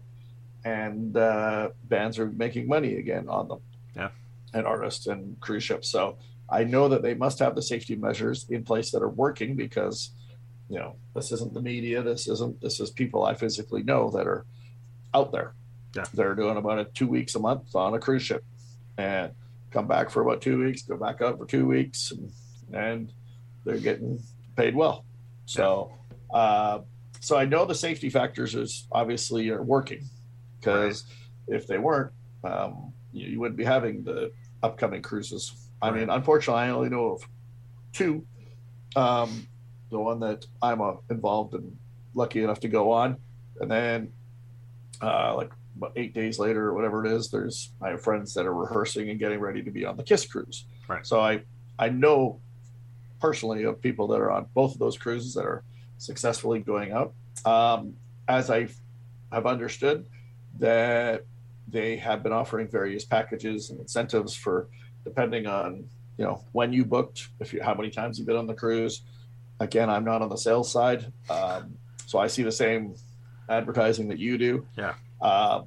and 0.64 1.16
uh, 1.16 1.70
bands 1.84 2.18
are 2.18 2.26
making 2.26 2.68
money 2.68 2.96
again 2.96 3.28
on 3.28 3.48
them. 3.48 3.60
Yeah. 3.96 4.10
and 4.52 4.66
artists 4.66 5.06
and 5.06 5.38
cruise 5.40 5.64
ships. 5.64 5.88
So 5.88 6.18
I 6.48 6.64
know 6.64 6.88
that 6.88 7.02
they 7.02 7.14
must 7.14 7.38
have 7.38 7.54
the 7.54 7.62
safety 7.62 7.96
measures 7.96 8.46
in 8.48 8.64
place 8.64 8.90
that 8.90 9.02
are 9.02 9.08
working 9.08 9.56
because, 9.56 10.10
you 10.68 10.78
know, 10.78 10.96
this 11.14 11.32
isn't 11.32 11.54
the 11.54 11.62
media. 11.62 12.02
This 12.02 12.28
isn't. 12.28 12.60
This 12.60 12.80
is 12.80 12.90
people 12.90 13.24
I 13.24 13.34
physically 13.34 13.82
know 13.82 14.10
that 14.10 14.26
are 14.26 14.44
out 15.14 15.32
there. 15.32 15.54
Yeah. 15.94 16.04
They're 16.14 16.34
doing 16.34 16.56
about 16.56 16.78
a 16.78 16.84
two 16.84 17.06
weeks 17.06 17.34
a 17.34 17.40
month 17.40 17.74
on 17.74 17.94
a 17.94 17.98
cruise 17.98 18.22
ship, 18.22 18.44
and 18.96 19.32
come 19.70 19.86
back 19.86 20.10
for 20.10 20.22
about 20.22 20.40
two 20.40 20.62
weeks, 20.62 20.82
go 20.82 20.96
back 20.96 21.20
out 21.22 21.38
for 21.38 21.46
two 21.46 21.66
weeks, 21.66 22.12
and, 22.12 22.32
and 22.72 23.12
they're 23.64 23.78
getting 23.78 24.20
paid 24.56 24.74
well. 24.74 25.04
So, 25.46 25.92
uh, 26.32 26.80
so 27.20 27.36
I 27.36 27.44
know 27.44 27.64
the 27.64 27.74
safety 27.74 28.10
factors 28.10 28.54
is 28.54 28.86
obviously 28.90 29.50
are 29.50 29.62
working 29.62 30.08
because 30.60 31.04
if 31.48 31.66
they 31.66 31.78
weren't, 31.78 32.12
um, 32.44 32.92
you, 33.12 33.28
you 33.28 33.40
wouldn't 33.40 33.56
be 33.56 33.64
having 33.64 34.04
the 34.04 34.30
upcoming 34.62 35.02
cruises. 35.02 35.68
I 35.82 35.90
mean, 35.90 36.10
unfortunately, 36.10 36.62
I 36.62 36.70
only 36.70 36.90
know 36.90 37.12
of 37.12 37.22
two. 37.92 38.26
Um, 38.96 39.46
the 39.90 39.98
one 39.98 40.20
that 40.20 40.46
I'm 40.62 40.80
uh, 40.80 40.94
involved 41.10 41.54
and 41.54 41.76
lucky 42.14 42.42
enough 42.42 42.60
to 42.60 42.68
go 42.68 42.90
on, 42.92 43.16
and 43.60 43.70
then 43.70 44.12
uh, 45.00 45.34
like 45.34 45.50
about 45.76 45.92
eight 45.96 46.12
days 46.14 46.38
later 46.38 46.66
or 46.66 46.74
whatever 46.74 47.04
it 47.04 47.12
is, 47.12 47.30
there's 47.30 47.70
I 47.80 47.90
have 47.90 48.02
friends 48.02 48.34
that 48.34 48.46
are 48.46 48.54
rehearsing 48.54 49.10
and 49.10 49.18
getting 49.18 49.40
ready 49.40 49.62
to 49.62 49.70
be 49.70 49.84
on 49.84 49.96
the 49.96 50.02
Kiss 50.02 50.26
cruise. 50.26 50.66
Right. 50.88 51.06
So 51.06 51.20
I 51.20 51.42
I 51.78 51.88
know 51.88 52.40
personally 53.20 53.64
of 53.64 53.80
people 53.80 54.08
that 54.08 54.20
are 54.20 54.30
on 54.30 54.46
both 54.54 54.72
of 54.74 54.78
those 54.78 54.98
cruises 54.98 55.34
that 55.34 55.44
are 55.44 55.64
successfully 55.98 56.60
going 56.60 56.92
out. 56.92 57.14
Um, 57.44 57.94
as 58.28 58.50
I 58.50 58.68
have 59.32 59.46
understood 59.46 60.06
that 60.60 61.24
they 61.68 61.96
have 61.96 62.22
been 62.22 62.32
offering 62.32 62.68
various 62.68 63.04
packages 63.04 63.70
and 63.70 63.80
incentives 63.80 64.34
for 64.34 64.68
depending 65.04 65.46
on 65.46 65.84
you 66.16 66.24
know 66.24 66.44
when 66.52 66.72
you 66.72 66.84
booked, 66.84 67.28
if 67.40 67.52
you 67.52 67.62
how 67.62 67.74
many 67.74 67.90
times 67.90 68.18
you've 68.18 68.26
been 68.26 68.36
on 68.36 68.46
the 68.46 68.54
cruise. 68.54 69.02
Again, 69.58 69.90
I'm 69.90 70.04
not 70.04 70.22
on 70.22 70.30
the 70.30 70.36
sales 70.36 70.72
side, 70.72 71.12
um, 71.28 71.74
so 72.06 72.18
I 72.18 72.28
see 72.28 72.42
the 72.42 72.52
same 72.52 72.94
advertising 73.50 74.08
that 74.08 74.18
you 74.18 74.38
do. 74.38 74.66
Yeah. 74.78 74.94
Uh, 75.20 75.62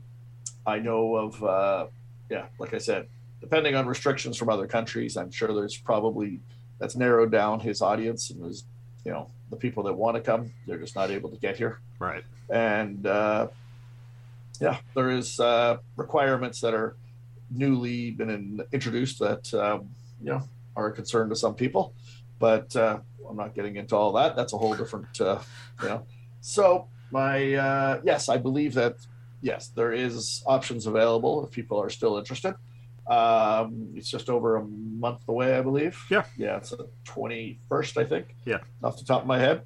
I 0.65 0.79
know 0.79 1.15
of, 1.15 1.43
uh, 1.43 1.87
yeah, 2.29 2.45
like 2.57 2.73
I 2.73 2.77
said, 2.79 3.07
depending 3.41 3.75
on 3.75 3.85
restrictions 3.85 4.37
from 4.37 4.49
other 4.49 4.65
countries, 4.65 5.17
I'm 5.17 5.29
sure 5.29 5.53
there's 5.53 5.77
probably 5.77 6.39
that's 6.79 6.95
narrowed 6.95 7.31
down 7.31 7.59
his 7.59 7.81
audience 7.81 8.29
and 8.29 8.43
his, 8.43 8.63
you 9.05 9.11
know, 9.11 9.29
the 9.49 9.55
people 9.57 9.83
that 9.83 9.93
want 9.93 10.15
to 10.15 10.21
come, 10.21 10.51
they're 10.65 10.79
just 10.79 10.95
not 10.95 11.11
able 11.11 11.29
to 11.29 11.37
get 11.37 11.57
here. 11.57 11.79
Right. 11.99 12.23
And 12.49 13.05
uh, 13.05 13.47
yeah, 14.59 14.77
there 14.95 15.09
is 15.09 15.39
uh, 15.39 15.77
requirements 15.95 16.61
that 16.61 16.73
are 16.73 16.95
newly 17.51 18.11
been 18.11 18.29
in, 18.29 18.61
introduced 18.71 19.19
that 19.19 19.53
um, 19.53 19.89
you 20.21 20.31
know 20.31 20.43
are 20.75 20.87
a 20.87 20.91
concern 20.91 21.29
to 21.29 21.35
some 21.35 21.55
people, 21.55 21.93
but 22.39 22.75
uh, 22.75 22.99
I'm 23.29 23.37
not 23.37 23.53
getting 23.55 23.75
into 23.75 23.95
all 23.95 24.13
that. 24.13 24.35
That's 24.35 24.53
a 24.53 24.57
whole 24.57 24.75
different, 24.75 25.19
uh, 25.21 25.39
you 25.81 25.89
know. 25.89 26.05
So 26.41 26.87
my 27.11 27.53
uh, 27.53 28.01
yes, 28.03 28.29
I 28.29 28.37
believe 28.37 28.73
that 28.75 28.95
yes, 29.41 29.67
there 29.67 29.93
is 29.93 30.43
options 30.45 30.87
available 30.87 31.45
if 31.45 31.51
people 31.51 31.81
are 31.81 31.89
still 31.89 32.17
interested. 32.17 32.55
Um, 33.07 33.89
it's 33.95 34.09
just 34.09 34.29
over 34.29 34.55
a 34.55 34.63
month 34.63 35.27
away, 35.27 35.57
I 35.57 35.61
believe. 35.61 36.01
Yeah. 36.09 36.23
Yeah, 36.37 36.57
it's 36.57 36.69
the 36.69 36.87
21st, 37.05 37.97
I 37.97 38.05
think. 38.05 38.35
Yeah. 38.45 38.59
Off 38.81 38.97
the 38.97 39.03
top 39.03 39.21
of 39.21 39.27
my 39.27 39.39
head. 39.39 39.63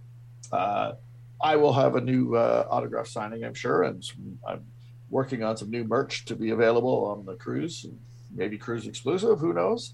Uh, 0.51 0.93
I 1.41 1.55
will 1.55 1.73
have 1.73 1.95
a 1.95 2.01
new 2.01 2.35
uh, 2.35 2.67
autograph 2.69 3.07
signing, 3.07 3.43
I'm 3.43 3.53
sure, 3.53 3.83
and 3.83 4.03
some, 4.03 4.39
I'm 4.47 4.65
working 5.09 5.43
on 5.43 5.57
some 5.57 5.69
new 5.69 5.83
merch 5.83 6.25
to 6.25 6.35
be 6.35 6.51
available 6.51 7.05
on 7.05 7.25
the 7.25 7.35
cruise, 7.35 7.85
maybe 8.33 8.57
cruise 8.57 8.87
exclusive. 8.87 9.39
Who 9.39 9.53
knows? 9.53 9.93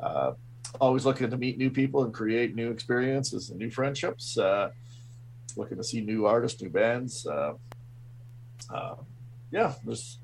Uh, 0.00 0.32
always 0.80 1.04
looking 1.04 1.30
to 1.30 1.36
meet 1.36 1.58
new 1.58 1.70
people 1.70 2.04
and 2.04 2.12
create 2.12 2.54
new 2.54 2.70
experiences 2.70 3.50
and 3.50 3.58
new 3.58 3.70
friendships. 3.70 4.38
Uh, 4.38 4.70
looking 5.56 5.76
to 5.76 5.84
see 5.84 6.00
new 6.00 6.26
artists, 6.26 6.62
new 6.62 6.68
bands. 6.68 7.26
Uh, 7.26 7.54
uh, 8.72 8.94
yeah, 9.50 9.74
there's 9.84 10.18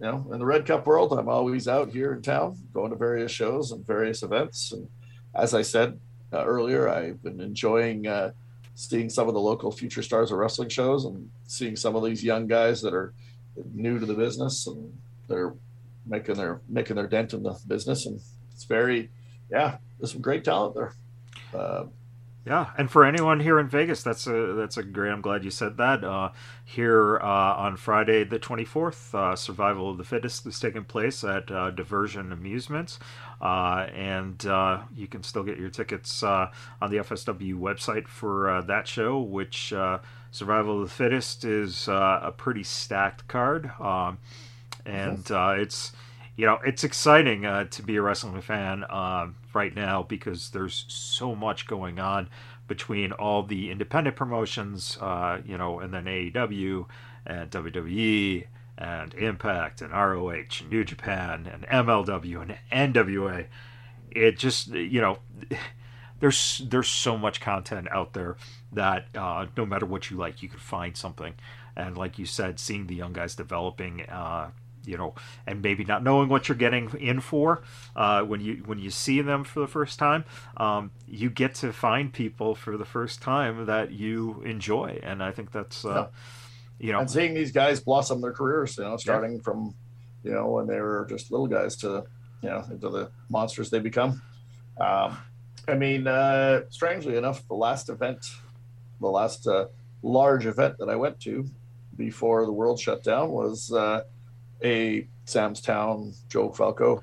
you 0.00 0.06
know, 0.06 0.26
in 0.32 0.38
the 0.38 0.46
Red 0.46 0.64
Cup 0.64 0.86
world, 0.86 1.12
I'm 1.12 1.28
always 1.28 1.66
out 1.66 1.90
here 1.90 2.12
in 2.12 2.22
town, 2.22 2.56
going 2.72 2.90
to 2.90 2.96
various 2.96 3.32
shows 3.32 3.72
and 3.72 3.84
various 3.84 4.22
events. 4.22 4.70
And 4.70 4.88
as 5.34 5.54
I 5.54 5.62
said 5.62 5.98
uh, 6.32 6.44
earlier, 6.44 6.88
I've 6.88 7.20
been 7.22 7.40
enjoying 7.40 8.06
uh, 8.06 8.30
seeing 8.76 9.10
some 9.10 9.26
of 9.26 9.34
the 9.34 9.40
local 9.40 9.72
future 9.72 10.02
stars 10.02 10.30
of 10.30 10.38
wrestling 10.38 10.68
shows 10.68 11.04
and 11.04 11.28
seeing 11.48 11.74
some 11.74 11.96
of 11.96 12.04
these 12.04 12.22
young 12.22 12.46
guys 12.46 12.80
that 12.82 12.94
are 12.94 13.12
new 13.72 13.98
to 13.98 14.06
the 14.06 14.14
business 14.14 14.66
and 14.66 14.92
they're 15.28 15.54
making 16.06 16.36
their 16.36 16.60
making 16.68 16.96
their 16.96 17.06
dent 17.06 17.34
in 17.34 17.42
the 17.42 17.58
business. 17.66 18.06
And 18.06 18.20
it's 18.52 18.64
very, 18.64 19.10
yeah, 19.50 19.78
there's 19.98 20.12
some 20.12 20.20
great 20.20 20.44
talent 20.44 20.74
there. 20.74 20.94
Uh, 21.54 21.84
Yeah, 22.46 22.70
and 22.78 22.90
for 22.90 23.04
anyone 23.04 23.40
here 23.40 23.58
in 23.58 23.68
Vegas, 23.68 24.02
that's 24.02 24.26
a 24.26 24.54
that's 24.54 24.78
a 24.78 24.82
great. 24.82 25.10
I'm 25.10 25.20
glad 25.20 25.44
you 25.44 25.50
said 25.50 25.76
that. 25.76 26.02
Uh, 26.02 26.30
here 26.64 27.18
uh, 27.18 27.54
on 27.56 27.76
Friday 27.76 28.24
the 28.24 28.38
24th, 28.38 29.14
uh, 29.14 29.36
Survival 29.36 29.90
of 29.90 29.98
the 29.98 30.04
Fittest 30.04 30.46
is 30.46 30.58
taking 30.58 30.84
place 30.84 31.22
at 31.24 31.50
uh, 31.50 31.70
Diversion 31.70 32.32
Amusements, 32.32 32.98
uh, 33.42 33.88
and 33.94 34.46
uh, 34.46 34.80
you 34.96 35.06
can 35.06 35.22
still 35.22 35.42
get 35.42 35.58
your 35.58 35.68
tickets 35.68 36.22
on 36.22 36.50
the 36.80 36.96
FSW 36.96 37.54
website 37.54 38.08
for 38.08 38.64
that 38.66 38.88
show. 38.88 39.20
Which 39.20 39.74
Survival 40.30 40.82
of 40.82 40.88
the 40.88 40.94
Fittest 40.94 41.44
is 41.44 41.88
uh, 41.88 42.20
a 42.22 42.32
pretty 42.32 42.62
stacked 42.62 43.26
card, 43.28 43.70
um, 43.80 44.18
and 44.84 45.30
uh, 45.30 45.54
it's 45.56 45.92
you 46.36 46.46
know 46.46 46.58
it's 46.64 46.84
exciting 46.84 47.44
uh, 47.44 47.64
to 47.64 47.82
be 47.82 47.96
a 47.96 48.02
wrestling 48.02 48.40
fan 48.40 48.84
um, 48.90 49.36
right 49.52 49.74
now 49.74 50.02
because 50.02 50.50
there's 50.50 50.84
so 50.88 51.34
much 51.34 51.66
going 51.66 51.98
on 51.98 52.28
between 52.68 53.12
all 53.12 53.42
the 53.42 53.70
independent 53.70 54.14
promotions 54.14 54.98
uh, 55.00 55.38
you 55.44 55.58
know 55.58 55.80
and 55.80 55.92
then 55.92 56.04
AEW 56.04 56.86
and 57.26 57.50
WWE 57.50 58.46
and 58.76 59.14
Impact 59.14 59.82
and 59.82 59.92
ROH 59.92 60.30
and 60.60 60.70
New 60.70 60.84
Japan 60.84 61.50
and 61.52 61.66
MLW 61.66 62.42
and 62.70 62.94
NWA 62.94 63.46
it 64.10 64.38
just 64.38 64.68
you 64.68 65.00
know 65.00 65.18
there's 66.20 66.62
there's 66.66 66.88
so 66.88 67.16
much 67.16 67.40
content 67.40 67.88
out 67.90 68.12
there 68.12 68.36
that 68.72 69.06
uh, 69.14 69.46
no 69.56 69.64
matter 69.64 69.86
what 69.86 70.10
you 70.10 70.16
like 70.16 70.42
you 70.42 70.48
can 70.48 70.58
find 70.58 70.96
something. 70.96 71.34
And 71.76 71.96
like 71.96 72.18
you 72.18 72.26
said 72.26 72.58
seeing 72.58 72.86
the 72.86 72.94
young 72.94 73.12
guys 73.12 73.34
developing 73.34 74.02
uh, 74.08 74.50
you 74.84 74.96
know, 74.96 75.14
and 75.46 75.60
maybe 75.60 75.84
not 75.84 76.02
knowing 76.02 76.30
what 76.30 76.48
you're 76.48 76.56
getting 76.56 76.90
in 76.98 77.20
for 77.20 77.62
uh, 77.94 78.22
when 78.22 78.40
you 78.40 78.62
when 78.64 78.78
you 78.78 78.90
see 78.90 79.20
them 79.20 79.44
for 79.44 79.60
the 79.60 79.66
first 79.66 79.98
time, 79.98 80.24
um, 80.56 80.90
you 81.06 81.28
get 81.28 81.54
to 81.56 81.72
find 81.72 82.12
people 82.12 82.54
for 82.54 82.76
the 82.76 82.86
first 82.86 83.20
time 83.20 83.66
that 83.66 83.92
you 83.92 84.42
enjoy, 84.46 84.98
and 85.02 85.22
I 85.22 85.30
think 85.30 85.52
that's 85.52 85.84
uh, 85.84 86.08
you 86.78 86.92
know, 86.92 87.00
and 87.00 87.10
seeing 87.10 87.34
these 87.34 87.52
guys 87.52 87.80
blossom 87.80 88.20
their 88.20 88.32
careers, 88.32 88.78
you 88.78 88.84
know, 88.84 88.96
starting 88.96 89.40
from, 89.40 89.74
you 90.22 90.32
know, 90.32 90.48
when 90.48 90.66
they 90.66 90.80
were 90.80 91.06
just 91.08 91.30
little 91.30 91.48
guys 91.48 91.76
to, 91.76 92.04
you 92.42 92.48
know, 92.48 92.64
into 92.70 92.88
the 92.88 93.10
monsters 93.28 93.68
they 93.70 93.80
become. 93.80 94.22
Um, 94.80 95.18
I 95.68 95.74
mean, 95.74 96.06
uh, 96.06 96.62
strangely 96.70 97.16
enough, 97.16 97.46
the 97.46 97.54
last 97.54 97.88
event, 97.90 98.24
the 99.00 99.06
last 99.08 99.46
uh, 99.46 99.66
large 100.02 100.46
event 100.46 100.78
that 100.78 100.88
I 100.88 100.96
went 100.96 101.20
to 101.20 101.46
before 101.96 102.46
the 102.46 102.52
world 102.52 102.80
shut 102.80 103.02
down 103.04 103.30
was 103.30 103.72
uh, 103.72 104.02
a 104.64 105.06
Sam's 105.26 105.60
Town 105.60 106.14
Joe 106.28 106.50
Falco 106.50 107.02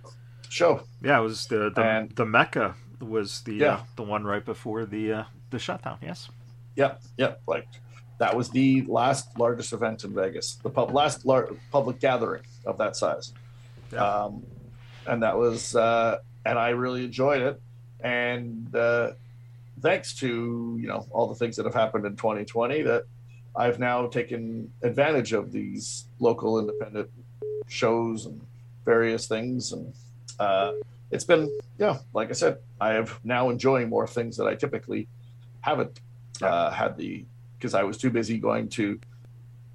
show. 0.49 0.81
yeah, 1.03 1.19
it 1.19 1.21
was 1.23 1.45
the 1.47 1.69
the, 1.75 1.81
And- 1.83 2.11
the 2.15 2.25
Mecca 2.25 2.75
was 2.99 3.41
the 3.41 3.55
Yeah. 3.55 3.73
uh, 3.73 3.79
the 3.97 4.03
one 4.03 4.23
right 4.23 4.43
before 4.43 4.85
the 4.85 5.11
uh, 5.13 5.23
the 5.51 5.59
shutdown. 5.59 5.97
Yes, 6.01 6.29
Yep, 6.75 7.01
yep. 7.17 7.41
Like 7.47 7.67
that 8.17 8.35
was 8.35 8.49
the 8.49 8.81
last 8.87 9.37
largest 9.37 9.73
event 9.73 10.03
in 10.05 10.13
Vegas, 10.13 10.55
the 10.55 10.69
pub, 10.69 10.91
last 10.91 11.25
lar- 11.25 11.49
public 11.71 11.99
gathering 11.99 12.43
of 12.65 12.77
that 12.79 12.95
size. 12.95 13.33
Yeah. 13.93 14.03
Um, 14.03 14.43
and 15.05 15.21
that 15.21 15.37
was, 15.37 15.75
uh, 15.75 16.17
and 16.45 16.57
I 16.57 16.69
really 16.69 17.03
enjoyed 17.05 17.41
it. 17.41 17.61
And 18.01 18.73
uh, 18.75 19.11
thanks 19.81 20.13
to 20.15 20.77
you 20.79 20.87
know 20.87 21.05
all 21.11 21.27
the 21.27 21.35
things 21.35 21.55
that 21.55 21.65
have 21.65 21.73
happened 21.73 22.05
in 22.05 22.15
2020, 22.15 22.81
that 22.83 23.03
I've 23.55 23.79
now 23.79 24.07
taken 24.07 24.71
advantage 24.83 25.33
of 25.33 25.51
these 25.51 26.05
local 26.19 26.59
independent 26.59 27.09
shows 27.67 28.25
and 28.25 28.41
various 28.85 29.27
things, 29.27 29.71
and 29.71 29.93
uh, 30.39 30.73
it's 31.11 31.23
been 31.23 31.49
yeah, 31.79 31.97
like 32.13 32.29
I 32.29 32.33
said, 32.33 32.57
I 32.79 32.95
am 32.95 33.07
now 33.23 33.49
enjoying 33.49 33.89
more 33.89 34.07
things 34.07 34.37
that 34.37 34.45
I 34.47 34.55
typically 34.55 35.07
haven't 35.61 35.99
uh, 36.41 36.69
had 36.71 36.97
the 36.97 37.25
because 37.57 37.73
I 37.73 37.83
was 37.83 37.97
too 37.97 38.09
busy 38.11 38.37
going 38.37 38.69
to 38.69 38.99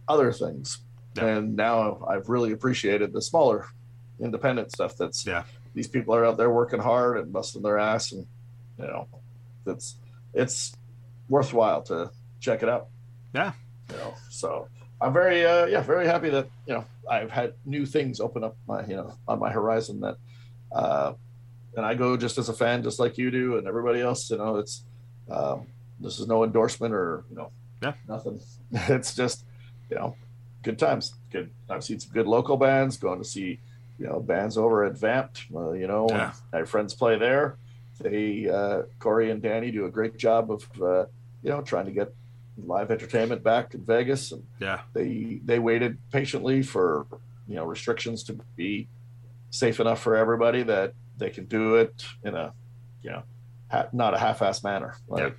other 0.08 0.32
things, 0.32 0.78
Yeah. 1.16 1.26
and 1.26 1.56
now 1.56 2.04
I've 2.08 2.28
really 2.28 2.52
appreciated 2.52 3.12
the 3.12 3.22
smaller 3.22 3.66
independent 4.20 4.70
stuff. 4.72 4.96
That's 4.96 5.26
Yeah. 5.26 5.44
These 5.74 5.88
people 5.88 6.14
are 6.14 6.24
out 6.24 6.36
there 6.36 6.50
working 6.50 6.80
hard 6.80 7.18
and 7.18 7.32
busting 7.32 7.62
their 7.62 7.78
ass, 7.78 8.12
and 8.12 8.26
you 8.78 8.86
know, 8.86 9.06
that's 9.64 9.96
it's 10.34 10.74
worthwhile 11.28 11.82
to 11.82 12.10
check 12.40 12.62
it 12.62 12.68
out. 12.68 12.88
Yeah. 13.34 13.52
You 13.90 13.96
know, 13.96 14.14
so 14.30 14.68
I'm 15.00 15.12
very 15.12 15.44
uh, 15.44 15.66
yeah 15.66 15.80
very 15.82 16.06
happy 16.06 16.30
that 16.30 16.48
you 16.66 16.74
know 16.74 16.84
I've 17.10 17.30
had 17.30 17.54
new 17.64 17.86
things 17.86 18.20
open 18.20 18.44
up 18.44 18.56
my 18.68 18.86
you 18.86 18.96
know 18.96 19.14
on 19.26 19.38
my 19.38 19.50
horizon 19.50 20.00
that 20.00 20.16
uh, 20.72 21.14
and 21.76 21.84
I 21.86 21.94
go 21.94 22.16
just 22.16 22.38
as 22.38 22.48
a 22.48 22.52
fan 22.54 22.82
just 22.82 22.98
like 23.00 23.18
you 23.18 23.30
do 23.30 23.56
and 23.58 23.66
everybody 23.66 24.00
else 24.00 24.30
you 24.30 24.38
know 24.38 24.56
it's 24.56 24.84
um, 25.30 25.66
this 26.00 26.18
is 26.20 26.26
no 26.28 26.44
endorsement 26.44 26.94
or 26.94 27.24
you 27.30 27.36
know 27.36 27.50
Yeah. 27.82 27.94
nothing 28.08 28.40
it's 28.72 29.14
just 29.14 29.44
you 29.90 29.96
know 29.96 30.14
good 30.62 30.78
times 30.78 31.14
good 31.32 31.50
I've 31.68 31.82
seen 31.82 31.98
some 31.98 32.12
good 32.12 32.26
local 32.26 32.56
bands 32.56 32.96
going 32.96 33.18
to 33.18 33.24
see 33.24 33.58
you 34.00 34.06
know 34.06 34.18
bands 34.18 34.56
over 34.56 34.84
at 34.84 34.96
Vamped 34.98 35.44
uh, 35.54 35.72
you 35.72 35.86
know 35.86 36.06
Yeah. 36.10 36.32
I 36.52 36.64
friends 36.64 36.94
play 36.94 37.18
there 37.18 37.56
they 38.00 38.48
uh, 38.48 38.82
Corey 38.98 39.30
and 39.30 39.42
Danny 39.42 39.70
do 39.70 39.84
a 39.84 39.90
great 39.90 40.16
job 40.16 40.50
of 40.50 40.66
uh, 40.80 41.04
you 41.42 41.50
know 41.50 41.60
trying 41.60 41.84
to 41.86 41.92
get 41.92 42.12
live 42.66 42.90
entertainment 42.90 43.42
back 43.44 43.74
in 43.74 43.84
Vegas 43.84 44.32
and 44.32 44.42
Yeah. 44.58 44.80
they 44.94 45.40
they 45.44 45.58
waited 45.58 45.98
patiently 46.10 46.62
for 46.62 47.06
you 47.46 47.56
know 47.56 47.64
restrictions 47.64 48.22
to 48.24 48.38
be 48.56 48.88
safe 49.50 49.80
enough 49.80 50.00
for 50.00 50.16
everybody 50.16 50.62
that 50.62 50.94
they 51.18 51.28
can 51.30 51.44
do 51.44 51.74
it 51.76 52.06
in 52.24 52.34
a 52.34 52.52
you 53.02 53.10
know 53.10 53.22
ha- 53.70 53.88
not 53.92 54.14
a 54.14 54.18
half-ass 54.18 54.62
manner 54.64 54.96
like 55.08 55.22
Yeah. 55.22 55.30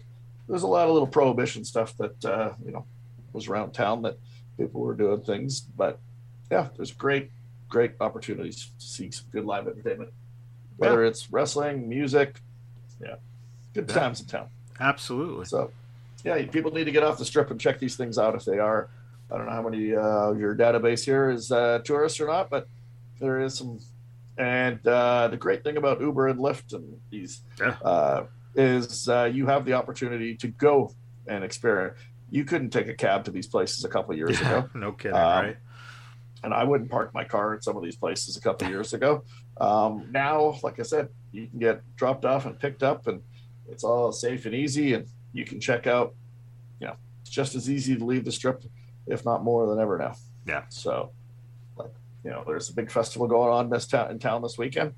there's 0.47 0.63
a 0.63 0.67
lot 0.67 0.87
of 0.87 0.93
little 0.93 1.07
prohibition 1.07 1.65
stuff 1.65 1.97
that 1.97 2.23
uh, 2.25 2.53
you 2.63 2.71
know 2.71 2.85
was 3.33 3.47
around 3.47 3.71
town 3.71 4.03
that 4.03 4.17
people 4.57 4.81
were 4.81 4.93
doing 4.95 5.21
things 5.21 5.61
but 5.61 5.97
yeah 6.51 6.67
there's 6.75 6.91
great 6.91 7.31
great 7.71 7.93
opportunities 7.99 8.69
to 8.77 8.85
see 8.85 9.09
some 9.09 9.25
good 9.31 9.45
live 9.45 9.65
entertainment 9.67 10.11
whether 10.77 11.03
it's 11.05 11.31
wrestling 11.31 11.87
music 11.89 12.39
yeah 13.03 13.15
good 13.73 13.87
Yeah. 13.89 13.95
times 13.95 14.19
in 14.21 14.27
town 14.27 14.47
Absolutely. 14.79 15.45
so, 15.45 15.71
yeah, 16.23 16.43
people 16.47 16.71
need 16.71 16.85
to 16.85 16.91
get 16.91 17.03
off 17.03 17.17
the 17.19 17.25
strip 17.25 17.51
and 17.51 17.59
check 17.61 17.77
these 17.79 17.95
things 17.95 18.17
out 18.17 18.33
if 18.33 18.45
they 18.45 18.57
are. 18.57 18.89
I 19.31 19.37
don't 19.37 19.45
know 19.45 19.51
how 19.51 19.61
many 19.61 19.95
uh, 19.95 20.31
your 20.31 20.55
database 20.55 21.05
here 21.05 21.29
is 21.29 21.51
uh, 21.51 21.79
tourists 21.85 22.19
or 22.19 22.25
not, 22.25 22.49
but 22.49 22.67
there 23.19 23.41
is 23.41 23.53
some. 23.55 23.79
And 24.39 24.85
uh, 24.87 25.27
the 25.27 25.37
great 25.37 25.63
thing 25.63 25.77
about 25.77 26.01
Uber 26.01 26.29
and 26.29 26.39
Lyft 26.39 26.73
and 26.73 26.99
these 27.11 27.41
Yeah. 27.59 27.75
uh, 27.83 28.23
is 28.55 29.07
uh, 29.07 29.29
you 29.31 29.45
have 29.45 29.65
the 29.65 29.73
opportunity 29.73 30.35
to 30.37 30.47
go 30.47 30.91
and 31.27 31.43
experience. 31.43 31.99
You 32.31 32.43
couldn't 32.43 32.71
take 32.71 32.87
a 32.87 32.95
cab 32.95 33.25
to 33.25 33.31
these 33.31 33.45
places 33.47 33.85
a 33.85 33.89
couple 33.89 34.15
years 34.15 34.39
Yeah, 34.41 34.47
ago 34.63 34.69
no 34.73 34.93
kidding, 34.93 35.15
Um, 35.15 35.21
right? 35.45 35.57
And 36.43 36.53
I 36.53 36.63
wouldn't 36.63 36.89
park 36.89 37.13
my 37.13 37.23
car 37.23 37.53
at 37.53 37.63
some 37.63 37.77
of 37.77 37.83
these 37.83 37.95
places 37.95 38.35
a 38.35 38.41
couple 38.41 38.65
of 38.65 38.71
years 38.71 38.93
ago. 38.93 39.23
Um, 39.59 40.07
now, 40.11 40.57
like 40.63 40.79
I 40.79 40.83
said, 40.83 41.09
you 41.31 41.47
can 41.47 41.59
get 41.59 41.81
dropped 41.95 42.25
off 42.25 42.45
and 42.45 42.59
picked 42.59 42.83
up, 42.83 43.07
and 43.07 43.21
it's 43.69 43.83
all 43.83 44.11
safe 44.11 44.45
and 44.45 44.55
easy, 44.55 44.93
and 44.93 45.07
you 45.33 45.45
can 45.45 45.59
check 45.59 45.87
out. 45.87 46.13
You 46.79 46.87
know, 46.87 46.95
it's 47.21 47.29
just 47.29 47.55
as 47.55 47.69
easy 47.69 47.95
to 47.95 48.03
leave 48.03 48.25
the 48.25 48.31
strip, 48.31 48.63
if 49.07 49.23
not 49.23 49.43
more 49.43 49.67
than 49.67 49.79
ever 49.79 49.97
now. 49.97 50.15
Yeah. 50.47 50.63
So, 50.69 51.11
like, 51.77 51.91
you 52.23 52.31
know, 52.31 52.43
there's 52.45 52.69
a 52.69 52.73
big 52.73 52.91
festival 52.91 53.27
going 53.27 53.51
on 53.51 53.69
this 53.69 53.85
town 53.85 54.11
in 54.11 54.19
town 54.19 54.41
this 54.41 54.57
weekend. 54.57 54.93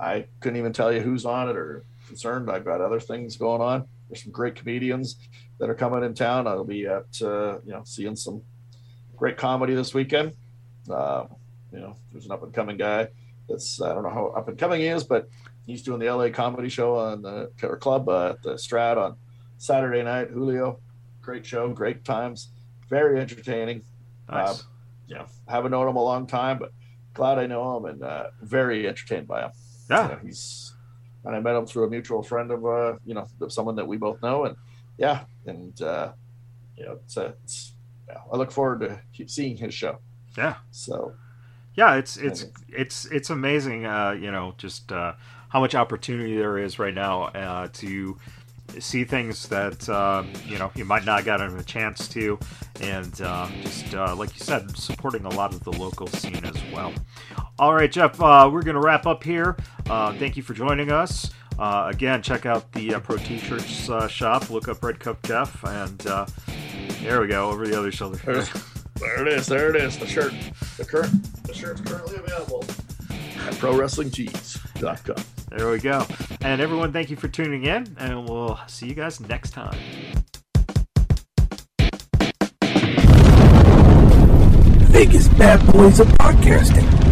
I 0.00 0.26
couldn't 0.40 0.58
even 0.58 0.72
tell 0.72 0.92
you 0.92 1.00
who's 1.00 1.24
on 1.24 1.48
it 1.48 1.56
or 1.56 1.84
concerned. 2.06 2.50
I've 2.50 2.64
got 2.64 2.80
other 2.80 3.00
things 3.00 3.36
going 3.36 3.60
on. 3.60 3.86
There's 4.08 4.22
some 4.22 4.32
great 4.32 4.54
comedians 4.54 5.16
that 5.58 5.68
are 5.68 5.74
coming 5.74 6.02
in 6.02 6.14
town. 6.14 6.46
I'll 6.46 6.64
be 6.64 6.86
at 6.86 7.20
uh, 7.22 7.58
you 7.64 7.72
know 7.72 7.82
seeing 7.84 8.16
some 8.16 8.42
great 9.16 9.36
comedy 9.36 9.74
this 9.74 9.94
weekend. 9.94 10.32
Uh, 10.90 11.26
you 11.72 11.80
know, 11.80 11.96
there's 12.12 12.26
an 12.26 12.32
up 12.32 12.42
and 12.42 12.52
coming 12.52 12.76
guy 12.76 13.08
that's 13.48 13.80
I 13.80 13.94
don't 13.94 14.02
know 14.02 14.10
how 14.10 14.26
up 14.28 14.48
and 14.48 14.58
coming 14.58 14.80
he 14.80 14.86
is, 14.86 15.04
but 15.04 15.28
he's 15.66 15.82
doing 15.82 16.00
the 16.00 16.10
LA 16.12 16.30
comedy 16.30 16.68
show 16.68 16.96
on 16.96 17.22
the 17.22 17.50
or 17.62 17.76
club 17.76 18.08
uh, 18.08 18.30
at 18.30 18.42
the 18.42 18.54
Strat 18.54 18.96
on 18.96 19.16
Saturday 19.58 20.02
night. 20.02 20.30
Julio, 20.30 20.80
great 21.20 21.44
show, 21.44 21.68
great 21.68 22.04
times, 22.04 22.50
very 22.88 23.20
entertaining. 23.20 23.82
Nice. 24.30 24.64
You 25.06 25.16
know, 25.16 25.26
haven't 25.46 25.70
known 25.70 25.88
him 25.88 25.96
a 25.96 26.02
long 26.02 26.26
time, 26.26 26.58
but 26.58 26.72
glad 27.14 27.38
I 27.38 27.46
know 27.46 27.76
him 27.76 27.86
and 27.86 28.02
uh, 28.02 28.24
very 28.42 28.86
entertained 28.86 29.26
by 29.26 29.42
him. 29.42 29.50
yeah. 29.90 30.02
You 30.02 30.14
know, 30.14 30.20
he's 30.22 30.74
and 31.24 31.36
I 31.36 31.40
met 31.40 31.56
him 31.56 31.66
through 31.66 31.84
a 31.84 31.90
mutual 31.90 32.22
friend 32.22 32.50
of 32.50 32.64
uh, 32.64 32.94
you 33.04 33.14
know 33.14 33.26
of 33.40 33.52
someone 33.52 33.76
that 33.76 33.86
we 33.86 33.96
both 33.96 34.22
know, 34.22 34.44
and 34.44 34.56
yeah, 34.96 35.24
and 35.46 35.80
uh, 35.82 36.12
you 36.76 36.86
know, 36.86 36.92
it's, 37.04 37.16
uh, 37.16 37.32
it's 37.44 37.74
yeah, 38.08 38.18
I 38.32 38.36
look 38.36 38.50
forward 38.50 38.80
to 38.80 39.00
keep 39.12 39.30
seeing 39.30 39.56
his 39.56 39.74
show. 39.74 39.98
Yeah. 40.38 40.54
So 40.70 41.12
Yeah, 41.74 41.96
it's 41.96 42.16
it's 42.16 42.46
it's 42.68 43.06
it's 43.06 43.30
amazing. 43.30 43.86
Uh, 43.86 44.12
you 44.12 44.30
know, 44.30 44.54
just 44.56 44.90
uh, 44.92 45.14
how 45.48 45.60
much 45.60 45.74
opportunity 45.74 46.36
there 46.36 46.58
is 46.58 46.78
right 46.78 46.94
now 46.94 47.24
uh, 47.24 47.68
to 47.74 48.16
see 48.78 49.04
things 49.04 49.48
that 49.48 49.88
uh, 49.88 50.22
you 50.46 50.58
know 50.58 50.70
you 50.74 50.84
might 50.84 51.04
not 51.04 51.24
get 51.24 51.40
a 51.40 51.62
chance 51.64 52.08
to, 52.08 52.38
and 52.80 53.20
uh, 53.20 53.48
just 53.62 53.94
uh, 53.94 54.14
like 54.14 54.32
you 54.38 54.44
said, 54.44 54.76
supporting 54.76 55.24
a 55.24 55.30
lot 55.30 55.52
of 55.52 55.64
the 55.64 55.72
local 55.72 56.06
scene 56.06 56.44
as 56.44 56.56
well. 56.72 56.92
All 57.58 57.74
right, 57.74 57.90
Geoff, 57.90 58.20
uh, 58.20 58.48
we're 58.52 58.62
gonna 58.62 58.80
wrap 58.80 59.06
up 59.06 59.24
here. 59.24 59.56
Uh, 59.88 60.12
thank 60.18 60.36
you 60.36 60.42
for 60.42 60.54
joining 60.54 60.90
us. 60.92 61.30
Uh, 61.58 61.88
again, 61.92 62.22
check 62.22 62.46
out 62.46 62.70
the 62.72 62.94
uh, 62.94 63.00
Pro 63.00 63.16
T-shirts 63.16 63.90
uh, 63.90 64.06
shop. 64.06 64.48
Look 64.48 64.68
up 64.68 64.82
Red 64.82 65.00
Cup 65.00 65.20
Geoff, 65.24 65.64
and 65.64 66.06
uh, 66.06 66.26
there 67.02 67.20
we 67.20 67.26
go 67.26 67.50
over 67.50 67.66
the 67.66 67.76
other 67.76 67.90
shoulder. 67.90 68.44
There's, 68.98 69.00
there 69.00 69.26
it 69.26 69.28
is. 69.28 69.46
There 69.46 69.70
it 69.70 69.76
is. 69.76 69.98
The 69.98 70.06
shirt. 70.06 70.32
The 70.76 70.84
current. 70.84 71.44
The 71.44 71.54
shirt's 71.54 71.80
currently 71.80 72.16
available 72.16 72.64
at 73.10 73.54
ProWrestlingTees.com. 73.54 75.24
There 75.56 75.70
we 75.70 75.78
go. 75.78 76.06
And 76.42 76.60
everyone, 76.60 76.92
thank 76.92 77.10
you 77.10 77.16
for 77.16 77.28
tuning 77.28 77.64
in, 77.64 77.96
and 77.98 78.28
we'll 78.28 78.58
see 78.66 78.86
you 78.86 78.94
guys 78.94 79.20
next 79.20 79.50
time. 79.50 79.78
Vegas 84.90 85.28
Badboyz 85.28 86.00
of 86.00 86.08
podcasting. 86.08 87.07